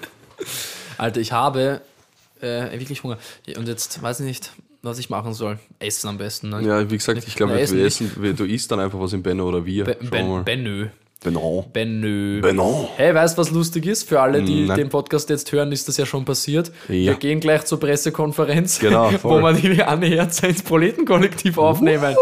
Alter, 0.98 1.20
ich 1.20 1.32
habe 1.32 1.82
äh, 2.40 2.78
wirklich 2.78 3.02
Hunger. 3.02 3.18
Und 3.56 3.68
jetzt 3.68 4.00
weiß 4.02 4.20
ich 4.20 4.26
nicht, 4.26 4.50
was 4.86 4.98
ich 4.98 5.10
machen 5.10 5.34
soll. 5.34 5.58
Essen 5.78 6.08
am 6.08 6.18
besten. 6.18 6.48
Ne? 6.50 6.62
ja, 6.62 6.90
wie 6.90 6.96
gesagt, 6.96 7.22
ich 7.26 7.34
glaube, 7.34 7.54
wir 7.54 7.60
essen 7.60 7.78
essen, 7.84 8.10
wir- 8.20 8.32
du 8.32 8.44
isst 8.44 8.70
dann 8.70 8.80
einfach 8.80 8.98
was 8.98 9.12
im 9.12 9.22
Benno 9.22 9.46
oder 9.48 9.64
wir. 9.66 9.84
Be 9.84 9.96
Schauen 10.00 10.10
wir 10.10 10.42
ben. 10.42 10.64
Benö. 10.64 10.86
Benno. 11.22 11.64
Benö. 11.72 12.40
Benno. 12.42 12.88
Hey, 12.96 13.14
weißt 13.14 13.36
du, 13.36 13.40
was 13.40 13.50
lustig 13.50 13.86
ist? 13.86 14.08
Für 14.08 14.20
alle, 14.20 14.42
die 14.42 14.66
Nein. 14.66 14.76
den 14.76 14.88
Podcast 14.90 15.28
jetzt 15.30 15.50
hören, 15.50 15.72
ist 15.72 15.88
das 15.88 15.96
ja 15.96 16.06
schon 16.06 16.24
passiert. 16.24 16.70
Ja. 16.88 16.94
Wir 16.94 17.14
gehen 17.14 17.40
gleich 17.40 17.64
zur 17.64 17.80
Pressekonferenz, 17.80 18.78
Genau, 18.78 19.10
wo 19.22 19.40
wir 19.40 19.52
die 19.54 19.82
Anne 19.82 20.06
Herz 20.06 20.40
ins 20.42 20.62
Proletenkollektiv 20.62 21.58
aufnehmen. 21.58 22.14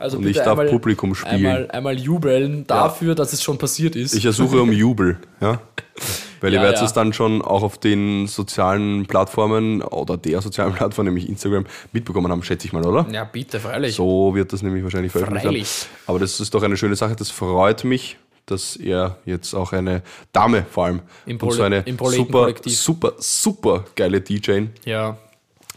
Also 0.00 0.18
Und 0.18 0.26
ich 0.26 0.36
darf 0.36 0.58
Publikum 0.70 1.14
spielen. 1.14 1.34
Einmal, 1.34 1.70
einmal 1.70 1.98
jubeln 1.98 2.66
dafür, 2.66 3.14
dass 3.14 3.32
es 3.32 3.42
schon 3.42 3.58
passiert 3.58 3.96
ist. 3.96 4.14
Ich 4.14 4.24
ersuche 4.24 4.60
um 4.60 4.72
Jubel, 4.72 5.18
ja. 5.40 5.60
Weil 6.40 6.52
ihr 6.52 6.56
Ja, 6.58 6.62
werdet 6.62 6.78
ja. 6.80 6.84
es 6.86 6.92
dann 6.92 7.12
schon 7.12 7.42
auch 7.42 7.62
auf 7.62 7.78
den 7.78 8.26
sozialen 8.26 9.06
Plattformen 9.06 9.82
oder 9.82 10.16
der 10.16 10.40
sozialen 10.40 10.72
Plattform, 10.74 11.06
nämlich 11.06 11.28
Instagram, 11.28 11.66
mitbekommen 11.92 12.30
haben, 12.30 12.42
schätze 12.42 12.66
ich 12.66 12.72
mal, 12.72 12.84
oder? 12.86 13.06
ja, 13.10 13.24
bitte, 13.24 13.58
freilich. 13.60 13.94
So 13.96 14.34
wird 14.34 14.52
das 14.52 14.62
nämlich 14.62 14.82
wahrscheinlich 14.84 15.12
veröffentlicht. 15.12 15.44
Freilich. 15.46 15.86
Aber 16.06 16.18
das 16.18 16.38
ist 16.40 16.54
doch 16.54 16.62
eine 16.62 16.76
schöne 16.76 16.96
Sache. 16.96 17.16
Das 17.16 17.30
freut 17.30 17.84
mich, 17.84 18.16
dass 18.46 18.76
er 18.76 19.18
jetzt 19.26 19.54
auch 19.54 19.72
eine 19.72 20.02
Dame 20.32 20.64
vor 20.70 20.86
allem 20.86 21.00
Im 21.26 21.38
und 21.38 21.50
so 21.52 21.62
eine 21.62 21.84
super, 21.96 22.54
super, 22.66 23.12
super 23.18 23.84
geile 23.94 24.20
DJ 24.20 24.62
Ja. 24.84 25.16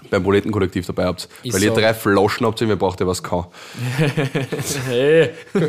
beim 0.09 0.23
Proletenkollektiv 0.23 0.85
dabei 0.85 1.05
habt. 1.05 1.27
Ist 1.43 1.53
Weil 1.53 1.63
ihr 1.63 1.73
so. 1.73 1.79
drei 1.79 1.93
Flaschen 1.93 2.45
habt, 2.47 2.61
mir 2.61 2.75
braucht 2.77 2.99
ihr 3.01 3.07
was. 3.07 3.21
Hey. 4.87 5.31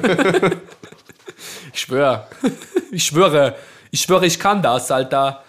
ich 1.72 1.80
schwöre. 1.80 2.26
Ich 2.90 3.04
schwöre. 3.04 3.56
Ich 3.94 4.00
schwöre, 4.00 4.24
ich 4.24 4.40
kann 4.40 4.62
das, 4.62 4.90
Alter. 4.90 5.44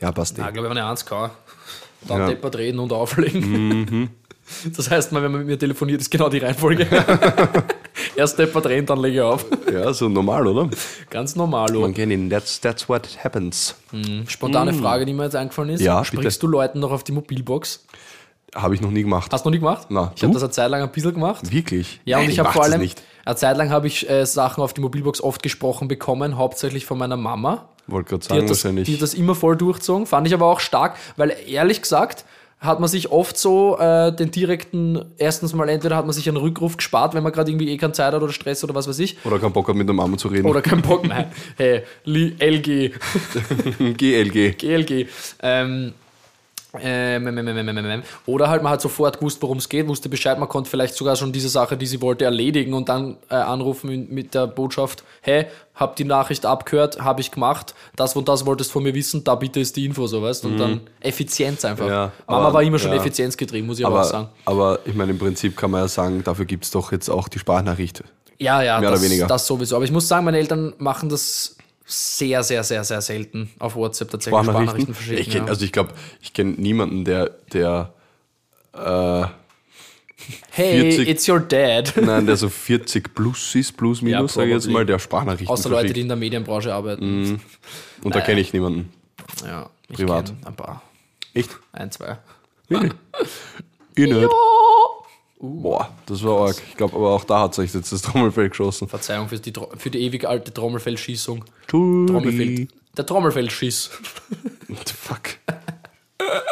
Ja, 0.00 0.12
passt 0.12 0.38
eh. 0.38 0.42
Ja, 0.42 0.50
glaube 0.50 0.68
ich, 0.68 0.70
eine 0.70 0.86
1 0.86 1.04
kann. 1.04 1.32
Dann 2.02 2.20
Ja. 2.20 2.28
deppert 2.28 2.56
reden 2.56 2.78
und 2.78 2.92
auflegen. 2.92 4.10
Das 4.76 4.90
heißt 4.90 5.10
mal, 5.10 5.22
wenn 5.22 5.32
man 5.32 5.40
mit 5.40 5.48
mir 5.48 5.58
telefoniert, 5.58 6.02
ist 6.02 6.10
genau 6.10 6.28
die 6.28 6.36
Reihenfolge. 6.36 6.86
Erst 8.14 8.38
deppert 8.38 8.66
reden, 8.66 8.84
dann 8.84 9.00
lege 9.00 9.16
ich 9.16 9.20
auf. 9.22 9.46
Ja, 9.72 9.90
so 9.94 10.06
normal, 10.10 10.46
oder? 10.46 10.68
Ganz 11.08 11.34
normal. 11.34 11.72
Man 11.72 11.90
oh. 11.90 11.92
kennt 11.94 12.12
ihn. 12.12 12.28
That's, 12.28 12.60
that's 12.60 12.86
what 12.86 13.08
happens. 13.24 13.74
Spontane 14.28 14.74
Frage, 14.74 15.06
die 15.06 15.14
mir 15.14 15.24
jetzt 15.24 15.34
eingefallen 15.34 15.70
ist. 15.70 15.80
Ja, 15.80 16.04
Sprichst 16.04 16.24
bitte. 16.24 16.38
du 16.40 16.46
Leuten 16.48 16.78
noch 16.78 16.92
auf 16.92 17.02
die 17.02 17.12
Mobilbox? 17.12 17.86
Habe 18.54 18.74
ich 18.74 18.80
noch 18.80 18.90
nie 18.90 19.02
gemacht. 19.02 19.32
Hast 19.32 19.44
du 19.44 19.48
noch 19.48 19.52
nie 19.54 19.58
gemacht? 19.58 19.86
Na, 19.90 20.12
ich 20.14 20.22
habe 20.22 20.32
das 20.32 20.42
eine 20.42 20.52
Zeit 20.52 20.70
lang 20.70 20.82
ein 20.82 20.90
bisschen 20.90 21.14
gemacht. 21.14 21.50
Wirklich? 21.52 22.00
Ja, 22.04 22.18
und 22.18 22.24
Nein, 22.24 22.30
ich 22.32 22.38
habe 22.38 22.52
vor 22.52 22.62
allem, 22.62 22.80
nicht. 22.80 23.02
eine 23.24 23.36
Zeit 23.36 23.56
lang 23.56 23.70
habe 23.70 23.86
ich 23.88 24.08
äh, 24.08 24.24
Sachen 24.26 24.62
auf 24.62 24.72
die 24.74 24.80
Mobilbox 24.80 25.20
oft 25.20 25.42
gesprochen 25.42 25.88
bekommen, 25.88 26.36
hauptsächlich 26.36 26.86
von 26.86 26.96
meiner 26.98 27.16
Mama. 27.16 27.68
Wollte 27.86 28.10
gerade 28.10 28.20
Die 28.22 28.28
sagen, 28.28 28.40
hat, 28.42 28.50
das, 28.50 28.64
wahrscheinlich. 28.64 28.86
die 28.86 28.94
hat 28.94 29.02
das 29.02 29.14
immer 29.14 29.34
voll 29.34 29.56
durchzogen, 29.56 30.06
fand 30.06 30.26
ich 30.26 30.34
aber 30.34 30.46
auch 30.46 30.60
stark, 30.60 30.96
weil 31.16 31.34
ehrlich 31.48 31.82
gesagt 31.82 32.24
hat 32.60 32.80
man 32.80 32.88
sich 32.88 33.10
oft 33.10 33.36
so 33.36 33.76
äh, 33.78 34.10
den 34.14 34.30
direkten, 34.30 35.04
erstens 35.18 35.52
mal 35.52 35.68
entweder 35.68 35.96
hat 35.96 36.06
man 36.06 36.14
sich 36.14 36.26
einen 36.28 36.38
Rückruf 36.38 36.78
gespart, 36.78 37.12
wenn 37.12 37.22
man 37.22 37.30
gerade 37.30 37.50
irgendwie 37.50 37.68
eh 37.68 37.76
keine 37.76 37.92
Zeit 37.92 38.14
hat 38.14 38.22
oder 38.22 38.32
Stress 38.32 38.64
oder 38.64 38.74
was 38.74 38.88
weiß 38.88 39.00
ich, 39.00 39.18
Oder 39.26 39.38
keinen 39.38 39.52
Bock 39.52 39.68
hat, 39.68 39.74
mit 39.76 39.86
der 39.86 39.94
Mama 39.94 40.16
zu 40.16 40.28
reden. 40.28 40.46
oder 40.48 40.62
keinen 40.62 40.80
Bock 40.80 41.04
mehr. 41.06 41.30
Hey, 41.58 41.82
LG, 42.06 42.92
GLG. 43.98 44.56
GLG. 44.56 45.06
Ähm, 45.42 45.92
Oder 48.26 48.48
halt 48.48 48.62
man 48.62 48.72
hat 48.72 48.80
sofort 48.80 49.18
gewusst, 49.18 49.40
worum 49.42 49.58
es 49.58 49.68
geht, 49.68 49.86
wusste 49.88 50.08
Bescheid, 50.08 50.38
man 50.38 50.48
konnte 50.48 50.70
vielleicht 50.70 50.94
sogar 50.94 51.16
schon 51.16 51.32
diese 51.32 51.48
Sache, 51.48 51.76
die 51.76 51.86
sie 51.86 52.00
wollte, 52.00 52.24
erledigen 52.24 52.74
und 52.74 52.88
dann 52.88 53.16
äh, 53.30 53.34
anrufen 53.36 54.08
mit 54.10 54.34
der 54.34 54.46
Botschaft, 54.46 55.04
hey, 55.20 55.46
hab 55.74 55.96
die 55.96 56.04
Nachricht 56.04 56.46
abgehört, 56.46 57.00
habe 57.00 57.20
ich 57.20 57.30
gemacht, 57.30 57.74
das 57.96 58.14
und 58.16 58.28
das 58.28 58.46
wolltest 58.46 58.72
von 58.72 58.82
mir 58.82 58.94
wissen, 58.94 59.24
da 59.24 59.34
bitte 59.34 59.60
ist 59.60 59.76
die 59.76 59.86
Info, 59.86 60.06
so 60.06 60.22
weißt 60.22 60.44
Und 60.44 60.58
dann 60.58 60.80
Effizienz 61.00 61.64
einfach. 61.64 61.86
Mhm. 61.86 61.90
Ja, 61.90 62.12
Mama 62.26 62.44
aber- 62.46 62.54
war 62.54 62.62
immer 62.62 62.78
schon 62.78 62.90
ja. 62.90 62.96
effizienzgetrieben, 62.96 63.66
muss 63.66 63.78
ich 63.78 63.86
aber, 63.86 64.00
auch 64.00 64.04
sagen. 64.04 64.28
Aber, 64.44 64.70
aber 64.72 64.78
ich 64.84 64.94
meine, 64.94 65.12
im 65.12 65.18
Prinzip 65.18 65.56
kann 65.56 65.70
man 65.70 65.82
ja 65.82 65.88
sagen, 65.88 66.22
dafür 66.24 66.44
gibt 66.44 66.64
es 66.64 66.70
doch 66.70 66.92
jetzt 66.92 67.08
auch 67.08 67.28
die 67.28 67.38
Sprachnachricht. 67.38 68.02
Ja, 68.38 68.62
ja, 68.62 68.80
Mehr 68.80 68.90
das, 68.90 69.00
oder 69.00 69.08
weniger. 69.08 69.26
das 69.26 69.46
sowieso. 69.46 69.76
Aber 69.76 69.84
ich 69.84 69.92
muss 69.92 70.08
sagen, 70.08 70.24
meine 70.24 70.38
Eltern 70.38 70.74
machen 70.78 71.08
das 71.08 71.56
sehr, 71.86 72.42
sehr, 72.42 72.64
sehr, 72.64 72.84
sehr 72.84 73.00
selten 73.00 73.50
auf 73.58 73.76
WhatsApp 73.76 74.10
tatsächlich 74.10 74.40
Sprachnachrichten. 74.42 74.94
verschicken. 74.94 75.20
ich 75.22 75.30
kenn, 75.30 75.44
ja. 75.44 75.48
Also 75.50 75.64
ich 75.64 75.72
glaube, 75.72 75.92
ich 76.22 76.32
kenne 76.32 76.52
niemanden, 76.52 77.04
der, 77.04 77.30
der, 77.52 77.92
äh, 78.72 79.26
hey, 80.50 80.80
40 80.92 81.08
it's 81.08 81.28
your 81.28 81.40
dad. 81.40 81.92
nein, 81.96 82.26
der 82.26 82.36
so 82.36 82.48
40 82.50 83.14
plus 83.14 83.54
ist, 83.54 83.76
plus 83.76 84.00
minus, 84.02 84.34
sage 84.34 84.48
ich 84.48 84.54
jetzt 84.54 84.68
mal, 84.68 84.86
der 84.86 84.98
Sprachnachrichten 84.98 85.48
Außer 85.52 85.68
Leute, 85.68 85.80
verschickt. 85.80 85.96
die 85.96 86.00
in 86.02 86.08
der 86.08 86.16
Medienbranche 86.16 86.72
arbeiten. 86.72 87.40
Und 88.02 88.14
da 88.14 88.20
kenne 88.20 88.40
ich 88.40 88.52
niemanden. 88.52 88.92
Ja, 89.44 89.68
ich 89.88 89.96
Privat. 89.96 90.32
Ein 90.44 90.56
paar. 90.56 90.82
Echt? 91.34 91.50
Ein, 91.72 91.90
zwei. 91.90 92.18
Ich 92.68 92.80
nicht. 93.96 94.30
Boah, 95.62 95.88
das 96.06 96.22
war 96.22 96.46
arg. 96.48 96.56
Ich 96.70 96.76
glaube, 96.76 96.96
aber 96.96 97.10
auch 97.10 97.24
da 97.24 97.42
hat 97.42 97.54
sich 97.54 97.72
jetzt 97.74 97.92
das 97.92 98.02
Trommelfell 98.02 98.48
geschossen. 98.48 98.88
Verzeihung 98.88 99.28
für 99.28 99.38
die, 99.38 99.52
für 99.76 99.90
die 99.90 100.00
ewig 100.00 100.26
alte 100.26 100.52
Trommelfellschießung. 100.52 101.44
Trommelfell, 101.66 102.68
der 102.96 103.06
Trommelfellschiss. 103.06 103.90
Fuck. 104.96 105.38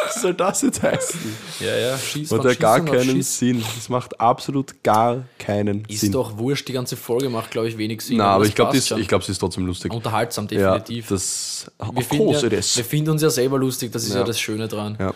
Was 0.05 0.20
soll 0.20 0.34
das 0.34 0.62
jetzt 0.62 0.82
heißen? 0.82 1.20
Ja, 1.61 1.76
ja, 1.76 1.99
Schieß 1.99 2.30
Hat 2.32 2.45
ja 2.45 2.55
gar 2.55 2.84
keinen. 2.84 3.22
Sinn. 3.22 3.64
Das 3.74 3.88
macht 3.88 4.20
absolut 4.20 4.82
gar 4.82 5.24
keinen 5.38 5.84
Ist 5.86 6.01
Sinn. 6.01 6.12
doch 6.12 6.36
wurscht, 6.36 6.68
die 6.68 6.72
ganze 6.72 6.97
Folge 6.97 7.28
macht, 7.30 7.51
glaube 7.51 7.68
ich, 7.68 7.78
wenig 7.78 8.03
Sinn. 8.03 8.18
Na, 8.18 8.26
aber 8.26 8.40
das 8.45 8.49
ich 8.51 8.55
glaube, 8.55 8.78
glaub, 9.07 9.24
sie 9.24 9.32
ist 9.32 9.38
trotzdem 9.38 9.66
lustig. 9.66 9.93
Unterhaltsam, 9.93 10.47
Ja, 10.51 10.78
definitiv. 10.78 11.09
das, 11.09 11.70
wir, 11.93 12.03
finden 12.03 12.28
ja, 12.28 12.43
wir 12.51 12.62
finden 12.84 13.11
uns 13.11 13.22
ja 13.22 13.30
selber 13.30 13.59
lustig, 13.59 13.93
das 13.93 14.05
ist 14.05 14.11
ja, 14.12 14.20
Ja. 14.20 14.24
das 14.24 14.38
Schöne 14.38 14.68
dran. 14.68 14.97
Ja. 15.01 15.14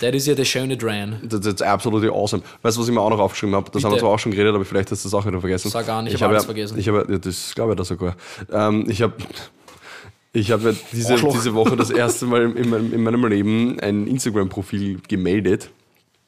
Das 0.00 0.14
ist 0.14 0.26
ja 0.26 0.34
der 0.34 0.44
schöne 0.44 0.76
dran. 0.76 1.20
Das 1.22 1.44
ist 1.44 1.62
absolut 1.62 2.04
awesome. 2.10 2.42
Weißt 2.62 2.76
du, 2.76 2.80
was 2.80 2.88
ich 2.88 2.94
mir 2.94 3.00
auch 3.00 3.10
noch 3.10 3.18
aufgeschrieben 3.18 3.54
habe? 3.54 3.70
Das 3.70 3.82
haben 3.82 3.90
wir 3.90 3.96
Bitte. 3.96 4.00
zwar 4.02 4.10
auch 4.10 4.18
schon 4.18 4.32
geredet, 4.32 4.54
aber 4.54 4.64
vielleicht 4.64 4.90
hast 4.90 5.04
du 5.04 5.08
das 5.08 5.14
auch 5.14 5.26
wieder 5.26 5.40
vergessen. 5.40 5.70
Sag 5.70 5.88
an, 5.88 6.06
ich 6.06 6.14
ich 6.14 6.22
hab 6.22 6.30
alles 6.30 6.44
vergessen. 6.44 6.78
Ich 6.78 6.88
habe, 6.88 7.18
das 7.18 7.54
glaube 7.54 7.72
ich 7.72 7.78
da 7.78 7.84
sogar. 7.84 8.16
Ähm, 8.52 8.86
ich 8.88 9.02
habe 9.02 9.14
ich 10.32 10.50
hab 10.52 10.62
ja 10.62 10.72
diese, 10.92 11.14
Arschloch. 11.14 11.32
diese 11.32 11.54
Woche 11.54 11.76
das 11.76 11.90
erste 11.90 12.26
Mal 12.26 12.54
in 12.56 12.68
meinem, 12.68 12.92
in 12.92 13.02
meinem 13.02 13.24
Leben 13.26 13.80
ein 13.80 14.06
Instagram-Profil 14.06 15.00
gemeldet. 15.08 15.70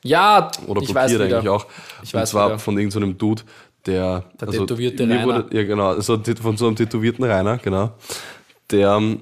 Ja, 0.03 0.51
Oder 0.67 0.81
ich 0.81 0.95
weiß 0.95 1.11
blockiert 1.11 1.29
wieder. 1.29 1.39
eigentlich 1.39 1.51
auch. 1.51 1.67
Ich 2.03 2.15
Und 2.15 2.21
weiß 2.21 2.31
zwar 2.31 2.49
wieder. 2.49 2.59
von 2.59 2.79
irgendeinem 2.79 3.11
so 3.11 3.19
Dude, 3.19 3.43
der. 3.85 4.25
Der 4.41 4.49
tätowierte 4.49 5.07
mir 5.07 5.17
Rainer. 5.17 5.27
Wurde, 5.27 5.57
ja, 5.57 5.65
genau. 5.65 6.01
So, 6.01 6.19
von 6.41 6.57
so 6.57 6.67
einem 6.69 6.77
tätowierten 6.77 7.25
Rainer, 7.25 7.59
genau. 7.59 7.93
Der 8.71 8.95
ähm, 8.97 9.21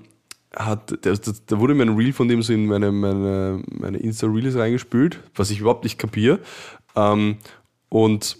hat. 0.57 0.99
Da 1.03 1.61
wurde 1.61 1.75
mir 1.75 1.85
ein 1.85 1.97
Reel 1.97 2.13
von 2.13 2.29
dem 2.29 2.43
so 2.43 2.53
in 2.53 2.67
meine, 2.67 2.91
meine, 2.91 3.63
meine 3.71 3.99
Insta-Reels 3.99 4.57
reingespült, 4.57 5.21
was 5.35 5.51
ich 5.51 5.61
überhaupt 5.61 5.85
nicht 5.85 5.99
kapiere. 5.99 6.41
Ähm, 6.95 7.37
und 7.89 8.39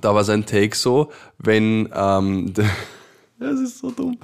da 0.00 0.14
war 0.14 0.24
sein 0.24 0.46
Take 0.46 0.76
so, 0.76 1.10
wenn. 1.38 1.88
Ähm, 1.94 2.54
das 3.38 3.60
ist 3.60 3.78
so 3.78 3.90
dumm. 3.90 4.18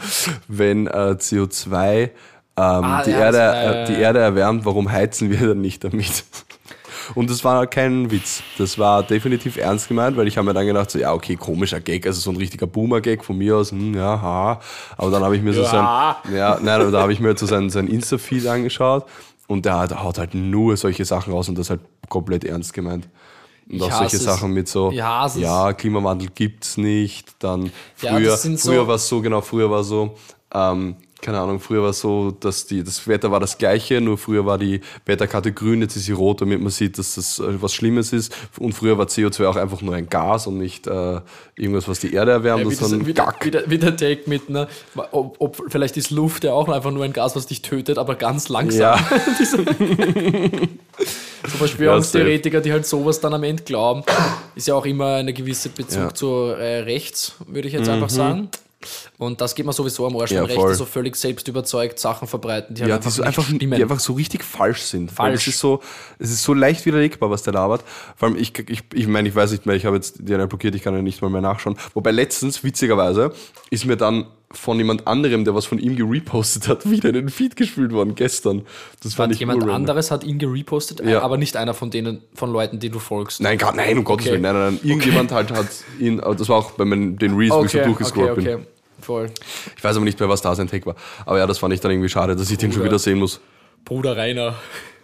Wenn 0.48 0.86
äh, 0.86 1.16
CO2 1.18 2.10
ähm, 2.58 2.84
Ah, 2.84 3.02
die, 3.02 3.10
ja, 3.10 3.18
Erde, 3.18 3.38
äh, 3.38 3.86
die. 3.86 4.00
Erde 4.00 4.20
erwärmt, 4.20 4.64
warum 4.64 4.90
heizen 4.90 5.30
wir 5.30 5.48
dann 5.48 5.60
nicht 5.60 5.84
damit? 5.84 6.24
Und 7.14 7.30
das 7.30 7.44
war 7.44 7.66
kein 7.66 8.10
Witz. 8.10 8.42
Das 8.58 8.78
war 8.78 9.02
definitiv 9.02 9.56
ernst 9.56 9.88
gemeint, 9.88 10.16
weil 10.16 10.26
ich 10.28 10.36
habe 10.36 10.46
mir 10.46 10.54
dann 10.54 10.66
gedacht, 10.66 10.90
so, 10.90 10.98
ja, 10.98 11.12
okay, 11.12 11.36
komischer 11.36 11.80
Gag, 11.80 12.06
also 12.06 12.20
so 12.20 12.30
ein 12.30 12.36
richtiger 12.36 12.66
Boomer-Gag 12.66 13.24
von 13.24 13.38
mir 13.38 13.56
aus, 13.56 13.70
hm, 13.70 13.94
ja, 13.94 14.20
ha. 14.20 14.60
Aber 14.96 15.10
dann 15.10 15.22
habe 15.22 15.36
ich 15.36 15.42
mir 15.42 15.52
so 15.52 15.62
Ja. 15.62 16.16
sein, 16.24 16.34
ja, 16.34 16.58
nein, 16.60 16.90
da 16.92 17.00
habe 17.02 17.12
ich 17.12 17.20
mir 17.20 17.36
so 17.36 17.46
sein, 17.46 17.70
sein 17.70 17.86
Insta-Feed 17.88 18.46
angeschaut 18.46 19.06
und 19.46 19.64
der, 19.64 19.86
der 19.88 20.02
haut 20.02 20.18
halt 20.18 20.34
nur 20.34 20.76
solche 20.76 21.04
Sachen 21.04 21.32
raus 21.32 21.48
und 21.48 21.56
das 21.58 21.70
halt 21.70 21.80
komplett 22.08 22.44
ernst 22.44 22.72
gemeint. 22.72 23.08
Und 23.68 23.76
Ich 23.76 23.82
auch 23.82 23.90
solche 23.98 24.16
es. 24.16 24.24
Sachen 24.24 24.52
mit 24.52 24.68
so, 24.68 24.92
ja, 24.92 25.72
Klimawandel 25.72 26.28
gibt's 26.34 26.76
nicht, 26.76 27.34
dann 27.40 27.70
Ja, 28.00 28.14
früher, 28.16 28.36
sind 28.36 28.60
so- 28.60 28.70
früher 28.70 28.86
war 28.86 28.94
es 28.96 29.08
so, 29.08 29.20
genau, 29.20 29.40
früher 29.40 29.70
war 29.70 29.82
so, 29.82 30.14
ähm, 30.54 30.96
keine 31.22 31.40
Ahnung, 31.40 31.60
früher 31.60 31.82
war 31.82 31.90
es 31.90 32.00
so, 32.00 32.30
dass 32.30 32.66
die, 32.66 32.84
das 32.84 33.08
Wetter 33.08 33.30
war 33.30 33.40
das 33.40 33.56
gleiche, 33.58 34.00
nur 34.00 34.18
früher 34.18 34.44
war 34.44 34.58
die 34.58 34.80
Wetterkarte 35.06 35.52
grün, 35.52 35.80
jetzt 35.80 35.96
ist 35.96 36.04
sie 36.04 36.12
rot, 36.12 36.40
damit 36.42 36.60
man 36.60 36.70
sieht, 36.70 36.98
dass 36.98 37.14
das 37.14 37.38
äh, 37.38 37.60
was 37.62 37.72
Schlimmes 37.74 38.12
ist. 38.12 38.34
Und 38.58 38.72
früher 38.74 38.98
war 38.98 39.06
CO2 39.06 39.46
auch 39.46 39.56
einfach 39.56 39.80
nur 39.82 39.94
ein 39.94 40.08
Gas 40.08 40.46
und 40.46 40.58
nicht 40.58 40.86
äh, 40.86 41.20
irgendwas, 41.56 41.88
was 41.88 42.00
die 42.00 42.12
Erde 42.12 42.32
erwärmt, 42.32 42.64
Ja, 42.64 42.70
wie, 42.70 42.76
das, 42.76 43.06
wie, 43.06 43.12
der, 43.14 43.24
Gack. 43.24 43.44
wie, 43.44 43.50
der, 43.50 43.70
wie 43.70 43.78
der 43.78 43.96
Take 43.96 44.22
mit, 44.26 44.50
ne, 44.50 44.68
ob, 45.10 45.36
ob 45.38 45.62
vielleicht 45.68 45.96
ist 45.96 46.10
Luft 46.10 46.44
ja 46.44 46.52
auch 46.52 46.68
einfach 46.68 46.90
nur 46.90 47.04
ein 47.04 47.12
Gas, 47.12 47.34
was 47.34 47.46
dich 47.46 47.62
tötet, 47.62 47.98
aber 47.98 48.14
ganz 48.14 48.48
langsam. 48.48 48.80
Ja, 48.80 48.98
So 51.48 51.58
Verschwörungstheoretiker, 51.58 52.60
die 52.60 52.72
halt 52.72 52.86
sowas 52.86 53.20
dann 53.20 53.34
am 53.34 53.42
Ende 53.44 53.62
glauben, 53.62 54.02
ist 54.54 54.66
ja 54.68 54.74
auch 54.74 54.86
immer 54.86 55.14
eine 55.16 55.32
gewisse 55.32 55.68
Bezug 55.68 55.98
Ja. 56.00 56.06
Mhm. 56.06 56.14
zu 56.14 56.26
äh, 56.58 56.78
rechts, 56.80 57.34
würde 57.46 57.68
ich 57.68 57.74
jetzt 57.74 57.88
einfach 57.88 58.10
sagen. 58.10 58.48
Und 59.18 59.40
das 59.40 59.54
geht 59.54 59.66
mir 59.66 59.72
sowieso 59.72 60.06
am 60.06 60.16
Arsch, 60.16 60.32
Ja, 60.32 60.42
Rechte 60.42 60.60
voll. 60.60 60.74
so 60.74 60.84
völlig 60.84 61.16
selbst 61.16 61.48
überzeugt 61.48 61.98
Sachen 61.98 62.28
verbreiten, 62.28 62.74
die 62.74 62.82
halt 62.82 62.90
ja 62.90 62.96
einfach, 62.96 63.10
die, 63.10 63.16
so 63.16 63.22
einfach, 63.22 63.44
die 63.50 63.74
einfach 63.74 64.00
so 64.00 64.12
richtig 64.14 64.44
falsch 64.44 64.82
sind. 64.82 65.10
Falsch. 65.10 65.48
Es 65.48 65.54
ist 65.54 65.60
so, 65.60 65.80
es 66.18 66.30
ist 66.30 66.42
so 66.42 66.54
leicht 66.54 66.84
widerlegbar, 66.86 67.30
was 67.30 67.42
der 67.42 67.52
labert. 67.52 67.82
Vor 68.16 68.28
allem, 68.28 68.38
ich, 68.38 68.52
ich, 68.68 68.82
ich 68.92 69.06
meine, 69.06 69.28
ich 69.28 69.34
weiß 69.34 69.52
nicht 69.52 69.66
mehr, 69.66 69.76
ich 69.76 69.86
habe 69.86 69.96
jetzt 69.96 70.16
die 70.20 70.34
eine 70.34 70.46
blockiert, 70.46 70.74
ich 70.74 70.82
kann 70.82 70.94
ja 70.94 71.02
nicht 71.02 71.22
mal 71.22 71.30
mehr 71.30 71.40
nachschauen. 71.40 71.76
Wobei 71.94 72.10
letztens, 72.10 72.64
witzigerweise, 72.64 73.32
ist 73.70 73.84
mir 73.84 73.96
dann 73.96 74.26
von 74.50 74.78
jemand 74.78 75.06
anderem, 75.06 75.44
der 75.44 75.54
was 75.54 75.66
von 75.66 75.78
ihm 75.78 75.96
gerepostet 75.96 76.68
hat, 76.68 76.88
wieder 76.90 77.08
in 77.08 77.14
den 77.14 77.28
Feed 77.28 77.56
gespielt 77.56 77.92
worden, 77.92 78.14
gestern. 78.14 78.62
Das 79.02 79.14
fand 79.14 79.32
ich 79.32 79.40
jemand 79.40 79.68
anderes 79.68 80.10
hat 80.10 80.24
ihn 80.24 80.38
gerepostet, 80.38 81.00
Ja. 81.04 81.22
aber 81.22 81.36
nicht 81.36 81.56
einer 81.56 81.74
von 81.74 81.90
denen, 81.90 82.22
von 82.34 82.50
Leuten, 82.52 82.78
die 82.78 82.90
du 82.90 82.98
folgst. 82.98 83.40
Nein, 83.40 83.58
gar, 83.58 83.74
nein, 83.74 83.98
um 83.98 84.04
Gottes 84.04 84.26
Okay. 84.26 84.32
Willen, 84.34 84.42
nein, 84.42 84.54
nein, 84.54 84.74
nein. 84.74 84.80
Irgendjemand 84.82 85.32
halt 85.32 85.52
hat 85.52 85.66
ihn, 85.98 86.20
aber 86.20 86.34
das 86.34 86.48
war 86.48 86.58
auch 86.58 86.70
bei 86.72 86.84
meinen, 86.84 87.18
den 87.18 87.36
Reels, 87.36 87.54
wo 87.54 87.64
ich 87.64 87.72
so 87.72 87.78
okay, 87.78 87.86
durchgescrollt 87.86 88.30
okay, 88.30 88.56
bin. 88.56 88.66
Voll. 89.00 89.30
Ich 89.76 89.84
weiß 89.84 89.96
aber 89.96 90.04
nicht 90.04 90.18
mehr, 90.18 90.28
was 90.28 90.42
da 90.42 90.54
sein 90.54 90.68
Take 90.68 90.86
war. 90.86 90.96
Aber 91.24 91.38
ja, 91.38 91.46
das 91.46 91.58
fand 91.58 91.74
ich 91.74 91.80
dann 91.80 91.90
irgendwie 91.90 92.08
schade, 92.08 92.34
dass 92.36 92.50
ich 92.50 92.58
den 92.58 92.72
schon 92.72 92.80
Bruder. 92.80 92.92
wieder 92.92 92.98
sehen 92.98 93.18
muss. 93.18 93.40
Bruder 93.84 94.16
Rainer, 94.16 94.54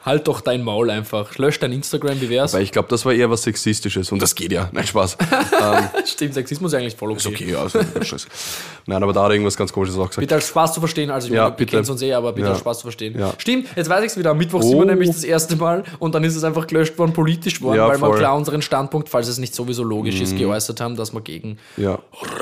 halt 0.04 0.26
doch 0.28 0.40
dein 0.40 0.62
Maul 0.62 0.90
einfach. 0.90 1.36
Lösch 1.38 1.58
dein 1.60 1.72
Instagram, 1.72 2.20
wie 2.20 2.28
wär's? 2.28 2.52
Weil 2.54 2.62
ich 2.62 2.72
glaube, 2.72 2.88
das 2.88 3.04
war 3.04 3.12
eher 3.12 3.30
was 3.30 3.42
Sexistisches. 3.42 4.10
Und 4.12 4.20
das 4.20 4.34
geht 4.34 4.52
ja. 4.52 4.68
Nein, 4.72 4.86
Spaß. 4.86 5.16
Stimmt, 6.06 6.34
Sexismus 6.34 6.72
ist 6.72 6.78
eigentlich 6.78 6.96
voll 6.96 7.10
okay. 7.12 7.18
Ist 7.18 7.26
okay, 7.26 7.54
also, 7.54 7.80
Scheiß. 8.02 8.26
Nein, 8.86 9.02
aber 9.02 9.12
da 9.12 9.22
hat 9.22 9.30
er 9.30 9.34
irgendwas 9.34 9.56
ganz 9.56 9.72
komisches 9.72 9.96
auch 9.96 10.08
gesagt. 10.08 10.20
Bitte 10.20 10.34
als 10.34 10.48
Spaß 10.48 10.74
zu 10.74 10.80
verstehen, 10.80 11.10
also 11.10 11.28
ich 11.28 11.34
Ja, 11.34 11.44
meine, 11.44 11.58
wir 11.58 11.66
bitte. 11.66 11.78
uns 11.92 12.02
eh, 12.02 12.12
aber 12.12 12.32
bitte 12.32 12.46
Ja. 12.46 12.52
als 12.52 12.60
Spaß 12.60 12.78
zu 12.78 12.82
verstehen. 12.82 13.18
Ja. 13.18 13.32
Stimmt, 13.38 13.68
jetzt 13.76 13.88
weiß 13.88 14.00
ich 14.04 14.10
es 14.10 14.16
wieder. 14.18 14.30
Am 14.30 14.38
Mittwoch 14.38 14.62
sind 14.62 14.74
Oh. 14.74 14.78
wir 14.80 14.86
nämlich 14.86 15.08
das 15.10 15.22
erste 15.24 15.56
Mal 15.56 15.84
und 16.00 16.14
dann 16.14 16.24
ist 16.24 16.34
es 16.34 16.42
einfach 16.44 16.66
gelöscht 16.66 16.98
worden, 16.98 17.12
politisch 17.12 17.60
worden, 17.62 17.76
Ja, 17.76 17.86
weil 17.88 18.00
wir 18.00 18.06
voll. 18.08 18.18
klar 18.18 18.36
unseren 18.36 18.60
Standpunkt, 18.62 19.08
falls 19.08 19.28
es 19.28 19.38
nicht 19.38 19.54
sowieso 19.54 19.84
logisch 19.84 20.20
ist, 20.20 20.36
geäußert 20.36 20.80
haben, 20.80 20.96
dass 20.96 21.12
wir 21.12 21.20
gegen 21.20 21.58
Ja. 21.76 22.00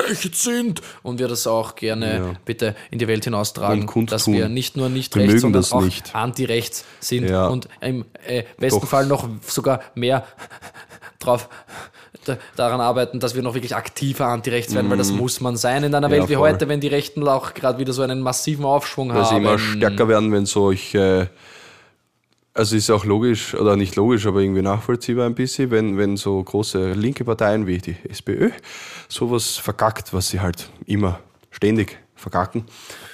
rechts 0.09 0.43
sind 0.43 0.81
und 1.03 1.19
wir 1.19 1.27
das 1.27 1.45
auch 1.45 1.75
gerne 1.75 2.15
Ja. 2.15 2.33
bitte 2.45 2.75
in 2.89 2.97
die 2.99 3.07
Welt 3.07 3.23
hinaustragen, 3.23 3.87
dass 4.07 4.27
wir 4.27 4.49
nicht 4.49 4.77
nur 4.77 4.89
nicht 4.89 5.15
Wir 5.15 5.23
rechts, 5.23 5.41
sondern 5.41 5.61
das 5.61 5.71
auch 5.71 5.81
nicht. 5.81 6.15
anti-rechts 6.15 6.85
sind 6.99 7.29
Ja. 7.29 7.50
Und 7.51 7.67
im 7.81 8.05
äh, 8.25 8.43
besten 8.57 8.81
Doch. 8.81 8.87
Fall 8.87 9.05
noch 9.05 9.27
sogar 9.45 9.81
mehr 9.95 10.25
drauf 11.19 11.49
da- 12.25 12.37
daran 12.55 12.81
arbeiten, 12.81 13.19
dass 13.19 13.35
wir 13.35 13.41
noch 13.43 13.53
wirklich 13.53 13.75
aktiver 13.75 14.27
anti-rechts 14.27 14.73
werden, 14.73 14.89
weil 14.89 14.97
das 14.97 15.11
muss 15.11 15.41
man 15.41 15.55
sein 15.57 15.83
in 15.83 15.93
einer 15.95 16.07
Mhm. 16.07 16.13
Ja, 16.13 16.19
Welt 16.21 16.29
wie 16.29 16.35
voll. 16.35 16.49
heute, 16.51 16.67
wenn 16.67 16.79
die 16.79 16.87
Rechten 16.87 17.27
auch 17.27 17.53
gerade 17.53 17.77
wieder 17.79 17.93
so 17.93 18.01
einen 18.01 18.21
massiven 18.21 18.65
Aufschwung 18.65 19.09
sie 19.11 19.15
haben. 19.19 19.37
immer 19.37 19.57
stärker 19.59 20.07
werden, 20.07 20.31
wenn 20.31 20.45
solche. 20.45 21.29
Also 22.53 22.75
ist 22.75 22.89
auch 22.91 23.05
logisch, 23.05 23.55
oder 23.55 23.77
nicht 23.77 23.95
logisch, 23.95 24.27
aber 24.27 24.41
irgendwie 24.41 24.61
nachvollziehbar 24.61 25.25
ein 25.25 25.35
bisschen, 25.35 25.71
wenn, 25.71 25.97
wenn 25.97 26.17
so 26.17 26.43
große 26.43 26.91
linke 26.91 27.23
Parteien 27.23 27.65
wie 27.65 27.77
die 27.77 27.95
SPÖ 28.09 28.49
sowas 29.07 29.55
verkackt, 29.55 30.13
was 30.13 30.29
sie 30.29 30.41
halt 30.41 30.69
immer 30.85 31.19
ständig 31.49 31.97
verkacken. 32.13 32.65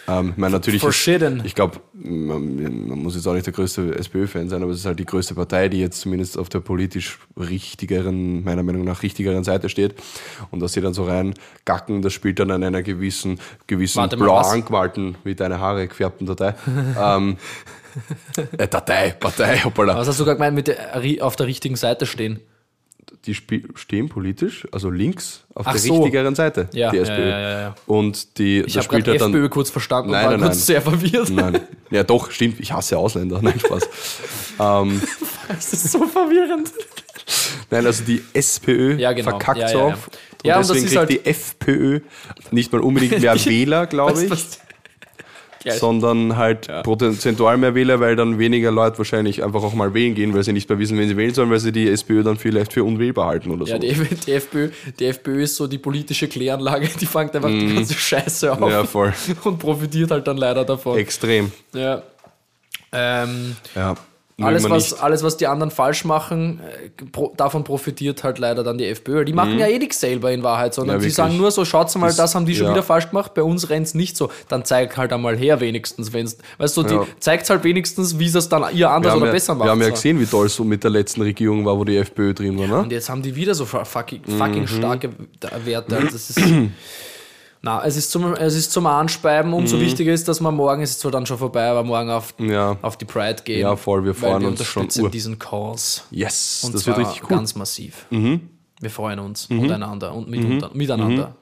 Ähm, 0.07 0.29
ich 0.31 0.37
meine, 0.37 0.53
natürlich. 0.53 0.81
For 0.81 0.89
ist-. 0.89 1.45
Ich 1.45 1.55
glaube, 1.55 1.79
man, 1.93 2.87
man 2.87 2.99
muss 2.99 3.15
jetzt 3.15 3.27
auch 3.27 3.33
nicht 3.33 3.45
der 3.45 3.53
größte 3.53 3.95
SPÖ-Fan 3.95 4.49
sein, 4.49 4.63
aber 4.63 4.71
es 4.71 4.79
ist 4.79 4.85
halt 4.85 4.99
die 4.99 5.05
größte 5.05 5.35
Partei, 5.35 5.67
die 5.67 5.79
jetzt 5.79 6.01
zumindest 6.01 6.37
auf 6.37 6.49
der 6.49 6.59
politisch 6.59 7.19
richtigeren, 7.37 8.43
meiner 8.43 8.63
Meinung 8.63 8.85
nach 8.85 9.03
richtigeren 9.03 9.43
Seite 9.43 9.69
steht. 9.69 9.95
Und 10.51 10.61
dass 10.61 10.73
sie 10.73 10.81
dann 10.81 10.93
so 10.93 11.05
rein 11.05 11.33
gacken, 11.65 12.01
das 12.01 12.13
spielt 12.13 12.39
dann 12.39 12.51
an 12.51 12.63
einer 12.63 12.83
gewissen, 12.83 13.39
gewissen 13.67 13.97
Warte 13.97 14.17
blau 14.17 14.37
was? 14.37 14.51
angemalten, 14.51 15.15
wie 15.23 15.35
deine 15.35 15.59
Haare 15.59 15.87
gefärbten 15.87 16.25
Datei. 16.25 16.55
ähm, 16.99 17.37
äh, 18.57 18.67
Datei, 18.67 19.11
Partei, 19.11 19.57
hoppala. 19.57 19.97
Was 19.97 20.07
hast 20.07 20.19
du 20.19 20.23
gerade 20.23 20.37
gemeint 20.37 20.55
mit 20.55 20.67
der, 20.67 20.95
auf 21.21 21.35
der 21.35 21.47
richtigen 21.47 21.75
Seite 21.75 22.05
stehen? 22.05 22.39
Die 23.25 23.33
stehen 23.33 24.07
politisch, 24.07 24.65
also 24.71 24.89
links, 24.89 25.43
auf 25.53 25.67
Ach 25.67 25.73
der 25.73 25.81
so. 25.81 25.95
richtigeren 26.01 26.33
Seite, 26.35 26.69
Ja, 26.71 26.91
die 26.91 26.99
SPÖ. 26.99 27.29
ja, 27.29 27.39
ja, 27.39 27.59
ja. 27.61 27.75
Und 27.85 28.37
die, 28.37 28.61
Ich 28.61 28.75
habe 28.77 28.85
spielt 28.85 29.05
halt 29.07 29.21
FPÖ 29.21 29.41
dann. 29.41 29.49
kurz 29.49 29.69
verstanden 29.69 30.11
Nein, 30.11 30.25
und 30.25 30.31
war 30.31 30.37
nein, 30.37 30.47
kurz 30.47 30.55
nein. 30.59 30.63
sehr 30.65 30.81
verwirrt. 30.81 31.29
Nein, 31.31 31.59
ja 31.91 32.03
doch, 32.03 32.31
stimmt, 32.31 32.59
ich 32.61 32.71
hasse 32.71 32.97
Ausländer. 32.97 33.39
Nein, 33.41 33.59
Spaß. 33.59 33.89
ähm, 34.59 35.01
Das 35.49 35.73
ist 35.73 35.91
so 35.91 36.05
verwirrend. 36.07 36.71
Nein, 37.69 37.85
also 37.85 38.03
die 38.05 38.21
SPÖ 38.33 38.95
Ja, 38.97 39.11
genau. 39.11 39.31
verkackt 39.31 39.59
Ja, 39.59 39.67
so 39.67 39.77
ja, 39.79 39.85
auf. 39.87 40.07
Und 40.07 40.45
Ja, 40.45 40.55
und 40.55 40.59
das 40.61 40.67
deswegen 40.67 40.85
ist 40.85 40.91
kriegt 40.91 40.99
halt- 40.99 41.09
die 41.09 41.25
FPÖ 41.29 41.99
nicht 42.51 42.71
mal 42.71 42.79
unbedingt 42.81 43.19
mehr 43.19 43.35
Wähler, 43.45 43.87
glaube 43.87 44.23
ich, 44.23 44.29
Was- 44.31 44.59
Geil. 45.63 45.77
sondern 45.77 46.37
halt 46.37 46.67
prozentual 46.83 47.57
mehr 47.57 47.75
Wähler, 47.75 47.99
weil 47.99 48.15
dann 48.15 48.39
weniger 48.39 48.71
Leute 48.71 48.97
wahrscheinlich 48.97 49.43
einfach 49.43 49.63
auch 49.63 49.73
mal 49.73 49.93
wählen 49.93 50.15
gehen, 50.15 50.33
weil 50.33 50.43
sie 50.43 50.53
nicht 50.53 50.69
mehr 50.69 50.79
wissen, 50.79 50.97
wen 50.97 51.07
sie 51.07 51.17
wählen 51.17 51.33
sollen, 51.33 51.49
weil 51.49 51.59
sie 51.59 51.71
die 51.71 51.87
SPÖ 51.87 52.23
dann 52.23 52.37
vielleicht 52.37 52.73
für 52.73 52.83
unwählbar 52.83 53.27
halten 53.27 53.51
oder 53.51 53.65
so. 53.65 53.71
Ja, 53.71 53.79
die, 53.79 53.93
die, 53.93 54.31
FPÖ, 54.33 54.69
die 54.99 55.05
FPÖ 55.05 55.43
ist 55.43 55.55
so 55.55 55.67
die 55.67 55.77
politische 55.77 56.27
Kläranlage, 56.27 56.87
die 56.99 57.05
fängt 57.05 57.35
einfach 57.35 57.49
die 57.49 57.73
ganze 57.75 57.93
Scheiße 57.93 58.51
auf 58.53 58.59
Mhm. 58.59 58.67
Ja, 58.69 58.83
voll. 58.83 59.13
und 59.43 59.57
profitiert 59.59 60.11
halt 60.11 60.27
dann 60.27 60.37
leider 60.37 60.63
davon. 60.65 60.97
Extrem. 60.97 61.51
Ja. 61.73 62.03
Ähm, 62.91 63.55
Ja. 63.75 63.95
Alles 64.45 64.69
was, 64.69 64.91
nicht. 64.91 65.03
alles, 65.03 65.23
was 65.23 65.35
die 65.37 65.47
anderen 65.47 65.71
falsch 65.71 66.05
machen, 66.05 66.59
äh, 66.59 67.05
pro, 67.11 67.33
davon 67.35 67.63
profitiert 67.63 68.23
halt 68.23 68.37
leider 68.37 68.63
dann 68.63 68.77
die 68.77 68.85
FPÖ. 68.85 69.25
Die 69.25 69.33
machen 69.33 69.57
ja 69.57 69.65
eh 69.65 69.79
nichts 69.79 69.99
selber 69.99 70.31
in 70.31 70.43
Wahrheit, 70.43 70.75
sondern 70.75 70.97
Mhm. 70.97 71.01
Ja, 71.03 71.09
sie 71.09 71.15
sagen 71.15 71.37
nur 71.37 71.49
so, 71.49 71.65
schaut's 71.65 71.95
mal, 71.95 72.05
das, 72.07 72.17
Das- 72.17 72.35
haben 72.35 72.45
die 72.45 72.55
schon 72.55 72.67
ja. 72.67 72.71
wieder 72.73 72.83
falsch 72.83 73.09
gemacht, 73.09 73.33
bei 73.33 73.41
uns 73.41 73.69
rennt's 73.71 73.95
nicht 73.95 74.15
so. 74.15 74.29
Dann 74.47 74.63
zeig 74.63 74.95
halt 74.95 75.11
einmal 75.11 75.35
her 75.35 75.59
wenigstens, 75.59 76.13
wenn's, 76.13 76.37
weißt 76.59 76.77
du, 76.77 76.83
die 76.83 76.93
Ja. 76.93 77.07
zeigt's 77.19 77.49
halt 77.49 77.63
wenigst, 77.63 77.97
wie 78.19 78.29
sie 78.29 78.37
es 78.37 78.47
dann 78.47 78.63
ihr 78.75 78.91
anders 78.91 79.15
oder 79.15 79.25
ja, 79.25 79.31
besser 79.31 79.55
macht. 79.55 79.65
wir 79.65 79.71
haben 79.71 79.81
ja 79.81 79.89
gesehen, 79.89 80.19
wie 80.19 80.25
toll 80.27 80.45
es 80.45 80.55
so 80.55 80.63
mit 80.63 80.83
der 80.83 80.91
letzten 80.91 81.21
Regierung 81.23 81.65
war, 81.65 81.75
wo 81.77 81.83
die 81.83 81.97
FPÖ 81.97 82.35
drin 82.35 82.59
war. 82.59 82.67
Ne? 82.67 82.77
Und 82.81 82.91
jetzt 82.91 83.09
haben 83.09 83.23
die 83.23 83.35
wieder 83.35 83.55
so 83.55 83.65
fucking, 83.65 84.21
fucking 84.37 84.61
Mhm. 84.61 84.67
starke 84.67 85.09
Werte. 85.65 85.95
Also 85.97 86.09
Das 86.09 86.29
ist, 86.29 86.39
na, 87.67 87.83
es 87.85 87.97
ist 87.97 88.11
zum, 88.11 88.33
es 88.33 88.55
ist 88.55 88.71
zum 88.71 88.85
Anspeiben. 88.87 89.51
Umso 89.53 89.79
wichtiger 89.81 90.13
ist, 90.13 90.27
dass 90.29 90.39
man 90.39 90.55
morgen, 90.55 90.81
es 90.81 90.91
ist 90.91 90.99
zwar 91.01 91.11
dann 91.11 91.25
schon 91.25 91.37
vorbei, 91.37 91.67
aber 91.69 91.83
morgen 91.83 92.09
auf, 92.09 92.33
Mhm. 92.37 92.49
Ja. 92.49 92.77
auf 92.81 92.95
die 92.97 93.03
Pride 93.05 93.43
gehen. 93.43 93.59
Ja, 93.61 93.75
voll, 93.75 94.05
wir 94.05 94.13
freuen 94.15 94.41
wir 94.41 94.47
uns 94.47 94.63
schon 94.63 94.83
unterstützen 94.83 95.03
ur. 95.03 95.09
diesen 95.11 95.37
Cause. 95.37 96.01
Yes, 96.09 96.63
Und 96.65 96.73
das 96.75 96.85
wird 96.87 96.97
richtig 96.97 97.23
cool. 97.23 97.29
Mhm. 97.31 97.35
ganz 97.39 97.55
massiv. 97.55 98.05
Wir 98.09 98.89
freuen 98.89 99.19
uns 99.19 99.47
untereinander 99.47 100.13
und 100.13 100.29
mitunter, 100.29 100.69
miteinander. 100.73 101.35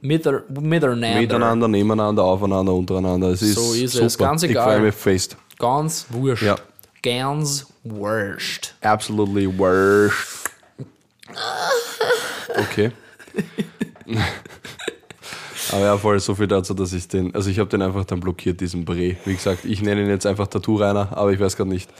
Mither, 0.00 0.42
miteinander. 0.50 1.20
Miteinander, 1.20 1.68
nebeneinander, 1.68 2.24
aufeinander, 2.24 2.72
untereinander. 2.72 3.28
Es 3.28 3.42
ist 3.42 3.54
So 3.54 3.74
ist 3.74 3.92
super. 3.92 4.06
es, 4.06 4.18
ganz 4.18 4.42
Ich 4.42 4.50
egal. 4.50 4.64
freue 4.64 4.80
mich 4.80 4.94
fest. 4.94 5.36
Ganz 5.58 6.06
wurscht. 6.08 6.42
Ja. 6.42 6.56
Ganz 7.02 7.66
wurscht. 7.84 8.74
Absolutely 8.80 9.46
worst. 9.58 10.50
Okay. 12.58 12.90
Aber 15.72 15.80
ja, 15.80 15.96
voll 15.96 16.18
so 16.20 16.34
viel 16.34 16.46
dazu, 16.46 16.74
dass 16.74 16.92
ich 16.92 17.08
den, 17.08 17.34
also 17.34 17.50
ich 17.50 17.58
habe 17.58 17.68
den 17.68 17.82
einfach 17.82 18.04
dann 18.04 18.20
blockiert, 18.20 18.60
diesen 18.60 18.84
Bre. 18.84 19.16
Wie 19.24 19.34
gesagt, 19.34 19.64
ich 19.64 19.82
nenne 19.82 20.02
ihn 20.02 20.08
jetzt 20.08 20.26
einfach 20.26 20.46
Tattoo 20.46 20.76
Rainer, 20.76 21.08
aber 21.12 21.32
ich 21.32 21.40
weiß 21.40 21.56
gerade 21.56 21.70
nicht. 21.70 21.90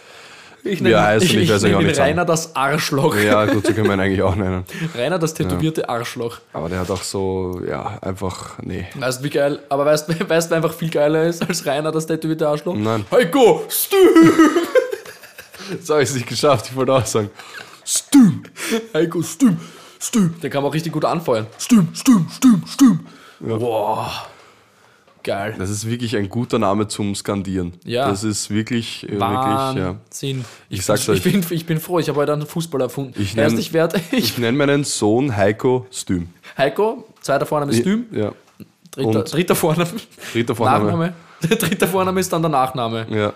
Ich 0.62 0.84
Wie 0.84 0.90
er 0.90 1.02
heißt 1.02 1.24
ich, 1.24 1.34
ich 1.34 1.42
ich 1.44 1.50
weiß 1.50 1.62
nenne 1.62 1.76
auch 1.76 1.80
ihn 1.80 1.86
nicht 1.86 1.98
Rainer 1.98 2.24
das 2.24 2.54
Arschloch. 2.54 3.16
Ja, 3.16 3.46
gut, 3.46 3.66
so 3.66 3.72
können 3.72 3.86
wir 3.86 3.94
ihn 3.94 4.00
eigentlich 4.00 4.22
auch 4.22 4.34
nennen. 4.34 4.64
Rainer 4.94 5.18
das 5.18 5.32
tätowierte 5.32 5.88
Arschloch. 5.88 6.38
Aber 6.52 6.68
der 6.68 6.80
hat 6.80 6.90
auch 6.90 7.02
so, 7.02 7.62
ja, 7.66 7.98
einfach, 8.02 8.58
nee. 8.62 8.86
Weißt 8.94 9.20
du, 9.20 9.24
wie 9.24 9.30
geil, 9.30 9.60
aber 9.68 9.86
weißt 9.86 10.08
du, 10.20 10.28
weißt, 10.28 10.50
wer 10.50 10.56
einfach 10.56 10.74
viel 10.74 10.90
geiler 10.90 11.24
ist 11.24 11.46
als 11.48 11.64
Rainer, 11.64 11.92
das 11.92 12.06
tätowierte 12.06 12.46
Arschloch? 12.46 12.76
Nein. 12.76 13.04
Heiko, 13.10 13.64
Stü! 13.68 13.96
So 15.82 15.94
habe 15.94 16.02
ich 16.02 16.08
es 16.08 16.16
nicht 16.16 16.26
geschafft, 16.26 16.66
ich 16.68 16.74
wollte 16.74 16.92
auch 16.92 17.06
sagen. 17.06 17.30
Stüm! 17.84 18.42
Heiko, 18.92 19.22
Stüm, 19.22 19.56
Stüm. 20.00 20.34
Den 20.40 20.50
kann 20.50 20.62
man 20.62 20.70
auch 20.70 20.74
richtig 20.74 20.92
gut 20.92 21.04
anfeuern. 21.04 21.46
Stüm, 21.58 21.88
Stüm, 21.94 22.26
Stüm, 22.28 22.62
Stüm. 22.66 23.00
Wow. 23.40 24.26
Geil. 25.22 25.54
Das 25.58 25.68
ist 25.68 25.86
wirklich 25.86 26.16
ein 26.16 26.30
guter 26.30 26.58
Name 26.58 26.88
zum 26.88 27.14
Skandieren. 27.14 27.74
Ja. 27.84 28.08
Das 28.08 28.24
ist 28.24 28.48
wirklich, 28.48 29.04
äh, 29.04 29.10
wirklich, 29.12 29.20
ja. 29.20 29.96
Wahnsinn. 30.08 30.44
Ich 30.70 30.84
sag's 30.84 31.02
ich 31.02 31.08
euch. 31.10 31.22
Bin, 31.22 31.44
ich 31.50 31.66
bin 31.66 31.78
froh, 31.78 31.98
ich 31.98 32.08
habe 32.08 32.18
heute 32.20 32.32
einen 32.32 32.46
Fußball 32.46 32.80
erfunden. 32.80 33.12
Ich 33.20 33.36
Erst 33.36 33.54
nenn- 33.56 33.58
ich 33.58 33.72
werde, 33.74 34.00
Ich 34.12 34.18
ich, 34.18 34.38
nenne 34.38 34.56
meinen 34.56 34.84
Sohn 34.84 35.36
Heiko 35.36 35.86
Stüm. 35.90 36.28
Heiko, 36.56 37.06
zweiter 37.20 37.44
Vorname 37.44 37.72
ist 37.72 37.80
Stüm, 37.80 38.06
Ja. 38.12 38.32
dritter, 38.92 39.22
dritter 39.24 39.54
Vorname, 39.54 39.90
Dritter 40.32 40.54
Vorname. 40.54 40.84
Nachname. 40.84 41.12
Der 41.48 41.56
dritte 41.56 41.86
Vorname 41.86 42.20
ist 42.20 42.32
dann 42.32 42.42
der 42.42 42.50
Nachname. 42.50 43.06
Ja. 43.10 43.32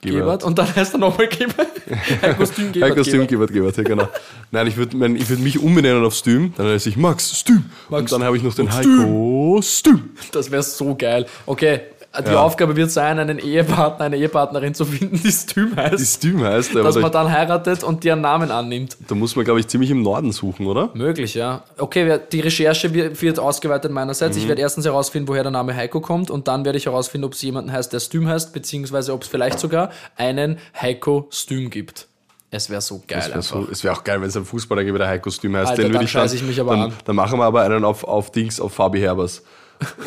Gebert. 0.00 0.44
Und 0.44 0.58
dann 0.58 0.74
heißt 0.74 0.94
er 0.94 0.98
nochmal 0.98 1.28
Gebert. 1.28 1.66
Heiko 2.22 2.46
Stüm, 2.46 2.72
Gebert, 2.72 2.90
Heiko 2.90 3.04
Stüm, 3.04 3.26
Gebert. 3.26 3.52
Gebert, 3.52 3.74
Gebert, 3.74 3.76
ja, 3.76 3.82
genau. 3.82 4.08
Nein, 4.50 4.66
ich 4.66 4.76
würde 4.76 4.96
ich 5.16 5.28
würd 5.28 5.40
mich 5.40 5.58
umbenennen 5.58 6.04
auf 6.04 6.14
Stüm, 6.14 6.52
dann 6.56 6.66
heiße 6.66 6.88
ich 6.88 6.96
Max 6.96 7.38
Stüm. 7.38 7.64
Max 7.88 8.12
und 8.12 8.20
dann 8.20 8.26
habe 8.26 8.36
ich 8.36 8.42
noch 8.42 8.54
den 8.54 8.72
Heiko 8.72 9.60
Stüm. 9.62 10.10
Das 10.32 10.50
wäre 10.50 10.62
so 10.62 10.94
geil. 10.94 11.26
Okay, 11.46 11.80
die 12.26 12.30
Ja. 12.30 12.40
Aufgabe 12.42 12.74
wird 12.74 12.90
sein, 12.90 13.18
einen 13.18 13.38
Ehepartner, 13.38 14.06
eine 14.06 14.16
Ehepartnerin 14.16 14.74
zu 14.74 14.84
finden, 14.84 15.20
die 15.22 15.30
Stüm 15.30 15.70
Die 15.72 15.76
heißt. 15.76 16.16
Stüm 16.16 16.42
heißt, 16.42 16.70
aber 16.72 16.84
Dass 16.84 16.94
da, 16.94 17.00
man 17.00 17.12
dann 17.12 17.30
heiratet 17.30 17.84
und 17.84 18.02
deren 18.02 18.22
Namen 18.22 18.50
annimmt. 18.50 18.96
da 19.06 19.14
muss 19.14 19.36
man, 19.36 19.44
glaube 19.44 19.60
ich, 19.60 19.68
ziemlich 19.68 19.90
im 19.90 20.02
Norden 20.02 20.32
suchen, 20.32 20.66
oder? 20.66 20.90
Möglich, 20.94 21.34
ja. 21.34 21.62
Okay, 21.76 22.18
die 22.32 22.40
Recherche 22.40 22.92
wird 23.20 23.38
ausgeweitet 23.38 23.92
meinerseits. 23.92 24.36
Mhm. 24.36 24.42
Ich 24.42 24.48
werde 24.48 24.62
erstens 24.62 24.84
herausfinden, 24.86 25.28
woher 25.28 25.42
der 25.42 25.52
Name 25.52 25.76
Heiko 25.76 26.00
kommt 26.00 26.30
und 26.30 26.48
dann 26.48 26.64
werde 26.64 26.78
ich 26.78 26.86
herausfinden, 26.86 27.24
ob 27.26 27.34
es 27.34 27.42
jemanden 27.42 27.70
heißt, 27.72 27.92
der 27.92 28.00
Stüm 28.00 28.26
heißt, 28.26 28.52
beziehungsweise 28.52 29.12
ob 29.12 29.22
es 29.22 29.28
vielleicht 29.28 29.58
sogar 29.60 29.90
einen 30.16 30.58
Heiko 30.80 31.28
Stüm 31.30 31.68
gibt. 31.70 32.06
Es 32.50 32.70
wäre 32.70 32.80
so 32.80 33.02
geil. 33.06 33.18
Es 33.20 33.28
wäre 33.30 33.42
so, 33.42 33.84
wär 33.84 33.92
auch 33.92 34.02
geil, 34.04 34.22
wenn 34.22 34.28
es 34.28 34.36
ein 34.36 34.46
Fußballer 34.46 34.82
gibt, 34.82 34.98
der 34.98 35.08
Heiko 35.08 35.30
Stüm 35.30 35.54
heißt. 35.54 35.72
Alter, 35.72 35.82
Den 35.82 35.92
würd 35.92 35.96
dann 35.96 36.04
ich 36.06 36.12
dann, 36.14 36.34
ich 36.34 36.42
mich 36.42 36.58
aber 36.60 36.70
dann, 36.70 36.80
an. 36.84 36.92
Dann 37.04 37.16
machen 37.16 37.38
wir 37.38 37.44
aber 37.44 37.60
einen 37.62 37.84
auf, 37.84 38.04
auf 38.04 38.32
Dings, 38.32 38.58
auf 38.58 38.72
Fabi 38.72 39.00
Herbers. 39.00 39.42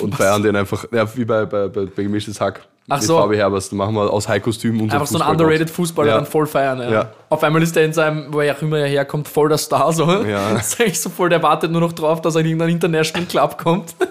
Und 0.01 0.15
feiern 0.15 0.43
den 0.43 0.55
einfach, 0.55 0.85
ja, 0.91 1.05
wie 1.15 1.25
bei, 1.25 1.45
bei, 1.45 1.67
bei, 1.67 1.85
bei 1.85 2.03
gemischtes 2.03 2.39
Hack. 2.41 2.61
Ach 2.89 2.97
mit 2.97 3.05
so. 3.07 3.17
Fabi 3.17 3.37
Herbers. 3.37 3.69
Dann 3.69 3.77
machen 3.77 3.93
wir 3.95 4.11
aus 4.11 4.27
Heiko 4.27 4.51
Stüm 4.51 4.81
unser 4.81 4.95
Einfach 4.95 5.07
so 5.07 5.19
ein 5.19 5.29
underrated 5.29 5.69
Fußballer 5.69 6.09
Ja. 6.09 6.15
dann 6.17 6.25
voll 6.25 6.45
feiern. 6.47 6.79
Ja. 6.79 6.91
Ja. 6.91 7.11
Auf 7.29 7.41
einmal 7.43 7.61
ist 7.63 7.77
er 7.77 7.85
in 7.85 7.93
seinem, 7.93 8.33
wo 8.33 8.41
er 8.41 8.55
auch 8.55 8.61
immer 8.61 8.79
er 8.79 8.87
herkommt, 8.87 9.27
voll 9.27 9.49
der 9.49 9.57
Star. 9.59 9.93
So. 9.93 10.05
Ja. 10.23 10.53
Das 10.55 10.67
ist 10.73 10.81
eigentlich 10.81 10.99
so 10.99 11.09
voll, 11.09 11.29
der 11.29 11.41
wartet 11.43 11.71
nur 11.71 11.79
noch 11.81 11.93
drauf, 11.93 12.21
dass 12.21 12.35
er 12.35 12.41
in 12.41 12.47
irgendeinen 12.47 12.71
International 12.73 13.27
Club 13.27 13.57
kommt. 13.57 13.95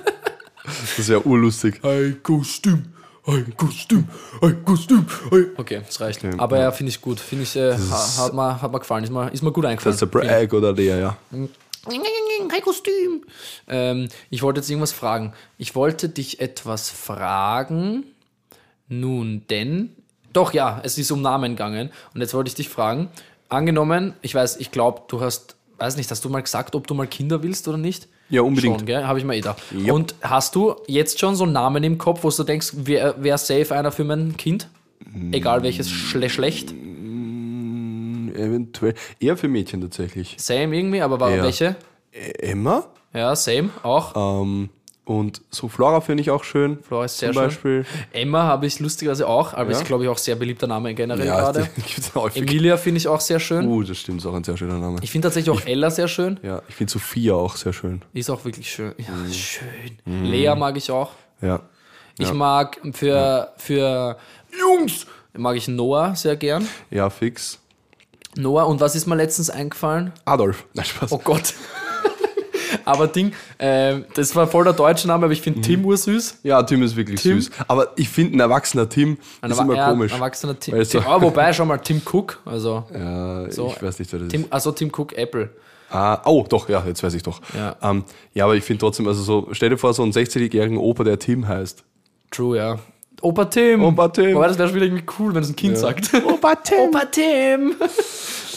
Das 0.63 0.99
ist 1.01 1.09
ja 1.09 1.19
urlustig. 1.19 1.81
Heiko 1.83 2.43
Stüm, 2.45 2.85
Heiko 3.27 3.67
Stüm, 3.73 4.05
Heiko 4.41 4.77
Stüm. 4.77 5.05
Okay, 5.57 5.81
das 5.85 6.01
reicht. 6.01 6.21
Aber 6.39 6.59
ja, 6.61 6.71
finde 6.71 6.91
ich 6.91 7.01
gut. 7.01 7.19
Finde 7.19 7.43
ich, 7.43 7.57
äh, 7.57 7.73
ha- 7.73 8.25
hat, 8.25 8.35
mir, 8.35 8.63
hat 8.63 8.71
mir 8.71 8.79
gefallen. 8.79 9.03
Ist 9.03 9.11
mir, 9.11 9.33
ist 9.33 9.43
mir 9.43 9.51
gut 9.51 9.65
eingefallen. 9.65 9.97
Das 9.97 10.03
ist 10.03 10.13
der 10.13 10.21
Bragg 10.21 10.53
oder 10.55 10.73
der, 10.73 10.99
ja. 10.99 11.17
Heiko 11.87 12.73
Stüm. 12.73 13.25
Ähm, 13.69 14.09
ich 14.29 14.43
wollte 14.43 14.61
jetzt 14.61 14.71
irgendwas 14.71 14.93
fragen. 14.93 15.33
Ich 15.59 15.75
wollte 15.75 16.09
dich 16.09 16.41
etwas 16.41 16.91
fragen. 16.91 18.05
Nun 18.89 19.43
denn. 19.49 19.91
Doch, 20.33 20.53
ja, 20.53 20.81
es 20.85 20.99
ist 20.99 21.11
um 21.11 21.23
Namen 21.23 21.53
gegangen. 21.53 21.91
Und 22.15 22.21
jetzt 22.21 22.35
wollte 22.35 22.49
ich 22.49 22.55
dich 22.55 22.69
fragen. 22.69 23.09
Angenommen, 23.49 24.15
ich 24.23 24.35
weiß, 24.35 24.59
ich 24.59 24.71
glaube, 24.71 25.03
du 25.09 25.21
hast, 25.21 25.57
weiß 25.79 25.97
nicht, 25.97 26.11
hast 26.11 26.25
du 26.25 26.29
mal 26.29 26.43
gesagt, 26.43 26.75
ob 26.75 26.87
du 26.87 26.95
mal 26.95 27.07
Kinder 27.07 27.43
willst 27.43 27.67
oder 27.67 27.79
nicht? 27.79 28.09
Ja, 28.29 28.43
unbedingt. 28.43 28.89
Schon? 28.89 29.07
Habe 29.07 29.19
ich 29.19 29.25
mal 29.25 29.35
eh 29.35 29.41
da. 29.41 29.57
Ja. 29.77 29.93
Und 29.93 30.15
hast 30.23 30.55
du 30.55 30.77
jetzt 30.87 31.19
schon 31.19 31.35
so 31.35 31.45
einen 31.45 31.53
Namen 31.53 31.83
im 31.83 31.99
Kopf, 31.99 32.23
wo 32.23 32.31
du 32.31 32.45
denkst, 32.45 32.73
wer 32.77 33.23
wär 33.23 33.39
safe 33.39 33.75
einer 33.75 33.91
für 33.91 34.05
mein 34.05 34.37
Kind? 34.37 34.69
Egal 35.33 35.63
welches 35.63 35.91
schle 35.91 36.31
schlecht. 36.31 36.73
Eventuell. 38.41 38.95
Eher 39.21 39.37
für 39.37 39.49
Mädchen 39.49 39.81
tatsächlich. 39.81 40.37
Same 40.39 40.77
irgendwie, 40.77 41.01
aber 41.03 41.21
war 41.21 41.31
Ja. 41.31 41.43
welche? 41.43 41.77
Emma. 42.13 42.85
Ja, 43.15 43.35
same, 43.37 43.71
auch. 43.83 44.43
Ähm, 44.43 44.71
und 45.05 45.43
so 45.51 45.67
Flora 45.69 46.01
finde 46.01 46.21
ich 46.21 46.31
auch 46.31 46.45
schön. 46.45 46.79
Flora 46.83 47.05
ist 47.07 47.19
sehr 47.19 47.31
zum 47.33 47.35
schön. 47.35 47.49
Beispiel. 47.49 47.87
Emma 48.13 48.45
habe 48.45 48.67
ich 48.67 48.79
lustigerweise 48.79 49.27
auch, 49.27 49.55
aber 49.55 49.71
Ja. 49.73 49.79
ist, 49.79 49.85
glaube 49.87 50.05
ich, 50.05 50.09
auch 50.09 50.19
sehr 50.19 50.37
beliebter 50.37 50.69
Name 50.69 50.95
generell 50.95 51.27
Ja, 51.27 51.41
gerade. 51.51 51.69
Emilia 52.35 52.77
finde 52.77 52.99
ich 52.99 53.09
auch 53.09 53.21
sehr 53.21 53.41
schön. 53.41 53.67
Uh, 53.67 53.83
das 53.83 53.99
stimmt, 53.99 54.21
ist 54.21 54.27
auch 54.27 54.35
ein 54.35 54.45
sehr 54.45 54.57
schöner 54.57 54.79
Name. 54.79 54.99
Ich 55.03 55.11
finde 55.11 55.27
tatsächlich 55.27 55.51
auch 55.57 55.67
Ella 55.67 55.91
sehr 55.91 56.07
schön. 56.07 56.39
ja, 56.43 56.63
ich 56.69 56.75
finde 56.77 56.93
Sophia 56.93 57.35
auch 57.35 57.57
sehr 57.57 57.73
schön. 57.73 58.03
Ist 58.13 58.31
auch 58.31 58.45
wirklich 58.45 58.71
schön. 58.71 58.95
Ja, 58.99 59.11
Mhm. 59.13 59.33
schön. 59.33 60.25
Lea 60.25 60.55
mag 60.57 60.77
ich 60.77 60.91
auch. 60.93 61.11
Ja. 61.43 61.61
Ich 62.19 62.33
mag 62.33 62.79
für, 62.93 63.53
für 63.57 64.17
Jungs 64.61 65.07
mag 65.37 65.57
ich 65.57 65.67
Noah 65.69 66.15
sehr 66.15 66.37
gern. 66.37 66.69
Ja, 66.91 67.09
fix. 67.11 67.59
Noah, 68.37 68.67
und 68.67 68.81
was 68.81 68.95
ist 68.95 69.07
mir 69.07 69.17
letztens 69.17 69.51
eingefallen? 69.51 70.13
Adolf. 70.25 70.65
Nein, 70.75 70.85
Spaß. 70.87 71.13
Oh 71.13 71.19
Gott. 71.23 71.55
aber 72.85 73.09
Ding, 73.09 73.33
ähm, 73.59 74.05
das 74.15 74.35
war 74.37 74.47
voll 74.47 74.65
der 74.65 74.73
deutsche 74.73 75.09
Name, 75.09 75.25
aber 75.25 75.33
ich 75.33 75.43
finde 75.43 75.61
Tim 75.61 75.85
ursüß. 75.85 76.39
Ja, 76.45 76.63
Tim 76.63 76.83
ist 76.83 76.95
wirklich 76.97 77.21
Tim? 77.21 77.41
süß. 77.41 77.51
Aber 77.69 77.89
ich 77.97 78.09
finde, 78.09 78.37
ein 78.37 78.41
erwachsener 78.41 78.89
Tim 78.89 79.19
Ein 79.41 79.51
ist 79.51 79.61
immer 79.61 79.75
ja, 79.75 79.91
komisch. 79.91 80.13
Ein 80.13 80.19
erwachsener 80.21 80.59
Tim. 80.59 80.83
So- 80.85 81.01
Tim 81.01 81.09
oh, 81.09 81.21
wobei, 81.21 81.53
schau 81.53 81.65
mal, 81.65 81.79
Tim 81.79 82.01
Cook. 82.05 82.41
Also, 82.45 82.85
Ja, 82.95 83.51
So. 83.51 83.69
ich 83.77 83.83
weiß 83.83 83.99
nicht, 83.99 84.13
wer 84.13 84.21
das 84.21 84.29
Tim, 84.29 84.43
ist. 84.43 84.53
also 84.53 84.73
Tim 84.73 84.91
Cook 84.97 85.13
Apple. 85.17 85.51
Ah, 85.91 86.21
oh, 86.25 86.47
doch, 86.49 86.69
ja, 86.69 86.85
jetzt 86.87 87.03
weiß 87.03 87.15
ich 87.15 87.25
doch. 87.25 87.41
Ja. 87.53 87.75
Ähm, 87.83 88.05
ja, 88.33 88.45
aber 88.45 88.55
ich 88.55 88.63
finde 88.63 88.79
trotzdem, 88.81 89.09
also 89.09 89.23
so, 89.23 89.49
stell 89.51 89.71
dir 89.71 89.77
vor, 89.77 89.93
so 89.93 90.05
einen 90.05 90.13
16-jährigen 90.13 90.79
Opa, 90.79 91.03
der 91.03 91.19
Tim 91.19 91.49
heißt. 91.49 91.83
True, 92.31 92.57
ja. 92.57 92.79
Opa 93.23 93.45
Tim. 93.47 93.85
Opa 93.85 94.09
Tim. 94.09 94.37
Aber 94.37 94.49
das 94.49 94.59
wäre 94.59 94.69
schon 94.69 94.77
wieder 94.77 94.87
irgendwie 94.87 95.05
cool, 95.19 95.35
wenn 95.35 95.43
es 95.43 95.49
ein 95.51 95.57
Kind 95.57 95.77
sagt. 95.79 96.11
Opa 96.27 96.55
Tim. 96.57 96.79
Opa 96.89 97.05
Tim. 97.07 97.75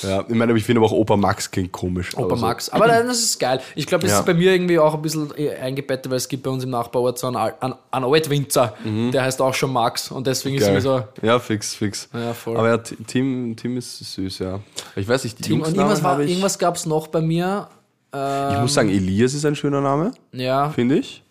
Ja, 0.03 0.20
ich 0.28 0.36
meine, 0.36 0.51
aber 0.51 0.57
ich 0.57 0.66
finde 0.66 0.82
aber 0.82 0.88
auch 0.88 0.91
Opa 0.91 1.16
Max 1.16 1.49
klingt 1.49 1.72
komisch. 1.72 2.14
Opa 2.18 2.26
aber 2.26 2.36
so- 2.36 2.45
Max. 2.45 2.68
Aber 2.68 2.88
nein, 2.88 3.07
das 3.07 3.20
ist 3.20 3.39
geil. 3.39 3.61
Ich 3.74 3.88
glaube, 3.88 4.01
das 4.01 4.11
Ja. 4.11 4.20
ist 4.20 4.26
bei 4.26 4.34
mir 4.34 4.51
irgendwie 4.51 4.78
auch 4.78 4.93
ein 4.95 5.01
bisschen 5.01 5.32
eingebettet, 5.61 6.09
weil 6.11 6.18
es 6.18 6.28
gibt 6.28 6.43
bei 6.43 6.49
uns 6.49 6.61
im 6.66 6.72
Nachbarort 6.72 7.18
so 7.18 7.28
einen, 7.28 7.38
einen, 7.38 7.74
einen 7.89 8.05
Altwinzer, 8.05 8.74
der 8.84 9.24
heißt 9.24 9.41
auch 9.41 9.53
schon 9.53 9.72
Max 9.72 10.11
und 10.11 10.28
deswegen 10.28 10.57
ist 10.57 10.64
Mhm. 10.64 10.66
Geil. 10.66 10.74
mir 10.76 10.82
so. 10.82 11.03
Ja, 11.22 11.39
fix, 11.39 11.74
fix. 11.76 12.09
Ja, 12.14 12.34
voll. 12.34 12.57
Aber 12.57 12.68
ja, 12.68 12.78
Tim, 12.80 13.55
Tim 13.55 13.78
ist 13.78 13.97
süß, 14.14 14.39
ja. 14.39 14.59
Ich 14.97 15.08
weiß 15.08 15.24
nicht, 15.24 15.39
die 15.39 15.43
Tim, 15.43 15.62
und 15.62 15.67
Jungsnamen 15.67 15.89
irgendwas, 15.92 16.04
habe 16.12 16.24
ich. 16.25 16.32
irgendwas 16.32 16.59
gab 16.59 16.75
es 16.75 16.86
noch 16.86 17.08
bei 17.08 17.21
mir. 17.21 17.70
ich 18.13 18.59
muss 18.59 18.74
sagen, 18.74 18.89
Elias 18.89 19.33
ist 19.33 19.46
ein 19.46 19.55
schöner 19.55 19.79
Name, 19.79 20.12
Ja, 20.33 20.70
finde 20.71 20.97
ich. 20.97 21.24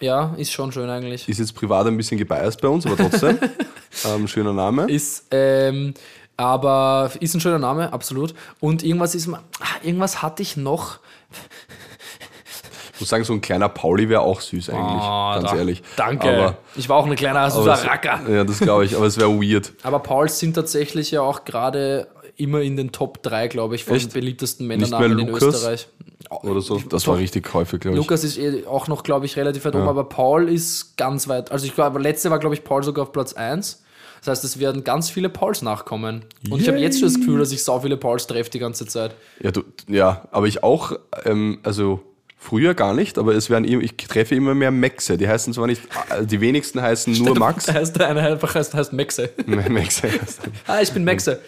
Ja, 0.00 0.34
ist 0.36 0.52
schon 0.52 0.72
schön 0.72 0.88
eigentlich. 0.90 1.28
Ist 1.28 1.38
jetzt 1.38 1.54
privat 1.54 1.86
ein 1.86 1.96
bisschen 1.96 2.18
gebiased 2.18 2.60
bei 2.60 2.68
uns, 2.68 2.86
aber 2.86 2.96
trotzdem. 2.96 3.38
ähm, 4.06 4.26
schöner 4.28 4.52
Name. 4.52 4.90
Ist, 4.90 5.26
ähm, 5.30 5.94
aber 6.36 7.10
ist 7.20 7.34
ein 7.34 7.40
schöner 7.40 7.58
Name, 7.58 7.92
absolut. 7.92 8.34
Und 8.60 8.82
irgendwas 8.82 9.14
ist, 9.14 9.28
ah, 9.28 9.38
irgendwas 9.82 10.22
hatte 10.22 10.42
ich 10.42 10.56
noch. 10.56 10.98
muss 12.98 13.08
sagen, 13.08 13.24
so 13.24 13.32
ein 13.32 13.40
kleiner 13.40 13.68
Pauli 13.68 14.08
wäre 14.08 14.20
auch 14.20 14.40
süß 14.40 14.70
eigentlich, 14.70 15.02
Ah, 15.02 15.38
ganz 15.38 15.50
da- 15.50 15.56
ehrlich. 15.56 15.82
Danke. 15.96 16.28
Aber, 16.28 16.56
ich 16.76 16.88
war 16.88 16.96
auch 16.98 17.06
ein 17.06 17.14
kleiner 17.16 17.50
süßer 17.50 17.84
Racker. 17.84 18.20
Ja, 18.28 18.44
das 18.44 18.58
glaube 18.60 18.84
ich, 18.84 18.94
aber 18.96 19.06
es 19.06 19.18
wäre 19.18 19.30
weird. 19.30 19.72
Aber 19.82 20.00
Pauls 20.00 20.38
sind 20.38 20.54
tatsächlich 20.54 21.10
ja 21.10 21.22
auch 21.22 21.44
gerade 21.44 22.08
immer 22.40 22.60
in 22.62 22.76
den 22.76 22.92
Top 22.92 23.22
3, 23.22 23.48
glaube 23.48 23.74
ich, 23.74 23.84
von 23.84 23.96
Echt? 23.96 24.06
den 24.06 24.12
beliebtesten 24.12 24.66
Männernamen 24.66 25.18
in? 25.18 25.28
Österreich. 25.28 25.88
Oder 26.42 26.60
so. 26.60 26.78
Das 26.78 27.06
war 27.06 27.18
richtig 27.18 27.52
häufig, 27.54 27.80
glaube 27.80 27.96
ich. 27.96 28.02
Lukas 28.02 28.24
ist 28.24 28.38
eh 28.38 28.66
auch 28.66 28.88
noch, 28.88 29.02
glaube 29.02 29.26
ich, 29.26 29.36
relativ 29.36 29.64
weit 29.64 29.74
oben, 29.74 29.88
aber 29.88 30.04
Paul 30.04 30.48
ist 30.48 30.96
ganz 30.96 31.28
weit. 31.28 31.50
Also 31.50 31.66
ich 31.66 31.74
glaube, 31.74 31.98
letzte 31.98 32.30
war, 32.30 32.38
glaube 32.38 32.54
ich, 32.54 32.64
Paul 32.64 32.82
sogar 32.82 33.04
auf 33.04 33.12
Platz 33.12 33.32
1. 33.32 33.82
Das 34.20 34.28
heißt, 34.28 34.44
es 34.44 34.58
werden 34.58 34.84
ganz 34.84 35.08
viele 35.08 35.30
Pauls 35.30 35.62
nachkommen. 35.62 36.24
Und 36.50 36.60
ich 36.60 36.68
habe 36.68 36.78
jetzt 36.78 37.00
schon 37.00 37.08
das 37.08 37.18
Gefühl, 37.18 37.38
dass 37.38 37.52
ich 37.52 37.64
so 37.64 37.80
viele 37.80 37.96
Pauls 37.96 38.26
treffe 38.26 38.50
die 38.50 38.58
ganze 38.58 38.86
Zeit. 38.86 39.14
Ja, 39.40 39.50
du, 39.50 39.62
ja, 39.88 40.28
aber 40.30 40.46
ich 40.46 40.62
auch, 40.62 40.92
ähm, 41.24 41.58
also 41.62 42.02
früher 42.40 42.74
gar 42.74 42.94
nicht, 42.94 43.18
aber 43.18 43.34
es 43.34 43.50
werden 43.50 43.64
ich 43.64 43.96
treffe 43.96 44.34
immer 44.34 44.54
mehr 44.54 44.70
Maxe. 44.70 45.16
Die 45.16 45.28
heißen 45.28 45.52
zwar 45.52 45.66
nicht, 45.66 45.82
äh, 46.10 46.24
die 46.24 46.40
wenigsten 46.40 46.80
heißen 46.80 47.12
nur 47.22 47.38
Max. 47.38 47.66
Da 47.66 47.74
heißt 47.74 47.96
der 47.96 48.08
eine 48.08 48.20
einfach 48.20 48.54
heißt, 48.54 48.74
heißt 48.74 48.92
Maxe. 48.92 49.30
Maxe 49.46 50.08
ah, 50.66 50.80
ich 50.82 50.92
bin 50.92 51.04
Maxe. 51.04 51.40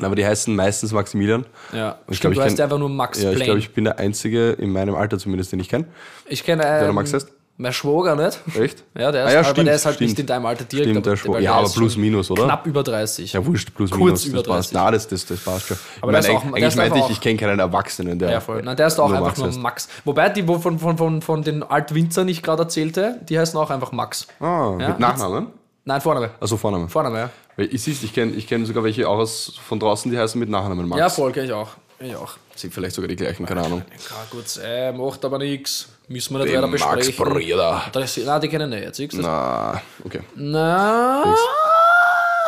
Aber 0.00 0.14
die 0.16 0.26
heißen 0.26 0.54
meistens 0.54 0.92
Maximilian. 0.92 1.46
Ja, 1.72 1.98
Ich 2.08 2.14
ich 2.14 2.20
glaub, 2.20 2.32
glaube, 2.32 2.32
ich 2.32 2.38
du 2.38 2.42
heißt 2.44 2.56
kenn- 2.58 2.62
einfach 2.64 2.78
nur 2.78 2.88
Max 2.88 3.22
Ja, 3.22 3.30
ich 3.30 3.36
Plain. 3.36 3.44
glaube, 3.46 3.60
ich 3.60 3.72
bin 3.72 3.84
der 3.84 3.98
Einzige 3.98 4.50
in 4.52 4.72
meinem 4.72 4.94
Alter 4.94 5.18
zumindest, 5.18 5.52
den 5.52 5.60
ich 5.60 5.68
kenne. 5.68 5.84
Ich 6.26 6.42
kenne 6.44 6.62
der 6.62 6.88
ähm, 6.88 6.94
Max 6.94 7.12
heißt? 7.12 7.28
mein 7.56 7.72
Schwager 7.72 8.16
nicht. 8.16 8.40
Echt? 8.60 8.82
Ja, 8.98 9.12
der 9.12 9.26
ist, 9.26 9.30
Ah, 9.30 9.32
ja, 9.34 9.38
aber 9.42 9.48
stimmt, 9.50 9.68
der 9.68 9.74
ist 9.76 9.86
halt 9.86 9.94
stimmt. 9.94 10.10
nicht 10.10 10.18
in 10.18 10.26
deinem 10.26 10.44
Alter 10.46 10.64
direkt. 10.64 10.90
Stimmt, 10.90 11.06
der 11.06 11.14
Schwager. 11.16 11.38
Ja, 11.38 11.52
aber 11.54 11.68
plus, 11.68 11.96
minus, 11.96 12.28
oder? 12.32 12.46
Knapp 12.46 12.66
über 12.66 12.82
30. 12.82 13.32
Ja, 13.32 13.46
wurscht, 13.46 13.72
plus 13.76 13.92
Kurz 13.92 14.24
minus. 14.24 14.24
über 14.26 14.38
das 14.38 14.46
passt. 14.48 14.74
30. 14.74 14.84
Na, 14.84 14.90
das, 14.90 15.06
das, 15.06 15.26
das 15.26 15.38
passt 15.38 15.66
schon. 15.68 15.76
Aber 16.00 16.18
ich 16.18 16.26
meine, 16.26 16.36
auch- 16.38 16.44
eigentlich 16.52 16.74
meinte 16.76 16.98
ich, 16.98 17.10
ich 17.10 17.20
kenne 17.20 17.38
keinen 17.38 17.60
Erwachsenen, 17.60 18.18
der. 18.18 18.32
Ja, 18.32 18.40
voll. 18.40 18.60
Nein, 18.62 18.76
der 18.76 18.88
ist 18.88 18.98
auch 18.98 19.04
einfach 19.12 19.26
Max 19.26 19.38
nur 19.38 19.46
heißt. 19.46 19.60
Max. 19.60 19.88
Wobei 20.04 20.30
die, 20.30 20.48
wo 20.48 20.58
von, 20.58 20.80
von, 20.80 20.98
von, 20.98 21.22
von 21.22 21.42
den 21.42 21.62
Altwinzern 21.62 22.26
ich 22.26 22.42
gerade 22.42 22.64
erzählte, 22.64 23.20
die 23.28 23.38
heißen 23.38 23.56
auch 23.60 23.70
einfach 23.70 23.92
Max. 23.92 24.26
Ah, 24.40 24.76
Ja, 24.80 24.88
mit 24.88 24.98
Nachnamen? 24.98 25.46
Nein, 25.86 26.00
Vorname. 26.00 26.30
Also 26.40 26.56
Vornamen. 26.56 26.88
Vorname, 26.88 27.18
ja. 27.18 27.30
Weil 27.56 27.72
ich 27.74 27.82
siehst, 27.82 28.02
ich 28.04 28.12
kenne 28.12 28.32
ich 28.32 28.46
kenn 28.46 28.64
sogar 28.64 28.84
welche 28.84 29.08
auch 29.08 29.18
aus, 29.18 29.58
von 29.66 29.78
draußen, 29.78 30.10
die 30.10 30.18
heißen 30.18 30.38
mit 30.38 30.48
Nachnamen 30.48 30.88
Max. 30.88 30.98
Ja, 30.98 31.08
voll, 31.10 31.30
kenn 31.32 31.44
ich 31.44 31.52
auch. 31.52 31.68
Ich 32.00 32.16
auch. 32.16 32.36
Sind 32.56 32.72
vielleicht 32.72 32.94
sogar 32.94 33.08
die 33.08 33.16
gleichen, 33.16 33.44
keine 33.46 33.62
Ahnung. 33.62 33.82
Ja, 33.90 34.16
gut, 34.30 34.44
äh, 34.64 34.92
macht 34.92 35.24
aber 35.24 35.38
nichts. 35.38 35.88
Müssen 36.08 36.34
wir 36.34 36.44
nicht 36.44 36.54
Den 36.54 36.62
weiter 36.62 36.68
Max 36.68 37.06
besprechen. 37.06 37.32
Breder. 37.34 37.82
Das, 37.92 38.16
nein, 38.16 38.40
die 38.40 38.48
kennen 38.48 38.70
nicht. 38.70 38.94
Siehst 38.94 39.12
du? 39.12 39.18
Na, 39.22 39.80
okay. 40.04 40.20
Na, 40.34 41.34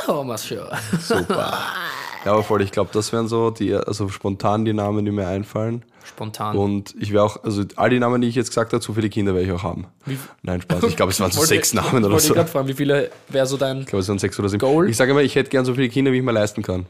haben 0.07 0.29
wir's 0.29 0.47
schon. 0.47 0.67
Super. 1.01 1.59
Ja, 2.25 2.33
aber 2.33 2.43
voll, 2.43 2.61
ich 2.63 2.73
glaube, 2.73 2.91
das 2.93 3.13
wären 3.13 3.29
so 3.29 3.53
die, 3.53 3.73
also 3.73 4.09
spontan 4.09 4.65
die 4.65 4.73
Namen, 4.73 5.05
die 5.05 5.13
mir 5.13 5.29
einfallen. 5.29 5.85
Spontan. 6.07 6.57
Und 6.57 6.95
ich 7.01 7.13
wäre 7.13 7.25
auch, 7.25 7.43
also 7.45 7.63
all 7.77 7.91
die 7.91 7.99
Namen, 7.99 8.21
die 8.21 8.29
ich 8.29 8.35
jetzt 8.35 8.49
gesagt 8.49 8.73
habe, 8.73 8.83
so 8.83 8.93
viele 8.95 9.09
Kinder 9.11 9.35
werde 9.35 9.47
ich 9.47 9.53
auch 9.53 9.63
haben. 9.63 9.87
Nein, 10.43 10.63
Spaß. 10.63 10.85
Ich 10.85 10.97
glaube, 10.97 11.13
es 11.13 11.21
waren 11.21 11.31
so 11.33 11.39
Wollte- 11.39 11.49
sechs 11.55 11.75
Namen 11.75 12.05
oder 12.05 12.11
wollte 12.13 12.19
so. 12.21 12.27
Ich 12.27 12.31
Ich 12.31 12.35
gerade 12.37 12.49
fragen, 12.51 12.69
wie 12.69 12.75
viele 12.75 13.11
wäre 13.29 13.47
so 13.47 13.57
dein 13.57 13.85
glaube, 13.85 13.99
es 14.01 14.09
waren 14.09 14.19
sechs 14.19 14.39
oder 14.39 14.49
sieben. 14.49 14.61
Goal? 14.61 14.89
Ich 14.89 14.97
sage 14.97 15.11
immer, 15.11 15.23
ich 15.23 15.35
hätte 15.35 15.51
gern 15.51 15.65
so 15.65 15.75
viele 15.75 15.89
Kinder, 15.89 16.13
wie 16.13 16.19
ich 16.19 16.23
mir 16.23 16.33
leisten 16.33 16.63
kann. 16.63 16.87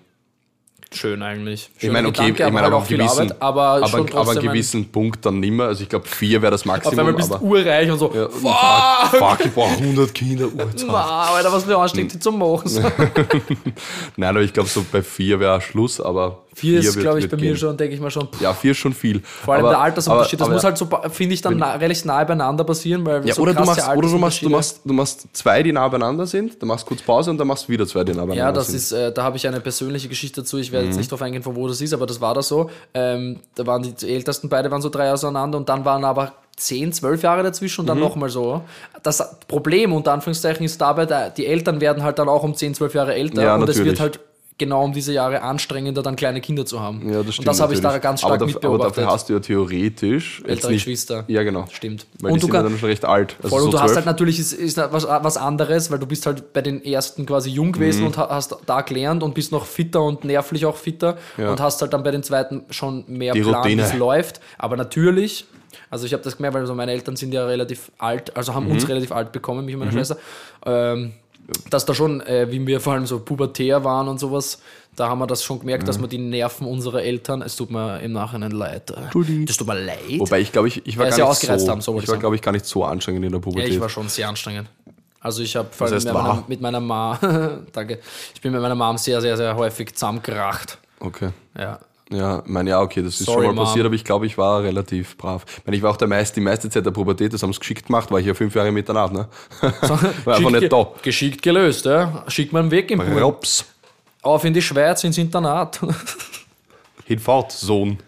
schön 0.95 1.23
eigentlich? 1.23 1.69
Ich 1.81 1.91
meine, 1.91 2.09
okay, 2.09 2.31
Gedanke, 2.31 2.47
ich 2.47 2.53
meine, 2.53 2.67
aber 2.69 2.77
auch 2.77 2.87
gewissen, 2.89 3.33
Arbeit, 3.33 3.43
aber, 3.43 3.63
aber, 3.85 4.19
aber 4.21 4.31
einen 4.31 4.39
ein- 4.39 4.47
gewissen 4.47 4.89
Punkt 4.91 5.27
dann 5.27 5.41
nimmer. 5.41 5.65
Also 5.65 5.83
ich 5.83 5.89
glaube, 5.89 6.07
vier 6.07 6.41
wäre 6.41 6.53
das 6.53 6.61
Auf 6.63 6.67
Maximum. 6.67 6.99
einmal 7.01 7.15
bist 7.15 7.31
du 7.33 7.37
urreich 7.39 7.91
und 7.91 7.99
so. 7.99 8.13
ja, 8.15 8.29
fuck, 8.29 9.19
fuck, 9.19 9.45
ich 9.45 9.53
brauche 9.53 9.75
100 9.83 10.15
Kinder. 10.15 10.47
Wow, 10.55 10.95
Alter, 11.37 11.53
was 11.53 11.67
mir 11.67 11.77
ansteckt, 11.77 12.15
die 12.15 12.19
zu 12.19 12.33
machen. 12.33 12.71
Nein, 14.17 14.31
aber 14.31 14.41
ich 14.43 14.53
glaube, 14.53 14.69
so 14.69 14.85
bei 14.91 15.03
vier 15.03 15.41
wäre 15.41 15.61
Schluss, 15.61 16.01
aber 16.01 16.45
Vier 16.59 16.79
ist, 16.81 16.95
wird- 16.95 17.03
glaube 17.05 17.19
ich, 17.19 17.29
bei 17.29 17.37
mir 17.37 17.55
schon, 17.55 17.77
denke 17.77 17.95
ich 17.95 18.01
mal 18.01 18.11
schon. 18.11 18.29
Ja, 18.41 18.55
vier 18.55 18.71
ist 18.71 18.79
schon 18.79 18.95
viel. 18.95 19.21
Vor 19.23 19.53
allem 19.53 19.65
aber, 19.67 19.75
der 19.75 19.81
Altersunterschied, 19.83 20.41
das 20.41 20.47
aber, 20.47 20.55
muss 20.55 20.65
halt 20.65 20.79
so, 20.79 20.89
finde 21.11 21.35
ich, 21.35 21.43
dann 21.43 21.59
na, 21.59 21.75
relativ 21.75 22.07
nahe 22.07 22.25
beieinander 22.25 22.65
passieren, 22.65 23.05
weil 23.05 23.27
Ja, 23.29 23.35
so 23.35 23.43
oder, 23.43 23.53
du 23.53 23.63
machst, 23.63 23.87
oder 23.87 24.09
du, 24.09 24.17
machst, 24.19 24.41
du, 24.43 24.49
machst, 24.49 24.81
du 24.83 24.93
machst 24.95 25.27
zwei, 25.35 25.63
die 25.63 25.71
nah 25.73 25.87
beieinander 25.89 26.27
sind, 26.27 26.63
dann 26.63 26.69
machst 26.69 26.87
du 26.87 26.89
kurz 26.89 27.03
Pause 27.03 27.29
und 27.31 27.37
dann 27.37 27.47
machst 27.47 27.69
du 27.69 27.73
wieder 27.73 27.87
zwei, 27.87 28.05
die 28.05 28.13
nah 28.13 28.21
beieinander 28.25 28.43
Ja, 28.43 28.53
das 28.53 28.69
sind. 28.69 28.77
ist, 28.77 28.93
äh, 28.93 29.13
da 29.13 29.23
habe 29.25 29.37
ich 29.37 29.47
eine 29.47 29.61
persönliche 29.61 30.09
Geschichte 30.09 30.41
dazu. 30.41 30.57
Ich 30.57 30.73
werde 30.73 30.87
Mhm. 30.87 30.93
jetzt 30.93 30.97
nicht 30.99 31.13
darauf 31.13 31.21
eingehen, 31.21 31.43
von 31.43 31.55
wo 31.57 31.69
das 31.69 31.79
ist, 31.83 31.93
aber 31.93 32.07
das 32.07 32.23
war 32.23 32.33
da 32.33 32.41
so. 32.41 32.71
Ähm, 32.95 33.41
da 33.55 33.67
waren 33.67 33.83
die 33.83 34.09
ältesten 34.15 34.49
beide 34.49 34.71
waren 34.71 34.81
so 34.81 34.89
drei 34.89 35.13
auseinander 35.13 35.59
und 35.59 35.69
dann 35.69 35.85
waren 35.85 36.05
aber 36.07 36.33
10, 36.57 36.91
12 36.91 37.23
Jahre 37.23 37.43
dazwischen 37.43 37.83
Mhm. 37.85 37.91
und 37.91 37.97
dann 37.97 38.01
nochmal 38.01 38.31
so. 38.31 38.63
Das 39.03 39.23
Problem 39.47 39.93
unter 39.93 40.15
Anführungszeichen 40.15 40.65
ist 40.65 40.81
dabei, 40.81 41.05
da- 41.05 41.29
die 41.29 41.45
Eltern 41.45 41.83
werden 41.83 42.03
halt 42.03 42.19
dann 42.19 42.31
auch 42.31 42.43
um 42.43 42.55
10, 42.55 42.73
12 42.73 42.95
Jahre 42.95 43.15
älter 43.15 43.43
Ja, 43.43 43.57
und 43.57 43.69
es 43.69 43.85
wird 43.85 44.01
halt 44.01 44.21
genau 44.59 44.85
um 44.85 44.93
diese 44.93 45.13
Jahre 45.13 45.43
anstrengender, 45.43 46.03
dann 46.03 46.17
kleine 46.17 46.41
Kinder 46.41 46.65
zu 46.65 46.81
haben. 46.81 47.01
Ja, 47.13 47.23
das 47.23 47.35
stimmt. 47.35 47.39
und 47.41 47.47
das 47.49 47.61
habe 47.61 47.75
ich 47.75 47.81
da 47.81 47.99
ganz 47.99 48.21
stark 48.21 48.33
aber, 48.35 48.37
daf- 48.37 48.43
aber 48.43 48.53
mitbeobachtet. 48.55 48.97
dafür 48.99 49.13
hast 49.13 49.29
du 49.29 49.35
ja 49.35 49.41
theoretisch. 49.41 50.43
Ältere 50.47 50.73
nicht- 50.73 50.85
Geschwister. 50.85 51.25
Ja, 51.29 51.43
genau. 51.43 51.67
Stimmt. 51.73 52.07
Weil 52.21 52.33
Und 52.33 52.37
die 52.37 52.41
du 52.41 52.47
sind 52.47 52.53
kann- 52.55 52.65
dann 52.65 52.79
schon 52.79 52.89
recht 52.89 53.05
alt. 53.05 53.37
Also 53.39 53.49
Voll, 53.51 53.61
so 53.61 53.65
und 53.67 53.73
du 53.75 53.79
hast 53.81 53.87
12. 53.93 53.97
halt 53.97 54.07
natürlich 54.07 54.39
ist, 54.39 54.53
ist 54.53 54.77
was, 54.79 55.07
was 55.07 55.37
anderes, 55.37 55.91
weil 55.91 55.99
du 55.99 56.07
bist 56.07 56.25
halt 56.27 56.53
bei 56.53 56.63
den 56.63 56.83
ersten 56.85 57.27
quasi 57.27 57.51
jung 57.51 57.73
gewesen 57.73 58.01
Mhm. 58.01 58.07
und 58.07 58.19
ha- 58.19 58.29
hast 58.31 58.57
da 58.67 58.81
gelernt 58.81 59.23
und 59.23 59.35
bist 59.35 59.53
noch 59.53 59.67
fitter 59.67 60.03
und 60.03 60.25
nervlich 60.25 60.65
auch 60.67 60.77
fitter 60.77 61.17
Ja. 61.37 61.51
und 61.51 61.61
hast 61.61 61.81
halt 61.83 61.93
dann 61.93 62.03
bei 62.03 62.11
den 62.11 62.23
zweiten 62.23 62.63
schon 62.71 63.05
mehr 63.09 63.35
Die 63.35 63.43
Plan, 63.43 63.65
wie 63.69 63.79
es 63.79 63.95
läuft. 63.95 64.41
Aber 64.59 64.77
natürlich, 64.77 65.45
also 65.91 66.07
ich 66.07 66.13
habe 66.15 66.23
das 66.23 66.37
gemerkt, 66.37 66.55
weil 66.57 66.67
so 66.67 66.75
meine 66.75 66.93
Eltern 66.93 67.17
sind 67.17 67.35
ja 67.35 67.45
relativ 67.45 67.91
alt, 67.99 68.35
also 68.37 68.55
haben 68.55 68.67
Mhm. 68.67 68.73
uns 68.73 68.89
relativ 68.89 69.13
alt 69.13 69.33
bekommen, 69.33 69.65
mich 69.67 69.75
und 69.75 69.81
meine 69.81 69.93
Schwester. 69.93 70.17
Ähm, 70.65 71.13
dass 71.71 71.85
da 71.85 71.95
schon, 71.95 72.21
äh, 72.23 72.51
wie 72.51 72.67
wir 72.67 72.81
vor 72.81 72.95
allem 72.95 73.07
so 73.07 73.19
pubertär 73.21 73.85
waren 73.85 74.09
und 74.09 74.19
sowas, 74.19 74.61
da 74.97 75.09
haben 75.09 75.19
wir 75.19 75.27
das 75.27 75.45
schon 75.45 75.61
gemerkt, 75.61 75.87
dass 75.87 76.01
wir 76.01 76.09
die 76.09 76.19
Nerven 76.19 76.67
unserer 76.67 77.03
Eltern, 77.03 77.43
es 77.43 77.55
tut 77.57 77.71
mir 77.71 78.01
im 78.01 78.13
Nachhinein 78.13 78.51
leid. 78.51 78.91
äh, 78.91 79.45
Das 79.45 79.57
tut 79.59 79.67
mir 79.67 79.79
leid. 79.79 79.99
Wobei 80.19 80.41
ich 80.41 80.53
glaube, 80.53 80.69
ich, 80.69 80.87
ich 80.87 80.97
war 80.99 81.07
Ja, 81.09 81.17
gar 81.17 81.29
nicht 81.29 81.43
so, 81.61 81.69
haben, 81.71 81.81
so 81.81 81.99
ich 82.01 82.09
war, 82.09 82.17
glaube 82.17 82.35
ich, 82.37 82.43
gar 82.43 82.53
nicht 82.53 82.65
so 82.65 82.85
anstrengend 82.85 83.25
in 83.25 83.31
der 83.33 83.39
Ja, 83.41 83.45
Pubertät. 83.45 83.73
ich 83.73 83.81
war 83.81 83.89
schon 83.89 84.09
sehr 84.09 84.29
anstrengend. 84.29 84.69
Also 85.21 85.43
ich 85.43 85.55
habe 85.57 85.69
vor 85.73 85.87
allem 85.89 85.97
mit 86.03 86.13
meiner, 86.13 86.45
mit 86.47 86.61
meiner 86.61 86.81
Mom, 86.81 87.19
danke, 87.73 87.99
ich 88.35 88.41
bin 88.41 88.53
mit 88.53 88.61
meiner 88.63 88.75
Mom 88.75 88.97
sehr, 88.97 89.21
sehr, 89.21 89.37
sehr 89.37 89.55
häufig 89.57 89.93
zusammengeracht. 89.95 90.79
okay. 91.01 91.31
Ja. 91.59 91.79
Ja, 92.11 92.41
ich 92.45 92.51
meine, 92.51 92.71
ja, 92.71 92.81
okay, 92.81 93.03
das 93.03 93.21
ist 93.21 93.27
Sorry, 93.27 93.47
schon 93.47 93.55
mal 93.57 93.63
Mom. 93.63 93.65
passiert, 93.65 93.85
aber 93.85 93.95
ich 93.97 94.05
glaube, 94.05 94.27
ich 94.27 94.39
war 94.39 94.63
relativ 94.63 95.17
brav. 95.17 95.45
Ich 95.59 95.67
meine, 95.67 95.77
ich 95.77 95.83
war 95.83 95.91
auch 95.91 95.97
der 95.97 96.07
meiste, 96.07 96.37
die 96.37 96.41
meiste 96.41 96.71
Zeit 96.71 96.87
der 96.87 96.93
Pubertät, 96.93 97.33
das 97.33 97.43
haben 97.43 97.53
sie 97.53 97.59
geschickt 97.59 97.87
gemacht, 97.87 98.11
war 98.13 98.21
ich 98.21 98.27
ja 98.27 98.35
fünf 98.35 98.55
Jahre 98.55 98.71
mit 98.71 98.89
danach, 98.89 99.11
ne? 99.11 99.29
war 100.25 100.37
einfach 100.37 100.51
nicht 100.51 100.73
da. 100.73 100.89
Geschickt 101.03 101.43
gelöst, 101.43 101.85
ja. 101.85 102.25
Schickt 102.29 102.53
man 102.53 102.71
weg 102.71 102.91
im 102.93 103.01
Pool. 103.01 103.21
Rops. 103.21 103.65
Auf 104.23 104.45
in 104.45 104.55
die 104.55 104.63
Schweiz 104.63 105.03
ins 105.03 105.19
Internat. 105.19 105.81
Hinfahrt, 107.05 107.53
Sohn. 107.53 107.99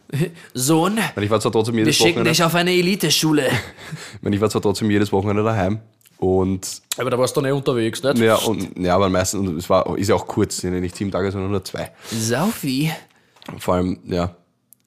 Sohn, 0.54 0.98
Ich 0.98 1.14
meine, 1.14 1.26
ich 1.26 1.30
war 1.30 1.40
zwar 1.40 1.52
trotzdem 1.52 1.74
wir 1.74 1.82
jedes 1.82 1.96
schicken 1.96 2.10
Wochenende, 2.10 2.30
dich 2.30 2.42
auf 2.42 2.54
eine 2.54 2.72
Eliteschule. 2.72 3.46
ich 4.14 4.22
meine, 4.22 4.34
ich 4.34 4.42
war 4.42 4.50
zwar 4.50 4.62
trotzdem 4.62 4.90
jedes 4.90 5.12
Wochenende 5.12 5.44
daheim 5.44 5.80
und 6.18 6.82
Aber 6.96 7.10
da 7.10 7.18
warst 7.18 7.36
du 7.36 7.40
nicht 7.40 7.52
unterwegs, 7.52 8.02
nicht? 8.02 8.18
ja, 8.18 8.34
und 8.34 8.76
ja, 8.76 8.96
aber 8.96 9.08
meistens, 9.08 9.46
und 9.48 9.56
es 9.56 9.70
war, 9.70 9.96
ist 9.96 10.08
ja 10.08 10.16
auch 10.16 10.26
kurz, 10.26 10.56
sind 10.56 10.74
ja 10.74 10.80
nicht 10.80 10.96
sieben 10.96 11.12
Tage, 11.12 11.30
sondern 11.30 11.52
nur 11.52 11.64
zwei. 11.64 11.92
Saufi. 12.10 12.90
Vor 13.58 13.74
allem, 13.74 13.98
ja, 14.06 14.34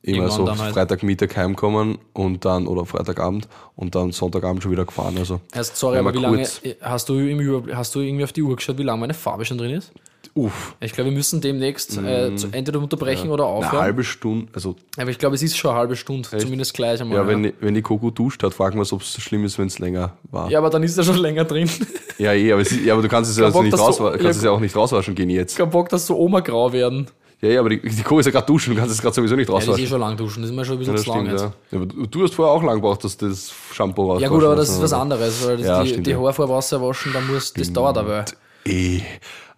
immer 0.03 0.23
Irgendwann 0.25 0.55
so 0.55 0.63
halt. 0.63 0.73
Freitagmittag 0.73 1.35
heimkommen 1.35 1.97
und 2.13 2.43
dann, 2.45 2.67
oder 2.67 2.85
Freitagabend 2.85 3.47
und 3.75 3.93
dann 3.95 4.11
Sonntagabend 4.11 4.63
schon 4.63 4.71
wieder 4.71 4.85
gefahren. 4.85 5.15
Also, 5.17 5.41
Erst, 5.53 5.77
sorry, 5.77 5.97
aber 5.97 6.13
wie 6.13 6.17
lange, 6.19 6.47
hast 6.81 7.09
du, 7.09 7.15
im 7.19 7.75
hast 7.75 7.93
du 7.95 7.99
irgendwie 7.99 8.23
auf 8.23 8.33
die 8.33 8.41
Uhr 8.41 8.55
geschaut, 8.55 8.77
wie 8.77 8.83
lange 8.83 8.99
meine 9.01 9.13
Farbe 9.13 9.45
schon 9.45 9.57
drin 9.57 9.71
ist? 9.71 9.91
Uff, 10.33 10.75
Ich 10.79 10.93
glaube, 10.93 11.09
wir 11.09 11.15
müssen 11.17 11.41
demnächst 11.41 11.97
äh, 11.97 12.33
zu, 12.35 12.47
entweder 12.53 12.79
unterbrechen 12.79 13.29
oder 13.31 13.43
eine 13.45 13.53
aufhören. 13.53 13.81
halbe 13.83 14.03
Stunde, 14.03 14.47
also 14.53 14.75
Aber 14.97 15.09
ich 15.09 15.17
glaube, 15.19 15.35
es 15.35 15.43
ist 15.43 15.57
schon 15.57 15.71
eine 15.71 15.79
halbe 15.79 15.95
Stunde, 15.97 16.29
zumindest 16.37 16.73
gleich 16.73 17.01
einmal. 17.01 17.17
Ja, 17.17 17.27
wenn, 17.27 17.43
die- 17.43 17.53
wenn 17.59 17.73
die 17.73 17.81
Coco 17.81 18.11
duscht 18.11 18.41
hat, 18.43 18.53
fragen 18.53 18.75
wir 18.75 18.81
uns, 18.81 18.93
ob 18.93 19.01
es 19.01 19.21
schlimm 19.21 19.43
ist, 19.43 19.59
wenn 19.59 19.67
es 19.67 19.79
länger 19.79 20.13
war. 20.31 20.45
Ja, 20.45 20.51
ja, 20.53 20.57
aber 20.59 20.69
dann 20.69 20.83
ist 20.83 20.97
er 20.97 21.03
schon 21.03 21.17
länger 21.17 21.43
drin. 21.43 21.69
ja, 22.17 22.31
eh, 22.33 22.53
aber, 22.53 22.61
es 22.61 22.71
ja, 22.83 22.93
aber 22.93 23.01
du 23.01 23.09
kannst 23.09 23.29
es 23.31 23.37
ja, 23.37 23.45
also 23.45 23.57
Bock, 23.57 23.65
nicht, 23.65 23.77
raus, 23.77 23.97
du- 23.97 24.03
kannst 24.09 24.23
ja, 24.23 24.29
es 24.29 24.43
ja 24.43 24.51
auch 24.51 24.59
nicht 24.61 24.75
rauswaschen 24.75 25.15
gehen 25.15 25.29
jetzt. 25.29 25.57
Kein 25.57 25.69
Bock, 25.69 25.89
dass 25.89 26.07
so 26.07 26.17
Oma-grau 26.17 26.71
werden. 26.71 27.07
Ja, 27.41 27.49
ja, 27.49 27.59
aber 27.59 27.69
die, 27.69 27.79
die 27.81 28.03
Coco 28.03 28.19
ist 28.19 28.27
ja 28.27 28.31
gerade 28.31 28.45
duschen, 28.45 28.73
du 28.75 28.79
kannst 28.79 28.93
es 28.95 29.01
gerade 29.01 29.15
sowieso 29.15 29.35
nicht 29.35 29.49
Ja, 29.49 29.55
das 29.55 29.63
ist 29.63 29.67
eh 29.67 29.71
rauswaschen. 29.71 29.87
schon 29.89 29.99
lang 29.99 30.15
duschen, 30.17 30.41
das 30.43 30.51
ist 30.51 30.55
mir 30.55 30.63
schon 30.63 30.75
ein 30.75 30.79
bisschen 30.79 30.95
das 30.95 31.03
zu 31.03 31.09
lang 31.09 31.25
stimmt, 31.25 31.31
jetzt. 31.41 31.53
ja. 31.71 31.77
ja. 31.79 31.83
aber 31.83 32.07
du, 32.07 32.23
hast 32.23 32.33
vorher 32.35 32.53
auch 32.53 32.63
lang 32.63 32.75
gebraucht, 32.75 33.03
dass 33.03 33.17
das 33.17 33.51
Shampoo 33.73 34.11
raus 34.11 34.21
Ja 34.21 34.27
gut, 34.29 34.43
aber 34.43 34.55
das 34.55 34.69
ist 34.69 34.81
was 34.81 34.93
anderes, 34.93 35.45
weil 35.45 35.59
Ja, 35.59 35.81
die, 35.81 35.89
stimmt, 35.89 36.05
die 36.07 36.11
ja. 36.11 36.19
Haare 36.19 36.33
vor 36.33 36.49
Wasser 36.49 36.81
waschen, 36.81 37.11
dann 37.13 37.25
muss, 37.27 37.51
das 37.53 37.73
dauert 37.73 37.97
aber, 37.97 38.25
bis 38.63 38.73
Eh. 38.73 39.01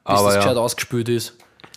Aber 0.05 0.27
das 0.29 0.37
gescheit 0.37 0.55
ja, 0.55 0.61
ausgespült 0.61 1.09
ist. 1.09 1.33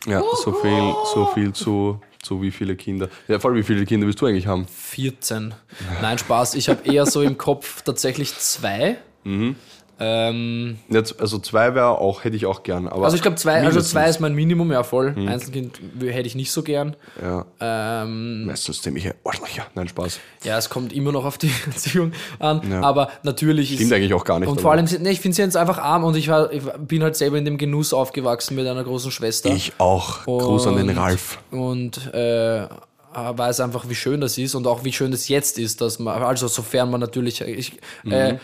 ja, 0.06 0.22
so 0.44 0.52
viel, 0.52 0.94
so 1.12 1.26
viel 1.34 1.52
zu, 1.52 2.00
zu 2.22 2.40
wie 2.40 2.50
viele 2.52 2.76
Kinder. 2.76 3.08
Ja, 3.26 3.38
voll, 3.40 3.56
wie 3.56 3.62
viele 3.64 3.84
Kinder 3.84 4.06
willst 4.06 4.20
du 4.20 4.26
eigentlich 4.26 4.46
haben? 4.46 4.66
14. 4.68 5.54
Nein, 6.02 6.18
Spaß, 6.18 6.54
ich 6.54 6.68
habe 6.68 6.88
eher 6.88 7.06
so 7.06 7.20
im 7.22 7.36
Kopf 7.36 7.82
tatsächlich 7.82 8.32
zwei. 8.38 8.98
Mhm. 9.24 9.56
Ähm, 9.98 10.76
Jetzt, 10.90 11.20
also 11.20 11.38
zwei 11.38 11.74
wäre 11.74 11.98
auch, 11.98 12.24
hätte 12.24 12.36
ich 12.36 12.44
auch 12.46 12.62
gern. 12.62 12.86
Aber 12.86 13.04
also 13.04 13.16
ich 13.16 13.22
glaube 13.22 13.36
zwei, 13.36 13.62
also 13.64 13.80
zwei 13.80 14.08
ist 14.08 14.20
mein 14.20 14.34
Minimum, 14.34 14.70
ja 14.70 14.82
voll. 14.82 15.12
Mhm. 15.12 15.28
Einzelkind 15.28 15.80
hätte 16.00 16.26
ich 16.26 16.34
nicht 16.34 16.52
so 16.52 16.62
gern. 16.62 16.96
Ja, 17.22 17.46
Ähm, 17.60 18.44
meistens 18.44 18.82
ziemliche 18.82 19.14
Arschlöcher. 19.24 19.66
Nein, 19.74 19.88
Spaß. 19.88 20.20
ja, 20.44 20.58
es 20.58 20.68
kommt 20.68 20.92
immer 20.92 21.12
noch 21.12 21.24
auf 21.24 21.38
die 21.38 21.50
Erziehung 21.66 22.12
an, 22.38 22.60
Ja. 22.70 22.82
aber 22.82 23.08
natürlich 23.22 23.74
Stimmt 23.74 23.92
eigentlich 23.94 24.12
auch 24.14 24.24
gar 24.24 24.38
nicht. 24.38 24.48
Und 24.50 24.60
vor 24.60 24.72
allem, 24.72 24.86
nee, 25.00 25.10
ich 25.10 25.20
finde 25.20 25.34
sie 25.34 25.42
jetzt 25.42 25.56
einfach 25.56 25.78
arm 25.78 26.04
und 26.04 26.14
ich, 26.16 26.28
war, 26.28 26.52
ich 26.52 26.62
bin 26.78 27.02
halt 27.02 27.16
selber 27.16 27.38
in 27.38 27.44
dem 27.46 27.56
Genuss 27.56 27.94
aufgewachsen 27.94 28.54
mit 28.54 28.66
einer 28.66 28.84
großen 28.84 29.10
Schwester. 29.10 29.50
Ich 29.50 29.72
auch. 29.78 30.24
Gruß 30.24 30.66
an 30.66 30.76
den 30.76 30.90
Und- 30.90 30.98
Ralf. 30.98 31.38
Und 31.50 32.12
äh, 32.14 32.66
weiß 33.14 33.60
einfach, 33.60 33.88
wie 33.88 33.94
schön 33.94 34.20
das 34.20 34.36
ist 34.36 34.54
und 34.54 34.66
auch 34.66 34.84
wie 34.84 34.92
schön 34.92 35.10
das 35.10 35.28
jetzt 35.28 35.58
ist, 35.58 35.80
dass 35.80 35.98
man, 35.98 36.22
also 36.22 36.48
sofern 36.48 36.90
man 36.90 37.00
natürlich, 37.00 37.40
ich, 37.40 37.72
äh, 37.72 37.78
Mhm. 38.04 38.12
äh, 38.12 38.38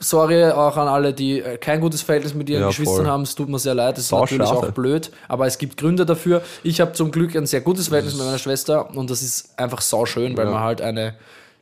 sorry 0.00 0.44
auch 0.50 0.76
an 0.76 0.88
alle, 0.88 1.12
die 1.14 1.40
äh, 1.40 1.56
kein 1.58 1.80
gutes 1.80 2.02
Verhältnis 2.02 2.34
mit 2.34 2.48
ihren 2.50 2.62
Ja, 2.62 2.68
Geschwistern 2.68 2.96
voll. 2.96 3.06
haben, 3.06 3.22
es 3.22 3.34
tut 3.34 3.48
mir 3.48 3.58
sehr 3.58 3.74
leid, 3.74 3.96
das 3.96 4.04
ist 4.04 4.10
Sau 4.10 4.20
natürlich 4.20 4.48
schade. 4.48 4.68
auch 4.68 4.70
blöd, 4.72 5.10
aber 5.28 5.46
es 5.46 5.56
gibt 5.58 5.76
Gründe 5.76 6.04
dafür. 6.06 6.42
Ich 6.62 6.80
habe 6.80 6.92
zum 6.92 7.10
Glück 7.10 7.34
ein 7.34 7.46
sehr 7.46 7.60
gutes 7.60 7.88
Verhältnis 7.88 8.14
mit 8.16 8.24
meiner 8.26 8.38
Schwester 8.38 8.90
und 8.96 9.08
das 9.10 9.22
ist 9.22 9.58
einfach 9.58 9.80
sauschön, 9.80 10.36
weil 10.36 10.46
man 10.46 10.60
halt 10.60 10.80
eine, 10.82 11.14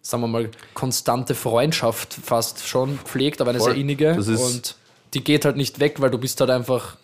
sagen 0.02 0.22
wir 0.22 0.28
mal, 0.28 0.50
konstante 0.74 1.34
Freundschaft 1.34 2.14
fast 2.14 2.66
schon 2.66 2.98
pflegt, 3.04 3.40
aber 3.40 3.50
eine 3.50 3.58
Voll. 3.60 3.70
sehr 3.72 3.80
innige 3.80 4.14
Das 4.14 4.28
ist- 4.28 4.40
und 4.40 4.76
die 5.14 5.22
geht 5.24 5.44
halt 5.44 5.56
nicht 5.56 5.80
weg, 5.80 6.00
weil 6.00 6.10
du 6.10 6.18
bist 6.18 6.40
halt 6.40 6.50
einfach 6.50 6.96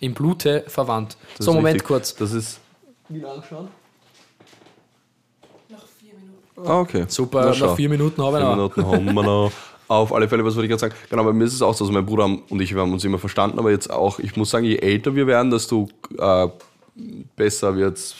im 0.00 0.12
Blute 0.14 0.64
verwandt. 0.68 1.16
Das 1.36 1.46
So, 1.46 1.52
Moment 1.52 1.74
richtig. 1.76 1.86
kurz. 1.88 2.14
Das 2.14 2.32
ist. 2.32 2.60
Wie 3.08 3.20
lange 3.20 3.42
schon? 3.48 3.68
Noch 5.68 5.78
vier 5.98 6.14
Minuten. 6.14 6.68
Ah, 6.70 6.80
okay. 6.80 7.04
Super, 7.08 7.52
Na, 7.58 7.66
nach 7.66 7.76
vier 7.76 7.88
Minuten 7.88 8.22
habe 8.22 8.38
ich 8.38 8.44
Vier 8.44 8.56
noch. 8.56 8.76
Minuten 8.76 8.86
haben 8.92 9.14
wir 9.14 9.22
noch. 9.22 9.52
Auf 9.88 10.12
alle 10.12 10.28
Fälle, 10.28 10.44
was 10.44 10.54
wollte 10.56 10.66
ich 10.66 10.70
gerade 10.70 10.92
sagen? 10.92 10.94
Genau, 11.10 11.24
bei 11.24 11.32
mir 11.32 11.44
ist 11.44 11.54
es 11.54 11.62
auch 11.62 11.74
so, 11.74 11.84
also 11.84 11.92
mein 11.92 12.06
Bruder 12.06 12.24
und 12.24 12.60
ich, 12.60 12.74
wir 12.74 12.80
haben 12.80 12.92
uns 12.92 13.04
immer 13.04 13.18
verstanden, 13.18 13.58
aber 13.58 13.70
jetzt 13.70 13.90
auch, 13.90 14.18
ich 14.18 14.36
muss 14.36 14.50
sagen, 14.50 14.64
je 14.64 14.76
älter 14.76 15.14
wir 15.14 15.26
werden, 15.26 15.50
desto 15.50 15.88
äh, 16.18 16.48
besser 17.36 17.76
wird 17.76 17.98
es, 17.98 18.14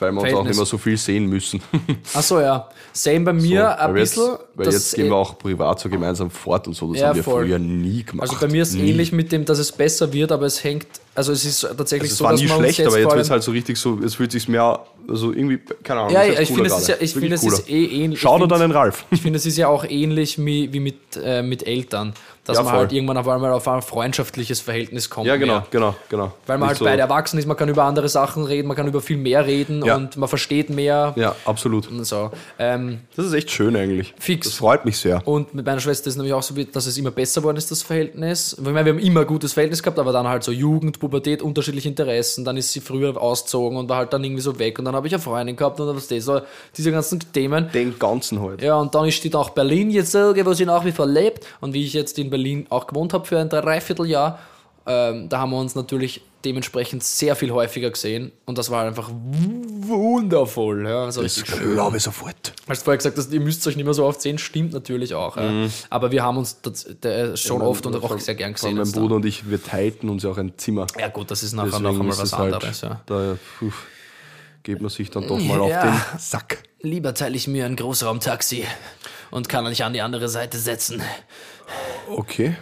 weil 0.00 0.12
wir 0.12 0.22
uns 0.22 0.34
auch 0.34 0.44
nicht 0.44 0.56
mehr 0.56 0.66
so 0.66 0.78
viel 0.78 0.96
sehen 0.96 1.26
müssen. 1.26 1.60
Achso, 2.14 2.40
ja. 2.40 2.68
Same 2.92 3.20
bei 3.20 3.32
mir 3.32 3.76
So, 3.78 3.82
ein 3.84 3.94
weil 3.94 3.98
jetzt, 4.00 4.14
bisschen. 4.16 4.36
weil 4.54 4.64
das 4.66 4.74
jetzt 4.74 4.94
gehen 4.94 5.06
wir 5.08 5.16
auch 5.16 5.38
privat 5.38 5.78
so 5.80 5.88
gemeinsam 5.88 6.30
fort 6.30 6.66
und 6.66 6.74
so, 6.74 6.92
das 6.92 7.00
Ja, 7.00 7.08
haben 7.08 7.16
wir 7.16 7.22
voll. 7.22 7.44
früher 7.46 7.58
nie 7.58 8.02
gemacht. 8.02 8.28
Also 8.28 8.40
bei 8.44 8.50
mir 8.50 8.62
ist 8.62 8.70
es 8.70 8.74
nie. 8.74 8.90
ähnlich 8.90 9.12
mit 9.12 9.30
dem, 9.30 9.44
dass 9.44 9.58
es 9.58 9.70
besser 9.70 10.12
wird, 10.12 10.32
aber 10.32 10.46
es 10.46 10.64
hängt, 10.64 10.86
also 11.14 11.32
es 11.32 11.44
ist 11.44 11.60
tatsächlich 11.60 12.10
Also 12.10 12.14
es 12.14 12.18
so, 12.18 12.24
war 12.24 12.32
dass 12.32 12.40
nie 12.40 12.46
man 12.48 12.58
schlecht, 12.58 12.80
aber 12.86 12.98
jetzt 12.98 13.10
wird 13.10 13.20
es 13.22 13.30
halt 13.30 13.42
so 13.42 13.50
richtig 13.52 13.76
so, 13.78 13.98
es 14.00 14.14
fühlt 14.16 14.32
sich 14.32 14.48
mehr, 14.48 14.80
also 15.08 15.32
irgendwie, 15.32 15.58
keine 15.84 16.00
Ahnung, 16.00 16.12
Ja, 16.12 16.24
ja, 16.24 16.40
ich 16.40 16.48
finde, 16.48 16.66
es 16.66 16.78
ist, 16.78 16.88
ja, 16.88 16.94
ich 16.98 17.12
finde, 17.12 17.34
es 17.36 17.44
ist 17.44 17.68
eh 17.68 17.84
ähnlich. 17.84 18.20
Schau 18.20 18.38
dir 18.38 18.48
dann 18.48 18.60
den 18.60 18.70
Ralf. 18.72 19.04
Ich 19.10 19.22
finde, 19.22 19.36
es 19.38 19.46
ist 19.46 19.56
ja 19.58 19.68
auch 19.68 19.84
ähnlich 19.88 20.44
wie, 20.44 20.72
wie 20.72 20.80
mit, 20.80 20.96
äh, 21.22 21.42
mit 21.42 21.66
Eltern, 21.66 22.14
dass 22.48 22.56
Ja, 22.56 22.62
man 22.64 22.72
voll. 22.72 22.80
halt 22.80 22.92
irgendwann 22.92 23.16
auf 23.18 23.28
einmal 23.28 23.52
auf 23.52 23.68
ein 23.68 23.82
freundschaftliches 23.82 24.60
Verhältnis 24.60 25.08
kommt. 25.10 25.26
Ja, 25.26 25.36
genau, 25.36 25.54
mehr. 25.58 25.66
genau, 25.70 25.94
genau. 26.08 26.32
Weil 26.46 26.58
man 26.58 26.60
Nicht 26.60 26.68
halt 26.68 26.78
so, 26.78 26.84
beide 26.86 27.02
erwachsen 27.02 27.38
ist, 27.38 27.46
man 27.46 27.56
kann 27.56 27.68
über 27.68 27.84
andere 27.84 28.08
Sachen 28.08 28.44
reden, 28.44 28.66
man 28.68 28.76
kann 28.76 28.86
über 28.88 29.00
viel 29.00 29.16
mehr 29.18 29.46
reden 29.46 29.84
Ja. 29.84 29.96
und 29.96 30.16
man 30.16 30.28
versteht 30.28 30.70
mehr. 30.70 31.12
Ja, 31.16 31.34
absolut. 31.44 31.88
Und 31.88 32.04
so. 32.04 32.30
Ähm, 32.58 33.00
Das 33.16 33.26
ist 33.26 33.32
echt 33.34 33.50
schön 33.50 33.76
eigentlich. 33.76 34.14
Fix. 34.18 34.46
Das 34.48 34.56
freut 34.56 34.84
mich 34.84 34.96
sehr. 34.98 35.26
Und 35.28 35.54
mit 35.54 35.66
meiner 35.66 35.80
Schwester 35.80 36.08
ist 36.08 36.14
es 36.14 36.16
nämlich 36.16 36.32
auch 36.32 36.42
so, 36.42 36.54
dass 36.54 36.86
es 36.86 36.96
immer 36.96 37.10
besser 37.10 37.40
geworden 37.42 37.56
ist, 37.58 37.70
das 37.70 37.82
Verhältnis. 37.82 38.54
Ich 38.58 38.64
meine, 38.64 38.84
wir 38.86 38.92
haben 38.94 38.98
immer 38.98 39.20
ein 39.20 39.26
gutes 39.26 39.52
Verhältnis 39.52 39.82
gehabt, 39.82 39.98
aber 39.98 40.12
dann 40.12 40.26
halt 40.26 40.42
so 40.42 40.50
Jugend, 40.52 40.98
Pubertät, 40.98 41.42
unterschiedliche 41.42 41.88
Interessen. 41.88 42.44
Dann 42.44 42.56
ist 42.56 42.72
sie 42.72 42.80
früher 42.80 43.20
ausgezogen 43.20 43.76
und 43.78 43.88
war 43.88 43.98
halt 43.98 44.12
dann 44.12 44.24
irgendwie 44.24 44.42
so 44.42 44.58
weg. 44.58 44.78
Und 44.78 44.86
dann 44.86 44.94
habe 44.96 45.06
ich 45.06 45.12
eine 45.14 45.22
Freundin 45.22 45.54
gehabt 45.56 45.78
und 45.80 45.94
was 45.94 46.08
das, 46.08 46.24
so 46.24 46.40
diese 46.76 46.90
ganzen 46.92 47.20
Themen. 47.32 47.68
Den 47.74 47.98
ganzen 47.98 48.40
halt. 48.40 48.62
Ja, 48.62 48.76
und 48.76 48.94
dann 48.94 49.04
ist 49.06 49.22
die 49.22 49.28
nach 49.30 49.50
Berlin 49.50 49.90
jetzt, 49.90 50.14
wo 50.14 50.52
sie 50.54 50.64
nach 50.64 50.84
wie 50.84 50.92
vor 50.92 51.06
lebt. 51.06 51.44
Und 51.60 51.74
wie 51.74 51.84
ich 51.84 51.92
jetzt 51.92 52.18
in 52.18 52.30
Berlin 52.30 52.37
auch 52.70 52.86
gewohnt 52.86 53.12
habe 53.12 53.24
für 53.24 53.38
ein 53.38 53.48
Dreivierteljahr, 53.48 54.38
ähm, 54.86 55.28
da 55.28 55.40
haben 55.40 55.50
wir 55.50 55.58
uns 55.58 55.74
natürlich 55.74 56.22
dementsprechend 56.44 57.02
sehr 57.02 57.34
viel 57.36 57.50
häufiger 57.50 57.90
gesehen. 57.90 58.32
Und 58.46 58.58
das 58.58 58.70
war 58.70 58.78
halt 58.78 58.88
einfach 58.88 59.10
wundervoll. 59.12 60.86
Ja, 60.88 61.04
also 61.04 61.22
Das 61.22 61.42
glaube 61.42 61.96
ich 61.96 62.02
sofort. 62.02 62.54
Als 62.66 62.78
du 62.80 62.84
vorher 62.84 62.98
gesagt 62.98 63.18
hast, 63.18 63.32
ihr 63.32 63.40
müsst 63.40 63.66
euch 63.66 63.76
nicht 63.76 63.84
mehr 63.84 63.94
so 63.94 64.04
oft 64.04 64.22
sehen, 64.22 64.38
stimmt 64.38 64.72
natürlich 64.72 65.14
auch. 65.14 65.36
Ja. 65.36 65.66
Aber 65.90 66.10
wir 66.10 66.22
haben 66.22 66.36
uns 66.38 66.60
das, 66.62 66.86
der, 67.02 67.36
schon 67.36 67.60
oft 67.60 67.84
und 67.86 67.96
auch 67.96 68.18
sehr 68.18 68.34
gern 68.34 68.52
gesehen. 68.52 68.76
Mein 68.76 68.90
Bruder 68.92 69.16
und 69.16 69.24
ich, 69.26 69.50
wir 69.50 69.62
teilten 69.62 70.08
uns 70.08 70.22
ja 70.22 70.30
auch 70.30 70.38
ein 70.38 70.56
Zimmer. 70.56 70.86
da. 70.86 71.00
Ja 71.00 71.08
gut, 71.08 71.30
das 71.30 71.42
ist 71.42 71.52
nachher 71.54 71.66
Deswegen 71.70 71.84
noch 71.84 72.00
einmal 72.00 72.18
was 72.18 72.38
halt, 72.38 72.54
anderes. 72.54 72.80
Ja. 72.80 73.00
Da 73.06 73.36
puh, 73.58 73.72
geht 74.62 74.80
man 74.80 74.90
sich 74.90 75.10
dann 75.10 75.26
doch 75.26 75.38
mal 75.40 75.60
auf 75.60 75.70
Ja. 75.70 75.82
den 75.82 76.18
Sack. 76.18 76.62
Lieber 76.80 77.14
teile 77.14 77.36
ich 77.36 77.48
mir 77.48 77.66
ein 77.66 77.74
Großraumtaxi 77.74 78.64
und 79.32 79.48
kann 79.48 79.64
mich 79.64 79.82
an 79.82 79.92
die 79.92 80.00
andere 80.00 80.28
Seite 80.28 80.58
setzen. 80.58 81.02
Okay. 82.10 82.56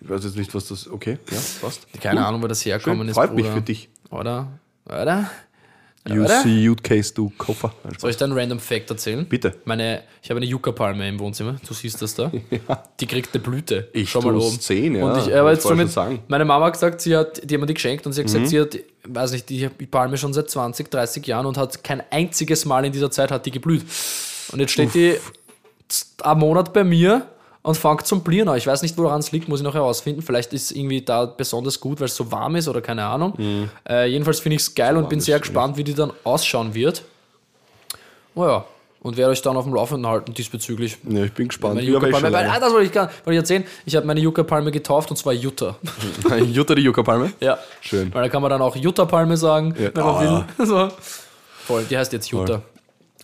Ich 0.00 0.08
weiß 0.08 0.24
jetzt 0.24 0.36
nicht, 0.36 0.54
was 0.54 0.66
das. 0.68 0.88
Okay, 0.88 1.18
ja, 1.30 1.38
passt. 1.60 1.86
Keine 2.00 2.24
Ahnung, 2.24 2.42
wo 2.42 2.46
das 2.46 2.64
herkommen 2.64 2.98
Schön, 3.00 3.08
ist. 3.08 3.14
freut 3.14 3.34
mich 3.34 3.44
Bruder. 3.44 3.56
für 3.56 3.62
dich. 3.62 3.88
Oder? 4.10 4.48
Oder? 4.86 5.30
You 6.08 6.22
Oder? 6.24 6.40
see, 6.42 6.66
Ute 6.66 6.82
Case, 6.82 7.12
du 7.12 7.30
Koffer. 7.36 7.74
Soll 7.98 8.10
ich 8.10 8.16
dir 8.16 8.24
einen 8.24 8.32
random 8.32 8.58
Fact 8.60 8.88
erzählen? 8.88 9.26
Bitte. 9.26 9.56
Meine, 9.66 10.04
ich 10.22 10.30
habe 10.30 10.38
eine 10.38 10.46
Yucca-Palme 10.46 11.06
im 11.06 11.18
Wohnzimmer. 11.18 11.56
Du 11.66 11.74
siehst 11.74 12.00
das 12.00 12.14
da. 12.14 12.32
Die 13.00 13.06
kriegt 13.06 13.34
eine 13.34 13.42
Blüte. 13.42 13.88
Ich 13.92 14.08
Schon 14.08 14.24
mal 14.24 14.34
oben. 14.34 14.58
sehen, 14.58 14.94
ja. 14.94 15.04
Und 15.04 15.18
ich, 15.28 15.34
aber 15.36 15.52
jetzt 15.52 15.64
somit, 15.64 15.80
schon 15.80 15.88
sagen. 15.90 16.22
meine 16.28 16.46
Mama 16.46 16.66
hat 16.66 16.72
gesagt, 16.74 17.02
sie 17.02 17.14
hat, 17.14 17.42
die 17.44 17.54
haben 17.54 17.60
mir 17.60 17.66
die 17.66 17.74
geschenkt 17.74 18.06
und 18.06 18.12
sie 18.14 18.22
hat 18.22 18.28
Mhm. 18.28 18.32
gesagt, 18.44 18.48
sie 18.48 18.60
hat, 18.60 18.78
weiß 19.06 19.32
nicht, 19.32 19.50
die 19.50 19.68
Palme 19.68 20.16
schon 20.16 20.32
seit 20.32 20.48
20, 20.48 20.90
30 20.90 21.26
Jahren 21.26 21.44
und 21.44 21.58
hat 21.58 21.84
kein 21.84 22.02
einziges 22.10 22.64
Mal 22.64 22.86
in 22.86 22.92
dieser 22.92 23.10
Zeit 23.10 23.30
hat 23.30 23.44
die 23.44 23.50
geblüht. 23.50 23.82
Und 24.52 24.60
jetzt 24.60 24.70
steht 24.72 24.94
die 24.94 25.16
z- 25.88 26.24
einen 26.24 26.40
Monat 26.40 26.72
bei 26.72 26.84
mir 26.84 27.26
und 27.62 27.76
fängt 27.76 28.06
zum 28.06 28.22
Blühen 28.22 28.48
an. 28.48 28.56
Ich 28.56 28.66
weiß 28.66 28.82
nicht, 28.82 28.96
woran 28.96 29.20
es 29.20 29.32
liegt, 29.32 29.48
muss 29.48 29.60
ich 29.60 29.64
noch 29.64 29.74
herausfinden. 29.74 30.22
Vielleicht 30.22 30.52
ist 30.52 30.70
es 30.70 30.76
irgendwie 30.76 31.02
da 31.02 31.26
besonders 31.26 31.80
gut, 31.80 32.00
weil 32.00 32.06
es 32.06 32.16
so 32.16 32.30
warm 32.32 32.56
ist 32.56 32.68
oder 32.68 32.80
keine 32.80 33.04
Ahnung. 33.04 33.34
Mhm. 33.36 33.70
Äh, 33.88 34.06
jedenfalls 34.06 34.40
finde 34.40 34.56
ich 34.56 34.62
es 34.62 34.74
geil 34.74 34.96
und 34.96 35.08
bin 35.08 35.20
sehr 35.20 35.38
gespannt, 35.38 35.76
wie 35.76 35.84
die 35.84 35.94
dann 35.94 36.12
ausschauen 36.24 36.74
wird. 36.74 37.02
Oh 38.34 38.44
ja. 38.46 38.64
Und 39.00 39.16
werde 39.16 39.30
euch 39.30 39.42
dann 39.42 39.56
auf 39.56 39.64
dem 39.64 39.74
Laufenden 39.74 40.10
halten 40.10 40.34
diesbezüglich. 40.34 40.98
Ja, 41.08 41.22
ich 41.24 41.32
bin 41.32 41.46
gespannt. 41.48 41.76
Meine 41.76 41.86
Yucca-Palme, 41.86 42.18
schon 42.18 42.32
weil, 42.32 42.46
ah, 42.48 42.58
das 42.58 42.72
wollte 42.72 42.86
ich, 42.86 42.92
gar- 42.92 43.06
wollte 43.24 43.30
ich 43.32 43.36
erzählen. 43.36 43.64
Ich 43.86 43.94
habe 43.94 44.04
meine 44.06 44.18
Yucca-Palme 44.20 44.72
getauft 44.72 45.10
und 45.10 45.16
zwar 45.16 45.32
Jutta. 45.34 45.76
Jutta 46.52 46.74
die 46.74 46.82
Yucca-Palme? 46.82 47.32
ja. 47.40 47.58
Schön. 47.80 48.12
Weil 48.12 48.24
da 48.24 48.28
kann 48.28 48.42
man 48.42 48.50
dann 48.50 48.60
auch 48.60 48.74
Jutta-Palme 48.74 49.36
sagen, 49.36 49.74
Ja. 49.78 49.90
wenn 49.94 50.04
man 50.04 50.14
Ah. 50.16 50.44
will. 50.58 50.66
So. 50.66 50.88
Voll, 51.64 51.84
die 51.88 51.96
heißt 51.96 52.12
jetzt 52.12 52.28
Jutta. 52.30 52.62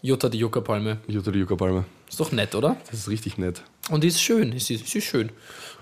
Jutta, 0.01 0.29
die 0.29 0.39
Yucca-Palme. 0.39 0.99
Jutta 1.09 1.31
die 1.33 1.41
Yucca-Palme. 1.41 1.85
Ist 2.15 2.21
doch 2.21 2.31
nett, 2.31 2.55
oder? 2.55 2.77
Das 2.89 3.01
ist 3.01 3.09
richtig 3.09 3.39
nett. 3.39 3.63
Und 3.91 4.05
die 4.05 4.07
ist 4.07 4.21
schön. 4.23 4.53
Ist, 4.53 4.69
sie 4.69 4.75
ist 4.77 5.05
schön. 5.05 5.31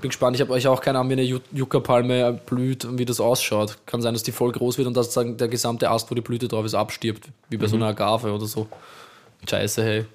Bin 0.00 0.08
gespannt. 0.08 0.34
Ich 0.34 0.40
habe 0.40 0.50
euch 0.54 0.66
auch 0.66 0.80
keine 0.80 0.98
Ahnung, 0.98 1.10
wie 1.10 1.20
eine 1.20 1.22
Ju- 1.24 1.42
Yucca-Palme 1.52 2.40
blüht 2.46 2.86
und 2.86 2.96
wie 2.98 3.04
das 3.04 3.20
ausschaut. 3.20 3.76
Kann 3.84 4.00
sein, 4.00 4.14
dass 4.14 4.22
die 4.22 4.32
voll 4.32 4.50
groß 4.50 4.78
wird 4.78 4.88
und 4.88 4.96
dass 4.96 5.10
der 5.12 5.24
gesamte 5.48 5.90
Ast, 5.90 6.10
wo 6.10 6.14
die 6.14 6.22
Blüte 6.22 6.48
drauf 6.48 6.64
ist, 6.64 6.72
abstirbt. 6.72 7.28
Wie 7.50 7.58
bei 7.58 7.66
so 7.66 7.76
Mhm. 7.76 7.82
einer 7.82 7.90
Agave 7.90 8.32
oder 8.32 8.46
so. 8.46 8.66
Scheiße, 9.46 9.84
hey. 9.84 10.06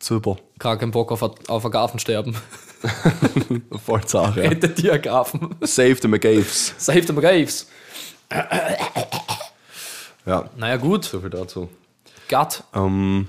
Super. 0.00 0.38
Gar 0.58 0.76
keinen 0.76 0.90
Bock 0.90 1.12
auf, 1.12 1.22
auf 1.22 1.64
Agavensterben. 1.64 2.36
Voll 3.86 4.08
Sache. 4.08 4.42
Ja. 4.42 4.50
Rettet 4.50 4.78
die 4.78 4.90
Agaven. 4.90 5.54
Save 5.60 5.98
the 6.02 6.08
McGaves. 6.08 6.74
Save 6.78 7.02
the 7.06 7.12
McGaves. 7.12 7.68
Ja, 10.26 10.50
Naja, 10.56 10.76
gut. 10.78 11.04
so 11.04 11.20
viel 11.20 11.30
dazu. 11.30 11.68
Gatt. 12.28 12.64
Ähm, 12.74 13.28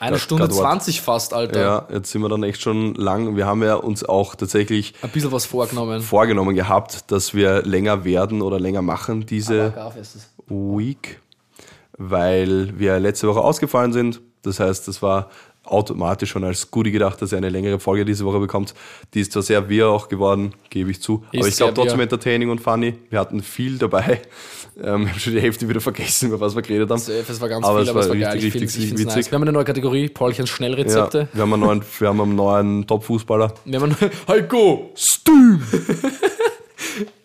Eine 0.00 0.12
Gott, 0.12 0.20
Stunde. 0.22 0.48
20 0.48 1.02
fast, 1.02 1.34
Alter. 1.34 1.60
ja, 1.60 1.86
jetzt 1.92 2.10
sind 2.10 2.22
wir 2.22 2.28
dann 2.30 2.42
echt 2.42 2.62
schon 2.62 2.94
lang. 2.94 3.36
Wir 3.36 3.46
haben 3.46 3.62
ja 3.62 3.74
uns 3.74 4.02
auch 4.02 4.34
tatsächlich 4.34 4.94
Ein 5.02 5.10
bisschen 5.10 5.30
was 5.30 5.44
vorgenommen. 5.44 6.00
vorgenommen 6.00 6.54
gehabt, 6.54 7.10
dass 7.12 7.34
wir 7.34 7.62
länger 7.62 8.02
werden 8.04 8.40
oder 8.40 8.58
länger 8.58 8.80
machen 8.82 9.26
diese. 9.26 9.74
Week, 10.48 11.20
weil 11.98 12.78
wir 12.78 12.98
letzte 12.98 13.28
Woche 13.28 13.40
ausgefallen 13.40 13.92
sind. 13.92 14.20
Das 14.42 14.58
heißt, 14.58 14.88
das 14.88 15.02
war 15.02 15.28
automatisch 15.64 16.30
schon 16.30 16.42
als 16.44 16.70
Goodie 16.70 16.90
gedacht, 16.90 17.20
dass 17.22 17.32
er 17.32 17.38
eine 17.38 17.48
längere 17.50 17.78
Folge 17.78 18.04
diese 18.04 18.24
Woche 18.24 18.38
bekommt. 18.40 18.74
Die 19.14 19.20
ist 19.20 19.32
zwar 19.32 19.42
sehr 19.42 19.68
wir 19.68 19.88
auch 19.88 20.08
geworden, 20.08 20.54
gebe 20.70 20.90
ich 20.90 21.00
zu, 21.00 21.24
Ist 21.32 21.38
aber 21.40 21.48
ich 21.48 21.56
glaube 21.56 21.74
trotzdem 21.74 21.98
wir. 21.98 22.02
entertaining 22.04 22.50
und 22.50 22.60
funny. 22.60 22.94
Wir 23.10 23.20
hatten 23.20 23.42
viel 23.42 23.78
dabei. 23.78 24.20
Ähm, 24.82 25.02
ich 25.02 25.08
habe 25.10 25.20
schon 25.20 25.32
die 25.34 25.40
Hälfte 25.40 25.68
wieder 25.68 25.80
vergessen, 25.80 26.28
über 26.28 26.40
was 26.40 26.54
wir 26.54 26.62
geredet 26.62 26.88
haben. 26.88 26.98
Es 26.98 27.40
war 27.40 27.48
ganz 27.50 27.66
Aber 27.66 27.80
viel, 27.80 27.90
aber 27.90 28.00
es 28.00 28.08
war 28.08 28.14
richtig, 28.14 28.54
es 28.54 28.62
richtig 28.78 28.92
nice. 28.92 28.98
witzig. 29.16 29.30
Wir 29.30 29.34
haben 29.36 29.42
eine 29.42 29.52
neue 29.52 29.64
Kategorie, 29.64 30.08
Paulchens 30.08 30.48
Ja, 30.48 30.56
Schnellrezepte. 30.56 31.28
wir, 31.34 31.42
haben 31.42 31.52
einen 31.52 31.62
neuen, 31.62 31.82
wir 31.98 32.08
haben 32.08 32.20
einen 32.22 32.34
neuen 32.34 32.86
Top-Fußballer. 32.86 33.52
Wir 33.66 33.80
haben 33.80 33.94
einen 34.00 34.10
Heiko 34.28 34.90
Steam! 34.96 35.60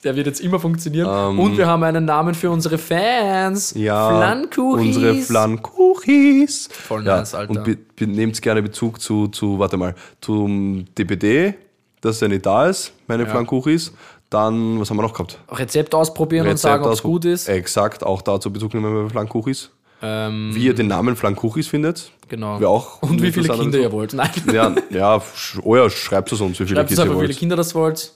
Der 0.03 0.15
wird 0.15 0.27
jetzt 0.27 0.41
immer 0.41 0.59
funktionieren. 0.59 1.37
Und 1.37 1.57
wir 1.57 1.67
haben 1.67 1.83
einen 1.83 2.05
Namen 2.05 2.35
für 2.35 2.49
unsere 2.49 2.77
Fans. 2.77 3.75
Ähm. 3.75 3.83
Ja, 3.83 4.09
Flankuchis. 4.09 4.95
unsere 4.95 5.15
Flankuchis. 5.15 6.69
Voll 6.71 7.05
ja, 7.05 7.17
nice, 7.17 7.35
Alter. 7.35 7.51
Und 7.51 7.63
be, 7.63 7.77
be, 7.95 8.07
nehmt 8.07 8.41
gerne 8.41 8.61
Bezug 8.61 9.01
zu, 9.01 9.27
zu, 9.27 9.59
warte 9.59 9.77
mal, 9.77 9.95
zum 10.21 10.85
DPD, 10.97 11.55
dass 12.01 12.21
er 12.21 12.27
nicht 12.27 12.45
da 12.45 12.67
ist, 12.67 12.93
meine 13.07 13.25
Flankuchis. 13.25 13.91
Dann, 14.29 14.79
was 14.79 14.89
haben 14.89 14.97
wir 14.97 15.03
noch 15.03 15.13
gehabt? 15.13 15.39
Rezept 15.49 15.93
ausprobieren 15.93 16.45
und 16.47 16.53
Rezept 16.53 16.61
sagen, 16.61 16.83
ob 16.83 16.93
es 16.93 17.03
gut 17.03 17.25
ist. 17.25 17.47
Exakt, 17.47 18.03
auch 18.03 18.21
dazu 18.21 18.51
Bezug 18.51 18.73
nehmen 18.73 19.05
bei 19.05 19.09
Flankuchis. 19.09 19.69
Ähm, 20.01 20.51
Wie 20.53 20.65
ihr 20.65 20.73
den 20.73 20.87
Namen 20.87 21.15
Flankuchis 21.15 21.67
findet. 21.67 22.11
genau. 22.27 22.59
Wäre 22.59 22.69
auch 22.69 23.01
und 23.01 23.21
wie 23.21 23.31
viele 23.31 23.47
Kinder 23.47 23.79
ihr 23.79 23.91
wollt. 23.91 24.13
Nein. 24.13 24.29
Ja, 24.51 24.75
ja, 24.89 25.21
oh 25.63 25.75
ja, 25.75 25.89
schreibt 25.89 26.31
es 26.31 26.41
uns, 26.41 26.59
wie 26.59 26.65
viele 26.65 26.77
Schreibt 26.77 26.89
Kids 26.89 26.99
ihr 26.99 27.03
einfach, 27.03 27.15
wie 27.15 27.19
viele 27.19 27.29
wollt. 27.29 27.39
Kinder 27.39 27.55
das 27.55 27.73
wollt. 27.75 28.13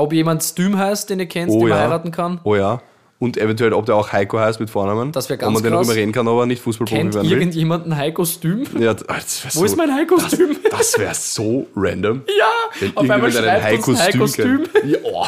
Ob 0.00 0.12
jemand 0.12 0.42
Stüm 0.42 0.78
heißt, 0.78 1.10
den 1.10 1.20
ihr 1.20 1.26
kennt, 1.26 1.50
Oh 1.50 1.60
den 1.60 1.68
man 1.68 1.78
ja. 1.78 1.84
heiraten 1.84 2.10
kann. 2.10 2.40
Oh 2.44 2.54
ja. 2.54 2.80
Und 3.18 3.36
eventuell, 3.36 3.74
ob 3.74 3.84
der 3.84 3.96
auch 3.96 4.12
Heiko 4.12 4.38
heißt 4.38 4.60
mit 4.60 4.70
Vornamen. 4.70 5.12
Das 5.12 5.28
wär 5.28 5.34
Ob 5.36 5.40
ganz 5.40 5.52
man 5.54 5.62
den 5.62 5.72
krass. 5.74 5.86
immer 5.86 5.94
reden 5.94 6.12
kann, 6.12 6.26
aber 6.26 6.46
nicht 6.46 6.62
Fußballprofi 6.62 6.98
Kennt 6.98 7.14
werden 7.14 7.28
will. 7.28 7.36
irgendjemanden 7.36 7.94
Heiko 7.94 8.24
Stüm? 8.24 8.64
Ja, 8.78 8.94
das 8.94 9.44
wär 9.44 9.50
Wo 9.54 9.58
so, 9.58 9.64
ist 9.66 9.76
mein 9.76 9.94
Heiko 9.94 10.18
Stüm? 10.18 10.56
Das 10.70 10.98
wäre 10.98 11.14
so 11.14 11.66
random. 11.76 12.22
Ja, 12.38 12.46
Wenn 12.80 12.96
auf 12.96 13.02
einmal 13.10 13.30
irgendjemand 13.30 13.62
einen 13.62 13.82
schreibt 13.82 13.88
uns 13.88 14.00
Heiko 14.00 14.26
Stüm. 14.26 14.68
kennt. 14.72 14.90
Ja, 14.90 14.98
oh. 15.02 15.26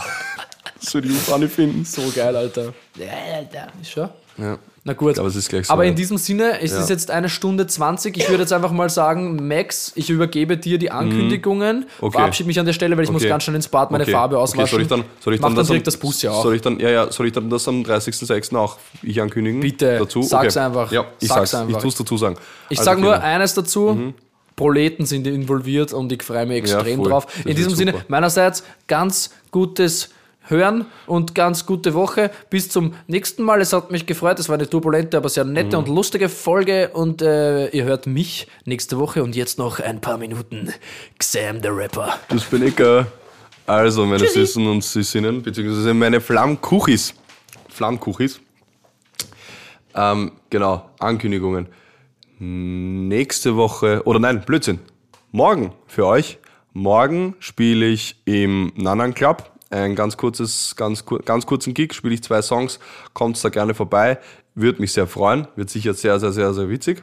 das 0.81 0.95
würde 0.95 1.09
ich 1.09 1.33
auch 1.33 1.37
nicht 1.39 1.53
finden. 1.53 1.85
So 1.85 2.01
geil, 2.17 2.35
Alter. 2.35 2.73
Ja, 2.97 3.07
Alter. 3.37 3.67
Ist 3.83 3.91
schon? 3.91 4.09
Ja. 4.39 4.59
Na 4.85 4.95
gut. 4.95 5.17
Aber 5.21 5.29
es 5.29 5.37
ist 5.37 5.49
gleich 5.49 5.67
so 5.69 5.73
Aber 5.73 5.85
in 5.85 5.95
diesem 5.95 6.19
Sinne, 6.19 6.61
es 6.61 6.73
Ja. 6.73 6.81
ist 6.81 6.91
jetzt 6.91 7.11
eine 7.13 7.29
Stunde 7.29 7.69
20. 7.69 8.17
Ich 8.17 8.29
würde 8.29 8.43
jetzt 8.43 8.53
einfach 8.53 8.73
mal 8.73 8.91
sagen, 8.91 9.47
Max, 9.47 9.93
ich 9.95 10.11
übergebe 10.11 10.57
dir 10.57 10.77
die 10.77 10.91
Ankündigungen. 10.91 11.81
Mhm. 11.81 11.87
Okay. 12.01 12.13
Verabschiede 12.19 12.49
mich 12.49 12.59
an 12.59 12.67
der 12.67 12.73
Stelle, 12.73 12.97
weil 12.97 13.05
ich 13.05 13.11
muss 13.13 13.23
Okay. 13.23 13.29
ganz 13.29 13.45
schnell 13.45 13.55
ins 13.55 13.69
Bad 13.69 13.93
meine 13.93 14.03
Okay. 14.03 14.11
Farbe 14.13 14.37
Okay, 14.37 14.43
auswaschen. 14.43 14.67
soll 14.71 14.83
ich 14.83 14.89
dann, 14.89 15.05
soll 15.21 15.35
ich 15.35 15.41
Mach 15.41 15.49
dann, 15.51 15.55
dann 15.55 15.61
das, 15.63 15.67
direkt 15.69 15.87
am, 15.87 15.93
das 15.93 15.97
Bus 15.99 16.23
ja 16.23 16.33
auch. 16.33 16.43
Soll 16.43 16.57
ich 16.57 16.63
dann, 16.63 16.81
ja, 16.81 16.91
ja, 16.91 17.13
soll 17.13 17.27
ich 17.29 17.33
dann 17.33 17.49
das 17.49 17.69
am 17.69 17.85
30.06. 17.85 18.57
auch 18.57 18.79
ich 19.03 19.21
ankündigen? 19.23 19.61
Bitte, 19.61 19.99
dazu? 20.01 20.21
sag's 20.23 20.57
einfach. 20.57 20.91
Ja, 20.91 21.05
ich 21.21 21.29
Sag's 21.29 21.53
sag's, 21.53 21.63
einfach. 21.63 21.77
ich 21.77 21.83
tu's 21.85 21.95
dazu 21.95 22.17
sagen. 22.17 22.35
Ich 22.69 22.79
Also, 22.81 22.89
sage 22.91 22.99
okay, 22.99 23.05
nur 23.07 23.15
dann. 23.15 23.23
eines 23.23 23.55
dazu. 23.55 24.13
Proleten 24.57 25.07
sind 25.07 25.27
involviert 25.27 25.93
und 25.93 26.13
ich 26.13 26.23
freue 26.23 26.45
mich 26.45 26.59
extrem 26.59 26.99
voll. 26.99 27.09
drauf. 27.09 27.27
Das 27.27 27.47
In 27.47 27.57
diesem 27.57 27.75
Sinne, 27.75 27.95
meinerseits 28.09 28.65
ganz 28.87 29.31
gutes 29.51 30.11
Hören 30.49 30.87
und 31.07 31.35
ganz 31.35 31.67
gute 31.67 31.95
Woche. 31.95 32.31
Bis 32.51 32.69
zum 32.69 32.95
nächsten 33.07 33.43
Mal. 33.45 33.61
Es 33.61 33.73
hat 33.73 33.91
mich 33.91 34.07
gefreut. 34.07 34.39
Es 34.39 34.49
war 34.49 34.57
eine 34.57 34.69
turbulente, 34.69 35.17
aber 35.17 35.29
sehr 35.29 35.45
nette 35.45 35.77
Mhm. 35.77 35.85
und 35.85 35.89
lustige 35.95 36.29
Folge. 36.29 36.91
Und 36.93 37.23
äh, 37.23 37.69
ihr 37.69 37.85
hört 37.85 38.07
mich 38.07 38.49
nächste 38.65 38.99
Woche. 38.99 39.23
Und 39.23 39.37
jetzt 39.37 39.59
noch 39.59 39.79
ein 39.81 40.01
paar 40.01 40.19
Minuten 40.19 40.73
Xam 41.19 41.63
der 41.63 41.77
Rapper. 41.77 42.19
Das 42.29 42.45
bin 42.45 42.67
ich. 42.67 42.79
Äh, 42.81 43.05
also, 43.67 44.05
meine 44.05 44.27
Süßen 44.27 44.67
und 44.67 44.83
Süßinnen, 44.83 45.43
beziehungsweise 45.43 45.95
meine 45.95 46.21
Flammkuchis. 46.21 47.15
Flammkuchis. 47.69 48.41
Ähm, 49.95 50.33
genau, 50.51 50.91
Ankündigungen. 50.99 51.69
Nächste 52.39 53.55
Woche, 53.57 54.03
oder 54.05 54.19
nein, 54.19 54.43
Blödsinn. 54.45 54.81
Morgen 55.31 55.73
für 55.87 56.07
euch. 56.07 56.39
Morgen 56.73 57.37
spiele 57.39 57.87
ich 57.87 58.21
im 58.25 58.73
Nanan 58.77 59.15
Club. 59.15 59.52
Ein 59.73 59.95
ganz 59.95 60.19
kurzes, 60.19 60.77
ganz, 60.77 61.07
ganz 61.25 61.47
kurzen 61.47 61.73
Gig, 61.73 61.95
spiele 61.95 62.13
ich 62.13 62.23
zwei 62.23 62.43
Songs. 62.43 62.79
Kommt 63.15 63.43
da 63.43 63.49
gerne 63.49 63.73
vorbei. 63.73 64.19
Würde 64.55 64.83
mich 64.83 64.93
sehr 64.93 65.07
freuen. 65.07 65.49
Wird 65.57 65.71
sicher 65.71 65.95
sehr, 65.95 66.21
sehr, 66.21 66.31
sehr, 66.31 66.53
sehr 66.53 66.69
witzig. 66.69 67.03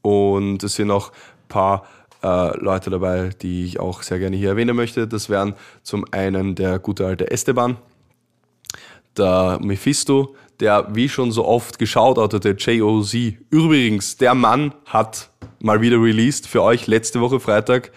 Und 0.00 0.62
es 0.64 0.76
sind 0.76 0.90
auch 0.90 1.10
ein 1.10 1.48
paar 1.48 1.86
äh, 2.22 2.56
Leute 2.56 2.88
dabei, 2.88 3.28
die 3.42 3.66
ich 3.66 3.78
auch 3.78 4.02
sehr 4.02 4.18
gerne 4.18 4.38
hier 4.38 4.48
erwähnen 4.48 4.74
möchte. 4.74 5.06
Das 5.06 5.28
wären 5.28 5.54
zum 5.82 6.06
einen 6.12 6.54
der 6.54 6.78
gute 6.78 7.04
alte 7.04 7.30
Esteban, 7.30 7.76
der 9.18 9.58
Mephisto, 9.60 10.34
der 10.60 10.88
wie 10.94 11.10
schon 11.10 11.30
so 11.30 11.44
oft 11.44 11.78
geschaut 11.78 12.16
hat, 12.16 12.42
der 12.42 12.54
JOZ. 12.54 13.14
Übrigens, 13.50 14.16
der 14.16 14.34
Mann 14.34 14.72
hat 14.86 15.28
mal 15.58 15.82
wieder 15.82 16.00
released 16.00 16.46
für 16.46 16.62
euch 16.62 16.86
letzte 16.86 17.20
Woche 17.20 17.38
Freitag. 17.38 17.92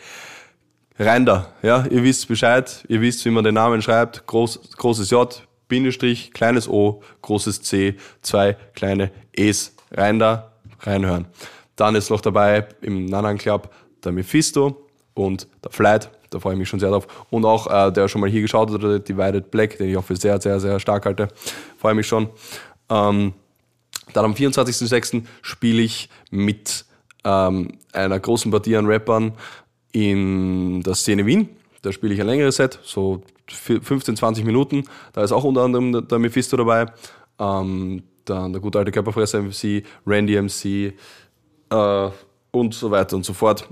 Rein 1.01 1.25
da, 1.25 1.47
ja, 1.61 1.85
ihr 1.89 2.03
wisst 2.03 2.27
Bescheid, 2.27 2.83
ihr 2.89 2.99
wisst, 2.99 3.23
wie 3.23 3.29
man 3.29 3.45
den 3.45 3.53
Namen 3.53 3.81
schreibt. 3.81 4.27
Groß, 4.27 4.75
großes 4.75 5.09
J, 5.11 5.47
Bindestrich, 5.69 6.33
kleines 6.33 6.67
O, 6.67 7.01
großes 7.21 7.61
C, 7.61 7.95
zwei 8.21 8.57
kleine 8.73 9.09
E's. 9.31 9.73
Rein 9.91 10.19
da, 10.19 10.51
reinhören. 10.81 11.27
Dann 11.77 11.95
ist 11.95 12.09
noch 12.09 12.19
dabei 12.19 12.67
im 12.81 13.05
Nanan 13.05 13.37
Club 13.37 13.73
der 14.03 14.11
Mephisto 14.11 14.89
und 15.13 15.47
der 15.63 15.71
Flight. 15.71 16.09
Da 16.31 16.39
freue 16.41 16.53
ich 16.53 16.59
mich 16.59 16.67
schon 16.67 16.81
sehr 16.81 16.89
drauf. 16.89 17.07
Und 17.29 17.45
auch, 17.45 17.67
äh, 17.67 17.91
der 17.93 18.09
schon 18.09 18.19
mal 18.19 18.29
hier 18.29 18.41
geschaut 18.41 18.69
hat, 18.69 18.83
der 18.83 18.99
Divided 18.99 19.51
Black, 19.51 19.77
den 19.77 19.89
ich 19.89 19.95
auch 19.95 20.03
für 20.03 20.17
sehr, 20.17 20.41
sehr, 20.41 20.59
sehr 20.59 20.81
stark 20.81 21.05
halte. 21.05 21.29
Freue 21.77 21.95
mich 21.95 22.07
schon. 22.07 22.29
Ähm, 22.89 23.33
dann 24.11 24.25
am 24.25 24.33
24.06. 24.33 25.23
spiele 25.41 25.81
ich 25.81 26.09
mit 26.29 26.83
ähm, 27.23 27.79
einer 27.93 28.19
großen 28.19 28.51
Partie 28.51 28.75
an 28.75 28.85
Rappern 28.85 29.33
in 29.91 30.81
der 30.83 30.95
Szene 30.95 31.25
Wien. 31.25 31.49
Da 31.81 31.91
spiele 31.91 32.13
ich 32.13 32.19
ein 32.21 32.27
längeres 32.27 32.57
Set, 32.57 32.79
so 32.83 33.21
15, 33.47 34.17
20 34.17 34.45
Minuten. 34.45 34.83
Da 35.13 35.23
ist 35.23 35.31
auch 35.31 35.43
unter 35.43 35.61
anderem 35.61 36.07
der- 36.07 36.19
Mephisto 36.19 36.57
dabei. 36.57 36.87
Ähm, 37.39 38.03
dann 38.25 38.51
der 38.53 38.61
gute 38.61 38.77
alte 38.79 38.91
Körperfresser 38.91 39.41
MC, 39.41 39.83
Randy 40.05 40.39
MC 40.39 40.93
äh, 41.71 42.09
und 42.51 42.73
so 42.73 42.91
weiter 42.91 43.15
und 43.15 43.25
so 43.25 43.33
fort. 43.33 43.69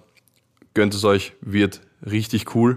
Gönnt 0.74 0.94
es 0.94 1.04
euch, 1.04 1.34
wird 1.42 1.82
richtig 2.10 2.56
cool. 2.56 2.76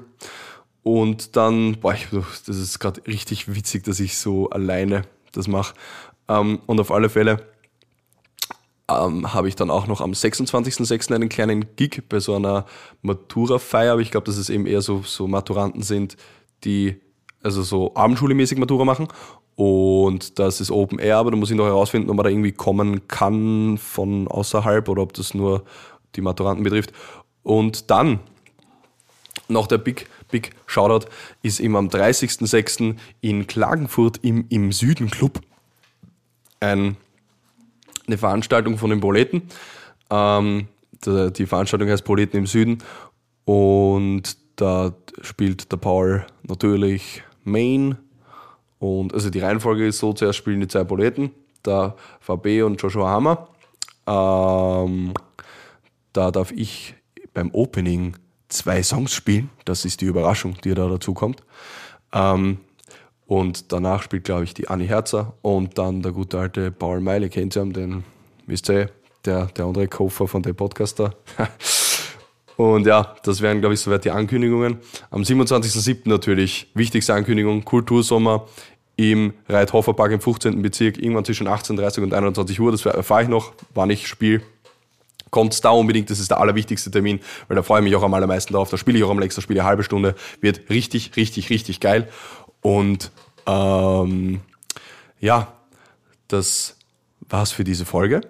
Und 0.83 1.37
dann, 1.37 1.79
boah, 1.81 1.95
ich, 1.95 2.09
das 2.11 2.57
ist 2.57 2.79
gerade 2.79 3.07
richtig 3.07 3.55
witzig, 3.55 3.85
dass 3.85 4.01
ich 4.01 4.19
so 4.19 4.51
alleine 4.51 5.03
das 5.33 5.47
mache. 5.47 5.75
Ähm, 6.29 6.61
und 6.67 6.81
auf 6.81 6.91
alle 6.91 7.09
Fälle 7.09 7.47
ähm, 8.91 9.33
habe 9.33 9.49
ich 9.49 9.57
dann 9.57 9.71
auch 9.71 9.87
noch 9.87 10.01
am 10.01 10.12
26.06. 10.12 11.15
einen 11.15 11.29
kleinen 11.29 11.77
Gig 11.77 12.03
bei 12.09 12.21
so 12.21 12.35
einer 12.35 12.67
Matura-Feier. 13.03 13.93
Aber 13.93 14.01
ich 14.01 14.11
glaube, 14.11 14.27
dass 14.27 14.37
es 14.37 14.51
eben 14.51 14.67
eher 14.67 14.83
so, 14.83 15.03
so 15.05 15.27
Maturanten 15.27 15.83
sind, 15.83 16.17
die 16.65 17.01
also 17.43 17.62
so 17.62 17.95
abendschule-mäßig 17.95 18.59
Matura 18.59 18.85
machen. 18.85 19.09
Und 19.57 20.39
das 20.39 20.61
ist 20.61 20.71
Open 20.71 20.99
Air, 20.99 21.19
aber 21.19 21.31
da 21.31 21.37
muss 21.37 21.51
ich 21.51 21.57
noch 21.57 21.67
herausfinden, 21.67 22.09
ob 22.11 22.17
man 22.17 22.25
da 22.25 22.31
irgendwie 22.31 22.53
kommen 22.53 23.09
kann 23.09 23.77
von 23.77 24.27
außerhalb 24.27 24.89
oder 24.89 25.03
ob 25.03 25.12
das 25.12 25.35
nur 25.35 25.65
die 26.17 26.23
Maturanten 26.23 26.65
betrifft. 26.65 26.93
Und 27.43 27.91
dann 27.91 28.21
noch 29.49 29.67
der 29.67 29.79
Big, 29.79 30.09
Big 30.31 30.53
Shoutout 30.67 31.09
ist 31.43 31.61
eben 31.61 31.77
am 31.77 31.89
30.06. 31.89 32.97
in 33.21 33.47
Klagenfurt 33.47 34.19
im, 34.23 34.47
im 34.49 34.73
Süden 34.73 35.11
Club 35.11 35.41
ein, 36.61 36.97
eine 38.11 38.19
Veranstaltung 38.19 38.78
von 38.78 38.91
den 38.91 39.01
Proleten. 39.01 39.43
Ähm, 40.11 40.69
die 41.05 41.47
Veranstaltung 41.47 41.89
heißt 41.89 42.05
Proleten 42.05 42.39
im 42.39 42.47
Süden 42.47 42.78
und 43.45 44.37
da 44.57 44.93
spielt 45.23 45.73
der 45.73 45.78
Paul 45.78 46.27
natürlich 46.43 47.23
Main 47.45 47.97
und 48.78 49.15
also 49.15 49.31
die 49.31 49.39
Reihenfolge 49.39 49.87
ist 49.87 49.99
so, 49.99 50.12
zuerst 50.12 50.39
spielen 50.39 50.61
die 50.61 50.69
zwei 50.69 50.85
Proleten, 50.85 51.31
der 51.65 51.95
VB 52.20 52.62
und 52.62 52.81
Joshua 52.82 53.09
Hammer. 53.09 53.49
Ähm, 54.07 55.12
da 56.12 56.31
darf 56.31 56.51
ich 56.51 56.95
beim 57.32 57.51
Opening 57.53 58.16
zwei 58.49 58.82
Songs 58.82 59.15
spielen. 59.15 59.51
Das 59.65 59.85
ist 59.85 60.01
die 60.01 60.07
Überraschung, 60.07 60.57
die 60.65 60.74
da 60.74 60.89
dazu 60.89 61.15
kommt. 61.15 61.43
Ähm, 62.12 62.59
und 63.31 63.70
danach 63.70 64.02
spielt, 64.02 64.24
glaube 64.24 64.43
ich, 64.43 64.55
die 64.55 64.66
Anni 64.66 64.89
Herzer 64.89 65.35
und 65.40 65.78
dann 65.78 66.02
der 66.02 66.11
gute 66.11 66.36
alte 66.36 66.73
Paul 66.73 67.01
Meile, 67.01 67.28
kennt 67.28 67.57
ihr 67.57 67.65
den 67.65 68.02
wisst 68.48 68.69
ihr, 68.69 68.90
der, 69.24 69.47
der 69.47 69.66
andere 69.66 69.86
Koffer 69.86 70.27
von 70.27 70.43
dem 70.43 70.57
Podcaster. 70.57 71.15
und 72.57 72.89
ja, 72.89 73.15
das 73.23 73.40
wären, 73.40 73.61
glaube 73.61 73.74
ich, 73.74 73.81
soweit 73.81 74.05
die 74.05 74.11
Ankündigungen. 74.11 74.78
Am 75.12 75.23
27.07. 75.23 76.09
natürlich, 76.09 76.73
wichtigste 76.74 77.15
Ankündigung, 77.15 77.65
Kultursommer 77.65 78.48
im 78.97 79.32
Reithofer 79.48 79.93
Park 79.93 80.11
im 80.11 80.20
15. 80.20 80.61
Bezirk, 80.61 80.98
irgendwann 80.98 81.24
zwischen 81.24 81.47
18.30 81.47 82.02
und 82.02 82.12
21 82.12 82.59
Uhr. 82.59 82.73
Das 82.73 82.85
erfahre 82.85 83.23
ich 83.23 83.28
noch, 83.28 83.52
wann 83.74 83.90
ich 83.90 84.09
spiele 84.09 84.43
kommt 85.31 85.65
da 85.65 85.70
unbedingt, 85.70 86.11
das 86.11 86.19
ist 86.19 86.31
der 86.31 86.40
allerwichtigste 86.40 86.90
Termin, 86.90 87.20
weil 87.48 87.57
da 87.57 87.62
freue 87.62 87.81
ich 87.81 87.85
mich 87.85 87.97
auch 87.97 88.02
am 88.02 88.15
allermeisten 88.15 88.52
drauf. 88.52 88.70
Da 88.70 88.77
spiele 88.77 88.98
ich 88.98 89.05
auch 89.05 89.11
am 89.11 89.19
nächsten 89.19 89.40
Spiel 89.40 89.59
eine 89.59 89.69
halbe 89.69 89.82
Stunde, 89.82 90.15
wird 90.40 90.69
richtig, 90.70 91.12
richtig, 91.16 91.51
richtig 91.51 91.81
geil. 91.81 92.09
Und 92.61 93.11
ähm, 93.47 94.41
ja, 95.19 95.53
das 96.28 96.77
war's 97.20 97.53
für 97.53 97.65
diese 97.65 97.85
Folge. 97.85 98.20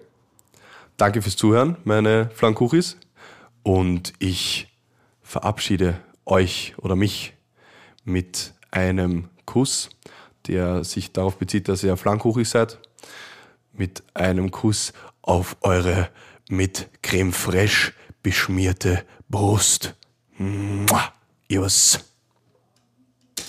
Danke 0.96 1.22
fürs 1.22 1.36
Zuhören, 1.36 1.76
meine 1.84 2.30
Flankuchis. 2.34 2.96
Und 3.62 4.12
ich 4.18 4.68
verabschiede 5.22 6.00
euch 6.26 6.74
oder 6.78 6.96
mich 6.96 7.34
mit 8.04 8.54
einem 8.70 9.28
Kuss, 9.46 9.90
der 10.46 10.84
sich 10.84 11.12
darauf 11.12 11.36
bezieht, 11.38 11.68
dass 11.68 11.82
ihr 11.82 11.96
Flankuchis 11.96 12.50
seid. 12.50 12.78
Mit 13.72 14.02
einem 14.14 14.50
Kuss 14.50 14.92
auf 15.22 15.56
eure 15.62 16.10
mit 16.48 16.88
Creme 17.02 17.32
fraiche 17.32 17.92
beschmierte 18.22 19.04
Brust. 19.28 19.94
Mua. 20.36 21.12
Ios. 21.48 22.09